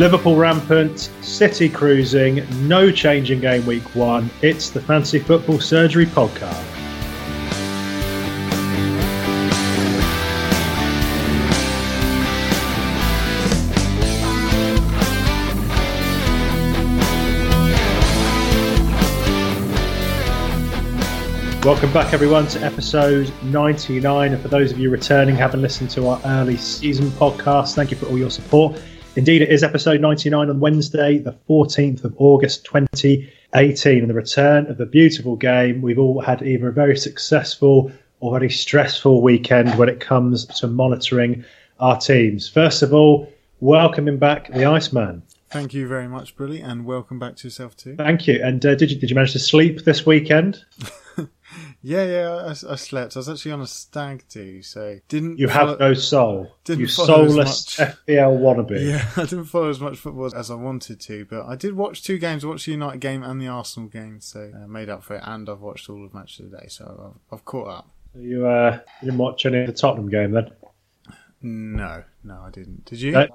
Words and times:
Liverpool 0.00 0.34
rampant, 0.34 1.10
City 1.20 1.68
cruising, 1.68 2.42
no 2.66 2.90
change 2.90 3.30
in 3.30 3.38
game 3.38 3.66
week 3.66 3.82
one. 3.94 4.30
It's 4.40 4.70
the 4.70 4.80
Fantasy 4.80 5.18
Football 5.18 5.60
Surgery 5.60 6.06
Podcast. 6.06 6.64
Welcome 21.62 21.92
back, 21.92 22.14
everyone, 22.14 22.46
to 22.46 22.64
episode 22.64 23.30
99. 23.42 24.32
And 24.32 24.40
for 24.40 24.48
those 24.48 24.72
of 24.72 24.78
you 24.78 24.88
returning, 24.88 25.36
haven't 25.36 25.60
listened 25.60 25.90
to 25.90 26.08
our 26.08 26.18
early 26.24 26.56
season 26.56 27.10
podcast, 27.10 27.74
thank 27.74 27.90
you 27.90 27.98
for 27.98 28.06
all 28.06 28.16
your 28.16 28.30
support. 28.30 28.80
Indeed, 29.16 29.42
it 29.42 29.48
is 29.48 29.64
episode 29.64 30.00
99 30.00 30.48
on 30.48 30.60
Wednesday, 30.60 31.18
the 31.18 31.36
14th 31.48 32.04
of 32.04 32.14
August 32.18 32.64
2018, 32.64 33.98
and 33.98 34.08
the 34.08 34.14
return 34.14 34.66
of 34.68 34.78
the 34.78 34.86
beautiful 34.86 35.34
game. 35.34 35.82
We've 35.82 35.98
all 35.98 36.20
had 36.20 36.42
either 36.42 36.68
a 36.68 36.72
very 36.72 36.96
successful 36.96 37.90
or 38.20 38.38
very 38.38 38.50
stressful 38.50 39.20
weekend 39.20 39.76
when 39.76 39.88
it 39.88 39.98
comes 39.98 40.46
to 40.46 40.68
monitoring 40.68 41.44
our 41.80 41.98
teams. 41.98 42.48
First 42.48 42.82
of 42.82 42.94
all, 42.94 43.28
welcoming 43.58 44.18
back 44.18 44.52
the 44.52 44.64
Iceman. 44.64 45.22
Thank 45.50 45.74
you 45.74 45.88
very 45.88 46.06
much, 46.06 46.36
Brilly, 46.36 46.62
and 46.62 46.84
welcome 46.84 47.18
back 47.18 47.34
to 47.36 47.48
yourself 47.48 47.76
too. 47.76 47.96
Thank 47.96 48.28
you. 48.28 48.40
And 48.40 48.64
uh, 48.64 48.76
did 48.76 48.92
you 48.92 48.96
did 48.96 49.10
you 49.10 49.16
manage 49.16 49.32
to 49.32 49.40
sleep 49.40 49.82
this 49.82 50.06
weekend? 50.06 50.64
Yeah, 51.82 52.04
yeah, 52.04 52.30
I, 52.30 52.50
I, 52.50 52.76
slept. 52.76 53.16
I 53.16 53.20
was 53.20 53.28
actually 53.28 53.52
on 53.52 53.62
a 53.62 53.66
stag 53.66 54.24
do, 54.28 54.62
so 54.62 55.00
didn't. 55.08 55.38
You 55.38 55.48
follow, 55.48 55.68
have 55.68 55.80
no 55.80 55.94
soul. 55.94 56.54
Didn't 56.64 56.80
you 56.80 56.86
soulless. 56.86 57.76
FPL 57.76 58.38
wannabe. 58.38 58.78
Yeah, 58.90 59.08
I 59.16 59.22
didn't 59.22 59.46
follow 59.46 59.70
as 59.70 59.80
much 59.80 59.96
football 59.96 60.34
as 60.34 60.50
I 60.50 60.54
wanted 60.56 61.00
to, 61.00 61.24
but 61.24 61.46
I 61.46 61.56
did 61.56 61.74
watch 61.74 62.02
two 62.02 62.18
games. 62.18 62.44
I 62.44 62.48
watched 62.48 62.66
the 62.66 62.72
United 62.72 63.00
game 63.00 63.22
and 63.22 63.40
the 63.40 63.48
Arsenal 63.48 63.88
game, 63.88 64.20
so 64.20 64.52
uh, 64.54 64.66
made 64.66 64.90
up 64.90 65.04
for 65.04 65.16
it. 65.16 65.22
And 65.24 65.48
I've 65.48 65.60
watched 65.60 65.88
all 65.88 66.04
of 66.04 66.12
match 66.12 66.38
of 66.38 66.50
the 66.50 66.58
day, 66.58 66.66
so 66.68 67.14
I've, 67.32 67.38
I've 67.38 67.44
caught 67.46 67.68
up. 67.68 67.90
You 68.14 68.46
uh, 68.46 68.80
you 69.00 69.06
didn't 69.06 69.18
watch 69.18 69.46
any 69.46 69.60
of 69.60 69.66
the 69.66 69.72
Tottenham 69.72 70.10
game 70.10 70.32
then? 70.32 70.50
No, 71.42 72.04
no, 72.24 72.42
I 72.46 72.50
didn't. 72.50 72.84
Did 72.84 73.00
you? 73.00 73.16
Uh, 73.16 73.26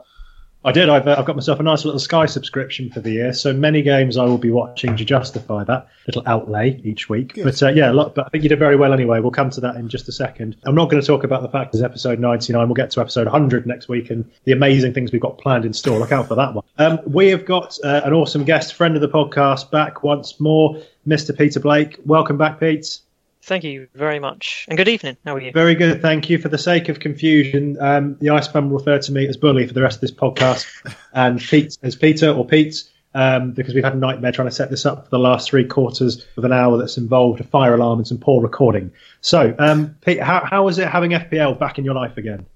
I 0.65 0.71
did. 0.71 0.89
I've, 0.89 1.07
uh, 1.07 1.15
I've 1.19 1.25
got 1.25 1.35
myself 1.35 1.59
a 1.59 1.63
nice 1.63 1.85
little 1.85 1.99
Sky 1.99 2.25
subscription 2.25 2.89
for 2.89 2.99
the 2.99 3.11
year, 3.11 3.33
so 3.33 3.53
many 3.53 3.83
games 3.83 4.17
I 4.17 4.25
will 4.25 4.39
be 4.39 4.49
watching 4.49 4.97
to 4.97 5.05
justify 5.05 5.63
that 5.63 5.87
little 6.07 6.23
outlay 6.25 6.81
each 6.83 7.07
week. 7.07 7.35
Good. 7.35 7.43
But 7.43 7.61
uh, 7.61 7.69
yeah, 7.69 7.91
a 7.91 7.93
lot, 7.93 8.15
but 8.15 8.25
I 8.25 8.29
think 8.29 8.43
you 8.43 8.49
did 8.49 8.57
very 8.57 8.75
well 8.75 8.91
anyway. 8.91 9.19
We'll 9.19 9.29
come 9.29 9.51
to 9.51 9.61
that 9.61 9.75
in 9.75 9.89
just 9.89 10.09
a 10.09 10.11
second. 10.11 10.55
I'm 10.63 10.73
not 10.73 10.89
going 10.89 10.99
to 10.99 11.05
talk 11.05 11.23
about 11.23 11.43
the 11.43 11.49
fact 11.49 11.75
it's 11.75 11.83
episode 11.83 12.19
99. 12.19 12.67
We'll 12.67 12.73
get 12.73 12.89
to 12.91 13.01
episode 13.01 13.27
100 13.27 13.67
next 13.67 13.89
week 13.89 14.09
and 14.09 14.27
the 14.45 14.53
amazing 14.53 14.95
things 14.95 15.11
we've 15.11 15.21
got 15.21 15.37
planned 15.37 15.65
in 15.65 15.73
store. 15.73 15.99
Look 15.99 16.11
out 16.11 16.27
for 16.27 16.35
that 16.35 16.55
one. 16.55 16.63
Um, 16.79 16.99
we 17.05 17.27
have 17.27 17.45
got 17.45 17.77
uh, 17.83 18.01
an 18.03 18.13
awesome 18.13 18.43
guest, 18.43 18.73
friend 18.73 18.95
of 18.95 19.01
the 19.01 19.09
podcast, 19.09 19.69
back 19.69 20.01
once 20.01 20.39
more, 20.39 20.81
Mr. 21.07 21.37
Peter 21.37 21.59
Blake. 21.59 21.99
Welcome 22.05 22.39
back, 22.39 22.59
Pete. 22.59 23.01
Thank 23.45 23.63
you 23.63 23.87
very 23.93 24.19
much. 24.19 24.65
And 24.67 24.75
good 24.75 24.87
evening. 24.87 25.17
How 25.23 25.35
are 25.35 25.39
you? 25.39 25.51
Very 25.51 25.75
good, 25.75 26.01
thank 26.01 26.31
you. 26.31 26.39
For 26.39 26.49
the 26.49 26.57
sake 26.57 26.89
of 26.89 26.99
confusion, 26.99 27.77
um, 27.79 28.17
the 28.19 28.31
Iceman 28.31 28.71
will 28.71 28.79
refer 28.79 28.97
to 28.97 29.11
me 29.11 29.27
as 29.27 29.37
Bully 29.37 29.67
for 29.67 29.73
the 29.73 29.83
rest 29.83 29.97
of 29.97 30.01
this 30.01 30.11
podcast, 30.11 30.65
and 31.13 31.39
Pete 31.39 31.77
as 31.83 31.95
Peter 31.95 32.31
or 32.31 32.43
Pete, 32.43 32.83
um, 33.13 33.51
because 33.51 33.75
we've 33.75 33.83
had 33.83 33.93
a 33.93 33.97
nightmare 33.97 34.31
trying 34.31 34.47
to 34.47 34.53
set 34.53 34.71
this 34.71 34.83
up 34.83 35.03
for 35.03 35.09
the 35.11 35.19
last 35.19 35.51
three 35.51 35.63
quarters 35.63 36.25
of 36.37 36.43
an 36.43 36.51
hour 36.51 36.75
that's 36.79 36.97
involved 36.97 37.39
a 37.39 37.43
fire 37.43 37.75
alarm 37.75 37.99
and 37.99 38.07
some 38.07 38.17
poor 38.17 38.41
recording. 38.41 38.91
So, 39.21 39.53
um, 39.59 39.95
Pete, 40.01 40.19
how, 40.19 40.43
how 40.43 40.67
is 40.67 40.79
it 40.79 40.87
having 40.87 41.11
FPL 41.11 41.59
back 41.59 41.77
in 41.77 41.85
your 41.85 41.93
life 41.93 42.17
again? 42.17 42.47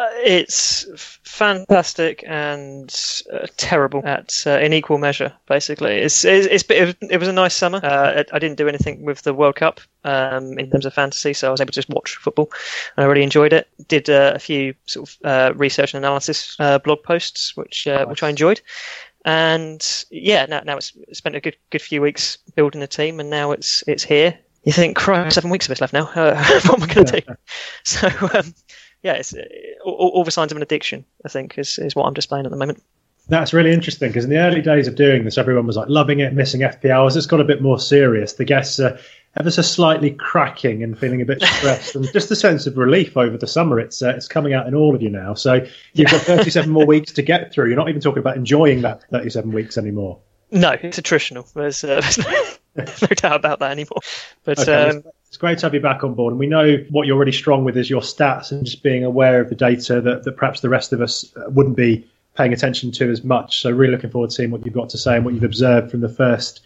Uh, 0.00 0.08
it's 0.24 0.86
fantastic 1.24 2.24
and 2.26 2.98
uh, 3.34 3.46
terrible 3.58 4.00
at 4.06 4.44
uh, 4.46 4.58
in 4.58 4.72
equal 4.72 4.96
measure. 4.96 5.30
Basically, 5.46 5.92
it's, 5.92 6.24
it's, 6.24 6.46
it's 6.46 6.64
it, 7.02 7.18
was, 7.18 7.28
a 7.28 7.32
nice 7.34 7.52
summer. 7.52 7.80
Uh, 7.82 8.24
I 8.32 8.38
didn't 8.38 8.56
do 8.56 8.66
anything 8.66 9.04
with 9.04 9.20
the 9.22 9.34
World 9.34 9.56
Cup 9.56 9.78
um, 10.04 10.58
in 10.58 10.70
terms 10.70 10.86
of 10.86 10.94
fantasy, 10.94 11.34
so 11.34 11.48
I 11.48 11.50
was 11.50 11.60
able 11.60 11.72
to 11.72 11.74
just 11.74 11.90
watch 11.90 12.16
football. 12.16 12.50
And 12.96 13.04
I 13.04 13.08
really 13.08 13.22
enjoyed 13.22 13.52
it. 13.52 13.68
Did 13.88 14.08
uh, 14.08 14.32
a 14.34 14.38
few 14.38 14.72
sort 14.86 15.10
of 15.10 15.16
uh, 15.22 15.52
research 15.54 15.92
and 15.92 16.02
analysis 16.02 16.56
uh, 16.58 16.78
blog 16.78 17.02
posts, 17.02 17.54
which 17.54 17.86
uh, 17.86 18.06
which 18.06 18.22
I 18.22 18.30
enjoyed. 18.30 18.62
And 19.26 19.86
yeah, 20.10 20.46
now 20.46 20.60
now 20.60 20.78
it's 20.78 20.94
spent 21.12 21.36
a 21.36 21.40
good 21.40 21.58
good 21.68 21.82
few 21.82 22.00
weeks 22.00 22.38
building 22.54 22.80
the 22.80 22.86
team, 22.86 23.20
and 23.20 23.28
now 23.28 23.52
it's 23.52 23.84
it's 23.86 24.04
here. 24.04 24.38
You 24.64 24.72
think, 24.72 24.96
Christ, 24.96 25.34
seven 25.34 25.50
weeks 25.50 25.66
of 25.66 25.70
this 25.70 25.82
left 25.82 25.92
now. 25.92 26.08
Uh, 26.14 26.42
what 26.64 26.82
am 26.82 26.88
I 26.88 26.94
going 26.94 27.06
to 27.06 27.20
do? 27.20 27.34
So. 27.84 28.08
Um, 28.32 28.54
yeah, 29.02 29.14
it's 29.14 29.34
uh, 29.34 29.42
all, 29.84 29.94
all 29.94 30.24
the 30.24 30.30
signs 30.30 30.52
of 30.52 30.56
an 30.56 30.62
addiction. 30.62 31.04
I 31.24 31.28
think 31.28 31.58
is 31.58 31.78
is 31.78 31.94
what 31.94 32.06
I'm 32.06 32.14
displaying 32.14 32.46
at 32.46 32.50
the 32.50 32.58
moment. 32.58 32.82
That's 33.28 33.52
really 33.52 33.72
interesting 33.72 34.08
because 34.08 34.24
in 34.24 34.30
the 34.30 34.38
early 34.38 34.60
days 34.60 34.88
of 34.88 34.96
doing 34.96 35.24
this, 35.24 35.38
everyone 35.38 35.66
was 35.66 35.76
like 35.76 35.88
loving 35.88 36.18
it, 36.18 36.32
missing 36.32 36.62
FPL. 36.62 37.06
As 37.06 37.16
it's 37.16 37.26
got 37.26 37.40
a 37.40 37.44
bit 37.44 37.62
more 37.62 37.78
serious, 37.78 38.32
the 38.32 38.44
guests 38.44 38.80
are 38.80 38.98
ever 39.38 39.50
so 39.50 39.62
slightly 39.62 40.10
cracking 40.10 40.82
and 40.82 40.98
feeling 40.98 41.22
a 41.22 41.24
bit 41.24 41.40
stressed, 41.42 41.94
and 41.94 42.10
just 42.12 42.30
a 42.30 42.36
sense 42.36 42.66
of 42.66 42.76
relief 42.76 43.16
over 43.16 43.36
the 43.36 43.46
summer. 43.46 43.78
It's 43.78 44.02
uh, 44.02 44.10
it's 44.10 44.26
coming 44.26 44.52
out 44.52 44.66
in 44.66 44.74
all 44.74 44.94
of 44.94 45.02
you 45.02 45.10
now. 45.10 45.34
So 45.34 45.64
you've 45.94 46.10
got 46.10 46.22
37 46.22 46.70
more 46.70 46.86
weeks 46.86 47.12
to 47.12 47.22
get 47.22 47.52
through. 47.52 47.68
You're 47.68 47.76
not 47.76 47.88
even 47.88 48.00
talking 48.00 48.20
about 48.20 48.36
enjoying 48.36 48.82
that 48.82 49.08
37 49.10 49.52
weeks 49.52 49.78
anymore. 49.78 50.18
No, 50.50 50.70
it's 50.70 50.98
attritional. 50.98 51.50
There's, 51.52 51.84
uh, 51.84 52.00
there's 52.74 53.02
no, 53.02 53.06
no 53.08 53.14
doubt 53.14 53.36
about 53.36 53.60
that 53.60 53.70
anymore. 53.70 54.00
But 54.42 54.58
Okay, 54.58 54.90
um, 54.90 55.04
it's- 55.30 55.38
great 55.38 55.58
to 55.58 55.66
have 55.66 55.74
you 55.74 55.80
back 55.80 56.02
on 56.02 56.14
board, 56.14 56.32
and 56.32 56.40
we 56.40 56.46
know 56.46 56.76
what 56.90 57.06
you're 57.06 57.18
really 57.18 57.32
strong 57.32 57.64
with 57.64 57.76
is 57.76 57.88
your 57.88 58.00
stats 58.00 58.50
and 58.50 58.64
just 58.64 58.82
being 58.82 59.04
aware 59.04 59.40
of 59.40 59.48
the 59.48 59.54
data 59.54 60.00
that, 60.00 60.24
that 60.24 60.36
perhaps 60.36 60.60
the 60.60 60.68
rest 60.68 60.92
of 60.92 61.00
us 61.00 61.32
uh, 61.36 61.48
wouldn't 61.50 61.76
be 61.76 62.04
paying 62.36 62.52
attention 62.52 62.90
to 62.92 63.10
as 63.10 63.22
much. 63.22 63.60
So 63.60 63.70
really 63.70 63.92
looking 63.92 64.10
forward 64.10 64.30
to 64.30 64.36
seeing 64.36 64.50
what 64.50 64.64
you've 64.64 64.74
got 64.74 64.88
to 64.90 64.98
say 64.98 65.16
and 65.16 65.24
what 65.24 65.34
you've 65.34 65.44
observed 65.44 65.90
from 65.90 66.00
the 66.00 66.08
first 66.08 66.60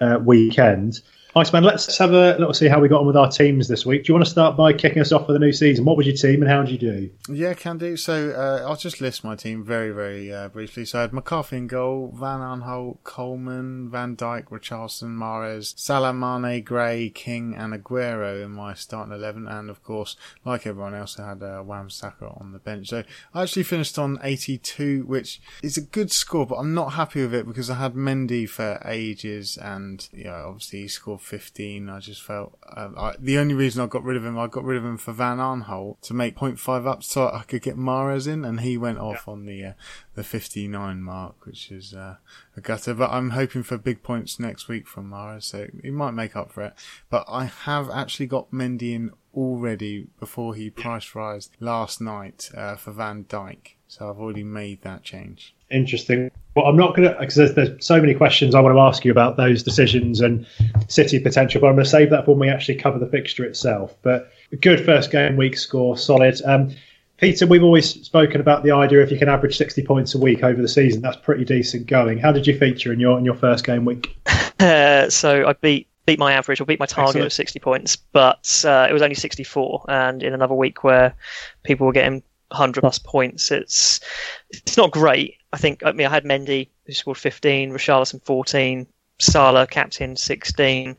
uh, 0.00 0.18
weekend. 0.22 1.00
Iceman, 1.36 1.62
let's 1.62 1.96
have 1.98 2.12
a 2.12 2.36
little 2.38 2.52
see 2.52 2.66
how 2.66 2.80
we 2.80 2.88
got 2.88 3.02
on 3.02 3.06
with 3.06 3.16
our 3.16 3.30
teams 3.30 3.68
this 3.68 3.86
week. 3.86 4.02
Do 4.02 4.10
you 4.10 4.14
want 4.14 4.24
to 4.24 4.30
start 4.30 4.56
by 4.56 4.72
kicking 4.72 5.00
us 5.00 5.12
off 5.12 5.26
for 5.26 5.32
the 5.32 5.38
new 5.38 5.52
season? 5.52 5.84
What 5.84 5.96
was 5.96 6.04
your 6.04 6.16
team 6.16 6.42
and 6.42 6.50
how 6.50 6.62
did 6.62 6.72
you 6.72 6.78
do? 6.78 7.10
Yeah, 7.28 7.54
can 7.54 7.78
do. 7.78 7.96
So 7.96 8.30
uh, 8.30 8.68
I'll 8.68 8.74
just 8.74 9.00
list 9.00 9.22
my 9.22 9.36
team 9.36 9.64
very, 9.64 9.92
very 9.92 10.34
uh, 10.34 10.48
briefly. 10.48 10.84
So 10.84 10.98
I 10.98 11.02
had 11.02 11.12
McCarthy 11.12 11.58
in 11.58 11.68
goal, 11.68 12.12
Van 12.16 12.40
Aanholt, 12.40 12.98
Coleman, 13.04 13.88
Van 13.90 14.16
Dijk, 14.16 14.46
Richarlison, 14.46 15.16
Mahrez, 15.16 15.78
Salah, 15.78 16.12
Mane, 16.12 16.64
Gray, 16.64 17.10
King, 17.10 17.54
and 17.54 17.72
Aguero 17.72 18.44
in 18.44 18.50
my 18.50 18.74
starting 18.74 19.14
eleven. 19.14 19.46
And 19.46 19.70
of 19.70 19.84
course, 19.84 20.16
like 20.44 20.66
everyone 20.66 20.96
else, 20.96 21.16
I 21.20 21.28
had 21.28 21.44
uh, 21.44 21.62
Saka 21.90 22.26
on 22.40 22.50
the 22.52 22.58
bench. 22.58 22.88
So 22.88 23.04
I 23.32 23.42
actually 23.42 23.62
finished 23.62 24.00
on 24.00 24.18
82, 24.20 25.04
which 25.06 25.40
is 25.62 25.76
a 25.76 25.82
good 25.82 26.10
score, 26.10 26.44
but 26.44 26.56
I'm 26.56 26.74
not 26.74 26.94
happy 26.94 27.22
with 27.22 27.34
it 27.34 27.46
because 27.46 27.70
I 27.70 27.76
had 27.76 27.94
Mendy 27.94 28.48
for 28.48 28.82
ages, 28.84 29.56
and 29.56 30.08
you 30.12 30.24
know, 30.24 30.46
obviously 30.48 30.80
he 30.80 30.88
scored 30.88 31.19
15. 31.22 31.88
I 31.88 31.98
just 32.00 32.22
felt 32.22 32.58
um, 32.76 32.94
I, 32.98 33.14
the 33.18 33.38
only 33.38 33.54
reason 33.54 33.82
I 33.82 33.86
got 33.86 34.04
rid 34.04 34.16
of 34.16 34.24
him, 34.24 34.38
I 34.38 34.46
got 34.46 34.64
rid 34.64 34.78
of 34.78 34.84
him 34.84 34.96
for 34.96 35.12
Van 35.12 35.38
Aanholt 35.38 36.00
to 36.02 36.14
make 36.14 36.36
0.5 36.36 36.86
up 36.86 37.02
so 37.02 37.28
I 37.28 37.42
could 37.42 37.62
get 37.62 37.76
Mahrez 37.76 38.26
in, 38.26 38.44
and 38.44 38.60
he 38.60 38.76
went 38.76 38.98
off 38.98 39.28
on 39.28 39.46
the 39.46 39.64
uh, 39.64 39.72
the 40.14 40.24
59 40.24 41.02
mark, 41.02 41.46
which 41.46 41.70
is 41.70 41.94
uh, 41.94 42.16
a 42.56 42.60
gutter. 42.60 42.94
But 42.94 43.10
I'm 43.10 43.30
hoping 43.30 43.62
for 43.62 43.78
big 43.78 44.02
points 44.02 44.38
next 44.38 44.68
week 44.68 44.86
from 44.86 45.10
Mahrez, 45.10 45.44
so 45.44 45.68
he 45.82 45.90
might 45.90 46.12
make 46.12 46.36
up 46.36 46.52
for 46.52 46.62
it. 46.62 46.74
But 47.08 47.24
I 47.28 47.44
have 47.44 47.90
actually 47.90 48.26
got 48.26 48.50
Mendy 48.50 48.94
in 48.94 49.10
already 49.34 50.08
before 50.18 50.54
he 50.54 50.70
price 50.70 51.14
rised 51.14 51.56
last 51.60 52.00
night 52.00 52.50
uh, 52.56 52.76
for 52.76 52.92
Van 52.92 53.24
Dijk, 53.24 53.74
so 53.90 54.08
I've 54.08 54.20
already 54.20 54.44
made 54.44 54.82
that 54.82 55.02
change. 55.02 55.52
Interesting. 55.68 56.30
Well, 56.54 56.66
I'm 56.66 56.76
not 56.76 56.94
going 56.94 57.12
to 57.12 57.18
because 57.18 57.34
there's, 57.34 57.54
there's 57.54 57.84
so 57.84 58.00
many 58.00 58.14
questions 58.14 58.54
I 58.54 58.60
want 58.60 58.76
to 58.76 58.80
ask 58.80 59.04
you 59.04 59.10
about 59.10 59.36
those 59.36 59.64
decisions 59.64 60.20
and 60.20 60.46
City 60.86 61.18
potential, 61.18 61.60
but 61.60 61.66
I'm 61.66 61.74
going 61.74 61.84
to 61.84 61.90
save 61.90 62.10
that 62.10 62.24
for 62.24 62.36
when 62.36 62.48
we 62.48 62.48
actually 62.48 62.76
cover 62.76 63.00
the 63.00 63.08
fixture 63.08 63.44
itself. 63.44 63.96
But 64.02 64.30
a 64.52 64.56
good 64.56 64.84
first 64.84 65.10
game 65.10 65.36
week 65.36 65.58
score, 65.58 65.98
solid. 65.98 66.40
Um, 66.44 66.70
Peter, 67.16 67.48
we've 67.48 67.64
always 67.64 67.90
spoken 68.06 68.40
about 68.40 68.62
the 68.62 68.70
idea 68.70 69.02
if 69.02 69.10
you 69.10 69.18
can 69.18 69.28
average 69.28 69.56
60 69.56 69.82
points 69.82 70.14
a 70.14 70.18
week 70.18 70.44
over 70.44 70.62
the 70.62 70.68
season, 70.68 71.02
that's 71.02 71.16
pretty 71.16 71.44
decent 71.44 71.88
going. 71.88 72.18
How 72.18 72.30
did 72.30 72.46
you 72.46 72.56
feature 72.56 72.92
in 72.92 73.00
your 73.00 73.18
in 73.18 73.24
your 73.24 73.34
first 73.34 73.66
game 73.66 73.84
week? 73.84 74.16
uh, 74.60 75.10
so 75.10 75.48
I 75.48 75.54
beat 75.54 75.88
beat 76.06 76.20
my 76.20 76.32
average 76.32 76.60
or 76.60 76.64
beat 76.64 76.78
my 76.78 76.86
target 76.86 77.16
Excellent. 77.16 77.26
of 77.26 77.32
60 77.32 77.58
points, 77.58 77.96
but 77.96 78.64
uh, 78.64 78.86
it 78.88 78.92
was 78.92 79.02
only 79.02 79.16
64. 79.16 79.84
And 79.88 80.22
in 80.22 80.32
another 80.32 80.54
week 80.54 80.84
where 80.84 81.14
people 81.64 81.86
were 81.86 81.92
getting 81.92 82.22
100 82.50 82.80
plus 82.80 82.98
points, 82.98 83.50
it's 83.50 84.00
it's 84.50 84.76
not 84.76 84.90
great. 84.90 85.36
I 85.52 85.56
think 85.56 85.84
I 85.84 85.92
mean 85.92 86.06
I 86.06 86.10
had 86.10 86.24
Mendy 86.24 86.68
who 86.86 86.92
scored 86.92 87.18
15, 87.18 87.70
Richarlison 87.70 88.22
14, 88.24 88.86
Salah 89.18 89.66
captain 89.66 90.16
16. 90.16 90.96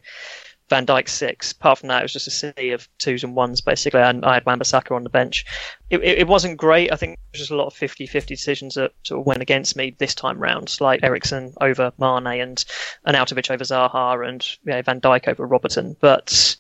Van 0.71 0.85
Dijk 0.85 1.09
six. 1.09 1.51
Apart 1.51 1.79
from 1.79 1.89
that, 1.89 1.99
it 1.99 2.03
was 2.03 2.13
just 2.13 2.27
a 2.27 2.31
sea 2.31 2.69
of 2.71 2.87
twos 2.97 3.25
and 3.25 3.35
ones 3.35 3.59
basically. 3.59 3.99
And 3.99 4.23
I 4.23 4.35
had 4.35 4.45
Wan-Bissaka 4.45 4.95
on 4.95 5.03
the 5.03 5.09
bench. 5.09 5.45
It, 5.89 5.97
it, 6.01 6.19
it 6.19 6.27
wasn't 6.29 6.55
great. 6.55 6.93
I 6.93 6.95
think 6.95 7.17
there 7.17 7.31
was 7.33 7.39
just 7.39 7.51
a 7.51 7.57
lot 7.57 7.67
of 7.67 7.73
50-50 7.73 8.25
decisions 8.25 8.75
that 8.75 8.93
sort 9.03 9.19
of 9.19 9.25
went 9.25 9.41
against 9.41 9.75
me 9.75 9.93
this 9.97 10.15
time 10.15 10.39
round, 10.39 10.77
like 10.79 11.03
Eriksen 11.03 11.53
over 11.59 11.91
Mane 11.97 12.39
and 12.39 12.63
Arnautovic 13.05 13.51
over 13.51 13.65
Zaha 13.65 14.25
and 14.25 14.47
you 14.63 14.71
know, 14.71 14.81
Van 14.81 15.01
Dijk 15.01 15.27
over 15.27 15.45
Robertson. 15.45 15.97
But 15.99 16.55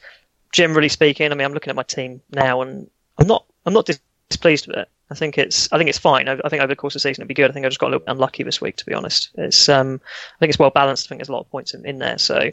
generally 0.51 0.89
speaking, 0.89 1.31
I 1.31 1.35
mean, 1.35 1.45
I'm 1.45 1.53
looking 1.53 1.71
at 1.71 1.77
my 1.77 1.83
team 1.83 2.21
now 2.31 2.61
and 2.61 2.89
I'm 3.17 3.27
not 3.27 3.45
I'm 3.65 3.73
not 3.73 3.85
displeased 4.31 4.67
with 4.67 4.77
it. 4.77 4.89
I 5.09 5.13
think 5.13 5.37
it's 5.37 5.71
I 5.71 5.77
think 5.77 5.89
it's 5.89 5.97
fine. 5.97 6.29
I, 6.29 6.39
I, 6.43 6.49
think 6.49 6.61
over 6.61 6.67
the 6.67 6.75
course 6.75 6.95
of 6.95 7.01
the 7.01 7.09
season 7.09 7.21
it'll 7.21 7.27
be 7.27 7.33
good. 7.33 7.49
I 7.49 7.53
think 7.53 7.65
I 7.65 7.69
just 7.69 7.79
got 7.79 7.87
a 7.87 7.93
little 7.97 8.07
unlucky 8.07 8.43
this 8.43 8.61
week, 8.61 8.77
to 8.77 8.85
be 8.85 8.93
honest. 8.93 9.29
It's 9.35 9.67
um, 9.67 9.99
I 10.03 10.39
think 10.39 10.49
it's 10.51 10.59
well 10.59 10.69
balanced. 10.69 11.07
I 11.07 11.09
think 11.09 11.19
there's 11.19 11.29
a 11.29 11.33
lot 11.33 11.41
of 11.41 11.51
points 11.51 11.73
in, 11.73 11.85
in 11.85 11.99
there. 11.99 12.17
So 12.17 12.49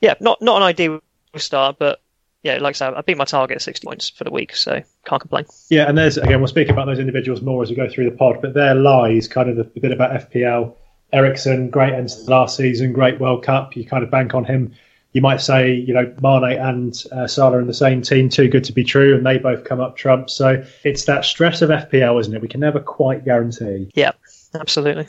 yeah, 0.00 0.14
not 0.20 0.40
not 0.40 0.56
an 0.56 0.62
ideal 0.62 1.00
start, 1.36 1.76
but 1.78 2.00
yeah, 2.42 2.56
like 2.56 2.70
I 2.70 2.72
said, 2.72 2.94
I 2.94 3.02
beat 3.02 3.18
my 3.18 3.24
target 3.24 3.56
at 3.56 3.62
60 3.62 3.86
points 3.86 4.08
for 4.08 4.24
the 4.24 4.30
week, 4.30 4.56
so 4.56 4.82
can't 5.04 5.20
complain. 5.20 5.44
Yeah, 5.68 5.88
and 5.88 5.98
there's 5.98 6.16
again, 6.16 6.40
we'll 6.40 6.48
speak 6.48 6.70
about 6.70 6.86
those 6.86 6.98
individuals 6.98 7.42
more 7.42 7.62
as 7.62 7.68
we 7.68 7.76
go 7.76 7.88
through 7.88 8.08
the 8.08 8.16
pod, 8.16 8.40
but 8.40 8.54
there 8.54 8.74
lies 8.74 9.28
kind 9.28 9.50
of 9.50 9.56
the, 9.56 9.64
bit 9.80 9.92
about 9.92 10.30
FPL. 10.30 10.74
Eriksen, 11.12 11.70
great 11.70 11.92
end 11.92 12.08
to 12.08 12.22
the 12.22 12.30
last 12.30 12.56
season, 12.56 12.92
great 12.92 13.18
World 13.20 13.42
Cup. 13.42 13.76
You 13.76 13.84
kind 13.84 14.04
of 14.04 14.10
bank 14.10 14.32
on 14.32 14.44
him 14.44 14.74
you 15.12 15.20
might 15.20 15.40
say, 15.40 15.72
you 15.72 15.92
know, 15.92 16.12
Mane 16.22 16.58
and 16.58 17.04
uh, 17.10 17.26
Salah 17.26 17.58
in 17.58 17.66
the 17.66 17.74
same 17.74 18.02
team, 18.02 18.28
too 18.28 18.48
good 18.48 18.64
to 18.64 18.72
be 18.72 18.84
true, 18.84 19.16
and 19.16 19.26
they 19.26 19.38
both 19.38 19.64
come 19.64 19.80
up 19.80 19.96
trumps. 19.96 20.34
So 20.34 20.64
it's 20.84 21.04
that 21.06 21.24
stress 21.24 21.62
of 21.62 21.70
FPL, 21.70 22.20
isn't 22.20 22.34
it? 22.34 22.40
We 22.40 22.48
can 22.48 22.60
never 22.60 22.78
quite 22.78 23.24
guarantee. 23.24 23.90
Yeah, 23.94 24.12
absolutely. 24.54 25.08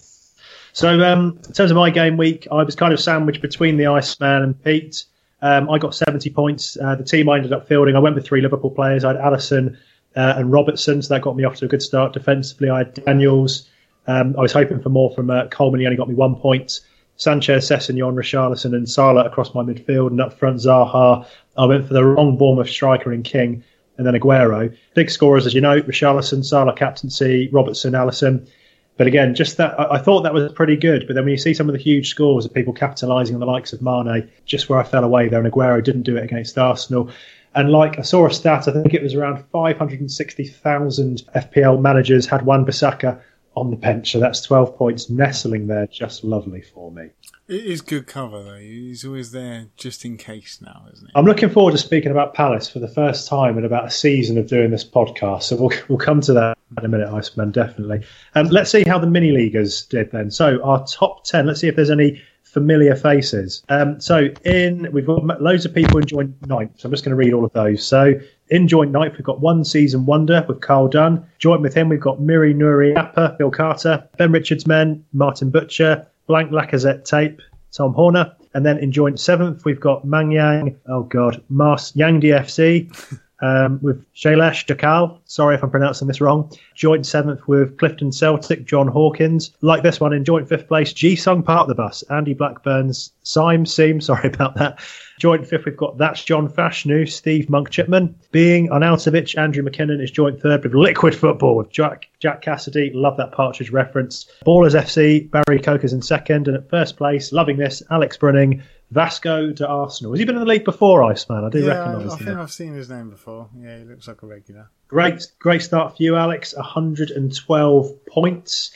So 0.74 1.02
um, 1.02 1.40
in 1.46 1.54
terms 1.54 1.70
of 1.72 1.78
my 1.78 1.90
game 1.90 2.18
week, 2.18 2.48
I 2.52 2.64
was 2.64 2.76
kind 2.76 2.94
of 2.94 3.00
sandwiched 3.00 3.42
between 3.42 3.78
the 3.78 3.88
Iceman 3.88 4.42
and 4.42 4.64
Pete. 4.64 5.06
Um, 5.42 5.70
I 5.70 5.78
got 5.78 5.94
70 5.94 6.30
points. 6.32 6.78
Uh, 6.82 6.96
the 6.96 7.04
team 7.04 7.30
I 7.30 7.38
ended 7.38 7.54
up 7.54 7.68
fielding, 7.68 7.96
I 7.96 8.00
went 8.00 8.16
with 8.16 8.26
three 8.26 8.42
Liverpool 8.42 8.72
players. 8.72 9.04
I 9.04 9.14
had 9.14 9.22
Alisson 9.22 9.78
uh, 10.16 10.34
and 10.38 10.52
Robertson, 10.52 11.02
so 11.02 11.14
that 11.14 11.22
got 11.22 11.36
me 11.36 11.44
off 11.44 11.56
to 11.58 11.66
a 11.66 11.68
good 11.68 11.82
start 11.82 12.14
defensively. 12.14 12.70
I 12.70 12.80
had 12.80 12.94
Daniels. 12.94 13.68
Um, 14.08 14.36
I 14.38 14.42
was 14.42 14.54
hoping 14.54 14.82
for 14.82 14.90
more 14.90 15.14
from 15.14 15.30
uh, 15.30 15.48
Coleman. 15.48 15.80
He 15.80 15.86
only 15.86 15.98
got 15.98 16.10
me 16.10 16.16
one 16.16 16.36
point. 16.36 16.80
Sanchez, 17.22 17.70
Sessegnon, 17.70 18.16
Richarlison, 18.16 18.74
and 18.76 18.90
Salah 18.90 19.26
across 19.26 19.54
my 19.54 19.62
midfield, 19.62 20.08
and 20.08 20.20
up 20.20 20.34
front 20.34 20.58
Zaha. 20.58 21.24
I 21.56 21.66
went 21.66 21.88
for 21.88 21.94
the 21.94 22.04
wrong 22.04 22.36
Bournemouth 22.36 22.68
striker 22.68 23.14
in 23.14 23.22
King, 23.22 23.64
and 24.00 24.08
then 24.08 24.16
Aguero. 24.16 24.76
Big 24.96 25.12
scorers, 25.12 25.46
as 25.46 25.54
you 25.54 25.62
know, 25.62 25.80
Richarlison, 25.82 26.44
Salah 26.44 26.74
captaincy, 26.74 27.48
Robertson, 27.52 27.94
Alisson. 27.94 28.50
But 28.98 29.06
again, 29.06 29.36
just 29.36 29.58
that 29.58 29.80
I, 29.80 29.98
I 29.98 29.98
thought 30.00 30.24
that 30.24 30.34
was 30.34 30.52
pretty 30.54 30.76
good. 30.76 31.06
But 31.06 31.14
then 31.14 31.26
when 31.26 31.32
you 31.32 31.38
see 31.38 31.54
some 31.54 31.70
of 31.70 31.74
the 31.74 31.80
huge 31.80 32.10
scores 32.10 32.44
of 32.44 32.56
people 32.56 32.74
capitalising 32.74 33.36
on 33.36 33.40
the 33.40 33.46
likes 33.46 33.72
of 33.72 33.84
Mane, 33.84 34.28
just 34.46 34.68
where 34.68 34.80
I 34.80 34.84
fell 34.84 35.04
away 35.04 35.30
there, 35.30 35.40
and 35.40 35.54
Aguero 35.54 35.84
didn't 35.84 36.02
do 36.02 36.18
it 36.18 36.24
against 36.24 36.58
Arsenal. 36.58 37.12
And 37.54 37.72
like 37.72 38.00
I 38.00 38.02
saw 38.02 38.26
a 38.26 38.34
stat, 38.34 38.68
I 38.68 38.72
think 38.72 38.96
it 38.96 39.04
was 39.04 39.14
around 39.14 39.44
560,000 39.52 41.24
FPL 41.36 41.80
managers 41.82 42.26
had 42.26 42.48
Wan 42.48 42.66
Bissaka 42.66 43.22
on 43.56 43.70
the 43.70 43.78
bench. 43.78 44.12
So 44.12 44.20
that's 44.20 44.42
12 44.42 44.76
points 44.76 45.10
nestling 45.10 45.68
there, 45.68 45.88
just 45.88 46.24
lovely 46.24 46.62
for 46.62 46.92
me. 46.92 47.10
It 47.48 47.66
is 47.66 47.82
good 47.82 48.08
cover, 48.08 48.42
though. 48.44 48.56
He's 48.56 49.04
always 49.04 49.32
there 49.32 49.68
just 49.76 50.06
in 50.06 50.16
case 50.16 50.60
now, 50.62 50.86
isn't 50.94 51.06
he? 51.06 51.12
I'm 51.16 51.26
looking 51.26 51.50
forward 51.50 51.72
to 51.72 51.78
speaking 51.78 52.12
about 52.12 52.34
Palace 52.34 52.70
for 52.70 52.80
the 52.80 52.88
first 52.88 53.28
time 53.28 53.58
in 53.58 53.66
about 53.66 53.86
a 53.86 53.92
season 53.92 54.38
of 54.38 54.48
doing 54.48 54.72
this 54.72 54.86
podcast. 54.86 55.44
So 55.44 55.58
we'll, 55.58 55.72
we'll 55.90 55.98
come 55.98 56.22
to 56.22 56.34
that 56.34 56.58
in 56.78 56.86
a 56.86 56.88
minute, 56.88 57.10
Iceman, 57.10 57.52
definitely. 57.52 58.06
Um, 58.36 58.48
let's 58.48 58.72
see 58.72 58.84
how 58.88 59.00
the 59.00 59.08
mini 59.08 59.32
leaguers 59.32 59.86
did 59.86 60.12
then. 60.12 60.32
So 60.32 60.64
our 60.64 60.86
top 60.86 61.26
10, 61.26 61.46
let's 61.46 61.60
see 61.60 61.68
if 61.68 61.76
there's 61.76 61.92
any 61.92 62.22
familiar 62.44 62.96
faces. 62.96 63.64
Um, 63.70 64.00
so 64.00 64.28
in 64.46 64.92
we've 64.92 65.06
got 65.06 65.42
loads 65.42 65.66
of 65.66 65.74
people 65.74 65.98
in 65.98 66.06
joint 66.06 66.36
ninth. 66.48 66.80
So 66.80 66.88
I'm 66.88 66.92
just 66.92 67.04
going 67.04 67.12
to 67.12 67.16
read 67.16 67.34
all 67.34 67.46
of 67.46 67.54
those. 67.54 67.86
So 67.86 68.14
in 68.52 68.68
joint 68.68 68.92
ninth, 68.92 69.14
we've 69.14 69.24
got 69.24 69.40
one 69.40 69.64
season 69.64 70.06
wonder 70.06 70.46
with 70.48 70.60
Carl 70.62 70.90
Dunn. 70.90 71.26
Joint 71.40 71.62
with 71.62 71.74
him, 71.74 71.90
we've 71.90 72.02
got 72.02 72.22
Miri 72.22 72.54
Nuri 72.54 72.96
Appa, 72.96 73.36
Bill 73.40 73.50
Carter, 73.50 74.08
Ben 74.18 74.32
Richards 74.32 74.68
Men, 74.68 75.04
Martin 75.14 75.50
Butcher, 75.50 76.06
Blank 76.28 76.52
Lacazette 76.52 77.06
Tape, 77.06 77.42
Tom 77.72 77.94
Horner. 77.94 78.36
And 78.54 78.66
then 78.66 78.78
in 78.78 78.92
joint 78.92 79.20
seventh, 79.20 79.64
we've 79.64 79.80
got 79.80 80.06
Mangyang, 80.06 80.76
oh 80.88 81.04
God, 81.04 81.42
Mars 81.48 81.94
Yang 81.96 82.22
DFC. 82.22 83.20
um, 83.42 83.80
with 83.82 84.06
Shailesh 84.14 84.66
Dakal. 84.66 85.20
Sorry 85.26 85.56
if 85.56 85.64
I'm 85.64 85.70
pronouncing 85.70 86.08
this 86.08 86.22
wrong. 86.22 86.52
Joint 86.76 87.06
seventh 87.06 87.48
with 87.48 87.78
Clifton 87.78 88.12
Celtic, 88.12 88.66
John 88.66 88.88
Hawkins. 88.88 89.52
Like 89.62 89.84
this 89.84 90.00
one 90.00 90.14
in 90.14 90.24
joint 90.24 90.48
fifth 90.48 90.68
place, 90.68 90.94
Ji 90.94 91.16
Sung 91.16 91.44
Part 91.44 91.64
of 91.64 91.68
the 91.70 91.76
Bus, 91.76 92.04
Andy 92.04 92.34
Blackburn's 92.34 93.12
Syme 93.24 93.66
Seam. 93.66 94.02
Sorry 94.02 94.30
about 94.30 94.56
that. 94.56 94.80
Joint 95.20 95.46
fifth, 95.46 95.66
we've 95.66 95.78
got 95.78 95.98
That's 95.98 96.24
John 96.24 96.50
Fashanu, 96.50 97.08
Steve 97.08 97.50
Monk 97.50 97.70
Chipman. 97.70 98.16
Being 98.32 98.70
Arnautovic, 98.70 99.38
Andrew 99.38 99.64
McKinnon 99.64 100.02
is 100.02 100.10
joint 100.10 100.42
third 100.42 100.64
with 100.64 100.74
Liquid 100.74 101.14
Football 101.14 101.58
with 101.58 101.70
Jack 101.70 102.08
Jack 102.20 102.42
Cassidy. 102.42 102.92
Love 102.94 103.18
that 103.18 103.32
Partridge 103.32 103.72
reference. 103.72 104.28
Ballers 104.46 104.76
FC, 104.76 105.30
Barry 105.30 105.60
Coker's 105.60 105.94
in 105.94 106.02
second. 106.02 106.48
And 106.48 106.58
at 106.58 106.70
first 106.70 106.98
place, 106.98 107.32
loving 107.32 107.58
this, 107.58 107.84
Alex 107.92 108.18
Brunning, 108.18 108.64
Vasco 108.92 109.54
to 109.54 109.68
Arsenal. 109.68 110.12
Has 110.12 110.20
he 110.20 110.26
been 110.26 110.36
in 110.36 110.42
the 110.42 110.48
league 110.48 110.66
before, 110.66 111.04
Iceman? 111.04 111.46
I 111.46 111.50
do 111.50 111.64
yeah, 111.64 111.68
recognise 111.68 112.12
I, 112.12 112.14
I 112.14 112.18
think 112.18 112.38
I've 112.38 112.52
seen 112.52 112.74
his 112.74 112.90
name 112.90 113.10
before. 113.10 113.50
Yeah, 113.58 113.80
he 113.80 113.86
looks 113.86 114.08
like 114.08 114.22
a 114.22 114.28
regular. 114.28 114.70
Great, 114.90 115.32
great 115.40 115.62
start 115.62 115.96
for 115.96 116.04
you, 116.04 116.18
Alex. 116.18 116.54
112 116.54 118.06
points. 118.06 118.72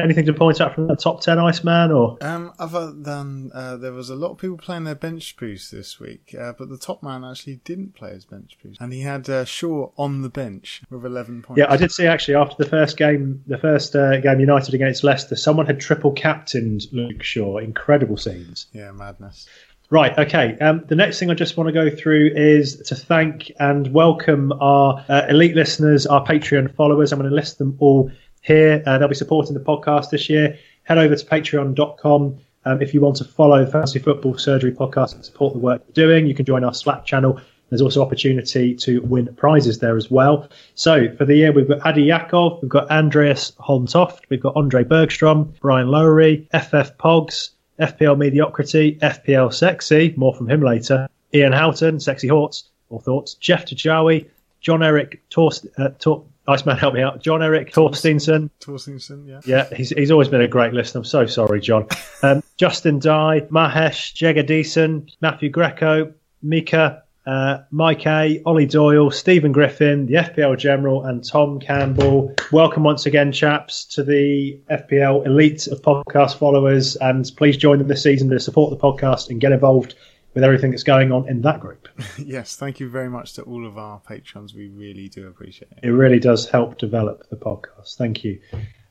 Anything 0.00 0.26
to 0.26 0.32
point 0.32 0.60
out 0.60 0.74
from 0.74 0.86
the 0.86 0.96
top 0.96 1.20
10, 1.20 1.38
Iceman? 1.38 1.90
Or 1.90 2.18
um, 2.20 2.52
other 2.58 2.92
than 2.92 3.50
uh, 3.54 3.76
there 3.76 3.92
was 3.92 4.10
a 4.10 4.14
lot 4.14 4.32
of 4.32 4.38
people 4.38 4.56
playing 4.56 4.84
their 4.84 4.94
bench 4.94 5.36
boost 5.36 5.72
this 5.72 5.98
week, 5.98 6.34
uh, 6.38 6.52
but 6.56 6.68
the 6.68 6.78
top 6.78 7.02
man 7.02 7.24
actually 7.24 7.56
didn't 7.64 7.94
play 7.94 8.10
his 8.10 8.24
bench 8.24 8.56
boost, 8.62 8.80
and 8.80 8.92
he 8.92 9.00
had 9.00 9.28
uh, 9.28 9.44
Shaw 9.44 9.90
on 9.96 10.22
the 10.22 10.28
bench 10.28 10.82
with 10.90 11.04
11 11.04 11.42
points. 11.42 11.58
Yeah, 11.58 11.66
I 11.68 11.76
did 11.76 11.92
see 11.92 12.06
actually 12.06 12.34
after 12.34 12.62
the 12.62 12.68
first 12.68 12.96
game, 12.96 13.42
the 13.46 13.58
first 13.58 13.94
uh, 13.96 14.20
game 14.20 14.40
United 14.40 14.74
against 14.74 15.04
Leicester, 15.04 15.36
someone 15.36 15.66
had 15.66 15.80
triple 15.80 16.12
captained 16.12 16.86
Luke 16.92 17.22
Shaw. 17.22 17.58
Incredible 17.58 18.16
scenes. 18.16 18.66
Yeah, 18.72 18.92
madness. 18.92 19.48
Right, 19.90 20.18
okay. 20.18 20.58
Um, 20.58 20.84
the 20.86 20.96
next 20.96 21.18
thing 21.18 21.30
I 21.30 21.34
just 21.34 21.56
want 21.56 21.68
to 21.68 21.72
go 21.72 21.88
through 21.88 22.32
is 22.36 22.76
to 22.88 22.94
thank 22.94 23.50
and 23.58 23.90
welcome 23.94 24.52
our 24.60 25.02
uh, 25.08 25.22
elite 25.30 25.56
listeners, 25.56 26.06
our 26.06 26.22
Patreon 26.26 26.74
followers. 26.74 27.10
I'm 27.10 27.18
going 27.18 27.30
to 27.30 27.34
list 27.34 27.56
them 27.56 27.76
all 27.78 28.10
here. 28.42 28.82
Uh, 28.86 28.98
they'll 28.98 29.08
be 29.08 29.14
supporting 29.14 29.54
the 29.54 29.60
podcast 29.60 30.10
this 30.10 30.28
year. 30.28 30.58
Head 30.84 30.98
over 30.98 31.14
to 31.14 31.24
patreon.com. 31.26 32.38
Um, 32.64 32.82
if 32.82 32.92
you 32.92 33.00
want 33.00 33.16
to 33.16 33.24
follow 33.24 33.64
the 33.64 33.70
Fantasy 33.70 33.98
Football 33.98 34.36
Surgery 34.38 34.72
podcast 34.72 35.14
and 35.14 35.24
support 35.24 35.52
the 35.54 35.58
work 35.58 35.82
we're 35.86 35.92
doing, 35.92 36.26
you 36.26 36.34
can 36.34 36.44
join 36.44 36.64
our 36.64 36.74
Slack 36.74 37.04
channel. 37.06 37.40
There's 37.70 37.82
also 37.82 38.00
opportunity 38.02 38.74
to 38.76 39.00
win 39.02 39.34
prizes 39.36 39.78
there 39.78 39.96
as 39.96 40.10
well. 40.10 40.48
So 40.74 41.14
for 41.16 41.24
the 41.24 41.36
year, 41.36 41.52
we've 41.52 41.68
got 41.68 41.84
Adi 41.86 42.02
Yakov, 42.02 42.60
we've 42.62 42.70
got 42.70 42.90
Andreas 42.90 43.52
Holmtoft, 43.60 44.20
we've 44.30 44.40
got 44.40 44.56
Andre 44.56 44.84
Bergstrom, 44.84 45.52
Brian 45.60 45.88
Lowery, 45.88 46.48
FF 46.52 46.96
Pogs, 46.98 47.50
FPL 47.78 48.16
Mediocrity, 48.16 48.98
FPL 49.02 49.52
Sexy, 49.52 50.14
more 50.16 50.34
from 50.34 50.50
him 50.50 50.62
later, 50.62 51.08
Ian 51.34 51.52
Houghton, 51.52 52.00
Sexy 52.00 52.26
Horts, 52.28 52.70
or 52.88 53.00
Thoughts, 53.02 53.34
Jeff 53.34 53.66
Tajawi, 53.66 54.28
John 54.60 54.82
Eric 54.82 55.22
Torst, 55.30 55.66
uh, 55.76 55.90
Tor- 55.98 56.24
Iceman, 56.48 56.78
help 56.78 56.94
me 56.94 57.02
out. 57.02 57.22
John 57.22 57.42
Eric 57.42 57.72
Torstensson. 57.72 58.48
Torstensson, 58.58 59.28
yeah. 59.28 59.40
Yeah, 59.44 59.74
he's, 59.74 59.90
he's 59.90 60.10
always 60.10 60.28
been 60.28 60.40
a 60.40 60.48
great 60.48 60.72
listener. 60.72 61.00
I'm 61.00 61.04
so 61.04 61.26
sorry, 61.26 61.60
John. 61.60 61.86
Um, 62.20 62.42
Justin 62.56 62.98
Dye, 62.98 63.42
Mahesh, 63.42 64.12
Jagadeeson, 64.12 65.08
Matthew 65.20 65.50
Greco, 65.50 66.12
Mika, 66.42 67.04
uh, 67.24 67.58
Mike 67.70 68.04
A, 68.08 68.42
Ollie 68.44 68.66
Doyle, 68.66 69.12
Stephen 69.12 69.52
Griffin, 69.52 70.06
the 70.06 70.14
FPL 70.14 70.58
General, 70.58 71.04
and 71.04 71.22
Tom 71.24 71.60
Campbell. 71.60 72.34
Welcome 72.50 72.82
once 72.82 73.06
again, 73.06 73.30
chaps, 73.30 73.84
to 73.94 74.02
the 74.02 74.58
FPL 74.68 75.26
elite 75.26 75.68
of 75.68 75.80
podcast 75.82 76.38
followers. 76.38 76.96
And 76.96 77.30
please 77.36 77.56
join 77.56 77.78
them 77.78 77.86
this 77.86 78.02
season 78.02 78.30
to 78.30 78.40
support 78.40 78.70
the 78.70 78.76
podcast 78.76 79.30
and 79.30 79.40
get 79.40 79.52
involved 79.52 79.94
with 80.34 80.44
everything 80.44 80.70
that's 80.70 80.82
going 80.82 81.12
on 81.12 81.28
in 81.28 81.42
that 81.42 81.60
group. 81.60 81.88
yes, 82.18 82.56
thank 82.56 82.80
you 82.80 82.88
very 82.88 83.08
much 83.08 83.32
to 83.34 83.42
all 83.42 83.66
of 83.66 83.78
our 83.78 84.00
patrons. 84.00 84.54
We 84.54 84.68
really 84.68 85.08
do 85.08 85.26
appreciate 85.28 85.72
it. 85.72 85.80
It 85.82 85.90
really 85.90 86.18
does 86.20 86.48
help 86.48 86.78
develop 86.78 87.28
the 87.30 87.36
podcast. 87.36 87.96
Thank 87.96 88.24
you. 88.24 88.40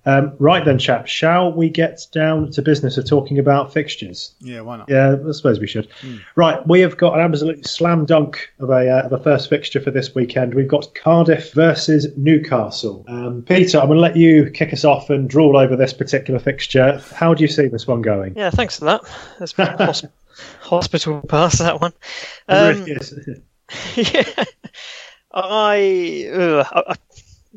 Um, 0.08 0.34
right 0.40 0.64
then, 0.64 0.80
chaps, 0.80 1.12
shall 1.12 1.52
we 1.52 1.70
get 1.70 2.08
down 2.14 2.50
to 2.52 2.62
business 2.62 2.98
of 2.98 3.06
talking 3.06 3.40
about 3.40 3.74
fixtures? 3.74 4.36
Yeah, 4.40 4.62
why 4.62 4.78
not? 4.78 4.90
Yeah, 4.90 5.18
I 5.28 5.32
suppose 5.34 5.60
we 5.60 5.68
should. 5.68 5.90
Mm. 6.02 6.22
Right, 6.38 6.66
we 6.66 6.80
have 6.80 6.96
got 6.96 7.16
an 7.16 7.20
absolute 7.20 7.68
slam 7.68 8.06
dunk 8.06 8.54
of 8.60 8.70
a, 8.70 8.90
uh, 8.90 9.02
of 9.02 9.12
a 9.12 9.22
first 9.22 9.50
fixture 9.50 9.82
for 9.82 9.92
this 9.92 10.16
weekend. 10.16 10.54
We've 10.54 10.68
got 10.68 10.96
Cardiff 10.96 11.52
versus 11.52 12.08
Newcastle. 12.16 13.04
Um, 13.10 13.44
Peter, 13.46 13.80
I'm 13.80 13.88
going 13.88 13.98
to 13.98 14.02
let 14.02 14.16
you 14.16 14.50
kick 14.50 14.72
us 14.72 14.86
off 14.86 15.10
and 15.10 15.30
drool 15.30 15.58
over 15.58 15.76
this 15.76 15.92
particular 15.92 16.40
fixture. 16.40 17.04
How 17.14 17.34
do 17.34 17.44
you 17.44 17.50
see 17.50 17.68
this 17.68 17.86
one 17.86 18.02
going? 18.02 18.34
Yeah, 18.38 18.50
thanks 18.50 18.80
for 18.80 18.86
that. 18.86 19.02
That's 19.40 19.52
hosp- 19.52 20.10
hospital 20.62 21.22
pass 21.28 21.60
that 21.60 21.82
one. 21.82 21.94
Um, 22.48 22.86
yeah, 23.96 24.44
I, 25.32 26.30
uh, 26.34 26.64
I 26.74 26.96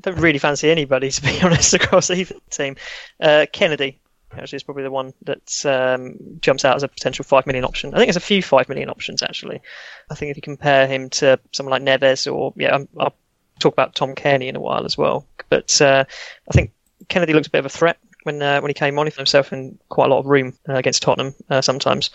don't 0.00 0.18
really 0.18 0.38
fancy 0.38 0.70
anybody 0.70 1.10
to 1.10 1.22
be 1.22 1.40
honest 1.42 1.74
across 1.74 2.10
either 2.10 2.36
team. 2.50 2.76
Uh, 3.20 3.46
Kenedy 3.52 3.96
actually 4.32 4.56
is 4.56 4.62
probably 4.62 4.84
the 4.84 4.90
one 4.90 5.12
that 5.22 5.66
um, 5.66 6.38
jumps 6.40 6.64
out 6.64 6.76
as 6.76 6.82
a 6.82 6.88
potential 6.88 7.24
five 7.24 7.46
million 7.46 7.64
option. 7.64 7.94
I 7.94 7.98
think 7.98 8.08
there's 8.08 8.16
a 8.16 8.20
few 8.20 8.42
five 8.42 8.68
million 8.68 8.90
options 8.90 9.22
actually. 9.22 9.60
I 10.10 10.14
think 10.14 10.30
if 10.30 10.36
you 10.36 10.42
compare 10.42 10.86
him 10.86 11.10
to 11.10 11.40
someone 11.52 11.70
like 11.70 12.00
Neves 12.00 12.32
or 12.32 12.52
yeah, 12.56 12.76
i 12.76 12.86
will 13.04 13.14
talk 13.58 13.72
about 13.72 13.94
Tom 13.94 14.14
Cairney 14.14 14.48
in 14.48 14.56
a 14.56 14.60
while 14.60 14.84
as 14.84 14.96
well. 14.96 15.26
But 15.48 15.80
uh, 15.80 16.04
I 16.48 16.52
think 16.52 16.72
Kenedy 17.08 17.34
looks 17.34 17.48
a 17.48 17.50
bit 17.50 17.58
of 17.58 17.66
a 17.66 17.70
threat 17.70 17.98
when 18.24 18.42
uh, 18.42 18.60
when 18.60 18.70
he 18.70 18.74
came 18.74 18.98
on. 18.98 19.06
He 19.06 19.10
found 19.10 19.20
himself 19.20 19.52
in 19.52 19.78
quite 19.88 20.06
a 20.06 20.08
lot 20.08 20.20
of 20.20 20.26
room 20.26 20.54
uh, 20.68 20.74
against 20.74 21.02
Tottenham 21.02 21.34
uh, 21.48 21.60
sometimes. 21.60 22.10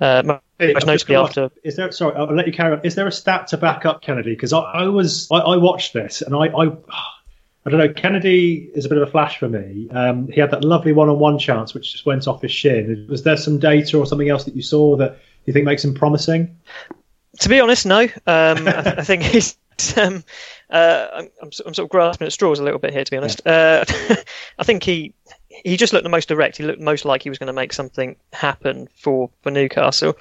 Uh, 0.00 0.38
most 0.58 0.86
notably 0.86 1.16
after. 1.16 1.50
Is 1.64 1.76
there? 1.76 1.90
Sorry, 1.92 2.14
I'll 2.16 2.34
let 2.34 2.46
you 2.46 2.52
carry 2.52 2.72
on. 2.72 2.80
Is 2.84 2.94
there 2.94 3.06
a 3.06 3.12
stat 3.12 3.48
to 3.48 3.56
back 3.56 3.86
up 3.86 4.02
Kenedy? 4.02 4.24
Because 4.24 4.52
I, 4.52 4.60
I, 4.60 4.88
was 4.88 5.28
I, 5.30 5.38
I, 5.38 5.56
watched 5.56 5.92
this 5.92 6.22
and 6.22 6.34
I, 6.34 6.46
I 6.46 6.66
I 7.64 7.70
don't 7.70 7.78
know. 7.78 7.88
Kenedy 7.88 8.70
is 8.74 8.84
a 8.84 8.88
bit 8.88 8.98
of 8.98 9.06
a 9.06 9.10
flash 9.10 9.38
for 9.38 9.48
me. 9.48 9.88
Um, 9.90 10.28
he 10.28 10.40
had 10.40 10.50
that 10.50 10.64
lovely 10.64 10.92
one-on-one 10.92 11.38
chance, 11.38 11.74
which 11.74 11.92
just 11.92 12.06
went 12.06 12.26
off 12.26 12.42
his 12.42 12.50
shin. 12.50 13.06
Was 13.08 13.22
there 13.22 13.36
some 13.36 13.58
data 13.58 13.98
or 13.98 14.06
something 14.06 14.28
else 14.28 14.44
that 14.44 14.56
you 14.56 14.62
saw 14.62 14.96
that 14.96 15.18
you 15.44 15.52
think 15.52 15.64
makes 15.64 15.84
him 15.84 15.94
promising? 15.94 16.58
To 17.38 17.48
be 17.48 17.60
honest, 17.60 17.86
no. 17.86 18.02
Um, 18.02 18.66
I, 18.66 18.94
I, 18.98 19.04
think 19.04 19.22
he's. 19.22 19.56
Um, 19.96 20.22
uh, 20.70 21.08
I'm, 21.14 21.30
I'm, 21.42 21.52
sort 21.52 21.78
of 21.78 21.88
grasping 21.88 22.26
at 22.26 22.32
straws 22.32 22.58
a 22.58 22.62
little 22.62 22.78
bit 22.78 22.92
here, 22.92 23.04
to 23.04 23.10
be 23.10 23.16
honest. 23.16 23.46
Uh, 23.46 23.84
I 24.58 24.64
think 24.64 24.82
he 24.82 25.14
he 25.64 25.76
just 25.76 25.92
looked 25.92 26.04
the 26.04 26.10
most 26.10 26.28
direct. 26.28 26.56
He 26.56 26.64
looked 26.64 26.80
most 26.80 27.04
like 27.04 27.22
he 27.22 27.28
was 27.28 27.38
going 27.38 27.48
to 27.48 27.52
make 27.52 27.72
something 27.72 28.16
happen 28.32 28.88
for, 28.96 29.30
for 29.42 29.50
Newcastle. 29.50 30.16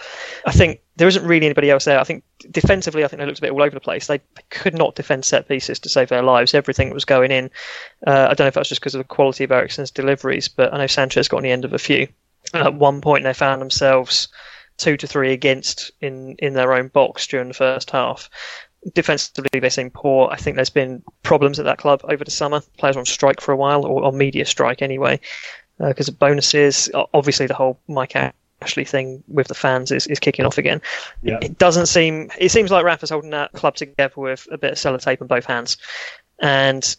I 0.46 0.52
think 0.52 0.82
there 0.98 1.08
isn't 1.08 1.26
really 1.26 1.46
anybody 1.46 1.70
else 1.70 1.86
there. 1.86 2.00
I 2.00 2.04
think 2.04 2.24
defensively, 2.50 3.04
I 3.04 3.08
think 3.08 3.20
they 3.20 3.26
looked 3.26 3.40
a 3.40 3.42
bit 3.42 3.52
all 3.52 3.62
over 3.62 3.74
the 3.74 3.80
place. 3.80 4.08
They, 4.08 4.22
could 4.50 4.74
not 4.74 4.96
defend 4.96 5.24
set 5.24 5.48
pieces 5.48 5.80
to 5.80 5.90
save 5.90 6.10
their 6.10 6.22
lives. 6.22 6.54
Everything 6.54 6.94
was 6.94 7.06
going 7.06 7.32
in. 7.32 7.50
Uh, 8.06 8.28
I 8.30 8.34
don't 8.34 8.42
know 8.42 8.48
if 8.48 8.54
that's 8.54 8.70
just 8.70 8.82
because 8.82 8.96
of 8.96 9.00
the 9.00 9.06
quality 9.06 9.46
of 9.46 9.52
Eriksen's 9.52 9.90
deliveries, 9.90 10.50
but 10.50 10.74
I 10.74 10.78
know 10.78 10.88
Sanchez 10.88 11.30
got 11.30 11.38
on 11.38 11.44
the 11.44 11.52
end 11.52 11.66
of 11.66 11.74
a 11.74 11.80
few. 11.80 12.08
And 12.54 12.64
at 12.64 12.74
one 12.74 13.00
point, 13.00 13.24
they 13.24 13.34
found 13.34 13.62
themselves 13.62 14.28
two 14.78 14.98
to 14.98 15.08
three 15.08 15.32
against 15.32 15.92
in, 16.02 16.36
in 16.40 16.54
their 16.54 16.74
own 16.74 16.90
box 16.90 17.28
during 17.28 17.48
the 17.48 17.54
first 17.54 17.92
half 17.92 18.30
defensively 18.94 19.60
they 19.60 19.70
seem 19.70 19.90
poor. 19.90 20.30
I 20.32 20.38
think 20.38 20.56
there's 20.56 20.70
been 20.70 21.04
problems 21.24 21.60
at 21.60 21.66
that 21.66 21.78
club 21.78 22.02
over 22.04 22.24
the 22.24 22.32
summer. 22.32 22.62
Players 22.78 22.98
on 22.98 23.06
strike 23.06 23.42
for 23.42 23.52
a 23.52 23.58
while, 23.58 23.86
or 23.86 24.04
on 24.04 24.18
media 24.18 24.46
strike 24.46 24.82
anyway, 24.82 25.20
because 25.78 26.10
uh, 26.10 26.12
of 26.12 26.20
bonuses. 26.20 26.90
Obviously, 27.14 27.48
the 27.48 27.54
whole 27.54 27.80
Mike 27.88 28.16
Ashley 28.62 28.86
thing 28.86 29.24
with 29.28 29.48
the 29.48 29.54
fans 29.54 29.92
is, 29.92 30.08
is 30.08 30.20
kicking 30.20 30.46
off 30.46 30.58
again. 30.58 30.82
Yeah. 31.22 31.40
It 31.42 31.58
doesn't 31.58 31.88
seem. 31.88 32.32
It 32.38 32.50
seems 32.50 32.72
like 32.72 32.84
Rafa's 32.84 33.10
holding 33.10 33.32
that 33.32 33.52
club 33.54 33.76
together 33.76 34.14
with 34.16 34.48
a 34.52 34.58
bit 34.58 34.72
of 34.72 34.78
sellotape 34.78 35.22
in 35.22 35.28
both 35.28 35.46
hands, 35.46 35.78
and. 36.40 36.96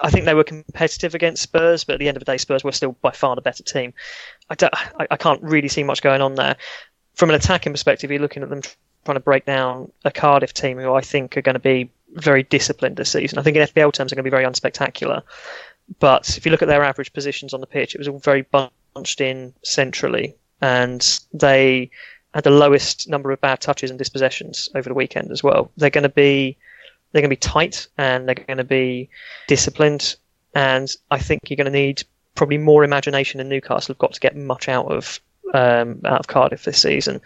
I 0.00 0.10
think 0.10 0.26
they 0.26 0.34
were 0.34 0.44
competitive 0.44 1.16
against 1.16 1.42
Spurs, 1.42 1.82
but 1.82 1.94
at 1.94 1.98
the 1.98 2.06
end 2.06 2.16
of 2.16 2.20
the 2.20 2.30
day, 2.30 2.36
Spurs 2.36 2.62
were 2.62 2.70
still 2.70 2.92
by 3.02 3.10
far 3.10 3.34
the 3.34 3.42
better 3.42 3.64
team. 3.64 3.92
I, 4.48 4.54
I, 4.96 5.08
I 5.10 5.16
can't 5.16 5.42
really 5.42 5.66
see 5.66 5.82
much 5.82 6.02
going 6.02 6.20
on 6.20 6.36
there. 6.36 6.54
From 7.14 7.30
an 7.30 7.34
attacking 7.34 7.72
perspective, 7.72 8.08
you're 8.08 8.20
looking 8.20 8.44
at 8.44 8.48
them 8.48 8.62
trying 9.04 9.16
to 9.16 9.20
break 9.20 9.44
down 9.44 9.90
a 10.04 10.10
Cardiff 10.10 10.52
team 10.52 10.78
who 10.78 10.92
I 10.92 11.00
think 11.00 11.36
are 11.36 11.42
going 11.42 11.54
to 11.54 11.60
be 11.60 11.90
very 12.14 12.42
disciplined 12.42 12.96
this 12.96 13.10
season. 13.10 13.38
I 13.38 13.42
think 13.42 13.56
in 13.56 13.66
FPL 13.66 13.92
terms, 13.92 14.12
are 14.12 14.16
going 14.16 14.24
to 14.24 14.30
be 14.30 14.34
very 14.34 14.44
unspectacular. 14.44 15.22
But 16.00 16.36
if 16.36 16.44
you 16.44 16.52
look 16.52 16.62
at 16.62 16.68
their 16.68 16.84
average 16.84 17.12
positions 17.12 17.54
on 17.54 17.60
the 17.60 17.66
pitch, 17.66 17.94
it 17.94 17.98
was 17.98 18.08
all 18.08 18.18
very 18.18 18.42
bunched 18.42 19.20
in 19.20 19.54
centrally, 19.62 20.36
and 20.60 21.20
they 21.32 21.90
had 22.34 22.44
the 22.44 22.50
lowest 22.50 23.08
number 23.08 23.30
of 23.30 23.40
bad 23.40 23.60
touches 23.60 23.90
and 23.90 23.98
dispossessions 23.98 24.68
over 24.74 24.88
the 24.88 24.94
weekend 24.94 25.30
as 25.30 25.42
well. 25.42 25.70
They're 25.76 25.90
going 25.90 26.02
to 26.02 26.08
be 26.08 26.56
they're 27.12 27.22
going 27.22 27.30
to 27.30 27.36
be 27.36 27.36
tight 27.36 27.88
and 27.96 28.28
they're 28.28 28.34
going 28.34 28.58
to 28.58 28.64
be 28.64 29.08
disciplined, 29.46 30.16
and 30.54 30.94
I 31.10 31.18
think 31.18 31.48
you're 31.48 31.56
going 31.56 31.72
to 31.72 31.78
need 31.78 32.02
probably 32.34 32.58
more 32.58 32.84
imagination 32.84 33.38
than 33.38 33.48
Newcastle 33.48 33.94
have 33.94 33.98
got 33.98 34.12
to 34.12 34.20
get 34.20 34.36
much 34.36 34.68
out 34.68 34.86
of 34.92 35.20
um, 35.54 36.02
out 36.04 36.20
of 36.20 36.26
Cardiff 36.26 36.64
this 36.64 36.82
season 36.82 37.22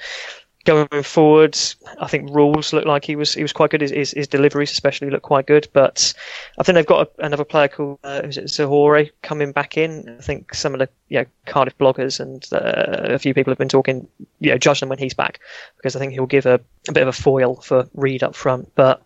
going 0.64 0.86
forward, 1.02 1.58
I 2.00 2.06
think 2.06 2.30
Ralls 2.30 2.72
looked 2.72 2.86
like 2.86 3.04
he 3.04 3.16
was 3.16 3.34
he 3.34 3.42
was 3.42 3.52
quite 3.52 3.70
good. 3.70 3.80
His, 3.80 3.90
his, 3.90 4.10
his 4.12 4.28
deliveries 4.28 4.70
especially 4.70 5.10
looked 5.10 5.24
quite 5.24 5.46
good. 5.46 5.68
But 5.72 6.14
I 6.58 6.62
think 6.62 6.74
they've 6.74 6.86
got 6.86 7.08
a, 7.08 7.24
another 7.24 7.44
player 7.44 7.68
called 7.68 7.98
uh, 8.04 8.22
Zohore 8.22 9.10
coming 9.22 9.52
back 9.52 9.76
in. 9.76 10.16
I 10.18 10.22
think 10.22 10.54
some 10.54 10.74
of 10.74 10.80
the 10.80 10.88
you 11.08 11.20
know, 11.20 11.26
Cardiff 11.46 11.76
bloggers 11.78 12.20
and 12.20 12.46
uh, 12.52 13.14
a 13.14 13.18
few 13.18 13.34
people 13.34 13.50
have 13.50 13.58
been 13.58 13.68
talking, 13.68 14.06
you 14.40 14.50
know, 14.50 14.58
judge 14.58 14.80
them 14.80 14.88
when 14.88 14.98
he's 14.98 15.14
back 15.14 15.40
because 15.76 15.96
I 15.96 15.98
think 15.98 16.12
he'll 16.12 16.26
give 16.26 16.46
a, 16.46 16.60
a 16.88 16.92
bit 16.92 17.02
of 17.02 17.08
a 17.08 17.12
foil 17.12 17.56
for 17.56 17.88
Reid 17.94 18.22
up 18.22 18.34
front. 18.34 18.72
But 18.74 19.02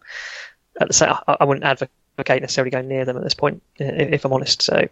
at 0.81 0.89
the 0.89 0.95
same, 0.95 1.13
I, 1.27 1.37
I 1.41 1.45
wouldn't 1.45 1.65
advocate 1.65 1.93
advocate 2.17 2.41
necessarily 2.41 2.71
going 2.71 2.89
near 2.89 3.05
them 3.05 3.17
at 3.17 3.23
this 3.23 3.35
point, 3.35 3.63
if 3.79 4.25
I'm 4.25 4.33
honest. 4.33 4.63
So 4.63 4.89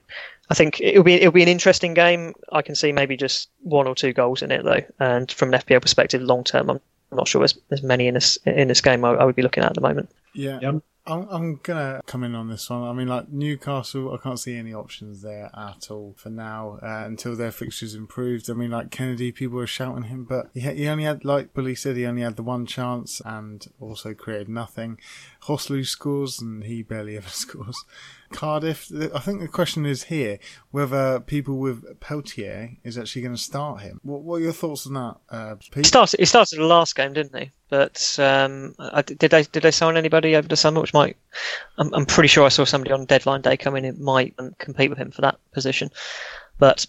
I 0.50 0.54
think 0.54 0.80
it'll 0.80 1.02
be 1.02 1.14
it'll 1.14 1.32
be 1.32 1.42
an 1.42 1.48
interesting 1.48 1.94
game. 1.94 2.34
I 2.52 2.62
can 2.62 2.74
see 2.74 2.92
maybe 2.92 3.16
just 3.16 3.48
one 3.62 3.86
or 3.86 3.94
two 3.94 4.12
goals 4.12 4.42
in 4.42 4.50
it 4.50 4.62
though, 4.62 4.82
and 5.00 5.30
from 5.30 5.52
an 5.52 5.60
FPL 5.60 5.80
perspective, 5.80 6.20
long 6.20 6.44
term, 6.44 6.70
I'm 6.70 6.80
not 7.12 7.26
sure 7.26 7.40
there's, 7.40 7.58
there's 7.68 7.82
many 7.82 8.08
in 8.08 8.14
this 8.14 8.36
in 8.44 8.68
this 8.68 8.80
game 8.80 9.04
I, 9.04 9.12
I 9.12 9.24
would 9.24 9.36
be 9.36 9.42
looking 9.42 9.62
at 9.62 9.70
at 9.70 9.74
the 9.74 9.80
moment. 9.80 10.10
Yeah. 10.34 10.58
yeah. 10.60 10.72
I'm, 11.06 11.28
I'm 11.28 11.56
gonna 11.62 12.00
come 12.06 12.24
in 12.24 12.34
on 12.34 12.48
this 12.48 12.70
one. 12.70 12.82
I 12.82 12.92
mean, 12.94 13.08
like 13.08 13.28
Newcastle, 13.28 14.14
I 14.14 14.16
can't 14.16 14.40
see 14.40 14.56
any 14.56 14.72
options 14.72 15.20
there 15.20 15.50
at 15.54 15.90
all 15.90 16.14
for 16.16 16.30
now 16.30 16.78
uh, 16.82 17.04
until 17.04 17.36
their 17.36 17.50
fixtures 17.50 17.94
improved. 17.94 18.48
I 18.48 18.54
mean, 18.54 18.70
like 18.70 18.88
Kenedy, 18.90 19.34
people 19.34 19.58
were 19.58 19.66
shouting 19.66 20.04
him, 20.04 20.24
but 20.24 20.48
he, 20.54 20.60
he 20.60 20.88
only 20.88 21.04
had, 21.04 21.22
like 21.24 21.52
Bully 21.52 21.74
said, 21.74 21.96
he 21.96 22.06
only 22.06 22.22
had 22.22 22.36
the 22.36 22.42
one 22.42 22.64
chance 22.64 23.20
and 23.24 23.66
also 23.78 24.14
created 24.14 24.48
nothing. 24.48 24.98
Joselu 25.42 25.86
scores 25.86 26.40
and 26.40 26.64
he 26.64 26.82
barely 26.82 27.16
ever 27.18 27.28
scores. 27.28 27.84
Cardiff, 28.34 28.90
I 29.14 29.20
think 29.20 29.40
the 29.40 29.48
question 29.48 29.86
is 29.86 30.04
here 30.04 30.38
whether 30.72 31.20
people 31.20 31.58
with 31.58 32.00
Peltier 32.00 32.76
is 32.82 32.98
actually 32.98 33.22
going 33.22 33.36
to 33.36 33.40
start 33.40 33.80
him. 33.80 34.00
What, 34.02 34.22
what, 34.22 34.36
are 34.36 34.40
your 34.40 34.52
thoughts 34.52 34.86
on 34.86 34.94
that, 34.94 35.16
uh, 35.30 35.54
Pete? 35.54 35.76
He 35.76 35.84
started, 35.84 36.18
he 36.18 36.26
started 36.26 36.58
the 36.58 36.64
last 36.64 36.96
game, 36.96 37.12
didn't 37.12 37.38
he? 37.38 37.52
But 37.68 38.16
um, 38.18 38.74
did 39.06 39.30
they 39.30 39.44
did 39.44 39.62
they 39.62 39.70
sign 39.70 39.96
anybody 39.96 40.36
over 40.36 40.48
the 40.48 40.56
summer? 40.56 40.80
Which 40.80 40.92
might, 40.92 41.16
I'm, 41.78 41.94
I'm 41.94 42.06
pretty 42.06 42.28
sure 42.28 42.44
I 42.44 42.48
saw 42.48 42.64
somebody 42.64 42.92
on 42.92 43.04
deadline 43.06 43.40
day 43.40 43.56
come 43.56 43.76
in. 43.76 44.02
Might 44.02 44.34
compete 44.58 44.90
with 44.90 44.98
him 44.98 45.10
for 45.10 45.22
that 45.22 45.38
position. 45.52 45.90
But 46.58 46.86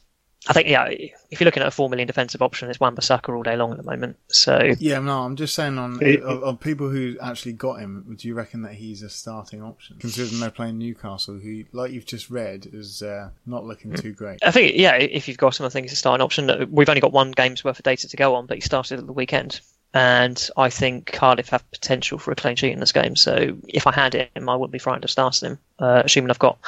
I 0.47 0.53
think 0.53 0.67
yeah, 0.67 0.85
if 0.85 1.39
you're 1.39 1.45
looking 1.45 1.63
at 1.63 1.67
a 1.67 1.71
four 1.71 1.89
million 1.89 2.07
defensive 2.07 2.41
option, 2.41 2.69
it's 2.69 2.79
Wan-Bissaka 2.79 3.35
all 3.35 3.43
day 3.43 3.55
long 3.55 3.71
at 3.71 3.77
the 3.77 3.83
moment. 3.83 4.17
So 4.27 4.73
yeah, 4.79 4.99
no, 4.99 5.23
I'm 5.23 5.35
just 5.35 5.55
saying 5.55 5.77
on 5.77 5.99
of, 6.23 6.59
people 6.59 6.89
who 6.89 7.17
actually 7.21 7.53
got 7.53 7.79
him. 7.79 8.15
Do 8.17 8.27
you 8.27 8.35
reckon 8.35 8.61
that 8.61 8.73
he's 8.73 9.01
a 9.01 9.09
starting 9.09 9.63
option, 9.63 9.97
considering 9.99 10.39
they're 10.39 10.51
playing 10.51 10.77
Newcastle, 10.77 11.39
who, 11.39 11.63
like 11.71 11.91
you've 11.91 12.05
just 12.05 12.29
read, 12.29 12.67
is 12.71 13.01
uh, 13.01 13.29
not 13.45 13.65
looking 13.65 13.93
too 13.93 14.13
great? 14.13 14.39
I 14.43 14.51
think 14.51 14.75
yeah, 14.75 14.95
if 14.95 15.27
you've 15.27 15.37
got 15.37 15.59
him, 15.59 15.65
I 15.65 15.69
think 15.69 15.85
he's 15.85 15.93
a 15.93 15.97
starting 15.97 16.23
option. 16.23 16.69
We've 16.71 16.89
only 16.89 17.01
got 17.01 17.11
one 17.11 17.31
game's 17.31 17.63
worth 17.63 17.79
of 17.79 17.83
data 17.83 18.07
to 18.07 18.17
go 18.17 18.35
on, 18.35 18.45
but 18.45 18.57
he 18.57 18.61
started 18.61 18.99
at 18.99 19.07
the 19.07 19.13
weekend 19.13 19.61
and 19.95 20.49
I 20.57 20.69
think 20.69 21.13
Cardiff 21.13 21.47
have 21.49 21.71
potential 21.71 22.19
for 22.19 22.31
a 22.31 22.35
clean 22.35 22.57
sheet 22.57 22.73
in 22.73 22.81
this 22.81 22.91
game. 22.91 23.15
So 23.15 23.55
if 23.69 23.87
I 23.87 23.93
had 23.93 24.13
him, 24.13 24.49
I 24.49 24.55
wouldn't 24.55 24.73
be 24.73 24.77
frightened 24.77 25.05
of 25.05 25.09
starting 25.09 25.51
him, 25.51 25.59
uh, 25.79 26.01
assuming 26.03 26.29
I've 26.29 26.37
got 26.37 26.59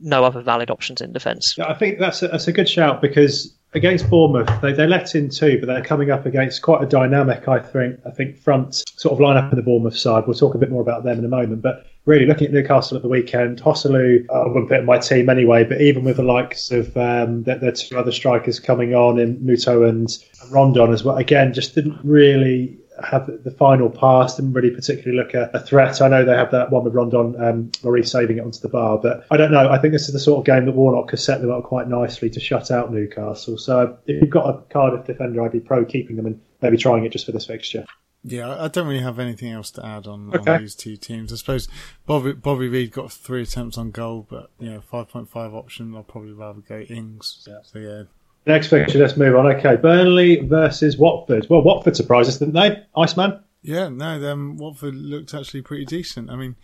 no 0.00 0.22
other 0.22 0.40
valid 0.42 0.70
options 0.70 1.00
in 1.00 1.12
defence. 1.12 1.58
Yeah, 1.58 1.66
I 1.66 1.74
think 1.74 1.98
that's 1.98 2.22
a, 2.22 2.28
that's 2.28 2.46
a 2.46 2.52
good 2.52 2.68
shout 2.68 3.02
because 3.02 3.52
against 3.74 4.08
Bournemouth, 4.08 4.60
they, 4.60 4.72
they 4.72 4.86
let 4.86 5.14
in 5.14 5.28
two, 5.28 5.58
but 5.58 5.66
they're 5.66 5.84
coming 5.84 6.10
up 6.10 6.26
against 6.26 6.62
quite 6.62 6.82
a 6.82 6.86
dynamic, 6.86 7.48
I 7.48 7.58
think, 7.58 8.00
I 8.06 8.10
think 8.10 8.38
front 8.38 8.82
sort 8.96 9.12
of 9.12 9.18
lineup 9.18 9.50
in 9.50 9.56
the 9.56 9.62
Bournemouth 9.62 9.96
side. 9.96 10.24
We'll 10.26 10.36
talk 10.36 10.54
a 10.54 10.58
bit 10.58 10.70
more 10.70 10.82
about 10.82 11.04
them 11.04 11.18
in 11.18 11.24
a 11.24 11.28
moment, 11.28 11.62
but 11.62 11.86
really 12.06 12.24
looking 12.26 12.46
at 12.46 12.52
Newcastle 12.52 12.96
at 12.96 13.02
the 13.02 13.08
weekend, 13.08 13.62
Joselu, 13.62 14.24
uh, 14.30 14.32
I 14.32 14.46
wouldn't 14.46 14.68
put 14.68 14.80
in 14.80 14.86
my 14.86 14.98
team 14.98 15.28
anyway, 15.28 15.64
but 15.64 15.80
even 15.80 16.04
with 16.04 16.16
the 16.16 16.22
likes 16.22 16.70
of 16.70 16.96
um, 16.96 17.42
the, 17.42 17.56
the 17.56 17.72
two 17.72 17.98
other 17.98 18.12
strikers 18.12 18.58
coming 18.58 18.94
on 18.94 19.18
in 19.18 19.36
Muto 19.38 19.88
and 19.88 20.08
Rondon 20.50 20.92
as 20.92 21.04
well, 21.04 21.16
again, 21.16 21.52
just 21.52 21.74
didn't 21.74 21.98
really 22.02 22.78
have 23.02 23.30
the 23.44 23.50
final 23.50 23.90
pass, 23.90 24.36
didn't 24.36 24.52
really 24.52 24.70
particularly 24.70 25.16
look 25.16 25.34
a, 25.34 25.50
a 25.54 25.60
threat. 25.60 26.00
I 26.00 26.08
know 26.08 26.24
they 26.24 26.36
have 26.36 26.50
that 26.52 26.70
one 26.70 26.84
with 26.84 26.94
Rondon, 26.94 27.34
um, 27.42 27.70
Marie 27.82 28.02
saving 28.02 28.38
it 28.38 28.44
onto 28.44 28.60
the 28.60 28.68
bar, 28.68 28.98
but 28.98 29.26
I 29.30 29.36
don't 29.36 29.52
know. 29.52 29.70
I 29.70 29.78
think 29.78 29.92
this 29.92 30.08
is 30.08 30.12
the 30.12 30.20
sort 30.20 30.40
of 30.40 30.46
game 30.46 30.66
that 30.66 30.74
Warnock 30.74 31.10
has 31.10 31.22
set 31.22 31.40
them 31.40 31.50
up 31.50 31.64
quite 31.64 31.88
nicely 31.88 32.30
to 32.30 32.40
shut 32.40 32.70
out 32.70 32.92
Newcastle. 32.92 33.58
So 33.58 33.98
if 34.06 34.20
you've 34.20 34.30
got 34.30 34.48
a 34.48 34.58
Cardiff 34.72 35.06
defender, 35.06 35.42
I'd 35.42 35.52
be 35.52 35.60
pro 35.60 35.84
keeping 35.84 36.16
them 36.16 36.26
and 36.26 36.40
maybe 36.60 36.76
trying 36.76 37.04
it 37.04 37.12
just 37.12 37.26
for 37.26 37.32
this 37.32 37.46
fixture. 37.46 37.84
Yeah, 38.24 38.62
I 38.62 38.68
don't 38.68 38.88
really 38.88 39.02
have 39.02 39.20
anything 39.20 39.52
else 39.52 39.70
to 39.72 39.86
add 39.86 40.06
on, 40.08 40.34
okay. 40.34 40.54
on 40.54 40.60
these 40.62 40.74
two 40.74 40.96
teams. 40.96 41.32
I 41.32 41.36
suppose 41.36 41.68
Bobby 42.04 42.32
Bobby 42.32 42.68
Reid 42.68 42.90
got 42.90 43.12
three 43.12 43.42
attempts 43.42 43.78
on 43.78 43.92
goal, 43.92 44.26
but 44.28 44.50
you 44.58 44.70
know, 44.70 44.80
five 44.80 45.08
point 45.08 45.30
five 45.30 45.54
option. 45.54 45.94
I'll 45.94 46.02
probably 46.02 46.32
rather 46.32 46.60
go 46.60 46.80
Ings. 46.80 47.46
Yeah. 47.48 47.60
So 47.62 47.78
yeah. 47.78 48.02
Next 48.48 48.68
fixture, 48.68 48.98
let's 48.98 49.14
move 49.14 49.36
on. 49.36 49.46
Okay, 49.46 49.76
Burnley 49.76 50.40
versus 50.40 50.96
Watford. 50.96 51.46
Well, 51.50 51.60
Watford 51.60 51.94
surprised 51.94 52.30
us, 52.30 52.38
didn't 52.38 52.54
they, 52.54 52.82
Iceman? 52.96 53.40
Yeah, 53.60 53.90
no, 53.90 54.32
um, 54.32 54.56
Watford 54.56 54.94
looked 54.94 55.34
actually 55.34 55.60
pretty 55.60 55.84
decent. 55.84 56.30
I 56.30 56.36
mean, 56.36 56.56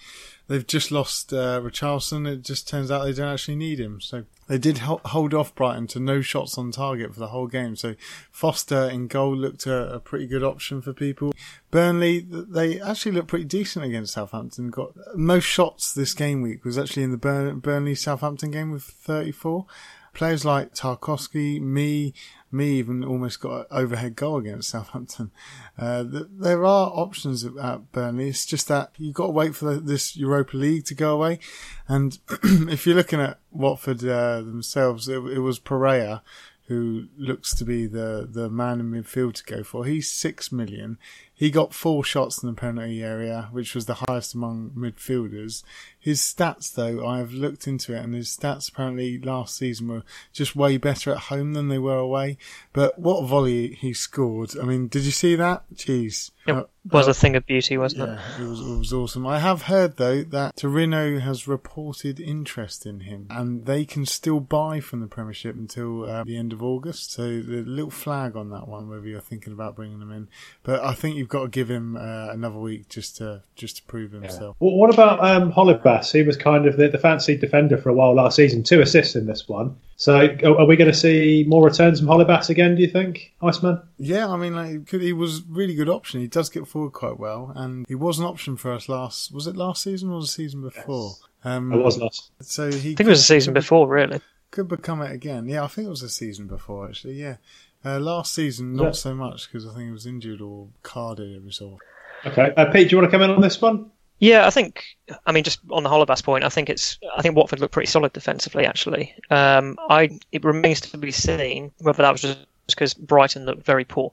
they've 0.48 0.66
just 0.66 0.90
lost 0.90 1.34
uh, 1.34 1.60
Richarlison. 1.60 2.26
It 2.26 2.40
just 2.40 2.66
turns 2.66 2.90
out 2.90 3.04
they 3.04 3.12
don't 3.12 3.30
actually 3.30 3.56
need 3.56 3.80
him. 3.80 4.00
So 4.00 4.24
they 4.48 4.56
did 4.56 4.78
hold 4.78 5.34
off 5.34 5.54
Brighton 5.54 5.86
to 5.88 6.00
no 6.00 6.22
shots 6.22 6.56
on 6.56 6.72
target 6.72 7.12
for 7.12 7.20
the 7.20 7.28
whole 7.28 7.48
game. 7.48 7.76
So 7.76 7.96
Foster 8.30 8.88
in 8.88 9.06
goal 9.06 9.36
looked 9.36 9.66
a, 9.66 9.96
a 9.96 10.00
pretty 10.00 10.26
good 10.26 10.42
option 10.42 10.80
for 10.80 10.94
people. 10.94 11.34
Burnley, 11.70 12.20
they 12.26 12.80
actually 12.80 13.12
looked 13.12 13.28
pretty 13.28 13.44
decent 13.44 13.84
against 13.84 14.14
Southampton. 14.14 14.70
Got 14.70 14.92
most 15.14 15.44
shots 15.44 15.92
this 15.92 16.14
game 16.14 16.40
week 16.40 16.64
was 16.64 16.78
actually 16.78 17.02
in 17.02 17.10
the 17.10 17.18
Burn- 17.18 17.58
Burnley 17.58 17.94
Southampton 17.94 18.52
game 18.52 18.70
with 18.70 18.84
34. 18.84 19.66
Players 20.14 20.44
like 20.44 20.74
Tarkowski, 20.74 21.60
me, 21.60 22.14
me 22.50 22.78
even 22.78 23.04
almost 23.04 23.40
got 23.40 23.60
an 23.60 23.66
overhead 23.70 24.16
goal 24.16 24.38
against 24.38 24.70
Southampton. 24.70 25.32
Uh, 25.76 26.04
there 26.06 26.64
are 26.64 26.90
options 26.94 27.44
at 27.44 27.92
Burnley. 27.92 28.28
It's 28.28 28.46
just 28.46 28.68
that 28.68 28.92
you've 28.96 29.14
got 29.14 29.26
to 29.26 29.32
wait 29.32 29.54
for 29.54 29.76
this 29.76 30.16
Europa 30.16 30.56
League 30.56 30.84
to 30.86 30.94
go 30.94 31.14
away. 31.14 31.40
And 31.88 32.18
if 32.42 32.86
you're 32.86 32.96
looking 32.96 33.20
at 33.20 33.40
Watford 33.50 34.04
uh, 34.04 34.40
themselves, 34.40 35.08
it, 35.08 35.18
it 35.24 35.40
was 35.40 35.58
Pereyra 35.58 36.22
who 36.66 37.08
looks 37.18 37.54
to 37.54 37.64
be 37.64 37.86
the, 37.86 38.26
the 38.30 38.48
man 38.48 38.80
in 38.80 38.90
midfield 38.90 39.34
to 39.34 39.44
go 39.44 39.62
for. 39.62 39.84
He's 39.84 40.10
six 40.10 40.50
million. 40.50 40.98
He 41.34 41.50
got 41.50 41.74
four 41.74 42.04
shots 42.04 42.42
in 42.42 42.48
the 42.48 42.54
penalty 42.54 43.02
area, 43.02 43.48
which 43.50 43.74
was 43.74 43.86
the 43.86 44.04
highest 44.06 44.34
among 44.34 44.70
midfielders. 44.70 45.64
His 45.98 46.20
stats, 46.20 46.72
though, 46.72 47.06
I 47.06 47.18
have 47.18 47.32
looked 47.32 47.66
into 47.66 47.94
it, 47.94 48.04
and 48.04 48.14
his 48.14 48.28
stats 48.28 48.68
apparently 48.68 49.18
last 49.18 49.56
season 49.56 49.88
were 49.88 50.02
just 50.32 50.54
way 50.54 50.76
better 50.76 51.10
at 51.12 51.18
home 51.18 51.54
than 51.54 51.68
they 51.68 51.78
were 51.78 51.96
away. 51.96 52.36
But 52.72 52.98
what 52.98 53.26
volley 53.26 53.74
he 53.74 53.92
scored! 53.92 54.50
I 54.60 54.64
mean, 54.64 54.88
did 54.88 55.04
you 55.04 55.10
see 55.10 55.34
that? 55.36 55.64
Jeez. 55.74 56.30
It 56.46 56.52
uh, 56.52 56.64
was 56.90 57.08
uh, 57.08 57.12
a 57.12 57.14
thing 57.14 57.36
of 57.36 57.46
beauty, 57.46 57.78
wasn't 57.78 58.06
yeah, 58.06 58.20
it? 58.36 58.42
it 58.42 58.46
was, 58.46 58.60
it 58.60 58.78
was 58.78 58.92
awesome. 58.92 59.26
I 59.26 59.38
have 59.38 59.62
heard 59.62 59.96
though 59.96 60.22
that 60.24 60.56
Torino 60.56 61.18
has 61.18 61.48
reported 61.48 62.20
interest 62.20 62.84
in 62.84 63.00
him, 63.00 63.26
and 63.30 63.64
they 63.64 63.86
can 63.86 64.04
still 64.04 64.40
buy 64.40 64.80
from 64.80 65.00
the 65.00 65.06
Premiership 65.06 65.56
until 65.56 66.04
uh, 66.04 66.24
the 66.24 66.36
end 66.36 66.52
of 66.52 66.62
August. 66.62 67.12
So 67.12 67.40
the 67.40 67.62
little 67.62 67.90
flag 67.90 68.36
on 68.36 68.50
that 68.50 68.68
one, 68.68 68.90
whether 68.90 69.06
you're 69.06 69.20
thinking 69.20 69.54
about 69.54 69.74
bringing 69.74 70.02
him 70.02 70.12
in, 70.12 70.28
but 70.62 70.84
I 70.84 70.92
think 70.92 71.16
you've 71.24 71.30
got 71.30 71.42
to 71.44 71.48
give 71.48 71.70
him 71.70 71.96
uh, 71.96 72.28
another 72.32 72.58
week 72.58 72.86
just 72.90 73.16
to 73.16 73.42
just 73.56 73.78
to 73.78 73.82
prove 73.84 74.12
himself. 74.12 74.56
Yeah. 74.60 74.66
Well, 74.66 74.76
what 74.76 74.92
about 74.92 75.24
um, 75.24 75.50
Holebas? 75.50 76.12
He 76.12 76.22
was 76.22 76.36
kind 76.36 76.66
of 76.66 76.76
the, 76.76 76.88
the 76.88 76.98
fancy 76.98 77.34
defender 77.34 77.78
for 77.78 77.88
a 77.88 77.94
while 77.94 78.14
last 78.14 78.36
season. 78.36 78.62
Two 78.62 78.82
assists 78.82 79.16
in 79.16 79.24
this 79.26 79.48
one. 79.48 79.76
So 79.96 80.16
are 80.44 80.66
we 80.66 80.76
going 80.76 80.90
to 80.90 80.96
see 80.96 81.46
more 81.48 81.64
returns 81.64 82.00
from 82.00 82.08
Holebas 82.08 82.50
again? 82.50 82.74
Do 82.74 82.82
you 82.82 82.88
think, 82.88 83.32
Iceman? 83.40 83.80
Yeah, 83.96 84.28
I 84.28 84.36
mean, 84.36 84.54
like, 84.54 84.90
he 84.90 85.14
was 85.14 85.42
really 85.48 85.74
good 85.74 85.88
option. 85.88 86.20
He 86.20 86.26
does 86.26 86.50
get 86.50 86.68
forward 86.68 86.92
quite 86.92 87.18
well, 87.18 87.52
and 87.56 87.86
he 87.88 87.94
was 87.94 88.18
an 88.18 88.26
option 88.26 88.58
for 88.58 88.72
us 88.72 88.86
last. 88.86 89.32
Was 89.32 89.46
it 89.46 89.56
last 89.56 89.82
season 89.82 90.10
or 90.10 90.20
the 90.20 90.26
season 90.26 90.60
before? 90.60 91.12
Yes. 91.12 91.28
Um, 91.44 91.72
it 91.72 91.78
was 91.78 91.96
last. 91.96 92.32
So 92.42 92.70
he. 92.70 92.92
I 92.92 92.96
think 92.96 93.00
it 93.00 93.06
was 93.06 93.20
the 93.20 93.34
season 93.34 93.54
before, 93.54 93.88
really. 93.88 94.20
Could 94.50 94.68
become 94.68 95.00
it 95.00 95.10
again. 95.10 95.48
Yeah, 95.48 95.64
I 95.64 95.68
think 95.68 95.86
it 95.86 95.90
was 95.90 96.02
the 96.02 96.10
season 96.10 96.48
before 96.48 96.86
actually. 96.86 97.14
Yeah, 97.14 97.36
uh, 97.84 97.98
last 97.98 98.34
season 98.34 98.74
not 98.74 98.84
yeah. 98.84 98.90
so 98.92 99.14
much 99.14 99.48
because 99.50 99.66
I 99.66 99.74
think 99.74 99.86
he 99.86 99.90
was 99.90 100.06
injured 100.06 100.40
or 100.40 100.68
carded 100.82 101.36
every 101.36 101.52
so. 101.52 101.78
often. 102.24 102.32
Okay, 102.32 102.54
uh, 102.56 102.66
Pete, 102.66 102.88
do 102.88 102.96
you 102.96 102.98
want 103.00 103.10
to 103.10 103.16
come 103.16 103.22
in 103.22 103.30
on 103.30 103.40
this 103.40 103.60
one? 103.60 103.90
Yeah, 104.18 104.46
I 104.46 104.50
think. 104.50 104.84
I 105.26 105.32
mean, 105.32 105.44
just 105.44 105.60
on 105.70 105.82
the 105.82 105.90
Holebas 105.90 106.22
point, 106.22 106.44
I 106.44 106.48
think 106.48 106.70
it's. 106.70 106.98
I 107.16 107.20
think 107.20 107.36
Watford 107.36 107.60
looked 107.60 107.74
pretty 107.74 107.90
solid 107.90 108.12
defensively. 108.12 108.64
Actually, 108.64 109.14
um, 109.30 109.76
I 109.90 110.18
it 110.32 110.44
remains 110.44 110.80
to 110.82 110.98
be 110.98 111.10
seen 111.10 111.72
whether 111.78 112.02
that 112.02 112.12
was 112.12 112.22
just 112.22 112.38
because 112.68 112.94
Brighton 112.94 113.44
looked 113.44 113.64
very 113.64 113.84
poor. 113.84 114.12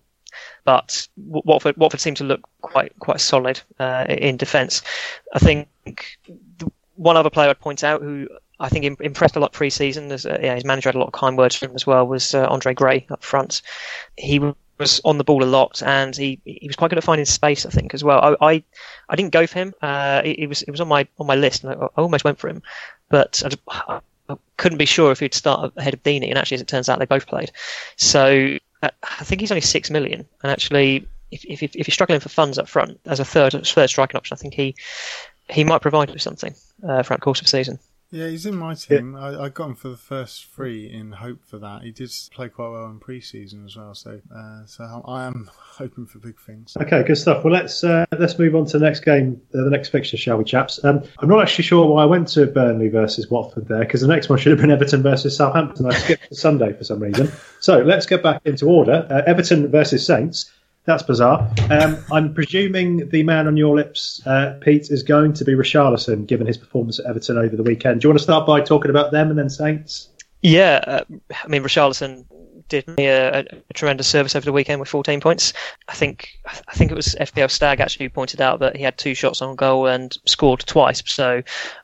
But 0.63 1.07
Watford, 1.17 1.77
Watford 1.77 2.01
seemed 2.01 2.17
to 2.17 2.23
look 2.23 2.49
quite 2.61 2.97
quite 2.99 3.21
solid 3.21 3.61
uh, 3.79 4.05
in 4.09 4.37
defence. 4.37 4.81
I 5.33 5.39
think 5.39 5.67
one 6.95 7.17
other 7.17 7.29
player 7.29 7.49
I'd 7.49 7.59
point 7.59 7.83
out 7.83 8.01
who 8.01 8.27
I 8.61 8.69
think 8.69 9.01
impressed 9.01 9.35
a 9.35 9.39
lot 9.39 9.53
pre-season. 9.53 10.11
As, 10.11 10.25
uh, 10.25 10.37
yeah, 10.41 10.53
his 10.53 10.63
manager 10.63 10.89
had 10.89 10.95
a 10.95 10.99
lot 10.99 11.07
of 11.07 11.13
kind 11.13 11.37
words 11.37 11.55
for 11.55 11.65
him 11.65 11.75
as 11.75 11.87
well. 11.87 12.05
Was 12.05 12.35
uh, 12.35 12.45
Andre 12.47 12.73
Gray 12.73 13.07
up 13.09 13.23
front? 13.23 13.63
He 14.17 14.39
was 14.77 15.01
on 15.03 15.17
the 15.17 15.23
ball 15.23 15.43
a 15.43 15.45
lot, 15.45 15.81
and 15.83 16.15
he 16.15 16.39
he 16.45 16.67
was 16.67 16.75
quite 16.75 16.89
good 16.89 16.99
at 16.99 17.03
finding 17.03 17.25
space. 17.25 17.65
I 17.65 17.69
think 17.69 17.93
as 17.93 18.03
well. 18.03 18.37
I 18.39 18.51
I, 18.53 18.63
I 19.09 19.15
didn't 19.15 19.31
go 19.31 19.47
for 19.47 19.59
him. 19.59 19.73
Uh, 19.81 20.21
it, 20.23 20.39
it, 20.39 20.47
was 20.47 20.61
it 20.61 20.71
was 20.71 20.79
on 20.79 20.87
my 20.87 21.07
on 21.19 21.25
my 21.25 21.35
list, 21.35 21.63
and 21.63 21.73
I, 21.73 21.85
I 21.85 22.01
almost 22.01 22.23
went 22.23 22.37
for 22.37 22.49
him, 22.49 22.61
but 23.09 23.41
I, 23.67 23.99
I, 24.29 24.35
couldn't 24.57 24.77
be 24.77 24.85
sure 24.85 25.11
if 25.11 25.19
he'd 25.19 25.33
start 25.33 25.73
ahead 25.75 25.93
of 25.93 26.03
Deeney. 26.03 26.29
And 26.29 26.37
actually, 26.37 26.55
as 26.55 26.61
it 26.61 26.67
turns 26.67 26.87
out, 26.87 26.99
they 26.99 27.05
both 27.05 27.27
played. 27.27 27.51
So 27.95 28.57
uh, 28.83 28.89
I 29.03 29.23
think 29.23 29.41
he's 29.41 29.51
only 29.51 29.61
six 29.61 29.89
million, 29.89 30.25
and 30.43 30.51
actually. 30.51 31.07
If, 31.33 31.45
if, 31.45 31.63
if 31.63 31.87
you're 31.87 31.93
struggling 31.93 32.19
for 32.19 32.27
funds 32.27 32.57
up 32.57 32.67
front 32.67 32.99
as 33.05 33.21
a 33.21 33.23
third 33.23 33.53
third 33.65 33.89
striking 33.89 34.17
option, 34.17 34.35
I 34.35 34.37
think 34.37 34.53
he 34.53 34.75
he 35.49 35.63
might 35.63 35.81
provide 35.81 36.09
you 36.09 36.17
something 36.17 36.53
uh, 36.83 37.03
throughout 37.03 37.21
the 37.21 37.23
course 37.23 37.39
of 37.39 37.45
the 37.45 37.49
season. 37.49 37.79
Yeah, 38.11 38.27
he's 38.27 38.45
in 38.45 38.57
my 38.57 38.73
team. 38.73 39.13
Yeah. 39.13 39.21
I, 39.21 39.45
I, 39.45 39.49
got 39.49 39.69
him 39.69 39.75
for 39.75 39.87
the 39.87 39.95
first 39.95 40.47
three 40.47 40.91
in 40.91 41.13
hope 41.13 41.39
for 41.45 41.57
that. 41.59 41.83
He 41.83 41.91
did 41.91 42.11
play 42.31 42.49
quite 42.49 42.67
well 42.67 42.87
in 42.87 42.99
pre-season 42.99 43.65
as 43.65 43.77
well, 43.77 43.95
so 43.95 44.19
uh, 44.35 44.65
so 44.65 45.01
I 45.07 45.25
am 45.25 45.49
hoping 45.57 46.05
for 46.05 46.19
big 46.19 46.37
things. 46.37 46.75
Okay, 46.79 47.03
good 47.03 47.15
stuff. 47.15 47.45
Well, 47.45 47.53
let's 47.53 47.85
uh, 47.85 48.05
let's 48.19 48.37
move 48.37 48.53
on 48.53 48.65
to 48.65 48.79
the 48.79 48.85
next 48.85 49.05
game, 49.05 49.41
uh, 49.55 49.63
the 49.63 49.69
next 49.69 49.89
fixture, 49.89 50.17
shall 50.17 50.37
we, 50.37 50.43
chaps? 50.43 50.83
Um, 50.83 51.03
I'm 51.19 51.29
not 51.29 51.41
actually 51.41 51.63
sure 51.63 51.85
why 51.85 52.03
I 52.03 52.05
went 52.05 52.27
to 52.29 52.47
Burnley 52.47 52.89
versus 52.89 53.29
Watford 53.29 53.69
there 53.69 53.79
because 53.79 54.01
the 54.01 54.07
next 54.07 54.27
one 54.27 54.37
should 54.37 54.51
have 54.51 54.59
been 54.59 54.71
Everton 54.71 55.01
versus 55.01 55.37
Southampton. 55.37 55.85
I 55.85 55.93
skipped 55.93 56.27
to 56.27 56.35
Sunday 56.35 56.73
for 56.73 56.83
some 56.83 56.99
reason. 56.99 57.31
So 57.61 57.79
let's 57.79 58.05
get 58.05 58.21
back 58.21 58.41
into 58.43 58.65
order. 58.65 59.07
Uh, 59.09 59.21
Everton 59.25 59.71
versus 59.71 60.05
Saints. 60.05 60.51
That's 60.85 61.03
bizarre. 61.03 61.47
Um, 61.69 61.97
I'm 62.11 62.33
presuming 62.33 63.09
the 63.09 63.21
man 63.23 63.47
on 63.47 63.55
your 63.55 63.75
lips, 63.75 64.21
uh, 64.25 64.57
Pete, 64.61 64.89
is 64.89 65.03
going 65.03 65.33
to 65.33 65.45
be 65.45 65.53
Richarlison, 65.53 66.25
given 66.25 66.47
his 66.47 66.57
performance 66.57 66.99
at 66.99 67.05
Everton 67.05 67.37
over 67.37 67.55
the 67.55 67.63
weekend. 67.63 68.01
Do 68.01 68.05
you 68.05 68.09
want 68.09 68.17
to 68.17 68.23
start 68.23 68.47
by 68.47 68.61
talking 68.61 68.89
about 68.89 69.11
them 69.11 69.29
and 69.29 69.37
then 69.37 69.49
Saints? 69.49 70.09
Yeah, 70.41 70.83
uh, 70.87 71.03
I 71.43 71.47
mean 71.47 71.61
Richarlison 71.61 72.25
did 72.67 72.87
me 72.87 73.05
a, 73.05 73.39
a, 73.39 73.73
tremendous 73.73 74.07
service 74.07 74.35
over 74.35 74.45
the 74.45 74.51
weekend 74.51 74.79
with 74.79 74.89
14 74.89 75.19
points. 75.19 75.53
I 75.87 75.93
think 75.93 76.29
I 76.67 76.73
think 76.73 76.89
it 76.89 76.95
was 76.95 77.15
FPL 77.19 77.51
Stag 77.51 77.79
actually 77.79 78.05
who 78.05 78.09
pointed 78.09 78.41
out 78.41 78.59
that 78.61 78.75
he 78.75 78.81
had 78.81 78.97
two 78.97 79.13
shots 79.13 79.41
on 79.41 79.55
goal 79.55 79.87
and 79.87 80.17
scored 80.25 80.61
twice, 80.61 81.03
so 81.05 81.43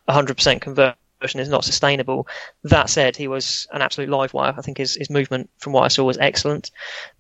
100% 0.10 0.62
conversion 0.62 0.96
version 1.22 1.40
is 1.40 1.50
not 1.50 1.64
sustainable. 1.64 2.28
That 2.64 2.90
said, 2.90 3.16
he 3.16 3.28
was 3.28 3.68
an 3.72 3.82
absolute 3.82 4.10
live 4.10 4.34
wire. 4.34 4.54
I 4.58 4.62
think 4.62 4.78
his, 4.78 4.96
his 4.96 5.10
movement, 5.10 5.50
from 5.58 5.74
what 5.74 5.84
I 5.84 5.88
saw, 5.88 6.04
was 6.04 6.18
excellent. 6.18 6.72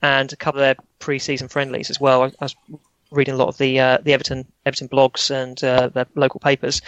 And 0.01 0.31
a 0.31 0.35
couple 0.35 0.59
of 0.59 0.65
their 0.65 0.75
pre-season 0.99 1.47
friendlies 1.47 1.89
as 1.89 1.99
well. 1.99 2.23
I, 2.23 2.27
I 2.27 2.45
was 2.45 2.55
reading 3.11 3.35
a 3.35 3.37
lot 3.37 3.47
of 3.47 3.57
the 3.57 3.79
uh, 3.79 3.97
the 4.03 4.13
Everton 4.13 4.45
Everton 4.65 4.89
blogs 4.89 5.31
and 5.31 5.61
uh, 5.63 5.89
the 5.89 6.07
local 6.15 6.39
papers. 6.39 6.81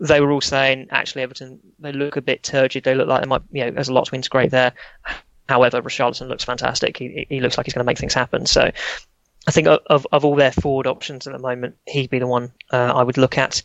They 0.00 0.20
were 0.20 0.30
all 0.30 0.40
saying 0.40 0.88
actually 0.90 1.22
Everton 1.22 1.60
they 1.78 1.92
look 1.92 2.16
a 2.16 2.22
bit 2.22 2.42
turgid. 2.42 2.84
They 2.84 2.94
look 2.94 3.08
like 3.08 3.22
they 3.22 3.28
might 3.28 3.42
you 3.50 3.64
know 3.64 3.70
there's 3.72 3.88
a 3.88 3.92
lot 3.92 4.06
to 4.06 4.14
integrate 4.14 4.50
there. 4.50 4.72
However, 5.48 5.82
Richarlison 5.82 6.28
looks 6.28 6.44
fantastic. 6.44 6.96
He, 6.96 7.26
he 7.28 7.40
looks 7.40 7.58
like 7.58 7.66
he's 7.66 7.74
going 7.74 7.84
to 7.84 7.86
make 7.86 7.98
things 7.98 8.14
happen. 8.14 8.46
So 8.46 8.70
I 9.46 9.50
think 9.50 9.66
of, 9.68 10.06
of 10.10 10.24
all 10.24 10.36
their 10.36 10.52
forward 10.52 10.86
options 10.86 11.26
at 11.26 11.34
the 11.34 11.38
moment, 11.38 11.76
he'd 11.86 12.08
be 12.08 12.18
the 12.18 12.26
one 12.26 12.52
uh, 12.72 12.92
I 12.94 13.02
would 13.02 13.18
look 13.18 13.36
at. 13.36 13.62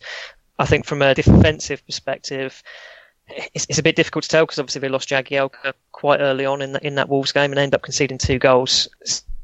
I 0.60 0.66
think 0.66 0.84
from 0.84 1.00
a 1.00 1.14
defensive 1.14 1.84
perspective, 1.86 2.62
it's, 3.54 3.66
it's 3.70 3.78
a 3.78 3.82
bit 3.82 3.96
difficult 3.96 4.24
to 4.24 4.28
tell 4.28 4.44
because 4.44 4.58
obviously 4.58 4.80
they 4.80 4.90
lost 4.90 5.08
Jagielka 5.08 5.72
quite 5.92 6.20
early 6.20 6.44
on 6.44 6.60
in, 6.60 6.72
the, 6.72 6.86
in 6.86 6.96
that 6.96 7.08
Wolves 7.08 7.32
game 7.32 7.50
and 7.50 7.58
ended 7.58 7.74
up 7.74 7.82
conceding 7.82 8.18
two 8.18 8.38
goals. 8.38 8.86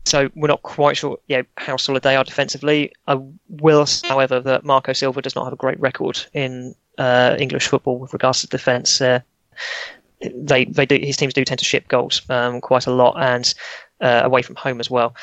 So 0.04 0.28
we're 0.34 0.48
not 0.48 0.62
quite 0.62 0.98
sure 0.98 1.18
you 1.28 1.38
know, 1.38 1.44
how 1.56 1.78
solid 1.78 2.02
they 2.02 2.16
are 2.16 2.22
defensively. 2.22 2.92
I 3.06 3.18
will, 3.48 3.86
however, 4.04 4.40
that 4.40 4.64
Marco 4.64 4.92
Silva 4.92 5.22
does 5.22 5.34
not 5.34 5.44
have 5.44 5.54
a 5.54 5.56
great 5.56 5.80
record 5.80 6.22
in 6.34 6.74
uh, 6.98 7.36
English 7.38 7.66
football 7.66 7.98
with 7.98 8.12
regards 8.12 8.42
to 8.42 8.46
defence. 8.48 9.00
Uh, 9.00 9.20
they 10.34 10.64
they 10.66 10.86
do 10.86 10.96
his 10.96 11.16
teams 11.16 11.34
do 11.34 11.44
tend 11.44 11.58
to 11.58 11.64
ship 11.64 11.88
goals 11.88 12.22
um, 12.30 12.60
quite 12.60 12.86
a 12.86 12.90
lot 12.90 13.16
and 13.18 13.54
uh, 14.00 14.22
away 14.24 14.42
from 14.42 14.56
home 14.56 14.80
as 14.80 14.90
well. 14.90 15.14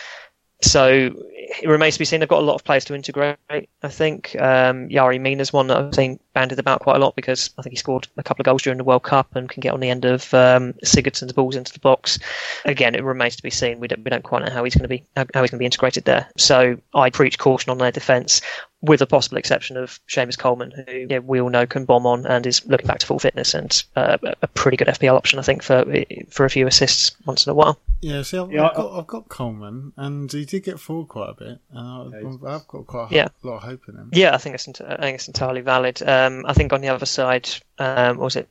So 0.63 1.13
it 1.61 1.67
remains 1.67 1.95
to 1.95 1.99
be 1.99 2.05
seen. 2.05 2.19
They've 2.19 2.29
got 2.29 2.41
a 2.41 2.45
lot 2.45 2.55
of 2.55 2.63
players 2.63 2.85
to 2.85 2.95
integrate. 2.95 3.37
I 3.49 3.87
think 3.89 4.35
um, 4.39 4.89
Yerry 4.89 5.19
Mina's 5.19 5.51
one 5.51 5.67
that 5.67 5.77
I've 5.77 5.93
seen 5.93 6.19
banded 6.33 6.57
about 6.57 6.79
quite 6.79 6.95
a 6.95 6.99
lot 6.99 7.15
because 7.15 7.51
I 7.57 7.61
think 7.61 7.73
he 7.73 7.77
scored 7.77 8.07
a 8.17 8.23
couple 8.23 8.41
of 8.41 8.45
goals 8.45 8.63
during 8.63 8.77
the 8.77 8.83
World 8.83 9.03
Cup 9.03 9.35
and 9.35 9.49
can 9.49 9.61
get 9.61 9.73
on 9.73 9.79
the 9.79 9.89
end 9.89 10.05
of 10.05 10.33
um, 10.33 10.73
Sigurdsson's 10.83 11.33
balls 11.33 11.55
into 11.55 11.73
the 11.73 11.79
box. 11.79 12.17
Again, 12.65 12.95
it 12.95 13.03
remains 13.03 13.35
to 13.35 13.43
be 13.43 13.49
seen. 13.49 13.79
We 13.79 13.87
don't 13.87 14.03
we 14.03 14.09
don't 14.09 14.23
quite 14.23 14.45
know 14.45 14.51
how 14.51 14.63
he's 14.63 14.75
going 14.75 14.83
to 14.83 14.87
be 14.87 15.03
how 15.15 15.23
he's 15.23 15.51
going 15.51 15.57
to 15.57 15.57
be 15.57 15.65
integrated 15.65 16.05
there. 16.05 16.27
So 16.37 16.77
I 16.93 17.09
preach 17.09 17.37
caution 17.37 17.69
on 17.69 17.77
their 17.77 17.91
defence 17.91 18.41
with 18.83 18.99
the 18.99 19.07
possible 19.07 19.37
exception 19.37 19.77
of 19.77 19.99
Seamus 20.09 20.37
Coleman, 20.37 20.71
who 20.71 21.07
yeah, 21.09 21.19
we 21.19 21.39
all 21.39 21.49
know 21.49 21.65
can 21.65 21.85
bomb 21.85 22.05
on 22.05 22.25
and 22.25 22.45
is 22.45 22.65
looking 22.67 22.85
back 22.85 22.99
to 22.99 23.05
full 23.05 23.17
fitness 23.17 23.53
and 23.53 23.81
uh, 23.95 24.17
a 24.41 24.47
pretty 24.47 24.75
good 24.75 24.89
FPL 24.89 25.15
option, 25.15 25.39
I 25.39 25.41
think, 25.41 25.63
for 25.63 25.85
for 26.29 26.45
a 26.45 26.49
few 26.49 26.67
assists 26.67 27.15
once 27.25 27.47
in 27.47 27.51
a 27.51 27.53
while. 27.53 27.79
Yeah, 28.01 28.21
see, 28.23 28.37
I've, 28.37 28.51
yeah, 28.51 28.67
I've, 28.67 28.75
got, 28.75 28.99
I've 28.99 29.07
got 29.07 29.29
Coleman, 29.29 29.93
and 29.95 30.29
he 30.29 30.43
did 30.43 30.65
get 30.65 30.81
forward 30.81 31.07
quite 31.07 31.29
a 31.29 31.33
bit, 31.33 31.59
and 31.71 32.13
I've, 32.13 32.43
I've 32.43 32.67
got 32.67 32.85
quite 32.85 33.11
a 33.11 33.15
yeah. 33.15 33.27
lot 33.41 33.57
of 33.57 33.63
hope 33.63 33.87
in 33.87 33.95
him. 33.95 34.09
Yeah, 34.11 34.35
I 34.35 34.37
think 34.37 34.55
it's 34.55 34.67
I 34.81 34.97
think 34.97 35.15
it's 35.15 35.27
entirely 35.27 35.61
valid. 35.61 36.03
Um, 36.03 36.45
I 36.45 36.51
think 36.51 36.73
on 36.73 36.81
the 36.81 36.89
other 36.89 37.05
side, 37.05 37.49
um, 37.79 38.17
was 38.17 38.35
it 38.35 38.49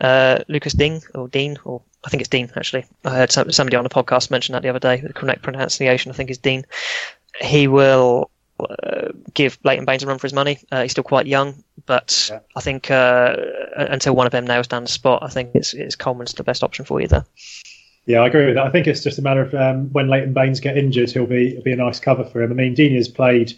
uh, 0.00 0.38
Lucas 0.46 0.72
Digne 0.72 1.00
or 1.16 1.26
Dean 1.26 1.58
or 1.64 1.82
I 2.04 2.08
think 2.08 2.20
it's 2.20 2.28
Dean 2.28 2.50
actually. 2.54 2.86
I 3.04 3.16
heard 3.16 3.32
somebody 3.32 3.76
on 3.76 3.82
the 3.82 3.90
podcast 3.90 4.30
mention 4.30 4.52
that 4.52 4.62
the 4.62 4.68
other 4.68 4.78
day. 4.78 5.00
The 5.00 5.12
correct 5.12 5.42
pronunciation, 5.42 6.12
I 6.12 6.14
think, 6.14 6.30
is 6.30 6.38
Dean. 6.38 6.64
He 7.40 7.66
will 7.66 8.30
uh, 8.60 9.08
give 9.34 9.58
Leighton 9.64 9.84
Baines 9.84 10.02
a 10.02 10.06
run 10.06 10.18
for 10.18 10.26
his 10.26 10.32
money. 10.32 10.58
Uh, 10.70 10.82
he's 10.82 10.92
still 10.92 11.04
quite 11.04 11.26
young, 11.26 11.62
but 11.86 12.28
yeah. 12.30 12.40
I 12.54 12.60
think 12.60 12.90
uh, 12.90 13.36
until 13.76 14.14
one 14.14 14.26
of 14.26 14.32
them 14.32 14.46
nails 14.46 14.68
down 14.68 14.84
the 14.84 14.90
spot, 14.90 15.22
I 15.22 15.28
think 15.28 15.50
it's, 15.54 15.74
it's 15.74 15.96
Coleman's 15.96 16.32
the 16.32 16.44
best 16.44 16.62
option 16.62 16.84
for 16.84 17.00
you 17.00 17.08
there. 17.08 17.24
Yeah, 18.06 18.20
I 18.20 18.28
agree 18.28 18.46
with 18.46 18.54
that. 18.54 18.66
I 18.66 18.70
think 18.70 18.86
it's 18.86 19.02
just 19.02 19.18
a 19.18 19.22
matter 19.22 19.42
of 19.42 19.54
um, 19.54 19.92
when 19.92 20.08
Leighton 20.08 20.32
Baines 20.32 20.60
get 20.60 20.78
injured, 20.78 21.10
he'll 21.10 21.26
be 21.26 21.50
he'll 21.50 21.62
be 21.62 21.72
a 21.72 21.76
nice 21.76 21.98
cover 21.98 22.24
for 22.24 22.40
him. 22.40 22.52
I 22.52 22.54
mean, 22.54 22.74
Digne's 22.74 23.08
played 23.08 23.52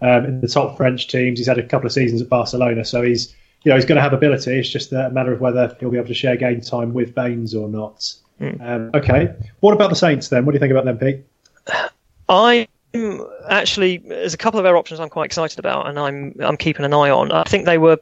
um, 0.00 0.24
in 0.24 0.40
the 0.40 0.48
top 0.48 0.78
French 0.78 1.08
teams. 1.08 1.38
He's 1.38 1.46
had 1.46 1.58
a 1.58 1.62
couple 1.62 1.86
of 1.86 1.92
seasons 1.92 2.22
at 2.22 2.28
Barcelona, 2.28 2.84
so 2.84 3.02
he's 3.02 3.34
you 3.62 3.70
know 3.70 3.76
he's 3.76 3.84
going 3.84 3.96
to 3.96 4.02
have 4.02 4.14
ability. 4.14 4.58
It's 4.58 4.70
just 4.70 4.92
a 4.92 5.10
matter 5.10 5.32
of 5.32 5.40
whether 5.40 5.76
he'll 5.78 5.90
be 5.90 5.98
able 5.98 6.08
to 6.08 6.14
share 6.14 6.36
game 6.36 6.62
time 6.62 6.94
with 6.94 7.14
Baines 7.14 7.54
or 7.54 7.68
not. 7.68 8.14
Mm. 8.40 8.60
Um, 8.66 8.90
okay, 8.94 9.34
what 9.60 9.74
about 9.74 9.90
the 9.90 9.96
Saints 9.96 10.28
then? 10.28 10.46
What 10.46 10.52
do 10.52 10.56
you 10.56 10.60
think 10.60 10.72
about 10.72 10.86
them, 10.86 10.96
Pete? 10.96 11.26
I 12.26 12.68
actually 13.48 13.98
there's 13.98 14.34
a 14.34 14.38
couple 14.38 14.58
of 14.58 14.64
their 14.64 14.76
options 14.76 15.00
I'm 15.00 15.08
quite 15.08 15.26
excited 15.26 15.58
about, 15.58 15.86
and 15.86 15.98
I'm 15.98 16.34
I'm 16.40 16.56
keeping 16.56 16.84
an 16.84 16.92
eye 16.92 17.10
on. 17.10 17.32
I 17.32 17.44
think 17.44 17.66
they 17.66 17.78
were 17.78 17.98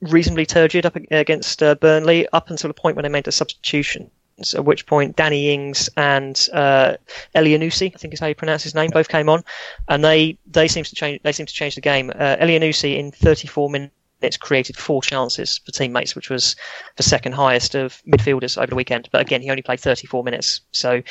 reasonably 0.00 0.46
turgid 0.46 0.84
up 0.84 0.96
against 0.96 1.62
uh, 1.62 1.74
Burnley 1.76 2.26
up 2.32 2.50
until 2.50 2.68
the 2.68 2.74
point 2.74 2.96
when 2.96 3.04
they 3.04 3.08
made 3.08 3.24
the 3.24 3.32
substitution 3.32 4.10
At 4.54 4.64
which 4.64 4.86
point, 4.86 5.16
Danny 5.16 5.50
Ings 5.50 5.88
and 5.96 6.48
uh, 6.52 6.94
Elyounoussi, 7.34 7.92
I 7.94 7.98
think 7.98 8.14
is 8.14 8.20
how 8.20 8.26
you 8.26 8.34
pronounce 8.34 8.62
his 8.62 8.74
name, 8.74 8.90
both 8.90 9.08
came 9.08 9.28
on, 9.28 9.44
and 9.88 10.04
they 10.04 10.38
they 10.50 10.68
seem 10.68 10.84
to 10.84 10.94
change 10.94 11.20
they 11.22 11.32
seem 11.32 11.46
to 11.46 11.54
change 11.54 11.74
the 11.74 11.80
game. 11.80 12.10
Uh, 12.10 12.36
Elyounoussi 12.36 12.98
in 12.98 13.12
34 13.12 13.70
minutes 13.70 13.94
created 14.38 14.76
four 14.76 15.02
chances 15.02 15.58
for 15.58 15.72
teammates, 15.72 16.14
which 16.14 16.30
was 16.30 16.56
the 16.96 17.02
second 17.02 17.32
highest 17.32 17.74
of 17.74 18.02
midfielders 18.06 18.56
over 18.56 18.68
the 18.68 18.74
weekend. 18.74 19.08
But 19.12 19.20
again, 19.20 19.42
he 19.42 19.50
only 19.50 19.62
played 19.62 19.80
34 19.80 20.24
minutes, 20.24 20.60
so 20.72 21.02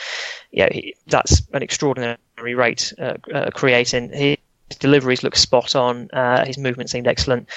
yeah, 0.51 0.69
he, 0.71 0.95
that's 1.07 1.41
an 1.53 1.61
extraordinary 1.61 2.17
rate 2.55 2.93
uh, 2.99 3.15
uh, 3.33 3.51
creating. 3.51 4.09
His 4.11 4.37
deliveries 4.79 5.23
look 5.23 5.35
spot 5.35 5.75
on. 5.75 6.09
Uh, 6.11 6.45
his 6.45 6.57
movement 6.57 6.89
seemed 6.89 7.07
excellent. 7.07 7.49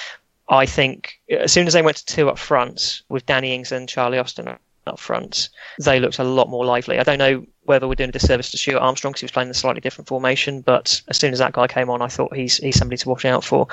I 0.47 0.65
think 0.65 1.19
as 1.29 1.51
soon 1.51 1.65
as 1.65 1.73
they 1.73 1.81
went 1.81 1.97
to 1.97 2.05
two 2.05 2.29
up 2.29 2.37
front 2.37 3.01
with 3.09 3.25
Danny 3.25 3.53
Ings 3.53 3.71
and 3.71 3.89
Charlie 3.89 4.19
Austin 4.19 4.47
up 4.87 4.99
front, 4.99 5.49
they 5.83 5.99
looked 5.99 6.19
a 6.19 6.23
lot 6.23 6.49
more 6.49 6.65
lively. 6.65 6.99
I 6.99 7.03
don't 7.03 7.19
know 7.19 7.45
whether 7.63 7.87
we're 7.87 7.95
doing 7.95 8.09
a 8.09 8.13
disservice 8.13 8.51
to 8.51 8.57
Stuart 8.57 8.79
Armstrong 8.79 9.11
because 9.11 9.21
he 9.21 9.25
was 9.25 9.31
playing 9.31 9.47
in 9.47 9.51
a 9.51 9.55
slightly 9.55 9.81
different 9.81 10.07
formation, 10.07 10.61
but 10.61 11.01
as 11.07 11.17
soon 11.17 11.33
as 11.33 11.39
that 11.39 11.53
guy 11.53 11.67
came 11.67 11.89
on, 11.89 12.01
I 12.01 12.07
thought 12.07 12.35
he's 12.35 12.57
he's 12.57 12.77
somebody 12.77 12.97
to 12.97 13.09
watch 13.09 13.25
out 13.25 13.43
for. 13.43 13.67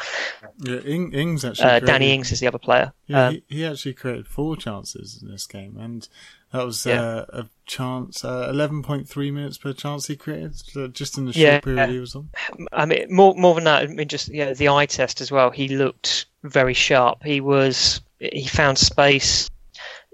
Yeah, 0.64 0.78
Ing, 0.78 1.12
Ings 1.12 1.44
actually. 1.44 1.64
Uh, 1.64 1.68
created, 1.70 1.86
Danny 1.86 2.12
Ings 2.14 2.32
is 2.32 2.40
the 2.40 2.46
other 2.46 2.58
player. 2.58 2.92
Yeah, 3.06 3.26
Um, 3.26 3.32
he, 3.34 3.44
he 3.48 3.66
actually 3.66 3.94
created 3.94 4.26
four 4.26 4.56
chances 4.56 5.20
in 5.22 5.30
this 5.30 5.46
game, 5.46 5.76
and 5.78 6.08
that 6.52 6.64
was 6.64 6.86
Yeah. 6.86 7.02
uh, 7.02 7.24
a 7.32 7.46
chance, 7.66 8.24
uh, 8.24 8.48
11.3 8.50 9.30
minutes 9.32 9.58
per 9.58 9.72
chance 9.74 10.06
he 10.06 10.16
created, 10.16 10.54
just 10.94 11.18
in 11.18 11.26
the 11.26 11.32
short 11.32 11.42
Yeah. 11.42 11.60
period 11.60 11.90
he 11.90 11.98
was 11.98 12.14
on. 12.14 12.30
I 12.72 12.86
mean, 12.86 13.06
more 13.14 13.34
more 13.34 13.54
than 13.54 13.64
that, 13.64 13.82
I 13.82 13.86
mean, 13.88 14.08
just 14.08 14.28
yeah, 14.28 14.54
the 14.54 14.68
eye 14.70 14.86
test 14.86 15.20
as 15.20 15.30
well. 15.30 15.50
He 15.50 15.68
looked 15.68 16.26
very 16.44 16.74
sharp. 16.74 17.22
He 17.24 17.40
was 17.42 18.00
he 18.18 18.46
found 18.46 18.78
space. 18.78 19.50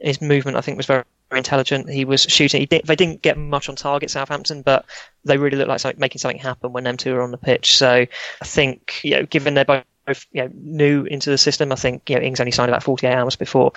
His 0.01 0.21
movement, 0.21 0.57
I 0.57 0.61
think, 0.61 0.77
was 0.77 0.87
very, 0.87 1.05
very 1.31 1.39
intelligent. 1.39 1.89
He 1.91 2.05
was 2.05 2.23
shooting. 2.23 2.61
He 2.61 2.67
did, 2.67 2.87
they 2.87 2.97
didn't 2.97 3.23
get 3.23 3.37
much 3.37 3.69
on 3.69 3.77
target, 3.77 4.11
Southampton, 4.11 4.63
but 4.63 4.85
they 5.25 5.37
really 5.37 5.57
looked 5.57 5.69
like 5.69 5.81
something, 5.81 6.01
making 6.01 6.21
something 6.21 6.39
happen 6.39 6.73
when 6.73 6.85
them 6.85 6.97
two 6.97 7.15
were 7.15 7.23
on 7.23 7.31
the 7.31 7.39
pitch. 7.39 7.77
So 7.77 8.07
I 8.41 8.45
think, 8.45 9.01
you 9.03 9.13
know, 9.13 9.27
given 9.27 9.55
they're 9.55 9.65
both 9.65 9.85
you 10.33 10.43
know, 10.43 10.51
new 10.55 11.05
into 11.05 11.31
the 11.31 11.39
system, 11.39 11.73
I 11.73 11.77
think 11.77 12.09
you 12.09 12.17
know 12.17 12.23
Ings 12.23 12.41
only 12.41 12.53
signed 12.53 12.71
about 12.71 12.83
48 12.83 13.13
hours 13.13 13.37
before. 13.37 13.73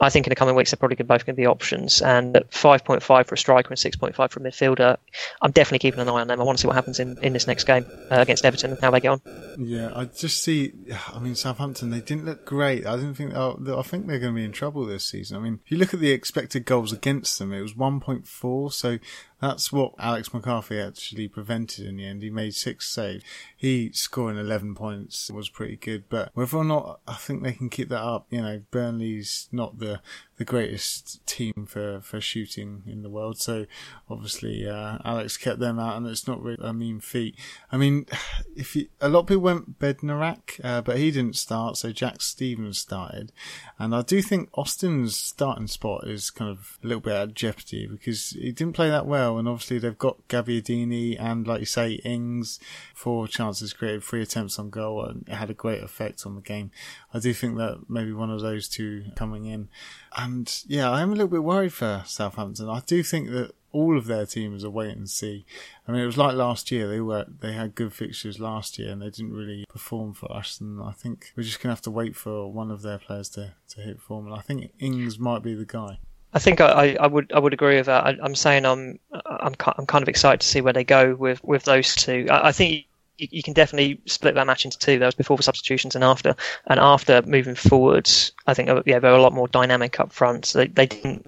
I 0.00 0.10
think 0.10 0.26
in 0.26 0.30
the 0.30 0.36
coming 0.36 0.54
weeks 0.54 0.70
they're 0.70 0.78
probably 0.78 0.96
both 0.96 1.24
going 1.24 1.36
to 1.36 1.40
be 1.40 1.46
options. 1.46 2.02
And 2.02 2.36
at 2.36 2.50
5.5 2.50 3.02
for 3.02 3.34
a 3.34 3.38
striker 3.38 3.70
and 3.70 3.78
6.5 3.78 4.14
for 4.14 4.40
a 4.40 4.42
midfielder, 4.42 4.96
I'm 5.40 5.52
definitely 5.52 5.78
keeping 5.78 6.00
an 6.00 6.08
eye 6.08 6.20
on 6.20 6.28
them. 6.28 6.40
I 6.40 6.44
want 6.44 6.58
to 6.58 6.62
see 6.62 6.66
what 6.66 6.76
happens 6.76 7.00
in, 7.00 7.16
in 7.22 7.32
this 7.32 7.46
next 7.46 7.64
game 7.64 7.86
uh, 8.10 8.16
against 8.16 8.44
Everton 8.44 8.72
and 8.72 8.80
how 8.80 8.90
they 8.90 9.00
get 9.00 9.08
on. 9.08 9.20
Yeah, 9.58 9.92
I 9.94 10.04
just 10.04 10.42
see. 10.42 10.72
I 11.12 11.18
mean, 11.18 11.34
Southampton. 11.34 11.90
They 11.90 12.00
didn't 12.00 12.26
look 12.26 12.44
great. 12.44 12.86
I 12.86 12.96
didn't 12.96 13.14
think. 13.14 13.34
Oh, 13.34 13.58
I 13.78 13.82
think 13.82 14.06
they're 14.06 14.18
going 14.18 14.34
to 14.34 14.38
be 14.38 14.44
in 14.44 14.52
trouble 14.52 14.84
this 14.84 15.04
season. 15.04 15.38
I 15.38 15.40
mean, 15.40 15.60
if 15.64 15.70
you 15.70 15.78
look 15.78 15.94
at 15.94 16.00
the 16.00 16.10
expected 16.10 16.66
goals 16.66 16.92
against 16.92 17.38
them, 17.38 17.52
it 17.52 17.62
was 17.62 17.74
1.4. 17.74 18.72
So 18.72 18.98
that's 19.40 19.70
what 19.70 19.92
Alex 19.98 20.32
McCarthy 20.32 20.80
actually 20.80 21.28
prevented 21.28 21.86
in 21.86 21.96
the 21.98 22.06
end. 22.06 22.22
He 22.22 22.30
made 22.30 22.54
six 22.54 22.88
saves. 22.88 23.24
He 23.56 23.90
scoring 23.92 24.38
11 24.38 24.74
points 24.74 25.30
was 25.30 25.48
pretty 25.48 25.76
good. 25.76 26.04
But 26.08 26.30
whether 26.34 26.56
or 26.56 26.64
not 26.64 27.00
I 27.06 27.14
think 27.14 27.42
they 27.42 27.52
can 27.52 27.68
keep 27.68 27.88
that 27.90 28.02
up, 28.02 28.26
you 28.30 28.40
know, 28.40 28.62
Burnley's 28.70 29.48
not 29.52 29.78
the 29.78 30.00
the 30.38 30.44
greatest 30.44 31.24
team 31.26 31.66
for, 31.66 32.00
for 32.02 32.20
shooting 32.20 32.82
in 32.86 33.02
the 33.02 33.08
world. 33.08 33.38
So 33.38 33.66
obviously, 34.08 34.68
uh, 34.68 34.98
Alex 35.04 35.36
kept 35.36 35.60
them 35.60 35.78
out 35.78 35.96
and 35.96 36.06
it's 36.06 36.28
not 36.28 36.42
really 36.42 36.58
a 36.60 36.74
mean 36.74 37.00
feat. 37.00 37.36
I 37.72 37.76
mean, 37.78 38.06
if 38.56 38.76
you, 38.76 38.88
a 39.00 39.08
lot 39.08 39.20
of 39.20 39.26
people 39.26 39.42
went 39.42 39.78
Bednarek, 39.78 40.60
uh, 40.62 40.82
but 40.82 40.98
he 40.98 41.10
didn't 41.10 41.36
start. 41.36 41.76
So 41.78 41.90
Jack 41.90 42.20
Stephens 42.20 42.78
started. 42.78 43.32
And 43.78 43.94
I 43.94 44.02
do 44.02 44.20
think 44.20 44.50
Austin's 44.54 45.16
starting 45.16 45.68
spot 45.68 46.06
is 46.06 46.30
kind 46.30 46.50
of 46.50 46.78
a 46.84 46.86
little 46.86 47.00
bit 47.00 47.14
at 47.14 47.34
jeopardy 47.34 47.86
because 47.86 48.30
he 48.30 48.52
didn't 48.52 48.74
play 48.74 48.90
that 48.90 49.06
well. 49.06 49.38
And 49.38 49.48
obviously 49.48 49.78
they've 49.78 49.96
got 49.96 50.28
Gabbiadini 50.28 51.18
and 51.18 51.46
like 51.46 51.60
you 51.60 51.66
say, 51.66 51.92
Ings, 52.04 52.60
four 52.94 53.26
chances 53.26 53.72
created, 53.72 54.04
three 54.04 54.22
attempts 54.22 54.58
on 54.58 54.68
goal 54.68 55.02
and 55.04 55.26
it 55.26 55.34
had 55.34 55.50
a 55.50 55.54
great 55.54 55.82
effect 55.82 56.26
on 56.26 56.34
the 56.34 56.42
game. 56.42 56.70
I 57.14 57.20
do 57.20 57.32
think 57.32 57.56
that 57.56 57.88
maybe 57.88 58.12
one 58.12 58.30
of 58.30 58.42
those 58.42 58.68
two 58.68 59.06
coming 59.14 59.46
in. 59.46 59.68
And 60.16 60.62
yeah, 60.66 60.90
I 60.90 61.02
am 61.02 61.10
a 61.10 61.12
little 61.12 61.28
bit 61.28 61.44
worried 61.44 61.74
for 61.74 62.02
Southampton. 62.06 62.70
I 62.70 62.80
do 62.80 63.02
think 63.02 63.28
that 63.30 63.52
all 63.70 63.98
of 63.98 64.06
their 64.06 64.24
teams 64.24 64.64
are 64.64 64.70
wait 64.70 64.96
and 64.96 65.08
see. 65.08 65.44
I 65.86 65.92
mean, 65.92 66.00
it 66.00 66.06
was 66.06 66.16
like 66.16 66.34
last 66.34 66.72
year. 66.72 66.88
They 66.88 67.00
were 67.00 67.26
they 67.40 67.52
had 67.52 67.74
good 67.74 67.92
fixtures 67.92 68.40
last 68.40 68.78
year, 68.78 68.90
and 68.90 69.02
they 69.02 69.10
didn't 69.10 69.34
really 69.34 69.66
perform 69.68 70.14
for 70.14 70.32
us. 70.32 70.58
And 70.58 70.82
I 70.82 70.92
think 70.92 71.32
we're 71.36 71.42
just 71.42 71.60
gonna 71.60 71.74
have 71.74 71.82
to 71.82 71.90
wait 71.90 72.16
for 72.16 72.50
one 72.50 72.70
of 72.70 72.80
their 72.80 72.98
players 72.98 73.28
to, 73.30 73.54
to 73.68 73.80
hit 73.82 74.00
form. 74.00 74.26
And 74.26 74.34
I 74.34 74.40
think 74.40 74.72
Ings 74.78 75.18
might 75.18 75.42
be 75.42 75.54
the 75.54 75.66
guy. 75.66 75.98
I 76.32 76.38
think 76.38 76.60
I, 76.60 76.96
I, 77.00 77.06
would 77.06 77.32
I 77.32 77.38
would 77.38 77.52
agree 77.52 77.76
with 77.76 77.86
that. 77.86 78.04
I, 78.04 78.16
I'm 78.22 78.34
saying 78.34 78.64
I'm 78.64 78.98
I'm 79.12 79.54
I'm 79.78 79.86
kind 79.86 80.02
of 80.02 80.08
excited 80.08 80.40
to 80.40 80.48
see 80.48 80.62
where 80.62 80.72
they 80.72 80.84
go 80.84 81.14
with, 81.14 81.42
with 81.44 81.64
those 81.64 81.94
two. 81.94 82.26
I, 82.30 82.48
I 82.48 82.52
think 82.52 82.85
you, 83.18 83.28
you 83.30 83.42
can 83.42 83.54
definitely 83.54 84.00
split 84.06 84.34
that 84.34 84.46
match 84.46 84.64
into 84.64 84.78
two. 84.78 84.98
That 84.98 85.06
was 85.06 85.14
before 85.14 85.36
the 85.36 85.42
substitutions 85.42 85.94
and 85.94 86.04
after. 86.04 86.34
And 86.66 86.80
after 86.80 87.22
moving 87.22 87.54
forwards, 87.54 88.32
I 88.46 88.54
think 88.54 88.68
uh, 88.68 88.82
yeah 88.86 88.98
they 88.98 89.08
were 89.08 89.16
a 89.16 89.22
lot 89.22 89.32
more 89.32 89.48
dynamic 89.48 90.00
up 90.00 90.12
front. 90.12 90.46
So 90.46 90.58
they, 90.58 90.66
they 90.68 90.86
didn't 90.86 91.26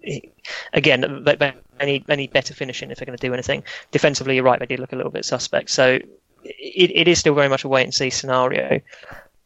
again 0.73 1.25
they, 1.25 1.99
they 2.07 2.17
need 2.17 2.33
better 2.33 2.55
finishing 2.55 2.91
if 2.91 2.99
they're 2.99 3.07
going 3.07 3.19
to 3.19 3.27
do 3.27 3.35
anything. 3.35 3.63
Defensively, 3.91 4.35
you're 4.37 4.45
right. 4.45 4.59
They 4.59 4.67
did 4.67 4.81
look 4.81 4.93
a 4.93 4.97
little 4.97 5.13
bit 5.13 5.25
suspect. 5.25 5.71
So 5.71 5.99
it, 6.45 6.91
it 6.95 7.09
is 7.09 7.19
still 7.19 7.35
very 7.35 7.49
much 7.49 7.65
a 7.65 7.69
wait 7.69 7.85
and 7.85 7.95
see 7.95 8.11
scenario. 8.11 8.81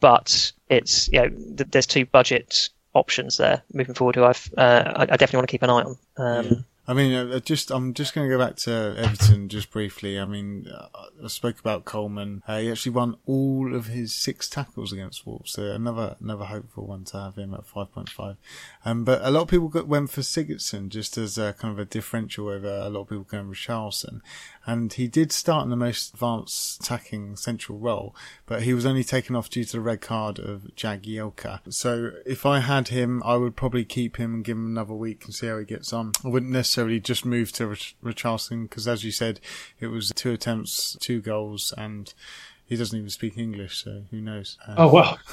But 0.00 0.52
it's 0.68 1.08
you 1.12 1.20
know 1.20 1.28
th- 1.28 1.70
there's 1.70 1.86
two 1.86 2.06
budget 2.06 2.68
options 2.94 3.36
there 3.38 3.62
moving 3.72 3.94
forward 3.94 4.16
who 4.16 4.24
I've 4.24 4.52
uh, 4.56 4.92
I, 4.96 5.02
I 5.02 5.06
definitely 5.06 5.38
want 5.38 5.48
to 5.48 5.52
keep 5.52 5.62
an 5.62 5.70
eye 5.70 5.82
on. 5.82 5.96
Um, 6.16 6.64
I 6.92 6.94
mean, 6.94 7.40
just 7.46 7.70
I'm 7.70 7.94
just 7.94 8.14
going 8.14 8.28
to 8.28 8.36
go 8.36 8.38
back 8.38 8.56
to 8.56 8.94
Everton 8.98 9.48
just 9.48 9.70
briefly. 9.70 10.20
I 10.20 10.26
mean, 10.26 10.68
uh, 10.68 10.88
I 11.24 11.28
spoke 11.28 11.58
about 11.58 11.86
Coleman. 11.86 12.42
Uh, 12.46 12.58
he 12.58 12.70
actually 12.70 12.92
won 12.92 13.16
all 13.24 13.74
of 13.74 13.86
his 13.86 14.14
six 14.14 14.46
tackles 14.46 14.92
against 14.92 15.26
Wolves, 15.26 15.52
so 15.52 15.62
another 15.70 16.16
another 16.20 16.44
hopeful 16.44 16.86
one 16.86 17.04
to 17.04 17.18
have 17.18 17.36
him 17.36 17.54
at 17.54 17.66
5.5. 17.66 18.36
Um, 18.84 19.04
but 19.04 19.22
a 19.24 19.30
lot 19.30 19.40
of 19.40 19.48
people 19.48 19.68
got, 19.68 19.88
went 19.88 20.10
for 20.10 20.20
Sigurdsson 20.20 20.90
just 20.90 21.16
as 21.16 21.38
a 21.38 21.54
kind 21.54 21.72
of 21.72 21.78
a 21.78 21.86
differential 21.86 22.50
over 22.50 22.68
a 22.68 22.90
lot 22.90 23.02
of 23.02 23.08
people 23.08 23.24
going 23.24 23.48
with 23.48 23.56
Richarlison, 23.56 24.20
and 24.66 24.92
he 24.92 25.08
did 25.08 25.32
start 25.32 25.64
in 25.64 25.70
the 25.70 25.76
most 25.76 26.12
advanced 26.12 26.82
attacking 26.82 27.36
central 27.36 27.78
role, 27.78 28.14
but 28.44 28.64
he 28.64 28.74
was 28.74 28.84
only 28.84 29.02
taken 29.02 29.34
off 29.34 29.48
due 29.48 29.64
to 29.64 29.72
the 29.72 29.80
red 29.80 30.02
card 30.02 30.38
of 30.38 30.68
Jagielka. 30.76 31.72
So 31.72 32.10
if 32.26 32.44
I 32.44 32.60
had 32.60 32.88
him, 32.88 33.22
I 33.24 33.36
would 33.36 33.56
probably 33.56 33.86
keep 33.86 34.18
him 34.18 34.34
and 34.34 34.44
give 34.44 34.58
him 34.58 34.66
another 34.66 34.92
week 34.92 35.24
and 35.24 35.34
see 35.34 35.46
how 35.46 35.58
he 35.58 35.64
gets 35.64 35.90
on. 35.94 36.12
I 36.22 36.28
wouldn't 36.28 36.52
necessarily 36.52 36.81
just 37.00 37.24
move 37.24 37.52
to 37.52 37.66
Rich- 37.66 37.96
Richarlison 38.02 38.62
because, 38.68 38.86
as 38.88 39.04
you 39.04 39.10
said, 39.10 39.40
it 39.80 39.88
was 39.88 40.12
two 40.14 40.32
attempts, 40.32 40.96
two 41.00 41.20
goals, 41.20 41.72
and 41.76 42.12
he 42.66 42.76
doesn't 42.76 42.96
even 42.96 43.10
speak 43.10 43.36
English, 43.36 43.84
so 43.84 44.02
who 44.10 44.20
knows? 44.20 44.56
Uh, 44.66 44.74
Oh 44.78 44.92
well. 44.92 45.18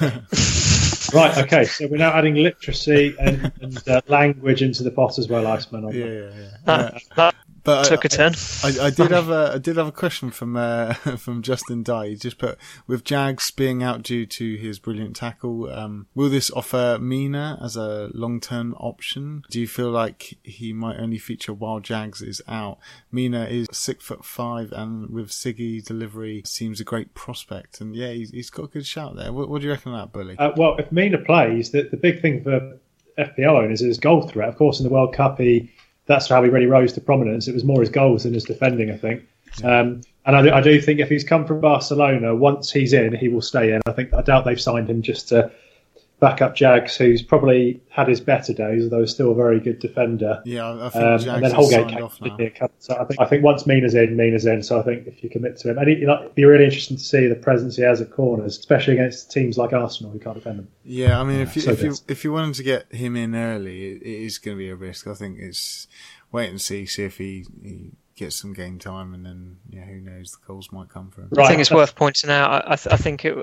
right. 1.14 1.38
Okay. 1.38 1.64
So 1.64 1.86
we're 1.86 1.96
now 1.96 2.10
adding 2.12 2.34
literacy 2.34 3.14
and, 3.18 3.50
and 3.62 3.88
uh, 3.88 4.00
language 4.08 4.62
into 4.62 4.82
the 4.82 4.90
pot 4.90 5.18
as 5.18 5.28
well, 5.28 5.46
Iceman. 5.46 5.88
yeah, 5.92 6.04
yeah, 6.04 6.12
yeah. 6.12 6.48
that, 6.64 6.94
Uh, 6.94 6.98
that 7.16 7.29
but 7.64 7.84
took 7.84 8.04
I- 8.04 8.06
a 8.06 8.08
turn. 8.08 8.34
I, 8.64 8.86
I 8.86 8.90
did 8.90 9.10
have 9.10 9.28
a 9.30 9.52
I 9.54 9.58
did 9.58 9.76
have 9.76 9.86
a 9.86 9.92
question 9.92 10.30
from 10.30 10.56
uh, 10.56 10.94
from 11.18 11.42
Justin 11.42 11.82
Dye. 11.82 12.08
He 12.08 12.16
just 12.16 12.38
put 12.38 12.58
with 12.86 13.04
Jags 13.04 13.50
being 13.50 13.82
out 13.82 14.02
due 14.02 14.26
to 14.26 14.56
his 14.56 14.78
brilliant 14.78 15.16
tackle, 15.16 15.70
um, 15.70 16.06
will 16.14 16.28
this 16.28 16.50
offer 16.50 16.98
Mina 17.00 17.58
as 17.62 17.76
a 17.76 18.10
long 18.14 18.40
term 18.40 18.74
option? 18.78 19.42
Do 19.50 19.60
you 19.60 19.68
feel 19.68 19.90
like 19.90 20.38
he 20.42 20.72
might 20.72 20.98
only 20.98 21.18
feature 21.18 21.52
while 21.52 21.80
Jags 21.80 22.22
is 22.22 22.40
out? 22.48 22.78
Mina 23.12 23.44
is 23.44 23.66
six 23.72 24.04
foot 24.04 24.24
five, 24.24 24.72
and 24.72 25.10
with 25.10 25.28
Siggy 25.30 25.84
delivery 25.84 26.42
seems 26.44 26.80
a 26.80 26.84
great 26.84 27.14
prospect. 27.14 27.80
And 27.80 27.94
yeah, 27.94 28.10
he's, 28.10 28.30
he's 28.30 28.50
got 28.50 28.64
a 28.64 28.68
good 28.68 28.86
shout 28.86 29.16
there. 29.16 29.32
What, 29.32 29.48
what 29.48 29.60
do 29.60 29.66
you 29.66 29.72
reckon 29.72 29.92
of 29.94 30.00
that, 30.00 30.12
Bully? 30.12 30.36
Uh, 30.38 30.52
well, 30.56 30.76
if 30.78 30.90
Mina 30.92 31.18
plays, 31.18 31.70
the, 31.70 31.82
the 31.82 31.96
big 31.96 32.20
thing 32.20 32.42
for 32.42 32.78
FPL 33.18 33.62
owners 33.64 33.82
is 33.82 33.98
goal 33.98 34.22
threat. 34.22 34.48
Of 34.48 34.56
course, 34.56 34.80
in 34.80 34.84
the 34.84 34.90
World 34.90 35.14
Cup, 35.14 35.38
he 35.38 35.70
that's 36.06 36.28
how 36.28 36.42
he 36.42 36.50
really 36.50 36.66
rose 36.66 36.92
to 36.94 37.00
prominence. 37.00 37.48
It 37.48 37.54
was 37.54 37.64
more 37.64 37.80
his 37.80 37.90
goals 37.90 38.24
than 38.24 38.34
his 38.34 38.44
defending, 38.44 38.90
I 38.90 38.96
think. 38.96 39.22
Um, 39.62 40.02
and 40.26 40.36
I 40.36 40.42
do, 40.42 40.50
I 40.50 40.60
do 40.60 40.80
think 40.80 41.00
if 41.00 41.08
he's 41.08 41.24
come 41.24 41.46
from 41.46 41.60
Barcelona, 41.60 42.34
once 42.34 42.70
he's 42.70 42.92
in, 42.92 43.14
he 43.14 43.28
will 43.28 43.42
stay 43.42 43.72
in. 43.72 43.80
I 43.86 43.92
think 43.92 44.12
I 44.14 44.22
doubt 44.22 44.44
they've 44.44 44.60
signed 44.60 44.88
him 44.88 45.02
just 45.02 45.28
to 45.28 45.50
back 46.20 46.42
up 46.42 46.54
Jags, 46.54 46.96
who's 46.96 47.22
probably 47.22 47.80
had 47.88 48.06
his 48.06 48.20
better 48.20 48.52
days, 48.52 48.84
although 48.84 49.00
he's 49.00 49.10
still 49.10 49.32
a 49.32 49.34
very 49.34 49.58
good 49.58 49.78
defender. 49.78 50.42
yeah, 50.44 50.66
I, 50.70 50.86
I 50.86 50.90
think 50.90 51.04
Um, 51.04 51.18
Jags 51.18 51.26
and 51.26 51.44
then 51.44 51.50
Holgate 51.52 51.72
signed 51.72 51.90
came 51.90 52.02
off 52.04 52.20
now. 52.20 52.36
in. 52.36 52.52
So 52.78 52.94
I 52.96 53.04
think 53.04 53.20
I 53.20 53.24
think 53.24 53.42
once 53.42 53.66
Mina's 53.66 53.94
in, 53.94 54.16
Mina's 54.16 54.46
in. 54.46 54.62
So 54.62 54.78
I 54.78 54.82
think 54.82 55.06
if 55.06 55.24
you 55.24 55.30
commit 55.30 55.56
to 55.58 55.70
him, 55.70 55.78
and 55.78 55.88
he, 55.88 55.96
you 55.96 56.06
know, 56.06 56.20
it'd 56.20 56.34
be 56.34 56.44
really 56.44 56.64
interesting 56.64 56.96
to 56.98 57.02
see 57.02 57.26
the 57.26 57.34
presence 57.34 57.76
he 57.76 57.82
has 57.82 58.00
at 58.00 58.10
corners, 58.12 58.58
especially 58.58 58.94
against 58.94 59.32
teams 59.32 59.56
like 59.58 59.72
Arsenal 59.72 60.12
who 60.12 60.18
can't 60.18 60.36
defend 60.36 60.58
them. 60.60 60.68
Yeah, 60.84 61.18
I 61.20 61.24
mean, 61.24 61.40
if 61.40 61.56
you 61.56 61.62
so 61.62 61.72
if 61.72 61.82
you 61.82 61.94
if 62.06 62.22
you 62.22 62.32
wanted 62.32 62.54
to 62.54 62.62
get 62.62 62.92
him 62.92 63.16
in 63.16 63.34
early, 63.34 63.92
it, 63.92 64.02
it 64.02 64.22
is 64.24 64.38
going 64.38 64.56
to 64.56 64.58
be 64.58 64.68
a 64.68 64.76
risk. 64.76 65.06
I 65.06 65.14
think 65.14 65.38
it's 65.40 65.88
wait 66.32 66.48
and 66.50 66.60
see, 66.60 66.86
see 66.86 67.02
if 67.04 67.18
he, 67.18 67.44
he 67.62 67.90
gets 68.14 68.36
some 68.36 68.52
game 68.52 68.78
time, 68.78 69.14
and 69.14 69.24
then 69.24 69.56
yeah, 69.68 69.84
who 69.84 70.00
knows, 70.00 70.32
the 70.32 70.46
goals 70.46 70.70
might 70.70 70.88
come 70.90 71.10
for 71.10 71.22
him. 71.22 71.28
Right. 71.32 71.46
I 71.46 71.48
think 71.48 71.60
it's 71.60 71.70
worth 71.70 71.94
pointing 71.96 72.30
out. 72.30 72.50
I, 72.66 72.72
I, 72.72 72.76
th- 72.76 72.92
I 72.92 72.96
think 72.96 73.24
it. 73.24 73.36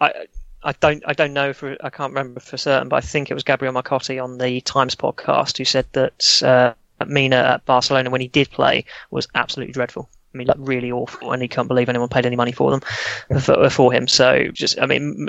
I, 0.00 0.26
I, 0.62 0.72
don't. 0.72 1.02
I 1.06 1.12
don't 1.12 1.32
know 1.32 1.52
for. 1.52 1.76
I 1.82 1.90
can't 1.90 2.12
remember 2.12 2.40
for 2.40 2.56
certain, 2.56 2.88
but 2.88 2.96
I 2.96 3.00
think 3.00 3.30
it 3.30 3.34
was 3.34 3.42
Gabriel 3.42 3.74
Marcotti 3.74 4.22
on 4.22 4.38
the 4.38 4.60
Times 4.62 4.94
podcast 4.94 5.58
who 5.58 5.64
said 5.64 5.86
that 5.92 6.74
Mina 7.06 7.36
at 7.36 7.64
Barcelona 7.64 8.10
when 8.10 8.20
he 8.20 8.28
did 8.28 8.50
play 8.50 8.84
was 9.10 9.28
absolutely 9.34 9.72
dreadful. 9.72 10.08
I 10.34 10.38
mean, 10.38 10.48
like 10.48 10.56
really 10.58 10.92
awful, 10.92 11.32
and 11.32 11.40
he 11.40 11.48
can't 11.48 11.68
believe 11.68 11.88
anyone 11.88 12.08
paid 12.08 12.26
any 12.26 12.36
money 12.36 12.52
for 12.52 12.70
them 12.70 12.80
for, 13.40 13.70
for 13.70 13.92
him. 13.92 14.08
So 14.08 14.48
just, 14.52 14.78
I 14.80 14.86
mean, 14.86 15.28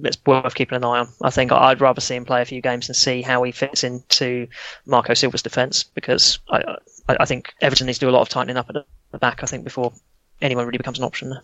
it's 0.00 0.18
worth 0.26 0.54
keeping 0.54 0.76
an 0.76 0.84
eye 0.84 1.00
on. 1.00 1.08
I 1.22 1.30
think 1.30 1.52
I'd 1.52 1.80
rather 1.80 2.00
see 2.00 2.16
him 2.16 2.24
play 2.24 2.42
a 2.42 2.46
few 2.46 2.60
games 2.60 2.88
and 2.88 2.96
see 2.96 3.22
how 3.22 3.42
he 3.42 3.52
fits 3.52 3.84
into 3.84 4.48
Marco 4.86 5.14
Silva's 5.14 5.42
defence 5.42 5.84
because 5.84 6.38
I, 6.48 6.76
I, 7.08 7.16
I 7.20 7.24
think 7.24 7.54
Everton 7.60 7.86
needs 7.86 7.98
to 7.98 8.06
do 8.06 8.10
a 8.10 8.12
lot 8.14 8.22
of 8.22 8.28
tightening 8.28 8.56
up 8.56 8.68
at 8.68 8.84
the 9.12 9.18
back. 9.18 9.42
I 9.42 9.46
think 9.46 9.64
before 9.64 9.92
anyone 10.40 10.66
really 10.66 10.78
becomes 10.78 10.98
an 10.98 11.04
option 11.04 11.30
there. 11.30 11.42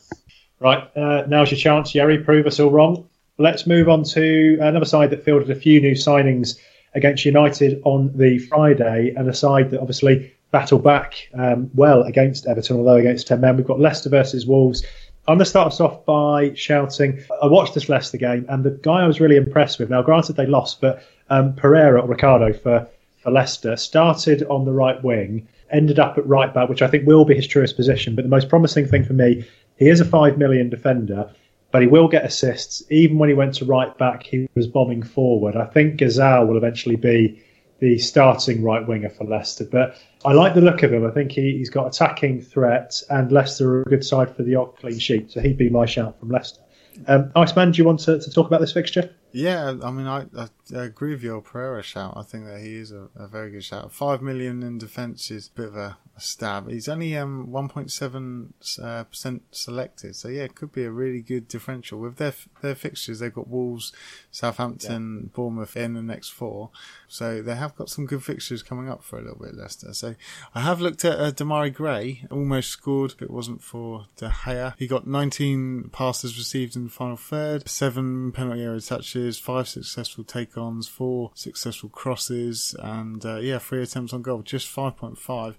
Right, 0.61 0.97
uh, 0.97 1.25
now's 1.27 1.51
your 1.51 1.59
chance, 1.59 1.93
Yerry. 1.93 2.25
Prove 2.25 2.47
us 2.47 2.61
all 2.61 2.71
wrong. 2.71 3.09
Let's 3.37 3.67
move 3.67 3.89
on 3.89 4.05
to 4.05 4.59
another 4.61 4.85
side 4.85 5.11
that 5.11 5.25
fielded 5.25 5.51
a 5.51 5.57
few 5.57 5.81
new 5.81 5.95
signings 5.95 6.57
against 6.95 7.25
United 7.25 7.83
on 7.85 8.17
the 8.17 8.39
Friday, 8.39 9.13
and 9.17 9.29
a 9.29 9.35
side 9.35 9.71
that 9.71 9.81
obviously 9.81 10.33
battled 10.53 10.85
back 10.85 11.29
um, 11.35 11.69
well 11.75 12.03
against 12.03 12.47
Everton, 12.47 12.77
although 12.77 12.95
against 12.95 13.27
10 13.27 13.41
men. 13.41 13.57
We've 13.57 13.67
got 13.67 13.81
Leicester 13.81 14.09
versus 14.09 14.47
Wolves. 14.47 14.85
I'm 15.27 15.33
going 15.35 15.41
to 15.41 15.47
start 15.47 15.67
us 15.67 15.81
off 15.81 16.05
by 16.05 16.55
shouting. 16.55 17.25
I 17.43 17.47
watched 17.47 17.75
this 17.75 17.89
Leicester 17.89 18.19
game, 18.19 18.47
and 18.49 18.63
the 18.63 18.71
guy 18.71 19.03
I 19.03 19.07
was 19.09 19.21
really 19.21 19.37
impressed 19.37 19.81
with. 19.81 19.91
Now, 19.91 20.03
granted, 20.03 20.37
they 20.37 20.47
lost, 20.47 20.81
but 20.81 21.03
um, 21.29 21.55
Pereira 21.55 22.01
or 22.03 22.07
Ricardo 22.07 22.53
for, 22.53 22.87
for 23.17 23.33
Leicester 23.33 23.77
started 23.77 24.45
on 24.45 24.65
the 24.65 24.73
right 24.73 25.03
wing, 25.03 25.49
ended 25.73 25.99
up 25.99 26.19
at 26.19 26.27
right 26.29 26.55
back, 26.55 26.69
which 26.69 26.83
I 26.83 26.87
think 26.87 27.05
will 27.05 27.25
be 27.25 27.35
his 27.35 27.49
truest 27.49 27.75
position. 27.75 28.15
But 28.15 28.23
the 28.23 28.29
most 28.29 28.49
promising 28.49 28.87
thing 28.87 29.03
for 29.03 29.15
me, 29.15 29.45
he 29.77 29.89
is 29.89 29.99
a 29.99 30.05
five 30.05 30.39
million 30.39 30.71
defender 30.71 31.29
but 31.75 31.83
he 31.83 31.89
will 31.89 32.07
get 32.07 32.25
assists. 32.25 32.85
Even 32.89 33.19
when 33.19 33.29
he 33.29 33.35
went 33.35 33.53
to 33.53 33.65
right 33.65 33.99
back, 33.99 34.23
he 34.23 34.49
was 34.55 34.69
bombing 34.69 35.03
forward. 35.03 35.57
I 35.57 35.65
think 35.65 35.99
Ghezzal 35.99 36.47
will 36.47 36.57
eventually 36.57 36.95
be 36.95 37.43
the 37.81 37.99
starting 37.99 38.63
right 38.63 38.87
winger 38.87 39.11
for 39.11 39.25
Leicester. 39.25 39.65
But 39.65 39.97
I 40.25 40.35
like 40.35 40.55
the 40.55 40.61
look 40.61 40.85
of 40.85 40.93
him. 40.93 41.05
I 41.05 41.11
think 41.11 41.33
he, 41.33 41.59
has 41.59 41.71
got 41.71 41.89
attacking 41.89 42.43
threat, 42.43 43.03
and 43.11 43.33
Leicester 43.33 43.69
are 43.75 43.83
a 43.83 43.87
good 43.87 44.05
side 44.05 44.37
for 44.37 44.45
the 44.45 44.55
odd 44.55 44.77
clean 44.77 45.01
sheet. 45.01 45.33
So 45.33 45.41
he'd 45.41 45.59
be 45.59 45.69
my 45.69 45.85
shout 45.85 46.21
from 46.21 46.29
Leicester. 46.29 46.61
Um, 47.09 47.33
Iceman, 47.35 47.73
do 47.73 47.79
you 47.79 47.85
want 47.85 47.99
to, 48.01 48.21
to 48.21 48.31
talk 48.31 48.47
about 48.47 48.61
this 48.61 48.73
fixture? 48.73 49.13
Yeah, 49.33 49.75
I 49.83 49.91
mean, 49.91 50.07
I, 50.07 50.27
I, 50.37 50.49
agree 50.77 51.11
with 51.11 51.25
your 51.25 51.41
Pereira 51.41 51.83
shout. 51.83 52.15
I 52.17 52.23
think 52.23 52.45
that 52.45 52.61
he 52.61 52.77
is 52.77 52.93
a, 52.93 53.09
a 53.17 53.27
very 53.27 53.51
good 53.51 53.65
shout. 53.65 53.91
Five 53.91 54.23
million 54.23 54.63
in 54.63 54.79
defence 54.79 55.29
is 55.33 55.49
a 55.49 55.61
bit 55.61 55.69
of 55.71 55.77
a, 55.77 55.99
a 56.17 56.21
stab. 56.21 56.69
He's 56.69 56.89
only 56.89 57.17
um 57.17 57.49
1.7 57.51 58.53
uh, 58.83 59.05
percent 59.05 59.43
selected, 59.51 60.17
so 60.17 60.29
yeah, 60.29 60.43
it 60.43 60.55
could 60.55 60.73
be 60.73 60.85
a 60.85 60.91
really 60.91 61.21
good 61.21 61.49
differential 61.49 61.99
with 61.99 62.17
their 62.17 62.35
their 62.63 62.75
fixtures. 62.75 63.19
They've 63.19 63.35
got 63.35 63.49
Wolves, 63.49 63.93
Southampton, 64.31 65.21
yeah. 65.23 65.29
Bournemouth 65.35 65.77
in 65.77 65.95
the 65.95 66.03
next 66.03 66.31
four, 66.31 66.71
so 67.09 67.43
they 67.43 67.57
have 67.57 67.77
got 67.77 67.91
some 67.91 68.07
good 68.07 68.23
fixtures 68.23 68.63
coming 68.63 68.89
up 68.89 69.03
for 69.03 69.19
a 69.19 69.23
little 69.23 69.39
bit. 69.39 69.55
Leicester. 69.55 69.95
So 69.95 70.15
I 70.55 70.61
have 70.61 70.81
looked 70.81 71.05
at 71.05 71.19
uh, 71.19 71.33
Demarai 71.33 71.73
Gray, 71.73 72.27
almost 72.31 72.71
scored 72.71 73.13
if 73.13 73.23
it 73.23 73.31
wasn't 73.31 73.63
for 73.63 74.07
De 74.17 74.29
Gea. 74.29 74.75
He 74.79 74.87
got 74.87 75.07
19 75.07 75.91
passes 75.93 76.37
received 76.37 76.77
in 76.77 76.85
the 76.85 76.91
final 76.91 77.17
third, 77.17 77.69
seven 77.69 78.33
penalty 78.33 78.63
area 78.63 78.81
touches 78.81 79.39
five 79.39 79.69
successful 79.69 80.25
take-ons, 80.25 80.89
four 80.89 81.31
successful 81.35 81.89
crosses, 81.89 82.75
and 82.79 83.25
uh, 83.25 83.37
yeah, 83.37 83.59
three 83.59 83.83
attempts 83.83 84.13
on 84.13 84.23
goal. 84.23 84.43
Just 84.43 84.75
5.5 84.75 85.55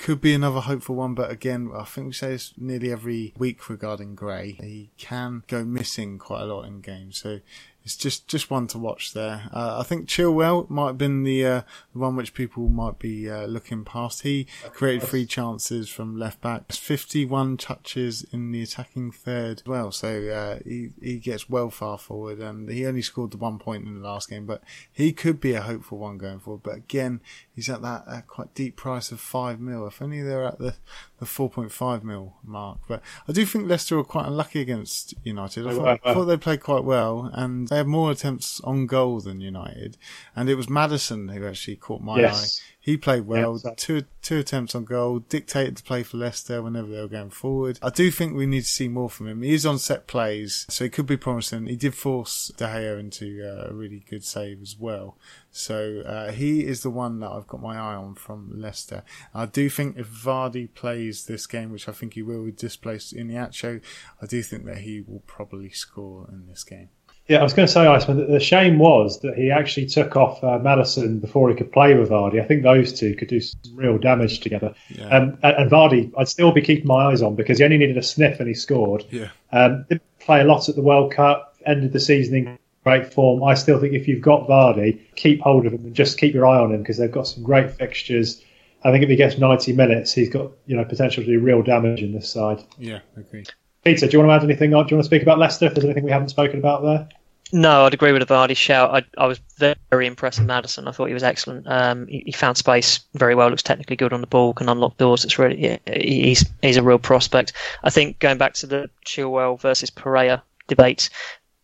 could 0.00 0.20
be 0.20 0.32
another 0.32 0.60
hopeful 0.60 0.96
one, 0.96 1.14
but 1.14 1.30
again, 1.30 1.70
I 1.76 1.84
think 1.84 2.06
we 2.06 2.12
say 2.14 2.30
this 2.30 2.54
nearly 2.56 2.90
every 2.90 3.34
week 3.36 3.68
regarding 3.68 4.14
Gray. 4.14 4.56
He 4.58 4.90
can 4.96 5.44
go 5.46 5.62
missing 5.62 6.16
quite 6.18 6.40
a 6.40 6.46
lot 6.46 6.62
in 6.62 6.80
games, 6.80 7.20
so 7.20 7.40
it's 7.84 7.96
just 7.96 8.28
just 8.28 8.50
one 8.50 8.66
to 8.68 8.78
watch 8.78 9.14
there. 9.14 9.48
Uh, 9.52 9.78
I 9.80 9.82
think 9.82 10.06
Chilwell 10.06 10.68
might 10.68 10.88
have 10.88 10.98
been 10.98 11.22
the, 11.22 11.46
uh, 11.46 11.62
the 11.92 11.98
one 11.98 12.14
which 12.14 12.34
people 12.34 12.68
might 12.68 12.98
be 12.98 13.30
uh, 13.30 13.46
looking 13.46 13.84
past. 13.84 14.22
He 14.22 14.46
created 14.72 15.08
three 15.08 15.24
chances 15.24 15.88
from 15.88 16.18
left 16.18 16.40
back, 16.40 16.72
51 16.72 17.56
touches 17.56 18.24
in 18.32 18.52
the 18.52 18.62
attacking 18.62 19.12
third 19.12 19.60
as 19.60 19.66
well. 19.66 19.92
So 19.92 20.28
uh, 20.28 20.58
he 20.64 20.90
he 21.00 21.18
gets 21.18 21.48
well 21.48 21.70
far 21.70 21.96
forward, 21.96 22.38
and 22.40 22.68
he 22.68 22.86
only 22.86 23.02
scored 23.02 23.30
the 23.30 23.38
one 23.38 23.58
point 23.58 23.86
in 23.86 24.00
the 24.00 24.08
last 24.08 24.28
game, 24.28 24.46
but 24.46 24.62
he 24.92 25.12
could 25.12 25.40
be 25.40 25.54
a 25.54 25.62
hopeful 25.62 25.98
one 25.98 26.18
going 26.18 26.40
forward. 26.40 26.62
But 26.62 26.76
again, 26.76 27.20
he's 27.54 27.70
at 27.70 27.82
that 27.82 28.04
uh, 28.06 28.20
quite 28.26 28.54
deep 28.54 28.76
price 28.76 29.10
of 29.10 29.20
five 29.20 29.58
mil. 29.58 29.86
If 29.86 30.02
only 30.02 30.22
they're 30.22 30.44
at 30.44 30.58
the 30.58 30.74
the 31.20 31.26
4.5 31.26 32.02
mil 32.02 32.34
mark. 32.42 32.78
But 32.88 33.02
I 33.28 33.32
do 33.32 33.44
think 33.44 33.68
Leicester 33.68 33.96
were 33.96 34.04
quite 34.04 34.26
unlucky 34.26 34.60
against 34.60 35.14
United. 35.22 35.66
I 35.66 35.74
thought, 35.74 36.00
I 36.02 36.14
thought 36.14 36.24
they 36.24 36.38
played 36.38 36.62
quite 36.62 36.82
well, 36.82 37.30
and 37.34 37.68
they 37.68 37.76
had 37.76 37.86
more 37.86 38.10
attempts 38.10 38.60
on 38.62 38.86
goal 38.86 39.20
than 39.20 39.40
United. 39.40 39.98
And 40.34 40.48
it 40.48 40.54
was 40.54 40.68
Maddison 40.68 41.28
who 41.28 41.46
actually 41.46 41.76
caught 41.76 42.00
my 42.02 42.18
yes. 42.18 42.58
eye. 42.58 42.62
He 42.82 42.96
played 42.96 43.26
well. 43.26 43.60
Two 43.76 44.04
two 44.22 44.38
attempts 44.38 44.74
on 44.74 44.86
goal. 44.86 45.18
Dictated 45.18 45.76
to 45.76 45.82
play 45.82 46.02
for 46.02 46.16
Leicester 46.16 46.62
whenever 46.62 46.88
they 46.88 47.00
were 47.00 47.08
going 47.08 47.28
forward. 47.28 47.78
I 47.82 47.90
do 47.90 48.10
think 48.10 48.34
we 48.34 48.46
need 48.46 48.62
to 48.62 48.68
see 48.68 48.88
more 48.88 49.10
from 49.10 49.28
him. 49.28 49.42
He 49.42 49.52
is 49.52 49.66
on 49.66 49.78
set 49.78 50.06
plays, 50.06 50.64
so 50.70 50.84
he 50.84 50.90
could 50.90 51.04
be 51.04 51.18
promising. 51.18 51.66
He 51.66 51.76
did 51.76 51.94
force 51.94 52.50
De 52.56 52.64
Gea 52.64 52.98
into 52.98 53.46
uh, 53.46 53.68
a 53.68 53.74
really 53.74 54.02
good 54.08 54.24
save 54.24 54.62
as 54.62 54.76
well. 54.78 55.18
So 55.50 56.02
uh, 56.06 56.32
he 56.32 56.64
is 56.64 56.82
the 56.82 56.90
one 56.90 57.20
that 57.20 57.30
I've 57.30 57.46
got 57.46 57.60
my 57.60 57.76
eye 57.76 57.96
on 57.96 58.14
from 58.14 58.52
Leicester. 58.54 59.02
I 59.34 59.46
do 59.46 59.68
think 59.68 59.96
if 59.96 60.08
Vardy 60.08 60.72
plays 60.72 61.26
this 61.26 61.46
game, 61.46 61.72
which 61.72 61.88
I 61.88 61.92
think 61.92 62.14
he 62.14 62.22
will, 62.22 62.44
with 62.44 62.56
displaced 62.56 63.14
Iheanacho, 63.14 63.80
I 64.22 64.26
do 64.26 64.42
think 64.42 64.64
that 64.66 64.78
he 64.78 65.00
will 65.00 65.22
probably 65.26 65.70
score 65.70 66.28
in 66.30 66.46
this 66.46 66.62
game. 66.62 66.90
Yeah, 67.30 67.38
I 67.38 67.42
was 67.44 67.52
going 67.52 67.68
to 67.68 67.72
say, 67.72 67.86
Iceman, 67.86 68.16
that 68.16 68.28
the 68.28 68.40
shame 68.40 68.78
was 68.78 69.20
that 69.20 69.36
he 69.36 69.52
actually 69.52 69.86
took 69.86 70.16
off 70.16 70.42
uh, 70.42 70.58
Maddison 70.58 71.20
before 71.20 71.48
he 71.48 71.54
could 71.54 71.70
play 71.70 71.94
with 71.94 72.10
Vardy. 72.10 72.42
I 72.42 72.44
think 72.44 72.64
those 72.64 72.98
two 72.98 73.14
could 73.14 73.28
do 73.28 73.40
some 73.40 73.60
real 73.74 73.98
damage 73.98 74.40
together. 74.40 74.74
Yeah. 74.88 75.06
Um, 75.16 75.38
and, 75.44 75.56
and, 75.56 75.70
Vardy, 75.70 76.12
I'd 76.18 76.28
still 76.28 76.50
be 76.50 76.60
keeping 76.60 76.88
my 76.88 77.06
eyes 77.06 77.22
on 77.22 77.36
because 77.36 77.58
he 77.58 77.64
only 77.64 77.78
needed 77.78 77.96
a 77.96 78.02
sniff 78.02 78.40
and 78.40 78.48
he 78.48 78.54
scored. 78.54 79.04
Yeah. 79.10 79.28
Um, 79.52 79.84
didn't 79.88 80.02
play 80.18 80.40
a 80.40 80.44
lot 80.44 80.68
at 80.68 80.74
the 80.74 80.82
World 80.82 81.12
Cup, 81.12 81.56
ended 81.64 81.92
the 81.92 82.00
season 82.00 82.34
in 82.34 82.58
great 82.84 83.12
form. 83.12 83.42
I 83.42 83.54
still 83.54 83.78
think 83.80 83.94
if 83.94 84.08
you've 84.08 84.22
got 84.22 84.48
Vardy, 84.48 85.00
keep 85.16 85.40
hold 85.40 85.66
of 85.66 85.72
him 85.72 85.84
and 85.84 85.94
just 85.94 86.18
keep 86.18 86.34
your 86.34 86.46
eye 86.46 86.58
on 86.58 86.72
him 86.72 86.80
because 86.80 86.98
they've 86.98 87.10
got 87.10 87.26
some 87.26 87.42
great 87.42 87.70
fixtures. 87.70 88.42
I 88.82 88.90
think 88.90 89.02
if 89.02 89.10
he 89.10 89.16
gets 89.16 89.38
90 89.38 89.74
minutes, 89.74 90.12
he's 90.12 90.30
got 90.30 90.50
you 90.66 90.76
know 90.76 90.84
potential 90.84 91.22
to 91.22 91.28
do 91.28 91.40
real 91.40 91.62
damage 91.62 92.02
in 92.02 92.12
this 92.12 92.30
side. 92.30 92.62
Yeah, 92.78 93.00
agree. 93.16 93.44
Peter, 93.84 94.06
do 94.06 94.12
you 94.12 94.18
want 94.18 94.30
to 94.30 94.34
add 94.34 94.44
anything? 94.44 94.70
Do 94.70 94.76
you 94.76 94.76
want 94.76 94.90
to 94.90 95.04
speak 95.04 95.22
about 95.22 95.38
Leicester? 95.38 95.66
If 95.66 95.74
there's 95.74 95.84
anything 95.84 96.04
we 96.04 96.10
haven't 96.10 96.28
spoken 96.28 96.58
about 96.58 96.82
there? 96.82 97.08
No, 97.52 97.84
I'd 97.84 97.94
agree 97.94 98.12
with 98.12 98.26
the 98.26 98.32
Vardy 98.32 98.56
shout. 98.56 98.94
I, 98.94 99.22
I 99.22 99.26
was 99.26 99.40
very 99.58 100.06
impressed 100.06 100.38
with 100.38 100.46
Maddison. 100.46 100.86
I 100.86 100.92
thought 100.92 101.06
he 101.06 101.14
was 101.14 101.22
excellent. 101.22 101.66
Um, 101.66 102.06
he, 102.06 102.22
he, 102.26 102.32
found 102.32 102.56
space 102.56 103.00
very 103.14 103.34
well. 103.34 103.48
Looks 103.48 103.62
technically 103.62 103.96
good 103.96 104.12
on 104.12 104.20
the 104.20 104.28
ball. 104.28 104.52
Can 104.52 104.68
unlock 104.68 104.96
doors. 104.98 105.24
It's 105.24 105.38
really 105.38 105.60
yeah, 105.60 105.78
he's 105.86 106.48
he's 106.62 106.76
a 106.76 106.82
real 106.82 106.98
prospect. 106.98 107.52
I 107.82 107.90
think 107.90 108.20
going 108.20 108.38
back 108.38 108.54
to 108.54 108.66
the 108.66 108.88
Chilwell 109.04 109.60
versus 109.60 109.90
Pereira 109.90 110.42
debate, 110.68 111.10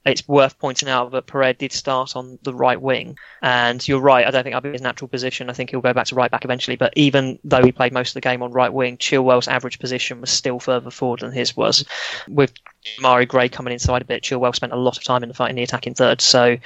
it's 0.06 0.26
worth 0.28 0.58
pointing 0.58 0.88
out 0.88 1.10
that 1.10 1.26
Pereira 1.26 1.52
did 1.52 1.72
start 1.72 2.16
on 2.16 2.38
the 2.42 2.54
right 2.54 2.80
wing, 2.80 3.18
and 3.42 3.86
you're 3.86 4.00
right. 4.00 4.26
I 4.26 4.30
don't 4.30 4.44
think 4.44 4.54
that'll 4.54 4.70
be 4.70 4.72
his 4.72 4.80
natural 4.80 5.08
position. 5.08 5.50
I 5.50 5.52
think 5.52 5.70
he'll 5.70 5.80
go 5.80 5.92
back 5.92 6.06
to 6.06 6.14
right 6.14 6.30
back 6.30 6.44
eventually. 6.44 6.76
But 6.76 6.92
even 6.96 7.38
though 7.44 7.62
he 7.62 7.72
played 7.72 7.92
most 7.92 8.10
of 8.10 8.14
the 8.14 8.20
game 8.20 8.42
on 8.42 8.52
right 8.52 8.72
wing, 8.72 8.96
Chilwell's 8.98 9.48
average 9.48 9.78
position 9.78 10.20
was 10.20 10.30
still 10.30 10.60
further 10.60 10.90
forward 10.90 11.20
than 11.20 11.32
his 11.32 11.56
was. 11.56 11.84
With 12.28 12.52
Mari 13.00 13.26
Gray 13.26 13.48
coming 13.48 13.72
inside 13.72 14.02
a 14.02 14.04
bit, 14.04 14.22
Chilwell 14.22 14.54
spent 14.54 14.72
a 14.72 14.76
lot 14.76 14.96
of 14.96 15.04
time 15.04 15.22
in 15.22 15.28
the 15.28 15.34
fight 15.34 15.50
in 15.50 15.56
the 15.56 15.62
attacking 15.62 15.94
third. 15.94 16.20
So, 16.20 16.56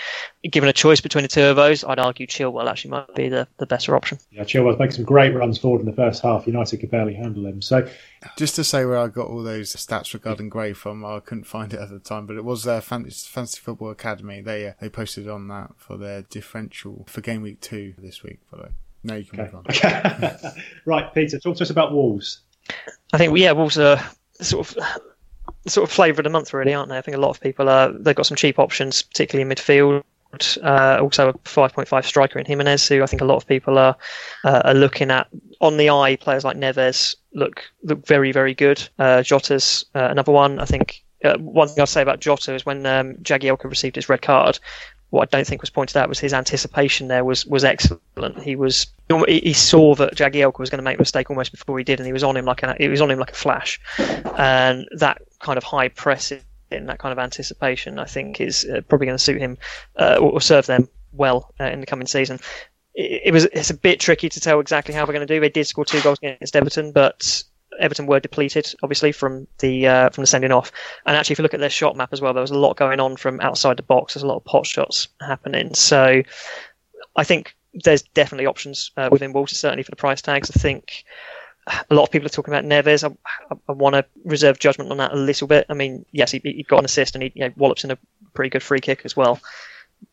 given 0.50 0.68
a 0.68 0.72
choice 0.72 1.00
between 1.00 1.22
the 1.22 1.28
two 1.28 1.44
of 1.44 1.56
those, 1.56 1.84
I'd 1.84 1.98
argue 1.98 2.26
Chilwell 2.26 2.68
actually 2.68 2.90
might 2.92 3.14
be 3.14 3.28
the, 3.28 3.48
the 3.58 3.66
better 3.66 3.96
option. 3.96 4.18
Yeah, 4.30 4.44
Chilwell's 4.44 4.78
making 4.78 4.96
some 4.96 5.04
great 5.04 5.34
runs 5.34 5.58
forward 5.58 5.80
in 5.80 5.86
the 5.86 5.92
first 5.92 6.22
half. 6.22 6.46
United 6.46 6.78
could 6.78 6.90
barely 6.90 7.14
handle 7.14 7.46
him. 7.46 7.62
So, 7.62 7.88
just 8.36 8.54
to 8.56 8.64
say 8.64 8.84
where 8.84 8.98
I 8.98 9.08
got 9.08 9.28
all 9.28 9.42
those 9.42 9.74
stats 9.74 10.14
regarding 10.14 10.48
Gray 10.48 10.72
from, 10.72 11.04
I 11.04 11.20
couldn't 11.20 11.44
find 11.44 11.72
it 11.72 11.80
at 11.80 11.90
the 11.90 11.98
time, 11.98 12.26
but 12.26 12.36
it 12.36 12.44
was 12.44 12.64
their 12.64 12.80
Fantasy, 12.80 13.28
Fantasy 13.28 13.60
Football 13.60 13.90
Academy. 13.90 14.40
They 14.40 14.68
uh, 14.68 14.72
they 14.80 14.88
posted 14.88 15.28
on 15.28 15.48
that 15.48 15.72
for 15.76 15.96
their 15.96 16.22
differential 16.22 17.04
for 17.08 17.20
game 17.20 17.42
week 17.42 17.60
two 17.60 17.94
this 17.98 18.22
week. 18.22 18.40
By 18.50 18.58
the 18.58 18.62
way, 18.64 18.70
now 19.04 19.14
you 19.14 19.24
can 19.24 19.40
okay. 19.40 19.50
move 19.50 19.54
on. 19.54 19.64
Okay. 19.68 20.62
right, 20.84 21.12
Peter, 21.14 21.38
talk 21.38 21.56
to 21.56 21.62
us 21.62 21.70
about 21.70 21.92
Wolves. 21.92 22.40
I 23.12 23.18
think 23.18 23.36
yeah, 23.36 23.52
Wolves 23.52 23.78
are 23.78 24.00
sort 24.40 24.76
of 24.76 24.84
sort 25.66 25.88
of 25.88 25.92
flavour 25.92 26.20
of 26.20 26.24
the 26.24 26.30
month, 26.30 26.52
really, 26.52 26.74
aren't 26.74 26.88
they? 26.88 26.98
I 26.98 27.02
think 27.02 27.16
a 27.16 27.20
lot 27.20 27.30
of 27.30 27.40
people 27.40 27.68
are. 27.68 27.92
They've 27.92 28.14
got 28.14 28.26
some 28.26 28.36
cheap 28.36 28.58
options, 28.58 29.02
particularly 29.02 29.50
in 29.50 29.54
midfield. 29.56 30.02
Uh, 30.62 30.98
also, 31.00 31.30
a 31.30 31.34
5.5 31.34 32.04
striker 32.04 32.38
in 32.38 32.46
Jimenez, 32.46 32.86
who 32.86 33.02
I 33.02 33.06
think 33.06 33.20
a 33.20 33.24
lot 33.24 33.36
of 33.36 33.46
people 33.46 33.78
are 33.78 33.96
uh, 34.44 34.62
are 34.64 34.74
looking 34.74 35.10
at. 35.10 35.26
On 35.60 35.76
the 35.76 35.90
eye, 35.90 36.16
players 36.16 36.44
like 36.44 36.56
Neves 36.56 37.14
look 37.34 37.62
look 37.82 38.06
very 38.06 38.32
very 38.32 38.54
good. 38.54 38.86
Uh, 38.98 39.22
Jota's 39.22 39.84
uh, 39.94 40.08
another 40.10 40.32
one. 40.32 40.58
I 40.58 40.64
think 40.64 41.02
uh, 41.24 41.36
one 41.38 41.68
thing 41.68 41.80
I'll 41.80 41.86
say 41.86 42.02
about 42.02 42.20
Jota 42.20 42.54
is 42.54 42.64
when 42.64 42.86
um, 42.86 43.14
Jagielka 43.16 43.64
received 43.64 43.96
his 43.96 44.08
red 44.08 44.22
card, 44.22 44.58
what 45.10 45.28
I 45.28 45.36
don't 45.36 45.46
think 45.46 45.60
was 45.60 45.70
pointed 45.70 45.96
out 45.96 46.08
was 46.08 46.18
his 46.18 46.32
anticipation 46.32 47.08
there 47.08 47.24
was 47.24 47.44
was 47.44 47.64
excellent. 47.64 48.42
He 48.42 48.56
was 48.56 48.86
he 49.26 49.52
saw 49.52 49.94
that 49.96 50.14
Jagielka 50.14 50.58
was 50.58 50.70
going 50.70 50.78
to 50.78 50.84
make 50.84 50.98
a 50.98 51.00
mistake 51.00 51.30
almost 51.30 51.52
before 51.52 51.76
he 51.78 51.84
did, 51.84 52.00
and 52.00 52.06
he 52.06 52.12
was 52.12 52.24
on 52.24 52.36
him 52.36 52.44
like 52.44 52.62
a 52.62 52.76
he 52.78 52.88
was 52.88 53.00
on 53.00 53.10
him 53.10 53.18
like 53.18 53.32
a 53.32 53.34
flash, 53.34 53.80
and 53.98 54.86
that 54.92 55.20
kind 55.40 55.58
of 55.58 55.64
high 55.64 55.88
press 55.88 56.32
in 56.70 56.86
that 56.86 56.98
kind 56.98 57.12
of 57.12 57.18
anticipation, 57.18 57.98
I 57.98 58.04
think, 58.04 58.40
is 58.40 58.64
uh, 58.64 58.80
probably 58.88 59.06
going 59.06 59.18
to 59.18 59.24
suit 59.24 59.40
him 59.40 59.58
uh, 59.96 60.18
or 60.20 60.40
serve 60.40 60.66
them 60.66 60.88
well 61.12 61.52
uh, 61.58 61.64
in 61.64 61.80
the 61.80 61.86
coming 61.86 62.06
season. 62.06 62.38
it, 62.94 63.22
it 63.26 63.32
was 63.32 63.44
it's 63.46 63.70
a 63.70 63.74
bit 63.74 64.00
tricky 64.00 64.28
to 64.28 64.40
tell 64.40 64.60
exactly 64.60 64.94
how 64.94 65.02
we're 65.02 65.12
going 65.12 65.26
to 65.26 65.34
do. 65.34 65.40
They 65.40 65.48
did 65.48 65.66
score 65.66 65.84
two 65.84 66.00
goals 66.00 66.18
against 66.22 66.54
Everton, 66.56 66.92
but 66.92 67.42
Everton 67.78 68.06
were 68.06 68.20
depleted, 68.20 68.74
obviously, 68.82 69.12
from 69.12 69.46
the 69.58 69.86
uh, 69.86 70.10
from 70.10 70.22
the 70.22 70.26
sending 70.26 70.52
off. 70.52 70.72
And 71.06 71.16
actually, 71.16 71.34
if 71.34 71.38
you 71.38 71.42
look 71.42 71.54
at 71.54 71.60
their 71.60 71.70
shot 71.70 71.96
map 71.96 72.12
as 72.12 72.20
well, 72.20 72.34
there 72.34 72.40
was 72.40 72.50
a 72.50 72.58
lot 72.58 72.76
going 72.76 73.00
on 73.00 73.16
from 73.16 73.40
outside 73.40 73.76
the 73.76 73.82
box. 73.82 74.14
There's 74.14 74.24
a 74.24 74.26
lot 74.26 74.36
of 74.36 74.44
pot 74.44 74.66
shots 74.66 75.08
happening. 75.20 75.74
So 75.74 76.22
I 77.16 77.24
think 77.24 77.54
there's 77.74 78.02
definitely 78.02 78.46
options 78.46 78.90
uh, 78.96 79.08
within 79.10 79.32
Wolves, 79.32 79.56
certainly 79.56 79.82
for 79.82 79.90
the 79.90 79.96
price 79.96 80.20
tags. 80.20 80.50
I 80.50 80.58
think 80.58 81.04
a 81.90 81.94
lot 81.94 82.04
of 82.04 82.10
people 82.10 82.26
are 82.26 82.30
talking 82.30 82.52
about 82.52 82.64
Neves. 82.64 83.04
I, 83.04 83.14
I, 83.50 83.56
I 83.68 83.72
want 83.72 83.94
to 83.94 84.04
reserve 84.24 84.58
judgment 84.58 84.90
on 84.90 84.98
that 84.98 85.12
a 85.12 85.16
little 85.16 85.46
bit. 85.46 85.66
I 85.68 85.74
mean, 85.74 86.04
yes, 86.12 86.32
he, 86.32 86.40
he 86.42 86.64
got 86.64 86.80
an 86.80 86.84
assist 86.84 87.14
and 87.14 87.22
he 87.22 87.32
you 87.34 87.44
know, 87.44 87.52
wallops 87.56 87.84
in 87.84 87.90
a 87.90 87.98
pretty 88.34 88.50
good 88.50 88.62
free 88.62 88.80
kick 88.80 89.02
as 89.04 89.16
well. 89.16 89.40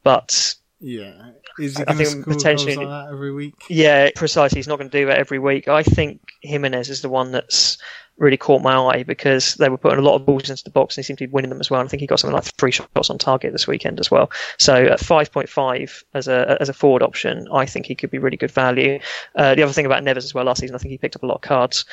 But 0.03 0.55
yeah, 0.79 1.31
is 1.59 1.77
he 1.77 1.85
going 1.85 1.97
to 1.97 2.05
score 2.05 2.23
potentially 2.23 2.75
goals 2.75 2.87
like 2.87 3.05
that 3.05 3.11
every 3.11 3.33
week? 3.33 3.55
Yeah, 3.69 4.09
precisely. 4.15 4.59
He's 4.59 4.67
not 4.67 4.77
going 4.77 4.89
to 4.89 4.97
do 4.97 5.07
that 5.07 5.17
every 5.17 5.39
week. 5.39 5.67
I 5.67 5.81
think 5.81 6.21
Jimenez 6.43 6.89
is 6.89 7.01
the 7.01 7.09
one 7.09 7.31
that's 7.31 7.77
really 8.17 8.37
caught 8.37 8.61
my 8.61 8.75
eye 8.75 9.03
because 9.03 9.55
they 9.55 9.69
were 9.69 9.77
putting 9.77 9.99
a 9.99 10.01
lot 10.01 10.15
of 10.15 10.25
balls 10.25 10.49
into 10.49 10.63
the 10.63 10.69
box 10.69 10.95
and 10.95 11.03
he 11.03 11.07
seemed 11.07 11.19
to 11.19 11.27
be 11.27 11.31
winning 11.31 11.49
them 11.49 11.59
as 11.59 11.69
well. 11.69 11.79
And 11.79 11.87
I 11.87 11.89
think 11.89 12.01
he 12.01 12.07
got 12.07 12.19
something 12.19 12.35
like 12.35 12.45
three 12.57 12.71
shots 12.71 13.09
on 13.09 13.17
target 13.17 13.53
this 13.53 13.67
weekend 13.67 13.99
as 13.99 14.11
well. 14.11 14.31
So 14.57 14.75
at 14.85 14.99
5.5 14.99 16.03
as 16.13 16.27
a 16.27 16.57
as 16.59 16.69
a 16.69 16.73
forward 16.73 17.03
option, 17.03 17.47
I 17.51 17.65
think 17.65 17.85
he 17.85 17.95
could 17.95 18.11
be 18.11 18.17
really 18.17 18.37
good 18.37 18.51
value. 18.51 18.99
Uh, 19.35 19.55
the 19.55 19.63
other 19.63 19.73
thing 19.73 19.85
about 19.85 20.03
Neves 20.03 20.17
as 20.17 20.33
well 20.33 20.45
last 20.45 20.61
season, 20.61 20.75
I 20.75 20.79
think 20.79 20.91
he 20.91 20.97
picked 20.97 21.15
up 21.15 21.23
a 21.23 21.27
lot 21.27 21.35
of 21.35 21.41
cards. 21.41 21.85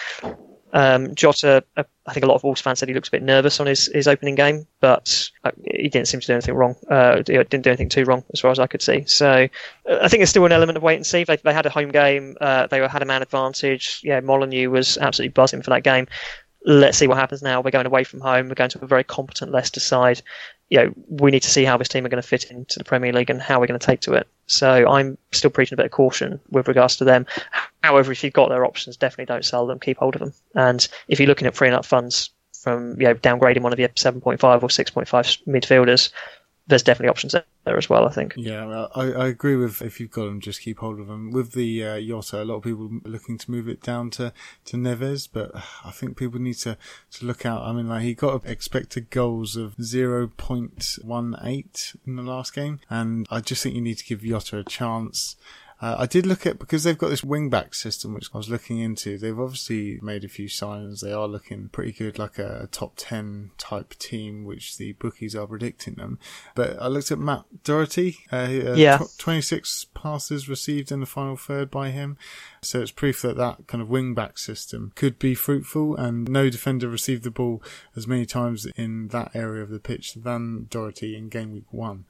Um, 0.74 1.14
Jota, 1.14 1.64
uh, 1.76 1.84
I 2.06 2.12
think 2.12 2.24
a 2.24 2.26
lot 2.26 2.34
of 2.34 2.42
Wolves 2.42 2.60
fans 2.60 2.80
said 2.80 2.88
he 2.88 2.94
looks 2.94 3.08
a 3.08 3.12
bit 3.12 3.22
nervous 3.22 3.60
on 3.60 3.66
his, 3.66 3.86
his 3.94 4.08
opening 4.08 4.34
game, 4.34 4.66
but 4.80 5.30
uh, 5.44 5.52
he 5.72 5.88
didn't 5.88 6.08
seem 6.08 6.20
to 6.20 6.26
do 6.26 6.32
anything 6.32 6.54
wrong. 6.54 6.74
Uh, 6.90 7.22
didn't 7.22 7.62
do 7.62 7.70
anything 7.70 7.88
too 7.88 8.04
wrong 8.04 8.24
as 8.32 8.40
far 8.40 8.50
as 8.50 8.58
I 8.58 8.66
could 8.66 8.82
see. 8.82 9.04
So 9.06 9.48
uh, 9.88 9.98
I 10.02 10.08
think 10.08 10.18
there's 10.18 10.30
still 10.30 10.44
an 10.44 10.52
element 10.52 10.76
of 10.76 10.82
wait 10.82 10.96
and 10.96 11.06
see. 11.06 11.24
They, 11.24 11.36
they 11.36 11.54
had 11.54 11.64
a 11.64 11.70
home 11.70 11.92
game. 11.92 12.36
Uh, 12.40 12.66
they 12.66 12.86
had 12.86 13.02
a 13.02 13.06
man 13.06 13.22
advantage. 13.22 14.00
Yeah, 14.02 14.20
Molineux 14.20 14.68
was 14.68 14.98
absolutely 14.98 15.32
buzzing 15.32 15.62
for 15.62 15.70
that 15.70 15.84
game 15.84 16.08
let's 16.64 16.96
see 16.96 17.06
what 17.06 17.18
happens 17.18 17.42
now. 17.42 17.60
We're 17.60 17.70
going 17.70 17.86
away 17.86 18.04
from 18.04 18.20
home. 18.20 18.48
We're 18.48 18.54
going 18.54 18.70
to 18.70 18.82
a 18.82 18.86
very 18.86 19.04
competent 19.04 19.52
Leicester 19.52 19.80
side. 19.80 20.22
You 20.70 20.78
know, 20.78 20.94
we 21.08 21.30
need 21.30 21.42
to 21.42 21.50
see 21.50 21.64
how 21.64 21.76
this 21.76 21.88
team 21.88 22.04
are 22.06 22.08
going 22.08 22.22
to 22.22 22.26
fit 22.26 22.50
into 22.50 22.78
the 22.78 22.84
Premier 22.84 23.12
League 23.12 23.30
and 23.30 23.40
how 23.40 23.60
we're 23.60 23.66
going 23.66 23.78
to 23.78 23.86
take 23.86 24.00
to 24.02 24.14
it. 24.14 24.26
So 24.46 24.88
I'm 24.90 25.18
still 25.32 25.50
preaching 25.50 25.76
a 25.76 25.76
bit 25.76 25.86
of 25.86 25.92
caution 25.92 26.40
with 26.50 26.68
regards 26.68 26.96
to 26.96 27.04
them. 27.04 27.26
However, 27.82 28.12
if 28.12 28.24
you've 28.24 28.32
got 28.32 28.48
their 28.48 28.64
options, 28.64 28.96
definitely 28.96 29.26
don't 29.26 29.44
sell 29.44 29.66
them. 29.66 29.78
Keep 29.78 29.98
hold 29.98 30.14
of 30.14 30.20
them. 30.20 30.32
And 30.54 30.86
if 31.08 31.20
you're 31.20 31.28
looking 31.28 31.46
at 31.46 31.54
freeing 31.54 31.74
up 31.74 31.84
funds 31.84 32.30
from 32.52 32.98
you 32.98 33.06
know 33.06 33.14
downgrading 33.14 33.60
one 33.60 33.72
of 33.72 33.78
your 33.78 33.90
7.5 33.90 34.42
or 34.62 34.68
6.5 34.68 35.06
midfielders, 35.46 36.10
there's 36.66 36.82
definitely 36.82 37.10
options 37.10 37.34
there 37.64 37.76
as 37.76 37.90
well. 37.90 38.06
I 38.06 38.10
think. 38.10 38.34
Yeah, 38.36 38.86
I, 38.94 39.10
I 39.12 39.26
agree 39.28 39.56
with 39.56 39.82
if 39.82 40.00
you've 40.00 40.10
got 40.10 40.24
them, 40.24 40.40
just 40.40 40.62
keep 40.62 40.78
hold 40.78 40.98
of 40.98 41.08
them. 41.08 41.30
With 41.30 41.52
the 41.52 41.84
uh, 41.84 42.00
Jota, 42.00 42.42
a 42.42 42.44
lot 42.44 42.56
of 42.56 42.62
people 42.62 42.90
looking 43.04 43.36
to 43.38 43.50
move 43.50 43.68
it 43.68 43.82
down 43.82 44.10
to 44.10 44.32
to 44.66 44.76
Neves, 44.76 45.28
but 45.30 45.50
I 45.84 45.90
think 45.90 46.16
people 46.16 46.40
need 46.40 46.56
to 46.58 46.78
to 47.12 47.26
look 47.26 47.44
out. 47.44 47.62
I 47.62 47.72
mean, 47.72 47.88
like 47.88 48.02
he 48.02 48.14
got 48.14 48.46
expected 48.46 49.10
goals 49.10 49.56
of 49.56 49.74
zero 49.82 50.28
point 50.28 50.98
one 51.02 51.36
eight 51.42 51.94
in 52.06 52.16
the 52.16 52.22
last 52.22 52.54
game, 52.54 52.80
and 52.88 53.26
I 53.30 53.40
just 53.40 53.62
think 53.62 53.74
you 53.74 53.80
need 53.80 53.98
to 53.98 54.04
give 54.04 54.22
Jota 54.22 54.58
a 54.58 54.64
chance. 54.64 55.36
Uh, 55.80 55.96
I 55.98 56.06
did 56.06 56.24
look 56.24 56.46
at 56.46 56.58
because 56.58 56.84
they've 56.84 56.96
got 56.96 57.08
this 57.08 57.22
wingback 57.22 57.74
system, 57.74 58.14
which 58.14 58.28
I 58.32 58.38
was 58.38 58.48
looking 58.48 58.78
into. 58.78 59.18
They've 59.18 59.38
obviously 59.38 59.98
made 60.02 60.24
a 60.24 60.28
few 60.28 60.48
signings. 60.48 61.00
They 61.00 61.12
are 61.12 61.26
looking 61.26 61.68
pretty 61.68 61.92
good, 61.92 62.18
like 62.18 62.38
a, 62.38 62.62
a 62.62 62.66
top 62.68 62.94
ten 62.96 63.50
type 63.58 63.94
team, 63.98 64.44
which 64.44 64.78
the 64.78 64.92
bookies 64.92 65.34
are 65.34 65.46
predicting 65.46 65.94
them. 65.94 66.18
But 66.54 66.80
I 66.80 66.86
looked 66.86 67.10
at 67.10 67.18
Matt 67.18 67.44
Doherty. 67.64 68.18
Uh, 68.32 68.36
uh, 68.36 68.74
yeah, 68.76 69.00
twenty 69.18 69.42
six 69.42 69.84
passes 69.94 70.48
received 70.48 70.92
in 70.92 71.00
the 71.00 71.06
final 71.06 71.36
third 71.36 71.70
by 71.70 71.90
him. 71.90 72.16
So 72.62 72.80
it's 72.80 72.90
proof 72.90 73.20
that 73.22 73.36
that 73.36 73.66
kind 73.66 73.82
of 73.82 73.88
wingback 73.88 74.38
system 74.38 74.92
could 74.94 75.18
be 75.18 75.34
fruitful, 75.34 75.96
and 75.96 76.30
no 76.30 76.48
defender 76.48 76.88
received 76.88 77.24
the 77.24 77.30
ball 77.30 77.62
as 77.96 78.06
many 78.06 78.26
times 78.26 78.66
in 78.76 79.08
that 79.08 79.34
area 79.34 79.62
of 79.62 79.70
the 79.70 79.80
pitch 79.80 80.14
than 80.14 80.66
Doherty 80.70 81.16
in 81.16 81.28
game 81.28 81.52
week 81.52 81.72
one. 81.72 82.04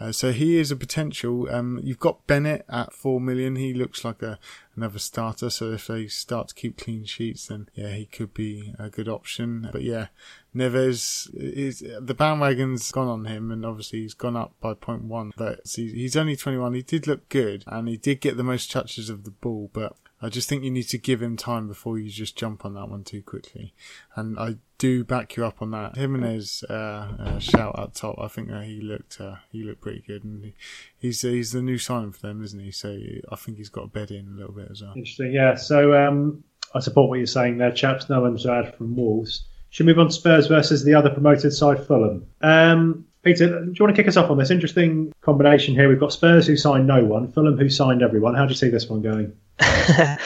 Uh, 0.00 0.10
so 0.10 0.32
he 0.32 0.58
is 0.58 0.70
a 0.70 0.76
potential. 0.76 1.48
Um, 1.50 1.80
you've 1.82 2.00
got 2.00 2.26
Bennett 2.26 2.64
at 2.68 2.92
four 2.92 3.20
million. 3.20 3.56
He 3.56 3.72
looks 3.72 4.04
like 4.04 4.22
a 4.22 4.38
another 4.74 4.98
starter. 4.98 5.50
So 5.50 5.72
if 5.72 5.86
they 5.86 6.08
start 6.08 6.48
to 6.48 6.54
keep 6.54 6.76
clean 6.76 7.04
sheets, 7.04 7.46
then 7.46 7.68
yeah, 7.74 7.90
he 7.90 8.06
could 8.06 8.34
be 8.34 8.74
a 8.78 8.90
good 8.90 9.08
option. 9.08 9.68
But 9.70 9.82
yeah, 9.82 10.08
Neves 10.54 11.30
is 11.34 11.78
the 11.78 12.14
bandwagon's 12.14 12.90
gone 12.90 13.08
on 13.08 13.24
him, 13.26 13.50
and 13.50 13.64
obviously 13.64 14.00
he's 14.00 14.14
gone 14.14 14.36
up 14.36 14.54
by 14.60 14.74
0.1. 14.74 15.32
But 15.36 15.60
he's 15.74 16.16
only 16.16 16.36
21. 16.36 16.74
He 16.74 16.82
did 16.82 17.06
look 17.06 17.28
good, 17.28 17.64
and 17.66 17.88
he 17.88 17.96
did 17.96 18.20
get 18.20 18.36
the 18.36 18.42
most 18.42 18.70
touches 18.70 19.08
of 19.08 19.24
the 19.24 19.30
ball, 19.30 19.70
but 19.72 19.96
I 20.24 20.30
just 20.30 20.48
think 20.48 20.64
you 20.64 20.70
need 20.70 20.88
to 20.88 20.96
give 20.96 21.20
him 21.20 21.36
time 21.36 21.68
before 21.68 21.98
you 21.98 22.08
just 22.08 22.34
jump 22.34 22.64
on 22.64 22.72
that 22.74 22.88
one 22.88 23.04
too 23.04 23.20
quickly. 23.20 23.74
And 24.16 24.38
I 24.38 24.56
do 24.78 25.04
back 25.04 25.36
you 25.36 25.44
up 25.44 25.60
on 25.60 25.70
that. 25.72 25.96
Jimenez, 25.96 26.64
uh, 26.70 26.72
uh, 26.72 27.38
shout 27.38 27.78
out 27.78 27.94
top. 27.94 28.18
I 28.18 28.28
think 28.28 28.48
that 28.48 28.64
he 28.64 28.80
looked 28.80 29.20
uh, 29.20 29.36
he 29.52 29.62
looked 29.62 29.82
pretty 29.82 30.02
good, 30.06 30.24
and 30.24 30.42
he, 30.42 30.54
he's 30.96 31.20
he's 31.20 31.52
the 31.52 31.60
new 31.60 31.76
signing 31.76 32.12
for 32.12 32.22
them, 32.22 32.42
isn't 32.42 32.58
he? 32.58 32.70
So 32.70 32.96
I 33.30 33.36
think 33.36 33.58
he's 33.58 33.68
got 33.68 33.84
a 33.84 33.88
bed 33.88 34.10
in 34.10 34.28
a 34.28 34.30
little 34.30 34.54
bit 34.54 34.68
as 34.70 34.80
well. 34.80 34.94
Interesting, 34.96 35.32
yeah. 35.32 35.56
So 35.56 35.94
um, 35.94 36.42
I 36.74 36.80
support 36.80 37.10
what 37.10 37.18
you're 37.18 37.26
saying 37.26 37.58
there, 37.58 37.70
chaps. 37.70 38.08
No 38.08 38.22
one's 38.22 38.46
add 38.46 38.74
from 38.76 38.96
Wolves. 38.96 39.44
Should 39.68 39.84
we 39.84 39.92
move 39.92 40.00
on 40.00 40.06
to 40.06 40.12
Spurs 40.12 40.46
versus 40.46 40.84
the 40.84 40.94
other 40.94 41.10
promoted 41.10 41.52
side, 41.52 41.86
Fulham. 41.86 42.26
Um, 42.40 43.04
Peter, 43.24 43.48
do 43.48 43.72
you 43.74 43.84
want 43.84 43.94
to 43.94 44.02
kick 44.02 44.08
us 44.08 44.16
off 44.16 44.30
on 44.30 44.38
this 44.38 44.50
interesting 44.50 45.12
combination 45.20 45.74
here? 45.74 45.88
We've 45.88 46.00
got 46.00 46.12
Spurs 46.12 46.46
who 46.46 46.56
signed 46.56 46.86
no 46.86 47.04
one, 47.04 47.30
Fulham 47.30 47.58
who 47.58 47.68
signed 47.68 48.02
everyone. 48.02 48.34
How 48.34 48.46
do 48.46 48.50
you 48.50 48.56
see 48.56 48.70
this 48.70 48.88
one 48.88 49.02
going? 49.02 49.34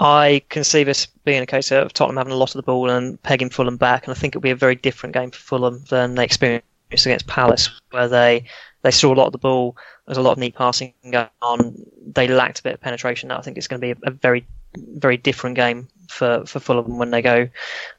I 0.00 0.42
can 0.48 0.64
see 0.64 0.84
this 0.84 1.06
being 1.06 1.42
a 1.42 1.46
case 1.46 1.72
of 1.72 1.92
Tottenham 1.92 2.18
having 2.18 2.32
a 2.32 2.36
lot 2.36 2.50
of 2.50 2.56
the 2.56 2.62
ball 2.62 2.90
and 2.90 3.20
pegging 3.22 3.50
Fulham 3.50 3.76
back, 3.76 4.06
and 4.06 4.14
I 4.14 4.18
think 4.18 4.32
it'll 4.32 4.42
be 4.42 4.50
a 4.50 4.56
very 4.56 4.74
different 4.74 5.14
game 5.14 5.30
for 5.30 5.38
Fulham 5.38 5.84
than 5.88 6.14
they 6.14 6.24
experienced 6.24 6.66
against 6.92 7.26
Palace, 7.26 7.70
where 7.90 8.08
they 8.08 8.44
they 8.82 8.90
saw 8.90 9.12
a 9.12 9.16
lot 9.16 9.26
of 9.26 9.32
the 9.32 9.38
ball. 9.38 9.76
There's 10.06 10.18
a 10.18 10.22
lot 10.22 10.32
of 10.32 10.38
neat 10.38 10.54
passing 10.54 10.92
going 11.10 11.28
on. 11.40 11.74
They 12.06 12.28
lacked 12.28 12.60
a 12.60 12.62
bit 12.62 12.74
of 12.74 12.80
penetration. 12.80 13.30
I 13.30 13.40
think 13.40 13.56
it's 13.56 13.68
going 13.68 13.80
to 13.80 13.94
be 13.94 14.00
a, 14.04 14.10
very 14.10 14.46
very 14.76 15.16
different 15.16 15.56
game 15.56 15.88
for, 16.08 16.44
for 16.46 16.60
Fulham 16.60 16.98
when 16.98 17.10
they 17.10 17.22
go 17.22 17.48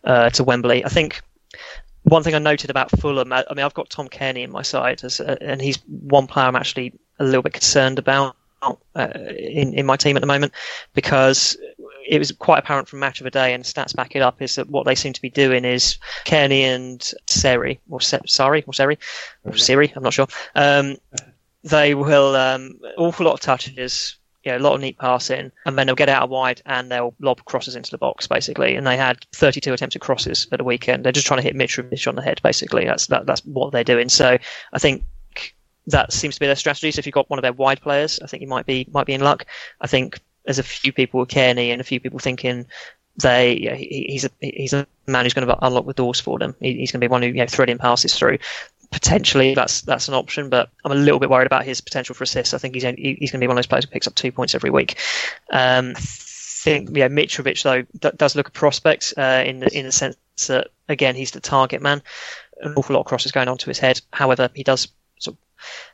uh, 0.03 0.29
to 0.31 0.43
Wembley. 0.43 0.85
I 0.85 0.89
think 0.89 1.21
one 2.03 2.21
thing 2.21 2.35
I 2.35 2.39
noted 2.39 2.69
about 2.69 2.91
Fulham, 2.99 3.33
I, 3.33 3.43
mean, 3.55 3.65
I've 3.65 3.73
got 3.73 3.89
Tom 3.89 4.07
Cairney 4.07 4.43
in 4.43 4.51
my 4.51 4.61
side, 4.61 5.03
as, 5.03 5.19
uh, 5.19 5.37
and 5.41 5.61
he's 5.61 5.79
one 5.87 6.27
player 6.27 6.45
I'm 6.45 6.55
actually 6.55 6.93
a 7.17 7.23
little 7.23 7.41
bit 7.41 7.53
concerned 7.53 7.97
about 7.97 8.35
uh, 8.61 9.07
in 9.37 9.73
in 9.73 9.85
my 9.85 9.95
team 9.95 10.17
at 10.17 10.21
the 10.21 10.27
moment 10.27 10.53
because 10.93 11.57
it 12.07 12.19
was 12.19 12.31
quite 12.31 12.59
apparent 12.59 12.87
from 12.87 12.99
match 12.99 13.19
of 13.19 13.25
the 13.25 13.31
day, 13.31 13.53
and 13.53 13.63
stats 13.63 13.95
back 13.95 14.15
it 14.15 14.21
up, 14.21 14.41
is 14.41 14.55
that 14.55 14.69
what 14.69 14.85
they 14.85 14.95
seem 14.95 15.13
to 15.13 15.21
be 15.21 15.29
doing 15.29 15.65
is 15.65 15.97
Cairney 16.25 16.61
and 16.61 17.13
Seri, 17.27 17.79
or 17.89 17.99
Se- 17.99 18.21
Sari, 18.25 18.63
or 18.67 18.73
Seri, 18.73 18.97
or 19.43 19.57
Siri, 19.57 19.91
I'm 19.95 20.03
not 20.03 20.13
sure. 20.13 20.27
Um, 20.55 20.97
they 21.63 21.95
will 21.95 22.35
um, 22.35 22.79
awful 22.97 23.25
lot 23.25 23.33
of 23.33 23.39
touches, 23.39 24.17
yeah, 24.43 24.57
a 24.57 24.59
lot 24.59 24.75
of 24.75 24.81
neat 24.81 24.99
passing, 24.99 25.51
and 25.65 25.77
then 25.77 25.87
they'll 25.87 25.95
get 25.95 26.09
out 26.09 26.29
wide 26.29 26.61
and 26.67 26.91
they'll 26.91 27.15
lob 27.19 27.43
crosses 27.45 27.75
into 27.75 27.89
the 27.89 27.97
box, 27.97 28.27
basically. 28.27 28.75
And 28.75 28.85
they 28.85 28.97
had 28.97 29.17
32 29.33 29.69
attempts 29.69 29.81
attempted 29.81 30.01
crosses 30.01 30.47
at 30.51 30.59
the 30.59 30.63
weekend. 30.63 31.03
They're 31.03 31.11
just 31.11 31.25
trying 31.25 31.41
to 31.41 31.43
hit 31.43 31.55
Mitrovic 31.55 32.07
on 32.07 32.15
the 32.15 32.21
head, 32.21 32.39
basically. 32.43 32.85
That's 32.85 33.07
that, 33.07 33.25
that's 33.25 33.43
what 33.45 33.71
they're 33.71 33.83
doing. 33.83 34.09
So 34.09 34.37
I 34.73 34.79
think 34.79 35.03
that 35.87 36.13
seems 36.13 36.35
to 36.35 36.39
be 36.39 36.47
their 36.47 36.55
strategy. 36.55 36.91
So 36.91 36.99
if 36.99 37.05
you've 37.05 37.13
got 37.13 37.29
one 37.29 37.39
of 37.39 37.43
their 37.43 37.53
wide 37.53 37.81
players, 37.81 38.19
I 38.21 38.27
think 38.27 38.41
you 38.41 38.47
might 38.47 38.65
be 38.65 38.87
might 38.91 39.05
be 39.05 39.13
in 39.13 39.21
luck. 39.21 39.45
I 39.81 39.87
think 39.87 40.19
there's 40.43 40.59
a 40.59 40.63
few 40.63 40.93
people 40.93 41.19
with 41.19 41.29
Cairney 41.29 41.69
and 41.69 41.81
a 41.81 41.85
few 41.85 41.99
people 41.99 42.19
thinking 42.19 42.65
they 43.17 43.55
he, 43.55 44.07
he's 44.09 44.25
a 44.25 44.29
he's 44.41 44.73
a 44.73 44.85
man 45.07 45.25
who's 45.25 45.33
going 45.33 45.47
to 45.47 45.65
unlock 45.65 45.85
the 45.85 45.93
doors 45.93 46.19
for 46.19 46.39
them. 46.39 46.55
He, 46.59 46.73
he's 46.77 46.91
going 46.91 47.01
to 47.01 47.07
be 47.07 47.11
one 47.11 47.21
who 47.21 47.29
you 47.29 47.35
know 47.35 47.47
threading 47.47 47.77
passes 47.77 48.17
through 48.17 48.39
potentially 48.91 49.53
that's 49.55 49.81
that's 49.81 50.07
an 50.07 50.13
option, 50.13 50.49
but 50.49 50.69
I'm 50.83 50.91
a 50.91 50.95
little 50.95 51.19
bit 51.19 51.29
worried 51.29 51.47
about 51.47 51.65
his 51.65 51.81
potential 51.81 52.15
for 52.15 52.23
assists. 52.23 52.53
I 52.53 52.57
think 52.57 52.73
he's 52.73 52.83
he's 52.83 53.31
going 53.31 53.39
to 53.39 53.43
be 53.43 53.47
one 53.47 53.57
of 53.57 53.57
those 53.57 53.67
players 53.67 53.85
who 53.85 53.91
picks 53.91 54.07
up 54.07 54.15
two 54.15 54.31
points 54.31 54.55
every 54.55 54.69
week. 54.69 54.97
Um, 55.51 55.93
I 55.95 55.99
think 55.99 56.95
yeah, 56.95 57.07
Mitrovic 57.07 57.61
though 57.63 57.81
d- 57.99 58.15
does 58.15 58.35
look 58.35 58.47
a 58.47 58.51
prospect 58.51 59.13
uh, 59.17 59.43
in 59.45 59.59
the, 59.59 59.77
in 59.77 59.85
the 59.85 59.91
sense 59.91 60.17
that 60.47 60.69
again 60.87 61.15
he's 61.15 61.31
the 61.31 61.39
target 61.39 61.81
man. 61.81 62.01
An 62.61 62.73
awful 62.75 62.93
lot 62.93 63.01
of 63.01 63.05
crosses 63.05 63.31
going 63.31 63.49
onto 63.49 63.69
his 63.69 63.79
head. 63.79 64.01
However, 64.13 64.49
he 64.53 64.63
does 64.63 64.87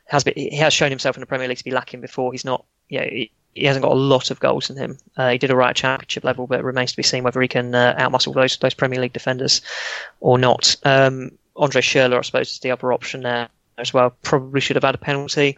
has 0.06 0.24
been, 0.24 0.34
he 0.36 0.58
has 0.58 0.74
shown 0.74 0.90
himself 0.90 1.16
in 1.16 1.22
the 1.22 1.26
Premier 1.26 1.48
League 1.48 1.58
to 1.58 1.64
be 1.64 1.72
lacking 1.72 2.02
before. 2.02 2.32
He's 2.32 2.46
not. 2.46 2.66
You 2.90 3.00
know, 3.00 3.06
he, 3.06 3.32
he 3.54 3.66
hasn't 3.66 3.84
got 3.84 3.92
a 3.92 3.96
lot 3.96 4.32
of 4.32 4.40
goals 4.40 4.70
in 4.70 4.78
him. 4.78 4.98
Uh, 5.18 5.30
he 5.30 5.38
did 5.38 5.52
all 5.52 5.58
right 5.58 5.72
at 5.72 5.76
championship 5.76 6.24
level, 6.24 6.48
but 6.48 6.60
it 6.60 6.64
remains 6.64 6.92
to 6.92 6.98
be 6.98 7.04
seen 7.04 7.24
whether 7.24 7.42
he 7.42 7.48
can 7.48 7.74
uh, 7.76 7.96
outmuscle 7.98 8.34
those 8.34 8.58
those 8.58 8.74
Premier 8.74 9.00
League 9.02 9.14
defenders 9.14 9.62
or 10.20 10.38
not. 10.38 10.76
Um, 10.84 11.32
Andre 11.56 11.82
Schürrle, 11.82 12.18
I 12.18 12.22
suppose, 12.22 12.52
is 12.52 12.60
the 12.60 12.72
other 12.72 12.94
option 12.94 13.24
there 13.24 13.50
as 13.78 13.94
well. 13.94 14.16
Probably 14.22 14.62
should 14.62 14.78
have 14.78 14.84
had 14.84 14.96
a 14.96 15.00
penalty. 15.00 15.58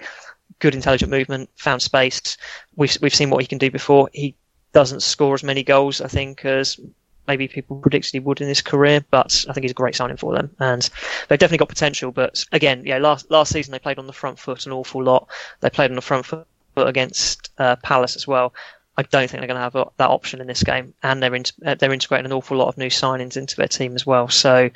Good 0.59 0.76
intelligent 0.76 1.11
movement, 1.11 1.49
found 1.55 1.82
space. 1.82 2.38
We've 2.76 2.97
we've 3.01 3.16
seen 3.16 3.30
what 3.30 3.41
he 3.41 3.47
can 3.47 3.57
do 3.57 3.70
before. 3.70 4.09
He 4.14 4.36
doesn't 4.72 5.03
score 5.03 5.36
as 5.36 5.43
many 5.43 5.64
goals, 5.64 6.01
I 6.01 6.07
think, 6.07 6.45
as 6.45 6.80
maybe 7.28 7.47
people 7.47 7.78
predicted 7.78 8.13
he 8.13 8.19
would 8.19 8.41
in 8.41 8.47
his 8.47 8.61
career, 8.61 9.03
but 9.09 9.45
I 9.49 9.53
think 9.53 9.63
he's 9.63 9.71
a 9.71 9.76
great 9.76 9.95
signing 9.95 10.17
for 10.17 10.36
them, 10.36 10.49
and 10.59 10.82
they've 11.28 11.39
definitely 11.39 11.59
got 11.59 11.69
potential. 11.69 12.11
But 12.11 12.45
again, 12.51 12.86
yeah, 12.86 12.97
last 12.97 13.30
last 13.32 13.51
season 13.51 13.71
they 13.71 13.80
played 13.80 13.99
on 13.99 14.07
the 14.07 14.13
front 14.13 14.39
foot 14.39 14.65
an 14.65 14.71
awful 14.71 15.03
lot. 15.03 15.28
They 15.61 15.69
played 15.69 15.91
on 15.91 15.95
the 15.95 16.01
front 16.01 16.26
foot 16.26 16.45
against 16.76 17.51
uh, 17.57 17.76
Palace 17.78 18.15
as 18.15 18.28
well. 18.28 18.53
I 18.95 19.01
don't 19.01 19.28
think 19.28 19.41
they're 19.41 19.47
going 19.47 19.71
to 19.71 19.78
have 19.78 19.91
that 19.97 20.09
option 20.09 20.39
in 20.39 20.47
this 20.47 20.63
game, 20.63 20.93
and 21.01 21.21
they're 21.21 21.34
in, 21.34 21.43
they're 21.59 21.93
integrating 21.93 22.26
an 22.26 22.34
awful 22.34 22.57
lot 22.57 22.67
of 22.67 22.78
new 22.78 22.89
signings 22.89 23.38
into 23.38 23.55
their 23.55 23.67
team 23.67 23.95
as 23.95 24.05
well. 24.05 24.28
So 24.28 24.69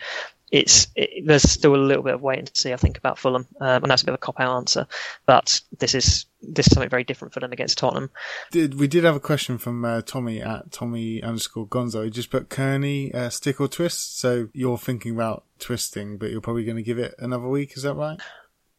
it's 0.51 0.87
it, 0.95 1.25
there's 1.25 1.43
still 1.43 1.75
a 1.75 1.77
little 1.77 2.03
bit 2.03 2.13
of 2.13 2.21
waiting 2.21 2.45
to 2.45 2.55
see. 2.55 2.73
I 2.73 2.77
think 2.77 2.97
about 2.97 3.19
Fulham, 3.19 3.47
um, 3.59 3.83
and 3.83 3.91
that's 3.91 4.01
a 4.01 4.05
bit 4.05 4.11
of 4.11 4.15
a 4.15 4.19
cop 4.19 4.39
out 4.39 4.55
answer, 4.57 4.87
but 5.25 5.61
this 5.79 5.93
is 5.93 6.25
this 6.41 6.67
is 6.67 6.73
something 6.73 6.89
very 6.89 7.03
different 7.03 7.33
for 7.33 7.39
them 7.39 7.51
against 7.51 7.77
Tottenham. 7.77 8.09
Did 8.51 8.75
we 8.75 8.87
did 8.87 9.03
have 9.03 9.15
a 9.15 9.19
question 9.19 9.57
from 9.57 9.83
uh, 9.83 10.01
Tommy 10.01 10.41
at 10.41 10.71
Tommy 10.71 11.21
underscore 11.21 11.67
Gonzo? 11.67 12.05
He 12.05 12.09
just 12.09 12.31
put 12.31 12.49
Cairney 12.49 13.13
uh, 13.13 13.29
stick 13.29 13.59
or 13.59 13.67
twist. 13.67 14.19
So 14.19 14.49
you're 14.53 14.77
thinking 14.77 15.15
about 15.15 15.43
twisting, 15.59 16.17
but 16.17 16.31
you're 16.31 16.41
probably 16.41 16.63
going 16.63 16.77
to 16.77 16.83
give 16.83 16.99
it 16.99 17.15
another 17.19 17.47
week. 17.47 17.75
Is 17.75 17.83
that 17.83 17.95
right? 17.95 18.19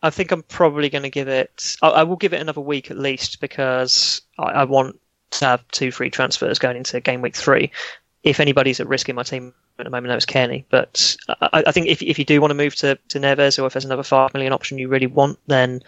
I 0.03 0.11
think 0.11 0.31
I'm 0.31 0.43
probably 0.43 0.91
going 0.91 1.03
to 1.03 1.11
give 1.11 1.29
it. 1.29 1.77
I, 1.83 1.89
I, 1.89 2.03
will 2.05 2.17
give 2.17 2.33
it 2.33 2.41
another 2.41 2.61
week 2.61 2.91
at 2.91 2.99
least 2.99 3.41
because 3.41 4.23
I, 4.39 4.45
I 4.45 4.65
want 4.65 5.01
to 5.33 5.45
have 5.45 5.69
two 5.69 5.91
free 5.91 6.11
transfers 6.11 6.59
going 6.59 6.77
into 6.77 7.01
game 7.01 7.21
week 7.21 7.37
three. 7.37 7.73
If 8.23 8.41
anybody's 8.41 8.81
at 8.81 8.89
risk 8.89 9.09
in 9.09 9.17
my 9.17 9.23
team 9.23 9.55
at 9.79 9.85
the 9.85 9.91
moment, 9.91 10.09
that 10.09 10.17
was 10.17 10.27
Cairney. 10.27 10.65
But 10.71 11.17
I, 11.29 11.65
I, 11.67 11.73
think 11.73 11.87
if 11.87 12.03
if 12.03 12.19
you 12.19 12.25
do 12.25 12.41
want 12.41 12.51
to 12.51 12.57
move 12.57 12.75
to, 12.77 12.99
to 13.09 13.19
Neves 13.19 13.63
or 13.63 13.67
if 13.67 13.73
there's 13.73 13.85
another 13.85 14.03
five 14.03 14.35
million 14.35 14.53
option 14.53 14.79
you 14.79 14.89
really 14.89 15.07
want, 15.07 15.39
then 15.47 15.83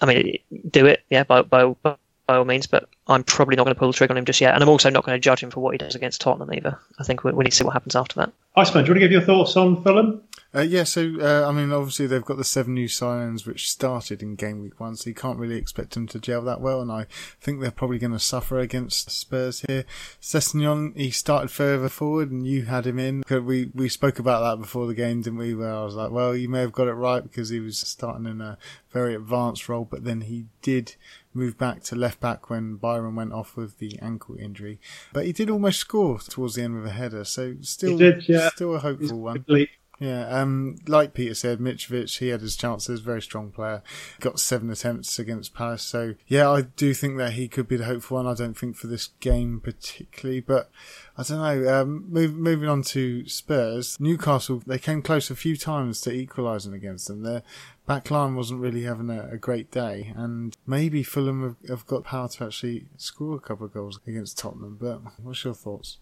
I 0.00 0.06
mean, 0.06 0.38
do 0.70 0.86
it. 0.86 1.02
Yeah, 1.10 1.24
by 1.24 1.42
by, 1.42 1.74
by 1.82 1.96
all 2.28 2.44
means. 2.44 2.66
But 2.66 2.88
I'm 3.08 3.24
probably 3.24 3.56
not 3.56 3.64
going 3.64 3.74
to 3.74 3.78
pull 3.78 3.88
the 3.88 3.96
trigger 3.96 4.12
on 4.12 4.18
him 4.18 4.24
just 4.24 4.40
yet, 4.40 4.54
and 4.54 4.62
I'm 4.62 4.68
also 4.68 4.88
not 4.90 5.04
going 5.04 5.16
to 5.16 5.20
judge 5.20 5.42
him 5.42 5.50
for 5.50 5.60
what 5.60 5.72
he 5.72 5.78
does 5.78 5.94
against 5.94 6.20
Tottenham 6.20 6.52
either. 6.52 6.78
I 6.98 7.04
think 7.04 7.24
we, 7.24 7.32
we 7.32 7.44
need 7.44 7.50
to 7.50 7.56
see 7.56 7.64
what 7.64 7.72
happens 7.72 7.96
after 7.96 8.14
that. 8.16 8.32
Iceman, 8.56 8.84
do 8.84 8.88
you 8.88 8.92
want 8.92 9.00
to 9.02 9.08
give 9.08 9.12
your 9.12 9.20
thoughts 9.20 9.56
on 9.56 9.82
Fulham? 9.82 10.22
Uh, 10.54 10.60
yeah, 10.60 10.84
so 10.84 11.14
uh, 11.20 11.48
I 11.48 11.52
mean, 11.52 11.72
obviously 11.72 12.06
they've 12.06 12.24
got 12.24 12.36
the 12.36 12.44
seven 12.44 12.74
new 12.74 12.86
signings 12.86 13.44
which 13.44 13.68
started 13.68 14.22
in 14.22 14.36
game 14.36 14.60
week 14.60 14.78
one, 14.78 14.94
so 14.96 15.10
you 15.10 15.14
can't 15.14 15.38
really 15.38 15.56
expect 15.56 15.94
them 15.94 16.06
to 16.08 16.20
gel 16.20 16.42
that 16.42 16.60
well. 16.60 16.80
And 16.80 16.92
I 16.92 17.06
think 17.40 17.60
they're 17.60 17.72
probably 17.72 17.98
going 17.98 18.12
to 18.12 18.20
suffer 18.20 18.58
against 18.58 19.10
Spurs 19.10 19.64
here. 19.66 19.84
Sessegnon, 20.20 20.96
he 20.96 21.10
started 21.10 21.50
further 21.50 21.88
forward, 21.88 22.30
and 22.30 22.46
you 22.46 22.66
had 22.66 22.86
him 22.86 22.98
in. 22.98 23.24
We 23.28 23.70
we 23.74 23.88
spoke 23.88 24.18
about 24.18 24.42
that 24.42 24.62
before 24.62 24.86
the 24.86 24.94
game, 24.94 25.22
didn't 25.22 25.38
we? 25.38 25.54
Where 25.54 25.74
I 25.74 25.84
was 25.84 25.96
like, 25.96 26.12
well, 26.12 26.36
you 26.36 26.48
may 26.48 26.60
have 26.60 26.72
got 26.72 26.88
it 26.88 26.92
right 26.92 27.22
because 27.22 27.48
he 27.48 27.58
was 27.58 27.78
starting 27.78 28.26
in 28.26 28.40
a 28.40 28.56
very 28.90 29.14
advanced 29.14 29.68
role, 29.68 29.84
but 29.84 30.04
then 30.04 30.22
he 30.22 30.46
did 30.62 30.94
move 31.34 31.58
back 31.58 31.82
to 31.82 31.96
left 31.96 32.20
back 32.20 32.48
when 32.48 32.76
Byron 32.76 33.16
went 33.16 33.32
off 33.32 33.56
with 33.56 33.78
the 33.78 33.98
ankle 34.00 34.36
injury. 34.36 34.78
But 35.12 35.26
he 35.26 35.32
did 35.32 35.50
almost 35.50 35.80
score 35.80 36.20
towards 36.20 36.54
the 36.54 36.62
end 36.62 36.76
with 36.76 36.86
a 36.86 36.92
header, 36.92 37.24
so 37.24 37.56
still, 37.60 37.98
did, 37.98 38.28
yeah. 38.28 38.50
still 38.50 38.76
a 38.76 38.78
hopeful 38.78 39.20
one. 39.20 39.34
Complete. 39.34 39.70
Yeah, 40.00 40.26
um, 40.28 40.76
like 40.88 41.14
Peter 41.14 41.34
said, 41.34 41.60
Mitrovic, 41.60 42.18
he 42.18 42.28
had 42.28 42.40
his 42.40 42.56
chances, 42.56 43.00
very 43.00 43.22
strong 43.22 43.52
player. 43.52 43.82
Got 44.20 44.40
seven 44.40 44.70
attempts 44.70 45.18
against 45.18 45.54
Palace. 45.54 45.82
So, 45.82 46.14
yeah, 46.26 46.50
I 46.50 46.62
do 46.62 46.94
think 46.94 47.16
that 47.18 47.34
he 47.34 47.46
could 47.46 47.68
be 47.68 47.76
the 47.76 47.84
hopeful 47.84 48.16
one. 48.16 48.26
I 48.26 48.34
don't 48.34 48.58
think 48.58 48.76
for 48.76 48.88
this 48.88 49.08
game 49.20 49.60
particularly, 49.60 50.40
but 50.40 50.70
I 51.16 51.22
don't 51.22 51.38
know. 51.38 51.80
Um, 51.80 52.06
move, 52.10 52.34
moving 52.34 52.68
on 52.68 52.82
to 52.82 53.28
Spurs, 53.28 53.96
Newcastle, 54.00 54.62
they 54.66 54.78
came 54.78 55.00
close 55.00 55.30
a 55.30 55.36
few 55.36 55.56
times 55.56 56.00
to 56.02 56.12
equalising 56.12 56.74
against 56.74 57.06
them. 57.06 57.22
Their 57.22 57.42
back 57.86 58.10
line 58.10 58.34
wasn't 58.34 58.60
really 58.60 58.82
having 58.82 59.10
a, 59.10 59.28
a 59.32 59.38
great 59.38 59.70
day, 59.70 60.12
and 60.16 60.56
maybe 60.66 61.04
Fulham 61.04 61.42
have, 61.42 61.68
have 61.68 61.86
got 61.86 62.04
power 62.04 62.28
to 62.28 62.44
actually 62.44 62.86
score 62.96 63.36
a 63.36 63.40
couple 63.40 63.66
of 63.66 63.72
goals 63.74 64.00
against 64.06 64.38
Tottenham. 64.38 64.76
But 64.80 65.02
what's 65.22 65.44
your 65.44 65.54
thoughts? 65.54 65.98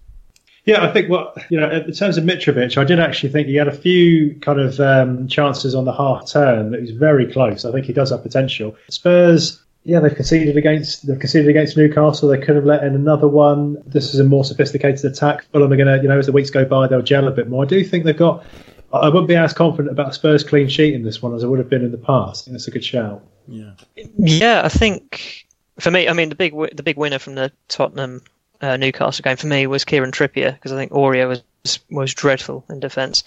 Yeah, 0.65 0.85
I 0.85 0.93
think 0.93 1.11
what 1.11 1.37
you 1.51 1.59
know 1.59 1.69
in 1.69 1.93
terms 1.93 2.17
of 2.17 2.25
Mitrovic, 2.25 2.79
I 2.79 2.85
did 2.85 3.01
actually 3.01 3.31
think 3.31 3.49
he 3.49 3.57
had 3.57 3.67
a 3.67 3.77
few 3.77 4.35
kind 4.41 4.61
of 4.61 4.79
um, 4.79 5.27
chances 5.27 5.75
on 5.75 5.85
the 5.85 5.93
half 5.93 6.31
turn 6.31 6.71
that 6.71 6.81
was 6.81 6.93
very 6.93 7.31
close. 7.31 7.65
I 7.65 7.73
think 7.73 7.87
he 7.87 7.93
does 7.93 8.11
have 8.11 8.23
potential. 8.23 8.77
Spurs, 8.89 9.61
yeah, 9.83 9.99
they've 9.99 10.15
conceded 10.15 10.57
against 10.57 11.07
they've 11.07 11.19
conceded 11.19 11.49
against 11.49 11.77
Newcastle. 11.77 12.29
They 12.29 12.39
could 12.39 12.55
have 12.55 12.65
let 12.65 12.85
in 12.85 12.95
another 12.95 13.27
one. 13.27 13.83
This 13.87 14.15
is 14.15 14.21
a 14.21 14.25
more 14.25 14.45
sophisticated 14.45 15.05
attack. 15.05 15.45
Fulham 15.51 15.73
are 15.73 15.77
going 15.77 15.89
to, 15.89 16.01
you 16.01 16.09
know, 16.09 16.19
as 16.19 16.27
the 16.27 16.33
weeks 16.33 16.51
go 16.51 16.65
by, 16.65 16.87
they'll 16.87 17.03
gel 17.03 17.27
a 17.27 17.33
bit 17.33 17.49
more. 17.49 17.65
I 17.65 17.67
do 17.67 17.83
think 17.83 18.05
they've 18.05 18.17
got. 18.17 18.45
I 18.93 19.09
wouldn't 19.09 19.27
be 19.27 19.35
as 19.35 19.55
confident 19.55 19.91
about 19.91 20.15
Spurs 20.15 20.45
clean 20.45 20.69
sheet 20.69 20.95
in 20.95 21.03
this 21.03 21.23
one 21.23 21.35
as 21.35 21.43
I 21.43 21.47
would 21.47 21.59
have 21.59 21.71
been 21.71 21.83
in 21.83 21.93
the 21.93 21.99
past. 21.99 22.47
It's 22.47 22.69
a 22.69 22.71
good 22.71 22.85
shout. 22.85 23.25
Yeah, 23.49 23.73
yeah, 24.17 24.63
I 24.65 24.69
think 24.69 25.47
for 25.81 25.91
me, 25.91 26.09
I 26.09 26.13
mean 26.13 26.29
the 26.29 26.37
big 26.37 26.55
the 26.73 26.83
big 26.85 26.99
winner 26.99 27.19
from 27.19 27.35
the 27.35 27.51
Tottenham 27.67 28.23
uh, 28.63 28.77
Newcastle 28.77 29.23
game 29.23 29.37
for 29.37 29.49
me 29.49 29.67
was 29.67 29.85
Kieran 29.85 30.13
Trippier 30.13 30.55
because 30.55 30.73
I 30.73 30.77
think 30.77 30.93
Aurier 30.93 31.29
was 31.29 31.43
was 31.91 32.15
dreadful 32.15 32.65
in 32.71 32.81
defence. 32.81 33.23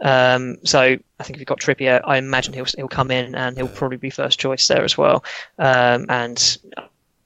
Um, 0.00 0.56
so 0.64 0.80
I 0.80 1.22
think 1.22 1.36
if 1.36 1.40
you've 1.40 1.46
got 1.46 1.60
Trippier, 1.60 2.00
I 2.04 2.16
imagine 2.18 2.54
he'll 2.54 2.66
he'll 2.76 2.88
come 2.88 3.10
in 3.10 3.34
and 3.34 3.56
he'll 3.56 3.68
probably 3.68 3.98
be 3.98 4.10
first 4.10 4.38
choice 4.40 4.66
there 4.68 4.84
as 4.84 4.96
well. 4.96 5.24
Um, 5.58 6.06
and 6.08 6.58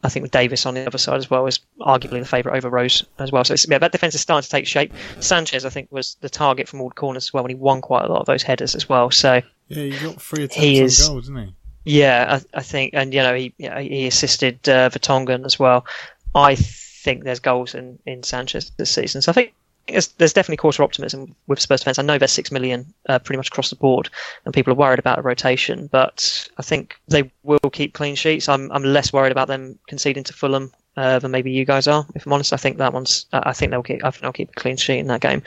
I 0.02 0.08
think 0.08 0.22
with 0.22 0.32
Davies 0.32 0.66
on 0.66 0.74
the 0.74 0.86
other 0.86 0.98
side 0.98 1.18
as 1.18 1.30
well 1.30 1.46
is 1.46 1.60
arguably 1.80 2.20
the 2.20 2.24
favourite 2.24 2.56
over 2.56 2.70
Rose 2.70 3.04
as 3.18 3.30
well. 3.30 3.44
So 3.44 3.54
yeah, 3.68 3.78
that 3.78 3.92
defence 3.92 4.14
is 4.14 4.20
starting 4.20 4.44
to 4.44 4.50
take 4.50 4.66
shape. 4.66 4.92
Sanchez, 5.20 5.64
I 5.64 5.70
think, 5.70 5.88
was 5.90 6.16
the 6.20 6.30
target 6.30 6.68
from 6.68 6.80
all 6.80 6.90
corners 6.90 7.26
as 7.26 7.32
well, 7.32 7.44
and 7.44 7.50
he 7.50 7.54
won 7.54 7.80
quite 7.80 8.04
a 8.04 8.08
lot 8.12 8.20
of 8.20 8.26
those 8.26 8.42
headers 8.42 8.74
as 8.74 8.88
well. 8.88 9.10
So 9.10 9.42
yeah, 9.68 9.84
he 9.84 9.90
got 9.90 10.20
three 10.20 10.44
attempts 10.44 10.56
he 10.56 10.80
is, 10.80 11.08
on 11.08 11.14
goal, 11.14 11.20
didn't 11.20 11.46
he? 11.46 11.54
Yeah, 11.84 12.40
I, 12.54 12.58
I, 12.58 12.62
think, 12.62 12.92
and 12.94 13.12
you 13.12 13.22
know, 13.22 13.34
he 13.34 13.54
he 13.58 14.06
assisted 14.06 14.68
uh, 14.68 14.90
Vertonghen 14.90 15.44
as 15.44 15.58
well. 15.58 15.86
I 16.34 16.56
think 17.02 17.24
there's 17.24 17.40
goals 17.40 17.74
in, 17.74 17.98
in 18.06 18.22
Sanchez 18.22 18.70
this 18.76 18.90
season. 18.90 19.22
So 19.22 19.30
I 19.30 19.32
think 19.32 19.54
there's, 19.88 20.08
there's 20.08 20.32
definitely 20.32 20.58
quarter 20.58 20.82
optimism 20.82 21.34
with 21.46 21.60
Spurs 21.60 21.80
defence. 21.80 21.98
I 21.98 22.02
know 22.02 22.18
there's 22.18 22.32
six 22.32 22.52
million 22.52 22.86
uh, 23.08 23.18
pretty 23.18 23.38
much 23.38 23.48
across 23.48 23.70
the 23.70 23.76
board, 23.76 24.10
and 24.44 24.54
people 24.54 24.72
are 24.72 24.76
worried 24.76 24.98
about 24.98 25.18
a 25.18 25.22
rotation, 25.22 25.88
but 25.90 26.48
I 26.58 26.62
think 26.62 26.96
they 27.08 27.30
will 27.42 27.58
keep 27.72 27.94
clean 27.94 28.14
sheets. 28.14 28.48
I'm 28.48 28.70
I'm 28.72 28.84
less 28.84 29.12
worried 29.12 29.32
about 29.32 29.48
them 29.48 29.78
conceding 29.88 30.24
to 30.24 30.32
Fulham 30.32 30.72
uh, 30.96 31.18
than 31.18 31.30
maybe 31.30 31.50
you 31.50 31.64
guys 31.64 31.88
are. 31.88 32.06
If 32.14 32.26
I'm 32.26 32.32
honest, 32.32 32.52
I 32.52 32.56
think 32.56 32.78
that 32.78 32.92
one's. 32.92 33.26
I 33.32 33.52
think 33.52 33.70
they'll 33.70 33.82
keep. 33.82 34.04
I 34.04 34.10
think 34.10 34.22
they'll 34.22 34.32
keep 34.32 34.50
a 34.50 34.60
clean 34.60 34.76
sheet 34.76 34.98
in 34.98 35.06
that 35.08 35.22
game. 35.22 35.42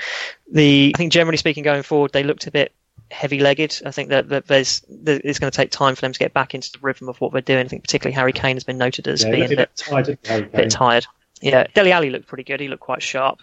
The 0.51 0.91
I 0.95 0.97
think 0.97 1.13
generally 1.13 1.37
speaking, 1.37 1.63
going 1.63 1.83
forward, 1.83 2.11
they 2.11 2.23
looked 2.23 2.47
a 2.47 2.51
bit 2.51 2.73
heavy-legged. 3.11 3.83
I 3.85 3.91
think 3.91 4.09
that, 4.09 4.29
that 4.29 4.47
there's 4.47 4.81
that 5.03 5.21
it's 5.23 5.39
going 5.39 5.51
to 5.51 5.55
take 5.55 5.69
time 5.69 5.95
for 5.95 6.01
them 6.01 6.13
to 6.13 6.19
get 6.19 6.33
back 6.33 6.55
into 6.55 6.71
the 6.71 6.79
rhythm 6.81 7.07
of 7.07 7.21
what 7.21 7.31
they're 7.31 7.41
doing. 7.41 7.65
I 7.65 7.69
think 7.69 7.83
particularly 7.83 8.15
Harry 8.15 8.33
Kane 8.33 8.55
has 8.55 8.63
been 8.63 8.79
noted 8.79 9.07
as 9.07 9.23
yeah, 9.23 9.31
being 9.31 9.53
a 9.53 9.55
bit, 9.55 9.69
tired, 9.75 10.17
bit 10.51 10.71
tired. 10.71 11.05
Yeah, 11.43 11.67
Dele 11.73 11.91
Alli 11.91 12.09
looked 12.09 12.27
pretty 12.27 12.45
good. 12.45 12.61
He 12.61 12.69
looked 12.69 12.83
quite 12.83 13.03
sharp. 13.03 13.41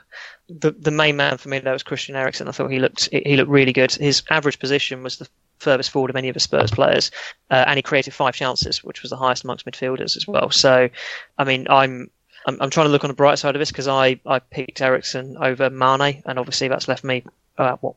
The 0.48 0.70
the 0.70 0.90
main 0.90 1.16
man 1.16 1.36
for 1.36 1.50
me 1.50 1.58
though 1.58 1.74
was 1.74 1.82
Christian 1.82 2.16
Eriksen. 2.16 2.48
I 2.48 2.52
thought 2.52 2.70
he 2.70 2.78
looked 2.78 3.10
he 3.12 3.36
looked 3.36 3.50
really 3.50 3.74
good. 3.74 3.92
His 3.92 4.22
average 4.30 4.58
position 4.58 5.02
was 5.02 5.18
the 5.18 5.28
furthest 5.58 5.90
forward 5.90 6.08
of 6.08 6.16
any 6.16 6.30
of 6.30 6.34
the 6.34 6.40
Spurs 6.40 6.70
players, 6.70 7.10
uh, 7.50 7.64
and 7.66 7.76
he 7.76 7.82
created 7.82 8.14
five 8.14 8.34
chances, 8.34 8.82
which 8.82 9.02
was 9.02 9.10
the 9.10 9.18
highest 9.18 9.44
amongst 9.44 9.66
midfielders 9.66 10.16
as 10.16 10.26
well. 10.26 10.50
So, 10.50 10.88
I 11.36 11.44
mean, 11.44 11.66
I'm 11.68 12.10
I'm, 12.46 12.56
I'm 12.62 12.70
trying 12.70 12.86
to 12.86 12.90
look 12.90 13.04
on 13.04 13.10
the 13.10 13.14
bright 13.14 13.38
side 13.38 13.54
of 13.54 13.58
this 13.58 13.70
because 13.70 13.86
I, 13.86 14.18
I 14.24 14.38
picked 14.38 14.80
Eriksen 14.80 15.36
over 15.36 15.68
Mane, 15.68 16.22
and 16.24 16.38
obviously 16.38 16.68
that's 16.68 16.88
left 16.88 17.04
me 17.04 17.22
uh, 17.58 17.76
what 17.82 17.96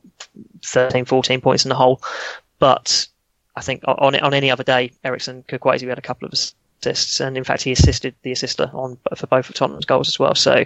13, 0.65 1.05
14 1.05 1.39
points 1.39 1.63
in 1.63 1.69
the 1.69 1.75
hole. 1.75 2.01
But 2.59 3.07
I 3.55 3.61
think 3.61 3.83
on 3.87 4.19
on 4.19 4.33
any 4.33 4.51
other 4.51 4.65
day, 4.65 4.91
Eriksen 5.01 5.43
could 5.47 5.61
quite 5.61 5.75
easily 5.75 5.89
had 5.89 5.97
a 5.97 6.01
couple 6.01 6.25
of 6.25 6.33
assists, 6.85 7.19
and 7.19 7.37
in 7.37 7.43
fact, 7.43 7.63
he 7.63 7.71
assisted 7.71 8.15
the 8.23 8.31
assister 8.31 8.69
on 8.73 8.97
for 9.15 9.27
both 9.27 9.49
of 9.49 9.55
Tottenham's 9.55 9.85
goals 9.85 10.07
as 10.07 10.19
well. 10.19 10.35
So 10.35 10.65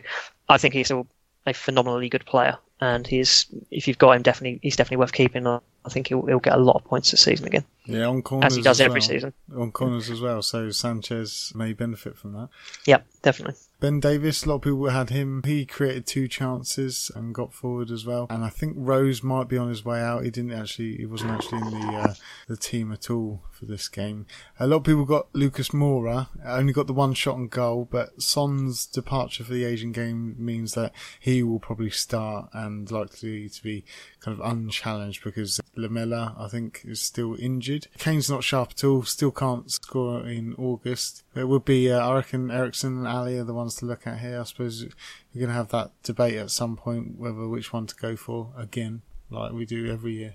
I 0.49 0.57
think 0.57 0.73
he's 0.73 0.91
a, 0.91 1.05
a 1.45 1.53
phenomenally 1.53 2.09
good 2.09 2.25
player, 2.25 2.57
and 2.81 3.05
he's 3.05 3.45
if 3.71 3.87
you've 3.87 3.97
got 3.97 4.15
him, 4.15 4.21
definitely 4.21 4.59
he's 4.61 4.75
definitely 4.75 4.97
worth 4.97 5.13
keeping. 5.13 5.45
I 5.47 5.59
think 5.89 6.07
he'll, 6.07 6.25
he'll 6.25 6.39
get 6.39 6.53
a 6.53 6.57
lot 6.57 6.75
of 6.75 6.83
points 6.83 7.11
this 7.11 7.21
season 7.21 7.47
again. 7.47 7.63
Yeah, 7.85 8.05
on 8.05 8.21
corners 8.21 8.51
as 8.51 8.55
he 8.55 8.61
does 8.61 8.81
as 8.81 8.85
every 8.85 8.99
well. 8.99 9.07
season. 9.07 9.33
On 9.55 9.71
corners 9.71 10.09
as 10.09 10.19
well, 10.19 10.41
so 10.41 10.71
Sanchez 10.71 11.53
may 11.55 11.73
benefit 11.73 12.17
from 12.17 12.33
that. 12.33 12.49
Yep, 12.85 13.05
definitely. 13.21 13.55
Ben 13.79 13.99
Davies, 13.99 14.43
a 14.43 14.49
lot 14.49 14.55
of 14.55 14.61
people 14.63 14.89
had 14.89 15.11
him. 15.11 15.43
He 15.45 15.63
created 15.65 16.07
two 16.07 16.27
chances 16.27 17.11
and 17.15 17.33
got 17.33 17.53
forward 17.53 17.91
as 17.91 18.05
well. 18.05 18.25
And 18.29 18.43
I 18.43 18.49
think 18.49 18.73
Rose 18.75 19.21
might 19.21 19.47
be 19.47 19.57
on 19.57 19.69
his 19.69 19.85
way 19.85 20.01
out. 20.01 20.23
He 20.23 20.31
didn't 20.31 20.53
actually, 20.53 20.97
he 20.97 21.05
wasn't 21.05 21.31
actually 21.31 21.59
in 21.59 21.71
the 21.71 21.87
uh, 21.87 22.13
the 22.47 22.57
team 22.57 22.91
at 22.91 23.11
all 23.11 23.43
for 23.51 23.65
this 23.65 23.87
game. 23.87 24.25
A 24.59 24.65
lot 24.65 24.77
of 24.77 24.83
people 24.83 25.05
got 25.05 25.27
Lucas 25.33 25.69
Moura. 25.69 26.27
Only 26.43 26.73
got 26.73 26.87
the 26.87 26.93
one 26.93 27.13
shot 27.13 27.35
on 27.35 27.49
goal, 27.49 27.87
but 27.89 28.19
Son's 28.21 28.87
departure 28.87 29.43
for 29.43 29.53
the 29.53 29.65
Asian 29.65 29.91
game 29.91 30.35
means 30.39 30.73
that 30.73 30.91
he 31.19 31.43
will 31.43 31.59
probably 31.59 31.91
start 31.91 32.49
and 32.53 32.89
likely 32.89 33.47
to 33.47 33.63
be 33.63 33.85
kind 34.19 34.39
of 34.39 34.45
unchallenged 34.45 35.23
because 35.23 35.59
Lamela, 35.75 36.35
I 36.37 36.47
think, 36.47 36.81
is 36.83 37.01
still 37.01 37.35
injured. 37.39 37.87
Kane's 37.99 38.29
not 38.29 38.43
sharp 38.43 38.71
at 38.71 38.83
all. 38.83 39.03
Still 39.03 39.31
can't 39.31 39.71
score 39.71 40.25
in 40.27 40.55
August. 40.57 41.23
It 41.35 41.47
would 41.47 41.65
be, 41.65 41.91
uh, 41.91 41.99
I 41.99 42.15
reckon, 42.15 42.49
Eriksen 42.49 42.97
and 42.97 43.07
Alli 43.07 43.37
are 43.37 43.43
the 43.43 43.53
ones 43.53 43.66
to 43.75 43.85
look 43.85 44.07
at 44.07 44.19
here. 44.19 44.39
I 44.39 44.43
suppose 44.43 44.81
you're 44.81 45.45
going 45.45 45.49
to 45.49 45.53
have 45.53 45.69
that 45.69 45.91
debate 46.03 46.37
at 46.37 46.51
some 46.51 46.75
point 46.75 47.17
whether 47.17 47.47
which 47.47 47.73
one 47.73 47.87
to 47.87 47.95
go 47.95 48.15
for 48.15 48.53
again, 48.57 49.01
like 49.29 49.51
we 49.51 49.65
do 49.65 49.91
every 49.91 50.13
year. 50.13 50.33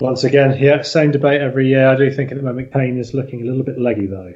Once 0.00 0.24
again, 0.24 0.56
yeah, 0.58 0.82
same 0.82 1.10
debate 1.10 1.40
every 1.40 1.68
year. 1.68 1.88
I 1.88 1.96
do 1.96 2.10
think 2.10 2.30
at 2.30 2.36
the 2.36 2.42
moment 2.42 2.72
Kane 2.72 2.98
is 2.98 3.12
looking 3.12 3.42
a 3.42 3.44
little 3.44 3.62
bit 3.62 3.78
leggy 3.78 4.06
though. 4.06 4.34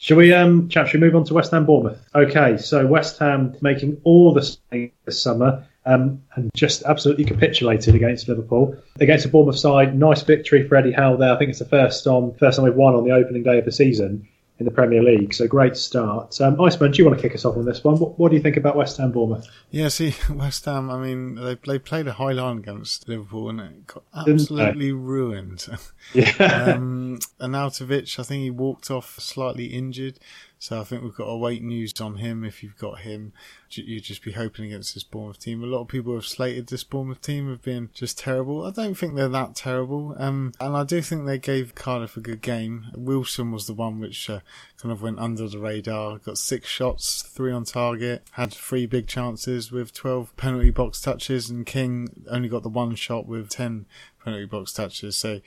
Shall 0.00 0.16
we, 0.16 0.32
um, 0.32 0.68
chap, 0.68 0.86
should 0.86 1.00
we 1.00 1.06
move 1.06 1.16
on 1.16 1.24
to 1.24 1.34
West 1.34 1.50
Ham 1.50 1.66
Bournemouth? 1.66 1.98
Okay, 2.14 2.56
so 2.56 2.86
West 2.86 3.18
Ham 3.18 3.56
making 3.60 4.00
all 4.04 4.32
the 4.32 4.42
same 4.42 4.92
this 5.04 5.20
summer 5.20 5.66
um, 5.84 6.22
and 6.36 6.50
just 6.54 6.84
absolutely 6.84 7.24
capitulated 7.24 7.94
against 7.96 8.28
Liverpool. 8.28 8.76
Against 9.00 9.24
a 9.24 9.28
Bournemouth 9.28 9.58
side, 9.58 9.98
nice 9.98 10.22
victory 10.22 10.68
for 10.68 10.76
Eddie 10.76 10.92
Howe 10.92 11.16
there. 11.16 11.32
I 11.32 11.38
think 11.38 11.50
it's 11.50 11.58
the 11.58 11.64
first 11.64 12.06
on 12.06 12.34
first 12.34 12.56
time 12.56 12.66
we've 12.66 12.76
won 12.76 12.94
on 12.94 13.04
the 13.04 13.10
opening 13.10 13.42
day 13.42 13.58
of 13.58 13.64
the 13.64 13.72
season. 13.72 14.28
In 14.58 14.64
the 14.64 14.70
Premier 14.72 15.02
League. 15.02 15.32
So 15.32 15.46
great 15.46 15.76
start. 15.76 16.40
Um, 16.40 16.60
Iceman, 16.60 16.90
do 16.90 16.98
you 16.98 17.04
want 17.04 17.16
to 17.16 17.22
kick 17.22 17.34
us 17.34 17.44
off 17.44 17.56
on 17.56 17.64
this 17.64 17.84
one? 17.84 17.96
What, 17.98 18.18
what 18.18 18.30
do 18.30 18.36
you 18.36 18.42
think 18.42 18.56
about 18.56 18.74
West 18.74 18.96
Ham 18.96 19.12
Bournemouth? 19.12 19.46
Yeah, 19.70 19.88
see, 19.88 20.14
West 20.30 20.64
Ham, 20.64 20.90
I 20.90 20.98
mean, 20.98 21.36
they, 21.36 21.56
they 21.66 21.78
played 21.78 22.08
a 22.08 22.14
high 22.14 22.32
line 22.32 22.58
against 22.58 23.08
Liverpool 23.08 23.50
and 23.50 23.60
it 23.60 23.86
got 23.86 24.02
absolutely 24.14 24.92
ruined. 24.92 25.66
Yeah. 26.14 26.30
um, 26.74 27.18
Arnautovic, 27.38 28.18
I 28.18 28.22
think 28.22 28.42
he 28.42 28.50
walked 28.50 28.90
off 28.90 29.20
slightly 29.20 29.66
injured. 29.66 30.18
So 30.60 30.80
I 30.80 30.84
think 30.84 31.02
we've 31.02 31.14
got 31.14 31.26
to 31.26 31.36
wait 31.36 31.62
news 31.62 32.00
on 32.00 32.16
him. 32.16 32.44
If 32.44 32.62
you've 32.62 32.78
got 32.78 33.00
him, 33.00 33.32
you'd 33.70 34.02
just 34.02 34.24
be 34.24 34.32
hoping 34.32 34.64
against 34.66 34.94
this 34.94 35.04
Bournemouth 35.04 35.38
team. 35.38 35.62
A 35.62 35.66
lot 35.66 35.82
of 35.82 35.88
people 35.88 36.14
have 36.14 36.26
slated 36.26 36.66
this 36.66 36.82
Bournemouth 36.82 37.20
team 37.20 37.48
have 37.48 37.62
been 37.62 37.90
just 37.94 38.18
terrible. 38.18 38.64
I 38.64 38.70
don't 38.70 38.96
think 38.96 39.14
they're 39.14 39.28
that 39.28 39.54
terrible. 39.54 40.16
Um, 40.18 40.52
and 40.60 40.76
I 40.76 40.82
do 40.82 41.00
think 41.00 41.26
they 41.26 41.38
gave 41.38 41.76
Cardiff 41.76 42.16
a 42.16 42.20
good 42.20 42.42
game. 42.42 42.86
Wilson 42.96 43.52
was 43.52 43.66
the 43.66 43.74
one 43.74 44.00
which 44.00 44.28
uh, 44.28 44.40
kind 44.80 44.90
of 44.90 45.00
went 45.00 45.20
under 45.20 45.48
the 45.48 45.58
radar. 45.58 46.18
Got 46.18 46.38
six 46.38 46.68
shots, 46.68 47.22
three 47.22 47.52
on 47.52 47.64
target, 47.64 48.24
had 48.32 48.52
three 48.52 48.86
big 48.86 49.06
chances 49.06 49.70
with 49.70 49.92
12 49.92 50.36
penalty 50.36 50.70
box 50.70 51.00
touches, 51.00 51.48
and 51.48 51.66
King 51.66 52.08
only 52.28 52.48
got 52.48 52.64
the 52.64 52.68
one 52.68 52.96
shot 52.96 53.26
with 53.26 53.48
10 53.48 53.86
penalty 54.24 54.46
box 54.46 54.72
touches. 54.72 55.16
So 55.16 55.40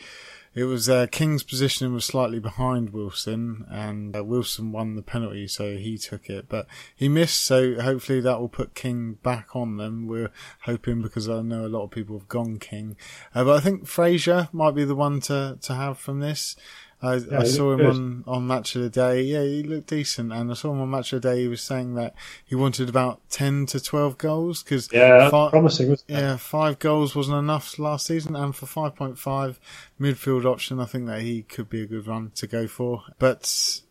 it 0.53 0.65
was 0.65 0.89
uh, 0.89 1.07
King's 1.09 1.43
positioning 1.43 1.93
was 1.93 2.03
slightly 2.03 2.39
behind 2.39 2.89
Wilson, 2.89 3.65
and 3.69 4.15
uh, 4.15 4.23
Wilson 4.23 4.71
won 4.71 4.95
the 4.95 5.01
penalty, 5.01 5.47
so 5.47 5.77
he 5.77 5.97
took 5.97 6.29
it. 6.29 6.49
But 6.49 6.67
he 6.95 7.07
missed, 7.07 7.41
so 7.41 7.79
hopefully 7.81 8.19
that 8.19 8.39
will 8.39 8.49
put 8.49 8.75
King 8.75 9.13
back 9.23 9.55
on 9.55 9.77
them. 9.77 10.07
We're 10.07 10.31
hoping 10.63 11.01
because 11.01 11.29
I 11.29 11.41
know 11.41 11.65
a 11.65 11.67
lot 11.67 11.83
of 11.83 11.91
people 11.91 12.19
have 12.19 12.27
gone 12.27 12.59
King, 12.59 12.97
uh, 13.33 13.45
but 13.45 13.55
I 13.55 13.59
think 13.61 13.87
Fraser 13.87 14.49
might 14.51 14.75
be 14.75 14.83
the 14.83 14.95
one 14.95 15.21
to 15.21 15.57
to 15.61 15.73
have 15.73 15.97
from 15.97 16.19
this. 16.19 16.55
I, 17.01 17.15
yeah, 17.15 17.39
I 17.39 17.43
saw 17.45 17.73
him 17.73 17.77
good. 17.79 17.87
on, 17.87 18.23
on 18.27 18.47
Match 18.47 18.75
of 18.75 18.83
the 18.83 18.89
Day. 18.89 19.23
Yeah, 19.23 19.43
he 19.43 19.63
looked 19.63 19.87
decent. 19.87 20.31
And 20.31 20.51
I 20.51 20.53
saw 20.53 20.71
him 20.71 20.81
on 20.81 20.89
Match 20.89 21.13
of 21.13 21.21
the 21.21 21.29
Day. 21.29 21.41
He 21.41 21.47
was 21.47 21.61
saying 21.61 21.95
that 21.95 22.13
he 22.45 22.55
wanted 22.55 22.89
about 22.89 23.21
10 23.29 23.65
to 23.67 23.79
12 23.79 24.17
goals. 24.17 24.61
Cause 24.63 24.89
yeah, 24.91 25.29
five, 25.29 25.51
promising. 25.51 25.97
Yeah, 26.07 26.37
five 26.37 26.79
goals 26.79 27.15
wasn't 27.15 27.37
enough 27.37 27.79
last 27.79 28.07
season. 28.07 28.35
And 28.35 28.55
for 28.55 28.67
5.5 28.67 29.57
midfield 29.99 30.45
option, 30.45 30.79
I 30.79 30.85
think 30.85 31.07
that 31.07 31.21
he 31.21 31.41
could 31.43 31.69
be 31.69 31.81
a 31.81 31.87
good 31.87 32.07
run 32.07 32.31
to 32.35 32.47
go 32.47 32.67
for. 32.67 33.03
But 33.17 33.81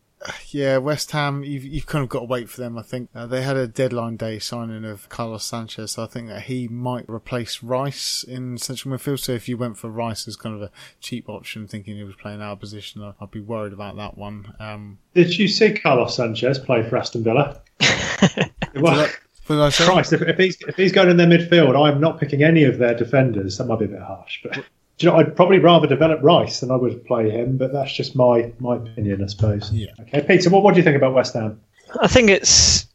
yeah, 0.49 0.77
West 0.77 1.11
Ham, 1.13 1.43
you've, 1.43 1.65
you've 1.65 1.87
kind 1.87 2.03
of 2.03 2.09
got 2.09 2.21
to 2.21 2.25
wait 2.27 2.51
for 2.51 2.61
them. 2.61 2.77
I 2.77 2.83
think 2.83 3.09
uh, 3.15 3.27
they 3.27 3.43
had 3.43 3.57
a 3.57 3.67
deadline 3.67 4.17
day 4.17 4.39
signing 4.39 4.85
of 4.85 5.09
Carlos 5.09 5.45
Sanchez, 5.45 5.93
so 5.93 6.03
I 6.03 6.07
think 6.07 6.29
that 6.29 6.43
he 6.43 6.69
might 6.69 7.09
replace 7.09 7.63
Rice 7.63 8.23
in 8.23 8.59
central 8.59 8.95
midfield. 8.95 9.21
So 9.21 9.33
if 9.33 9.49
you 9.49 9.57
went 9.57 9.79
for 9.79 9.89
Rice 9.89 10.29
as 10.29 10.37
kind 10.37 10.55
of 10.55 10.63
a 10.63 10.71
cheap 11.01 11.29
option, 11.29 11.67
thinking 11.67 11.97
he 11.97 12.05
was 12.05 12.17
playing 12.17 12.43
our 12.43 12.57
position, 12.57 13.15
I'd 13.21 13.31
be 13.31 13.41
worried 13.41 13.73
about 13.73 13.97
that 13.97 14.19
one. 14.19 14.55
Um, 14.61 14.99
Did 15.15 15.39
you 15.39 15.49
see 15.49 15.73
Carlos 15.73 16.17
Sanchez 16.17 16.59
play 16.59 16.83
for 16.89 16.97
Aston 16.97 17.25
Villa? 17.25 17.61
well, 18.77 19.09
Christ, 19.47 20.13
if, 20.13 20.23
if, 20.23 20.37
he's 20.37 20.61
if 20.61 20.77
he's 20.77 20.93
going 20.93 21.11
in 21.11 21.17
their 21.17 21.27
midfield, 21.27 21.81
I'm 21.81 22.01
not 22.01 22.21
picking 22.21 22.43
any 22.43 22.65
of 22.65 22.79
their 22.79 22.95
defenders. 22.95 23.59
That 23.59 23.65
might 23.65 23.79
be 23.79 23.87
a 23.87 23.89
bit 23.89 24.03
harsh, 24.03 24.41
but 24.43 24.65
you 25.03 25.09
know, 25.09 25.17
I'd 25.17 25.35
probably 25.35 25.59
rather 25.59 25.87
develop 25.87 26.21
Rice 26.23 26.61
than 26.61 26.71
I 26.71 26.77
would 26.77 27.05
play 27.07 27.31
him, 27.31 27.57
but 27.57 27.73
that's 27.73 27.93
just 27.93 28.15
my 28.15 28.53
my 28.59 28.77
opinion, 28.77 29.23
I 29.23 29.27
suppose. 29.27 29.73
Yeah. 29.73 29.89
Okay, 30.01 30.23
Peter, 30.23 30.51
what, 30.51 30.63
what 30.63 30.75
do 30.75 30.81
you 30.81 30.85
think 30.85 30.97
about 30.97 31.15
West 31.15 31.35
Ham? 31.35 31.61
I 32.01 32.07
think 32.07 32.31
it's 32.31 32.87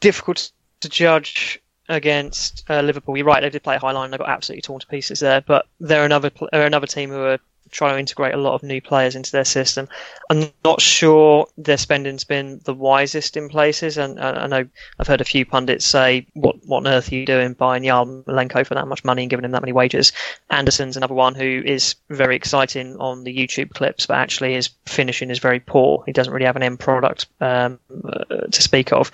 difficult 0.00 0.50
to 0.80 0.88
judge 0.88 1.60
against 1.88 2.64
uh, 2.68 2.80
Liverpool. 2.80 3.16
You're 3.16 3.26
right; 3.26 3.40
they 3.40 3.50
did 3.50 3.62
play 3.62 3.76
a 3.76 3.78
high 3.78 3.92
line; 3.92 4.10
they 4.10 4.18
got 4.18 4.28
absolutely 4.28 4.62
torn 4.62 4.80
to 4.80 4.86
pieces 4.86 5.20
there. 5.20 5.40
But 5.40 5.66
they're 5.80 6.04
another 6.04 6.30
they're 6.52 6.66
another 6.66 6.86
team 6.86 7.10
who 7.10 7.20
are 7.20 7.38
trying 7.76 7.94
to 7.94 8.00
integrate 8.00 8.34
a 8.34 8.38
lot 8.38 8.54
of 8.54 8.62
new 8.62 8.80
players 8.80 9.14
into 9.14 9.30
their 9.30 9.44
system. 9.44 9.86
I'm 10.30 10.50
not 10.64 10.80
sure 10.80 11.46
their 11.58 11.76
spending's 11.76 12.24
been 12.24 12.60
the 12.64 12.72
wisest 12.72 13.36
in 13.36 13.50
places, 13.50 13.98
and 13.98 14.18
I 14.18 14.46
know 14.46 14.66
I've 14.98 15.06
heard 15.06 15.20
a 15.20 15.24
few 15.24 15.44
pundits 15.44 15.84
say, 15.84 16.26
"What 16.32 16.56
what 16.64 16.78
on 16.78 16.86
earth 16.86 17.12
are 17.12 17.14
you 17.14 17.26
doing 17.26 17.52
buying 17.52 17.82
Yarmolenko 17.82 18.66
for 18.66 18.74
that 18.74 18.88
much 18.88 19.04
money 19.04 19.22
and 19.22 19.30
giving 19.30 19.44
him 19.44 19.50
that 19.50 19.60
many 19.60 19.72
wages?" 19.72 20.12
Anderson's 20.48 20.96
another 20.96 21.14
one 21.14 21.34
who 21.34 21.62
is 21.64 21.96
very 22.08 22.34
exciting 22.34 22.96
on 22.96 23.24
the 23.24 23.36
YouTube 23.36 23.70
clips, 23.70 24.06
but 24.06 24.16
actually 24.16 24.54
his 24.54 24.70
finishing 24.86 25.30
is 25.30 25.38
very 25.38 25.60
poor. 25.60 26.02
He 26.06 26.12
doesn't 26.12 26.32
really 26.32 26.46
have 26.46 26.56
an 26.56 26.62
end 26.62 26.80
product 26.80 27.26
um, 27.40 27.78
uh, 28.04 28.46
to 28.50 28.62
speak 28.62 28.92
of. 28.92 29.12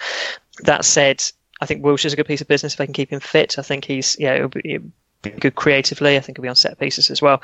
That 0.60 0.84
said. 0.84 1.22
I 1.60 1.66
think 1.66 1.84
Wilshere's 1.84 2.12
a 2.12 2.16
good 2.16 2.26
piece 2.26 2.40
of 2.40 2.48
business 2.48 2.72
if 2.74 2.78
they 2.78 2.86
can 2.86 2.92
keep 2.92 3.12
him 3.12 3.20
fit. 3.20 3.56
I 3.56 3.62
think 3.62 3.84
he's 3.84 4.16
yeah, 4.18 4.34
it'll 4.34 4.48
be, 4.48 4.62
it'll 4.64 4.90
be 5.22 5.30
good 5.30 5.54
creatively. 5.54 6.16
I 6.16 6.20
think 6.20 6.36
he'll 6.36 6.42
be 6.42 6.48
on 6.48 6.56
set 6.56 6.76
pieces 6.76 7.08
as 7.08 7.22
well. 7.22 7.40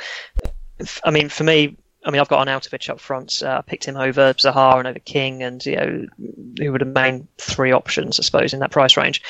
I 1.04 1.10
mean, 1.10 1.28
for 1.28 1.44
me, 1.44 1.76
I 2.04 2.10
mean, 2.10 2.20
I've 2.20 2.28
got 2.28 2.46
Arnautovic 2.46 2.88
up 2.88 3.00
front. 3.00 3.42
Uh, 3.42 3.58
I 3.58 3.62
picked 3.62 3.84
him 3.84 3.96
over 3.96 4.32
Zaha 4.34 4.78
and 4.78 4.86
over 4.86 4.98
King, 4.98 5.42
and 5.42 5.64
you 5.66 5.76
know, 5.76 6.06
who 6.58 6.72
were 6.72 6.78
the 6.78 6.84
main 6.84 7.28
three 7.38 7.72
options, 7.72 8.20
I 8.20 8.22
suppose, 8.22 8.54
in 8.54 8.60
that 8.60 8.70
price 8.70 8.96
range. 8.96 9.22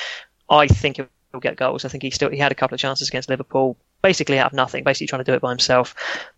I 0.50 0.66
think 0.66 0.96
he'll 0.96 1.40
get 1.40 1.56
goals. 1.56 1.84
I 1.84 1.88
think 1.88 2.02
he 2.02 2.10
still 2.10 2.30
he 2.30 2.38
had 2.38 2.52
a 2.52 2.54
couple 2.54 2.74
of 2.74 2.80
chances 2.80 3.08
against 3.08 3.28
Liverpool, 3.28 3.76
basically 4.02 4.38
out 4.38 4.46
of 4.46 4.52
nothing, 4.52 4.84
basically 4.84 5.06
trying 5.06 5.24
to 5.24 5.30
do 5.30 5.34
it 5.34 5.40
by 5.40 5.50
himself. 5.50 5.94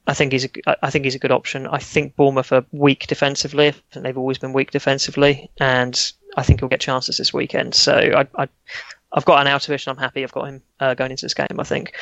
I 0.06 0.14
think 0.14 0.32
he's 0.32 0.44
a, 0.44 0.50
I 0.84 0.90
think 0.90 1.04
he's 1.04 1.14
a 1.14 1.20
good 1.20 1.32
option. 1.32 1.66
I 1.66 1.78
think 1.78 2.16
Bournemouth 2.16 2.52
are 2.52 2.64
weak 2.70 3.06
defensively. 3.06 3.68
I 3.68 3.72
think 3.92 4.04
they've 4.04 4.18
always 4.18 4.38
been 4.38 4.52
weak 4.52 4.70
defensively, 4.70 5.50
and 5.58 6.12
I 6.36 6.42
think 6.42 6.60
he'll 6.60 6.68
get 6.68 6.80
chances 6.80 7.16
this 7.16 7.34
weekend. 7.34 7.74
So 7.74 7.94
I, 7.94 8.26
I 8.42 8.48
I've 9.12 9.24
got 9.24 9.44
Arnautovic, 9.44 9.86
and 9.86 9.96
I'm 9.96 10.02
happy 10.02 10.22
I've 10.22 10.32
got 10.32 10.48
him 10.48 10.62
uh, 10.78 10.94
going 10.94 11.10
into 11.10 11.24
this 11.24 11.34
game. 11.34 11.58
I 11.58 11.64
think. 11.64 11.92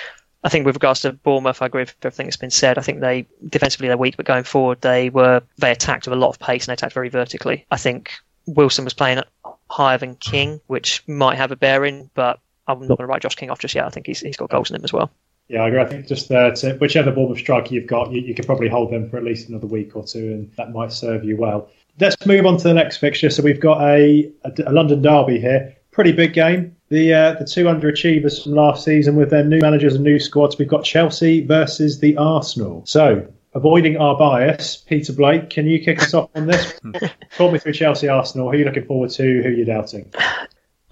I 0.45 0.49
think 0.49 0.67
with 0.67 0.77
regards 0.77 1.01
to 1.01 1.13
Bournemouth, 1.13 1.61
I 1.63 1.67
agree 1.67 1.83
with 1.83 1.97
everything 2.03 2.27
that's 2.27 2.37
been 2.37 2.51
said. 2.51 2.79
I 2.79 2.83
think 2.83 3.01
they 3.01 3.27
defensively 3.49 3.89
they're 3.89 3.97
weak, 3.97 4.17
but 4.17 4.27
going 4.27 4.45
forward 4.45 4.81
they 4.81 5.11
were 5.11 5.43
they 5.59 5.73
attacked 5.73 6.07
with 6.07 6.17
a 6.17 6.21
lot 6.21 6.31
of 6.31 6.39
pace 6.39 6.65
and 6.65 6.69
they 6.69 6.75
attacked 6.75 6.95
very 6.95 7.09
vertically. 7.09 7.67
I 7.71 7.77
think 7.77 8.13
Wilson 8.47 8.85
was 8.85 8.95
playing 8.95 9.23
higher 9.69 9.99
than 9.99 10.15
King, 10.17 10.61
which 10.67 11.03
might 11.09 11.37
have 11.37 11.51
a 11.51 11.57
bearing, 11.57 12.11
but 12.15 12.39
I'm 12.67 12.81
not 12.81 12.99
going 12.99 12.99
to 12.99 13.07
write 13.07 13.23
Josh 13.23 13.35
King 13.35 13.51
off 13.51 13.59
just 13.59 13.75
yet. 13.75 13.85
I 13.85 13.91
think 13.91 14.07
he's 14.07 14.21
he's 14.21 14.37
got 14.37 14.51
goals 14.51 14.71
in 14.71 14.77
him 14.77 14.85
as 14.85 14.93
well. 14.93 15.11
Yeah, 15.49 15.63
I 15.63 15.69
agree. 15.69 15.81
I 15.81 15.87
think 15.87 16.07
just 16.07 16.31
uh, 16.31 16.53
whichever 16.75 17.11
Bournemouth 17.11 17.39
striker 17.39 17.75
you've 17.75 17.87
got, 17.87 18.13
you, 18.13 18.21
you 18.21 18.35
could 18.35 18.45
probably 18.45 18.69
hold 18.69 18.93
them 18.93 19.09
for 19.09 19.17
at 19.17 19.25
least 19.25 19.49
another 19.49 19.67
week 19.67 19.97
or 19.97 20.05
two, 20.05 20.19
and 20.19 20.53
that 20.57 20.73
might 20.73 20.93
serve 20.93 21.25
you 21.25 21.37
well. 21.37 21.71
Let's 21.99 22.27
move 22.27 22.47
on 22.47 22.59
to 22.59 22.65
the 22.65 22.75
next 22.75 22.99
fixture. 22.99 23.31
So 23.31 23.43
we've 23.43 23.59
got 23.59 23.81
a, 23.81 24.31
a, 24.45 24.53
a 24.67 24.73
London 24.73 25.03
derby 25.03 25.41
here. 25.41 25.75
Pretty 25.91 26.13
big 26.13 26.35
game 26.35 26.77
the 26.91 27.13
uh, 27.13 27.33
the 27.35 27.45
two 27.45 27.65
underachievers 27.65 28.43
from 28.43 28.53
last 28.53 28.85
season 28.85 29.17
with 29.17 29.31
their 29.31 29.45
new 29.45 29.61
managers 29.61 29.95
and 29.95 30.05
new 30.05 30.19
squads. 30.19 30.59
We've 30.59 30.69
got 30.69 30.85
Chelsea 30.85 31.45
versus 31.45 32.01
the 32.01 32.17
Arsenal. 32.17 32.83
So, 32.87 33.27
avoiding 33.55 33.97
our 33.97 34.17
bias, 34.17 34.77
Peter 34.77 35.13
Blake, 35.13 35.51
can 35.51 35.67
you 35.67 35.81
kick 35.81 36.01
us 36.03 36.15
off 36.15 36.31
on 36.35 36.47
this? 36.47 36.79
Talk 37.37 37.53
me 37.53 37.59
through 37.59 37.75
Chelsea 37.75 38.09
Arsenal. 38.09 38.47
Who 38.49 38.53
are 38.53 38.59
you 38.59 38.65
looking 38.65 38.87
forward 38.87 39.11
to? 39.11 39.43
Who 39.43 39.49
are 39.49 39.53
you 39.53 39.65
doubting? 39.65 40.11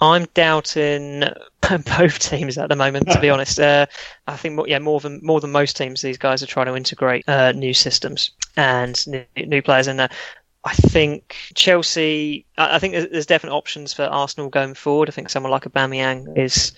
I'm 0.01 0.26
doubting 0.34 1.24
both 1.99 2.18
teams 2.18 2.59
at 2.59 2.68
the 2.68 2.76
moment. 2.76 3.11
To 3.11 3.20
be 3.20 3.30
honest, 3.30 3.59
uh, 3.59 3.86
I 4.26 4.36
think 4.36 4.55
more, 4.57 4.68
yeah 4.68 4.78
more 4.78 5.01
than 5.01 5.20
more 5.22 5.40
than 5.40 5.53
most 5.53 5.76
teams, 5.76 6.03
these 6.03 6.18
guys 6.18 6.42
are 6.42 6.47
trying 6.47 6.66
to 6.66 6.76
integrate 6.76 7.28
uh, 7.28 7.53
new 7.53 7.72
systems 7.72 8.30
and 8.57 9.03
new, 9.07 9.24
new 9.36 9.62
players. 9.62 9.86
And 9.86 10.01
uh, 10.01 10.09
I 10.66 10.72
think 10.72 11.36
Chelsea. 11.54 12.44
I 12.58 12.80
think 12.80 12.94
there's 12.94 13.24
definite 13.24 13.54
options 13.54 13.92
for 13.92 14.02
Arsenal 14.02 14.50
going 14.50 14.74
forward. 14.74 15.08
I 15.08 15.12
think 15.12 15.30
someone 15.30 15.52
like 15.52 15.62
Aubameyang 15.62 16.36
is 16.36 16.72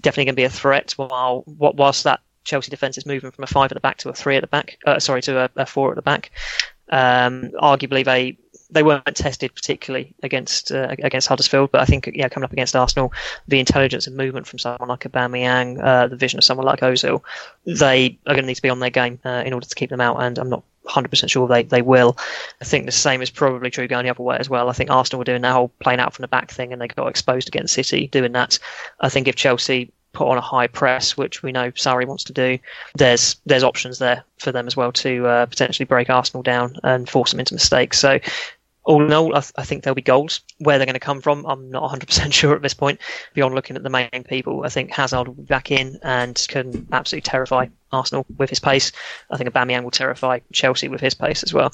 definitely 0.00 0.26
going 0.26 0.34
to 0.34 0.40
be 0.40 0.44
a 0.44 0.50
threat. 0.50 0.92
While 0.92 1.42
whilst 1.46 2.04
that 2.04 2.20
Chelsea 2.44 2.70
defence 2.70 2.96
is 2.96 3.06
moving 3.06 3.32
from 3.32 3.42
a 3.42 3.48
five 3.48 3.72
at 3.72 3.74
the 3.74 3.80
back 3.80 3.96
to 3.98 4.08
a 4.08 4.12
three 4.12 4.36
at 4.36 4.42
the 4.42 4.46
back. 4.46 4.78
Uh, 4.86 5.00
sorry, 5.00 5.20
to 5.22 5.36
a, 5.40 5.50
a, 5.56 5.66
four 5.66 5.90
at 5.90 5.96
the 5.96 6.02
back. 6.02 6.30
Um, 6.90 7.50
arguably, 7.60 8.04
they 8.04 8.38
they 8.70 8.84
weren't 8.84 9.16
tested 9.16 9.52
particularly 9.52 10.14
against 10.22 10.70
uh, 10.70 10.94
against 11.00 11.26
Huddersfield, 11.26 11.72
but 11.72 11.80
I 11.80 11.86
think 11.86 12.08
yeah, 12.14 12.28
coming 12.28 12.44
up 12.44 12.52
against 12.52 12.76
Arsenal, 12.76 13.12
the 13.48 13.58
intelligence 13.58 14.06
and 14.06 14.16
movement 14.16 14.46
from 14.46 14.60
someone 14.60 14.88
like 14.88 15.00
Aubameyang, 15.00 15.82
uh, 15.82 16.06
the 16.06 16.16
vision 16.16 16.38
of 16.38 16.44
someone 16.44 16.66
like 16.66 16.82
Ozil, 16.82 17.22
they 17.66 18.16
are 18.28 18.34
going 18.34 18.44
to 18.44 18.46
need 18.46 18.54
to 18.54 18.62
be 18.62 18.70
on 18.70 18.78
their 18.78 18.90
game 18.90 19.18
uh, 19.24 19.42
in 19.44 19.52
order 19.52 19.66
to 19.66 19.74
keep 19.74 19.90
them 19.90 20.00
out. 20.00 20.22
And 20.22 20.38
I'm 20.38 20.50
not 20.50 20.62
100% 20.86 21.30
sure 21.30 21.48
they, 21.48 21.62
they 21.62 21.82
will. 21.82 22.16
I 22.60 22.64
think 22.64 22.86
the 22.86 22.92
same 22.92 23.22
is 23.22 23.30
probably 23.30 23.70
true 23.70 23.88
going 23.88 24.04
the 24.04 24.10
other 24.10 24.22
way 24.22 24.36
as 24.38 24.48
well. 24.48 24.68
I 24.68 24.72
think 24.72 24.90
Arsenal 24.90 25.18
were 25.18 25.24
doing 25.24 25.42
that 25.42 25.52
whole 25.52 25.72
playing 25.80 26.00
out 26.00 26.14
from 26.14 26.22
the 26.22 26.28
back 26.28 26.50
thing 26.50 26.72
and 26.72 26.80
they 26.80 26.88
got 26.88 27.08
exposed 27.08 27.48
against 27.48 27.74
City 27.74 28.06
doing 28.08 28.32
that. 28.32 28.58
I 29.00 29.08
think 29.08 29.28
if 29.28 29.34
Chelsea 29.34 29.92
put 30.12 30.28
on 30.28 30.38
a 30.38 30.42
high 30.42 30.66
press, 30.66 31.16
which 31.16 31.42
we 31.42 31.52
know 31.52 31.70
Sarri 31.72 32.06
wants 32.06 32.24
to 32.24 32.32
do, 32.32 32.58
there's 32.96 33.36
there's 33.46 33.64
options 33.64 33.98
there 33.98 34.24
for 34.38 34.52
them 34.52 34.66
as 34.66 34.76
well 34.76 34.92
to 34.92 35.26
uh, 35.26 35.46
potentially 35.46 35.84
break 35.84 36.08
Arsenal 36.08 36.42
down 36.42 36.76
and 36.82 37.08
force 37.08 37.32
them 37.32 37.40
into 37.40 37.54
mistakes. 37.54 37.98
So 37.98 38.20
all 38.84 39.02
in 39.02 39.12
all, 39.12 39.34
I, 39.34 39.40
th- 39.40 39.52
I, 39.56 39.64
think 39.64 39.82
there'll 39.82 39.94
be 39.94 40.02
goals. 40.02 40.40
Where 40.58 40.78
they're 40.78 40.86
going 40.86 40.94
to 40.94 41.00
come 41.00 41.20
from, 41.20 41.44
I'm 41.46 41.70
not 41.70 41.90
100% 41.90 42.32
sure 42.32 42.54
at 42.54 42.62
this 42.62 42.74
point. 42.74 43.00
Beyond 43.32 43.54
looking 43.54 43.76
at 43.76 43.82
the 43.82 43.90
main 43.90 44.24
people, 44.28 44.64
I 44.64 44.68
think 44.68 44.90
Hazard 44.90 45.26
will 45.26 45.34
be 45.34 45.42
back 45.42 45.70
in 45.70 45.98
and 46.02 46.44
can 46.48 46.86
absolutely 46.92 47.28
terrify 47.28 47.66
Arsenal 47.92 48.26
with 48.36 48.50
his 48.50 48.60
pace. 48.60 48.92
I 49.30 49.36
think 49.36 49.50
Aubameyang 49.50 49.84
will 49.84 49.90
terrify 49.90 50.40
Chelsea 50.52 50.88
with 50.88 51.00
his 51.00 51.14
pace 51.14 51.42
as 51.42 51.54
well. 51.54 51.72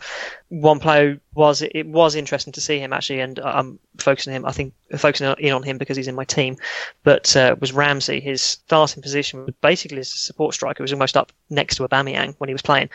One 0.48 0.78
player 0.78 1.20
was 1.34 1.62
it 1.62 1.86
was 1.86 2.14
interesting 2.14 2.52
to 2.52 2.60
see 2.60 2.78
him 2.78 2.92
actually, 2.92 3.20
and 3.20 3.38
I'm 3.40 3.78
focusing 3.98 4.34
him. 4.34 4.44
I 4.44 4.52
think 4.52 4.74
focusing 4.96 5.34
in 5.38 5.52
on 5.52 5.62
him 5.62 5.78
because 5.78 5.96
he's 5.96 6.08
in 6.08 6.14
my 6.14 6.24
team. 6.24 6.56
But 7.02 7.34
uh, 7.36 7.56
was 7.58 7.72
Ramsey. 7.72 8.20
His 8.20 8.42
starting 8.42 9.02
position 9.02 9.52
basically 9.62 9.98
as 9.98 10.12
a 10.12 10.16
support 10.16 10.54
striker 10.54 10.82
was 10.82 10.92
almost 10.92 11.16
up 11.16 11.32
next 11.48 11.76
to 11.76 11.88
Aubameyang 11.88 12.34
when 12.38 12.48
he 12.48 12.54
was 12.54 12.62
playing. 12.62 12.90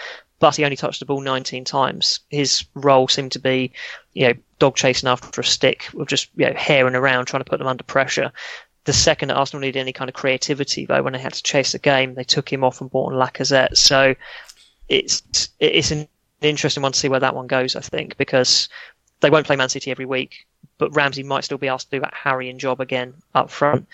But 0.46 0.56
he 0.56 0.64
only 0.64 0.78
touched 0.78 1.00
the 1.00 1.08
ball 1.08 1.22
19 1.22 1.66
times. 1.66 2.20
His 2.30 2.66
role 2.76 3.08
seemed 3.08 3.32
to 3.32 3.40
be, 3.40 3.72
you 4.14 4.28
know, 4.28 4.34
dog 4.60 4.76
chasing 4.76 5.10
after 5.10 5.42
a 5.42 5.44
stick, 5.44 5.90
or 5.96 6.06
just 6.06 6.30
you 6.36 6.46
know, 6.46 6.54
herring 6.56 6.94
around 6.94 7.26
trying 7.26 7.44
to 7.44 7.50
put 7.50 7.58
them 7.58 7.68
under 7.68 7.84
pressure. 7.84 8.32
The 8.84 8.94
second 8.94 9.30
that 9.30 9.38
Arsenal 9.38 9.62
needed 9.62 9.80
any 9.80 9.92
kind 9.92 10.08
of 10.08 10.14
creativity, 10.14 10.86
though, 10.86 11.02
when 11.02 11.14
they 11.14 11.20
had 11.20 11.34
to 11.34 11.42
chase 11.42 11.72
the 11.72 11.80
game, 11.80 12.14
they 12.14 12.24
took 12.24 12.54
him 12.54 12.64
off 12.64 12.80
and 12.80 12.92
brought 12.92 13.12
on 13.12 13.20
Lacazette. 13.20 13.76
So 13.76 14.14
it's 14.88 15.50
it's 15.60 15.90
an 15.90 16.08
interesting 16.42 16.84
one 16.84 16.92
to 16.92 17.00
see 17.00 17.10
where 17.10 17.22
that 17.22 17.34
one 17.34 17.48
goes. 17.48 17.76
I 17.76 17.82
think 17.82 18.16
because 18.18 18.70
they 19.22 19.32
won't 19.32 19.48
play 19.48 19.56
Man 19.56 19.70
City 19.70 19.90
every 19.90 20.06
week, 20.06 20.46
but 20.78 20.96
Ramsey 20.96 21.24
might 21.24 21.44
still 21.44 21.58
be 21.58 21.70
asked 21.70 21.90
to 21.90 21.98
do 21.98 22.02
that 22.02 22.14
harrying 22.14 22.60
job 22.60 22.82
again 22.82 23.16
up 23.34 23.50
front. 23.50 23.88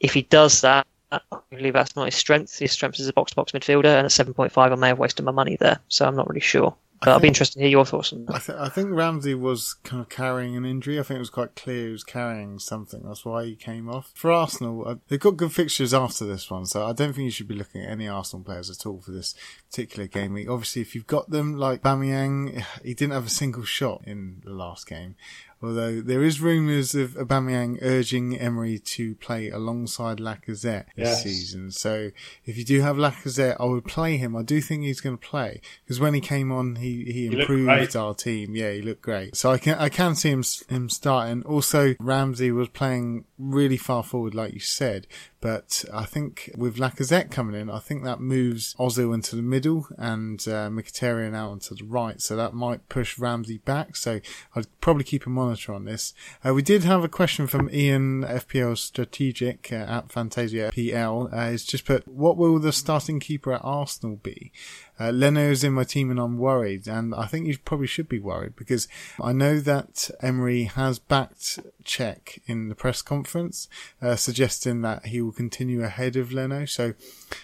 If 0.00 0.12
he 0.12 0.22
does 0.22 0.62
that, 0.62 0.88
I 1.32 1.38
believe 1.50 1.72
that's 1.72 1.96
not 1.96 2.06
his 2.06 2.14
strength. 2.14 2.58
His 2.58 2.72
strength 2.72 3.00
is 3.00 3.08
a 3.08 3.12
box-to-box 3.12 3.52
midfielder, 3.52 3.86
and 3.86 4.06
at 4.06 4.10
7.5, 4.10 4.56
I 4.56 4.74
may 4.74 4.88
have 4.88 4.98
wasted 4.98 5.24
my 5.24 5.32
money 5.32 5.56
there. 5.56 5.80
So 5.88 6.06
I'm 6.06 6.16
not 6.16 6.28
really 6.28 6.40
sure. 6.40 6.74
But 7.04 7.12
I'll 7.12 7.20
be 7.20 7.28
interested 7.28 7.58
to 7.58 7.60
hear 7.60 7.68
your 7.68 7.84
thoughts 7.84 8.14
on 8.14 8.24
that. 8.24 8.34
I, 8.34 8.38
th- 8.38 8.58
I, 8.58 8.68
think 8.70 8.90
Ramsey 8.92 9.34
was 9.34 9.74
kind 9.84 10.00
of 10.00 10.08
carrying 10.08 10.56
an 10.56 10.64
injury. 10.64 10.98
I 10.98 11.02
think 11.02 11.16
it 11.16 11.20
was 11.20 11.28
quite 11.28 11.54
clear 11.54 11.86
he 11.86 11.92
was 11.92 12.04
carrying 12.04 12.58
something. 12.58 13.02
That's 13.04 13.26
why 13.26 13.44
he 13.44 13.56
came 13.56 13.90
off. 13.90 14.10
For 14.14 14.32
Arsenal, 14.32 14.88
uh, 14.88 14.94
they've 15.08 15.20
got 15.20 15.36
good 15.36 15.52
fixtures 15.52 15.92
after 15.92 16.24
this 16.24 16.50
one, 16.50 16.64
so 16.64 16.86
I 16.86 16.92
don't 16.92 17.12
think 17.12 17.26
you 17.26 17.30
should 17.30 17.48
be 17.48 17.56
looking 17.56 17.82
at 17.82 17.90
any 17.90 18.08
Arsenal 18.08 18.42
players 18.42 18.70
at 18.70 18.86
all 18.86 19.00
for 19.00 19.10
this 19.10 19.34
particular 19.70 20.06
game 20.06 20.32
week. 20.32 20.48
Obviously, 20.48 20.80
if 20.80 20.94
you've 20.94 21.06
got 21.06 21.28
them 21.28 21.58
like 21.58 21.82
Aubameyang, 21.82 22.64
he 22.82 22.94
didn't 22.94 23.12
have 23.12 23.26
a 23.26 23.30
single 23.30 23.64
shot 23.64 24.02
in 24.06 24.40
the 24.42 24.52
last 24.52 24.86
game. 24.86 25.16
Although 25.64 26.00
there 26.00 26.22
is 26.22 26.40
rumours 26.40 26.94
of 26.94 27.12
Aubameyang 27.12 27.78
urging 27.82 28.38
Emery 28.38 28.78
to 28.78 29.14
play 29.16 29.50
alongside 29.50 30.18
Lacazette 30.18 30.86
this 30.96 31.08
yes. 31.08 31.22
season. 31.22 31.70
So 31.70 32.10
if 32.44 32.56
you 32.56 32.64
do 32.64 32.80
have 32.80 32.96
Lacazette, 32.96 33.56
I 33.58 33.64
would 33.64 33.84
play 33.84 34.16
him. 34.16 34.36
I 34.36 34.42
do 34.42 34.60
think 34.60 34.82
he's 34.82 35.00
going 35.00 35.16
to 35.16 35.26
play 35.26 35.60
because 35.84 36.00
when 36.00 36.14
he 36.14 36.20
came 36.20 36.52
on, 36.52 36.76
he, 36.76 37.04
he 37.04 37.26
improved 37.26 37.96
our 37.96 38.14
team. 38.14 38.54
Yeah, 38.54 38.72
he 38.72 38.82
looked 38.82 39.02
great. 39.02 39.36
So 39.36 39.50
I 39.50 39.58
can 39.58 39.78
I 39.78 39.88
can 39.88 40.14
see 40.14 40.30
him 40.30 40.44
him 40.68 40.88
starting. 40.88 41.42
Also, 41.42 41.94
Ramsey 41.98 42.50
was 42.50 42.68
playing 42.68 43.24
really 43.38 43.76
far 43.76 44.02
forward, 44.02 44.34
like 44.34 44.52
you 44.52 44.60
said. 44.60 45.06
But 45.44 45.84
I 45.92 46.06
think 46.06 46.50
with 46.56 46.78
Lacazette 46.78 47.30
coming 47.30 47.60
in, 47.60 47.68
I 47.68 47.78
think 47.78 48.02
that 48.02 48.18
moves 48.18 48.74
Ozil 48.76 49.12
into 49.12 49.36
the 49.36 49.42
middle 49.42 49.86
and 49.98 50.40
uh, 50.48 50.70
Mkhitaryan 50.70 51.36
out 51.36 51.50
onto 51.50 51.74
the 51.74 51.84
right. 51.84 52.18
So 52.18 52.34
that 52.34 52.54
might 52.54 52.88
push 52.88 53.18
Ramsey 53.18 53.58
back. 53.58 53.94
So 53.94 54.20
I'd 54.56 54.80
probably 54.80 55.04
keep 55.04 55.26
a 55.26 55.28
monitor 55.28 55.74
on 55.74 55.84
this. 55.84 56.14
Uh, 56.42 56.54
we 56.54 56.62
did 56.62 56.84
have 56.84 57.04
a 57.04 57.10
question 57.10 57.46
from 57.46 57.68
Ian 57.70 58.22
FPL 58.22 58.78
Strategic 58.78 59.70
uh, 59.70 59.74
at 59.74 60.10
Fantasia 60.10 60.70
PL. 60.72 61.28
Uh, 61.30 61.50
just 61.50 61.84
put, 61.84 62.08
what 62.08 62.38
will 62.38 62.58
the 62.58 62.72
starting 62.72 63.20
keeper 63.20 63.52
at 63.52 63.60
Arsenal 63.62 64.16
be? 64.16 64.50
Uh, 64.98 65.12
is 65.12 65.64
in 65.64 65.72
my 65.72 65.84
team 65.84 66.10
and 66.10 66.20
I'm 66.20 66.38
worried. 66.38 66.86
And 66.86 67.14
I 67.14 67.26
think 67.26 67.46
you 67.46 67.58
probably 67.58 67.86
should 67.86 68.08
be 68.08 68.20
worried 68.20 68.56
because 68.56 68.88
I 69.20 69.32
know 69.32 69.58
that 69.60 70.10
Emery 70.20 70.64
has 70.64 70.98
backed 70.98 71.58
Cech 71.84 72.38
in 72.46 72.68
the 72.68 72.74
press 72.74 73.02
conference, 73.02 73.68
uh, 74.00 74.16
suggesting 74.16 74.82
that 74.82 75.06
he 75.06 75.20
will 75.20 75.32
continue 75.32 75.82
ahead 75.82 76.16
of 76.16 76.32
Leno. 76.32 76.64
So, 76.64 76.94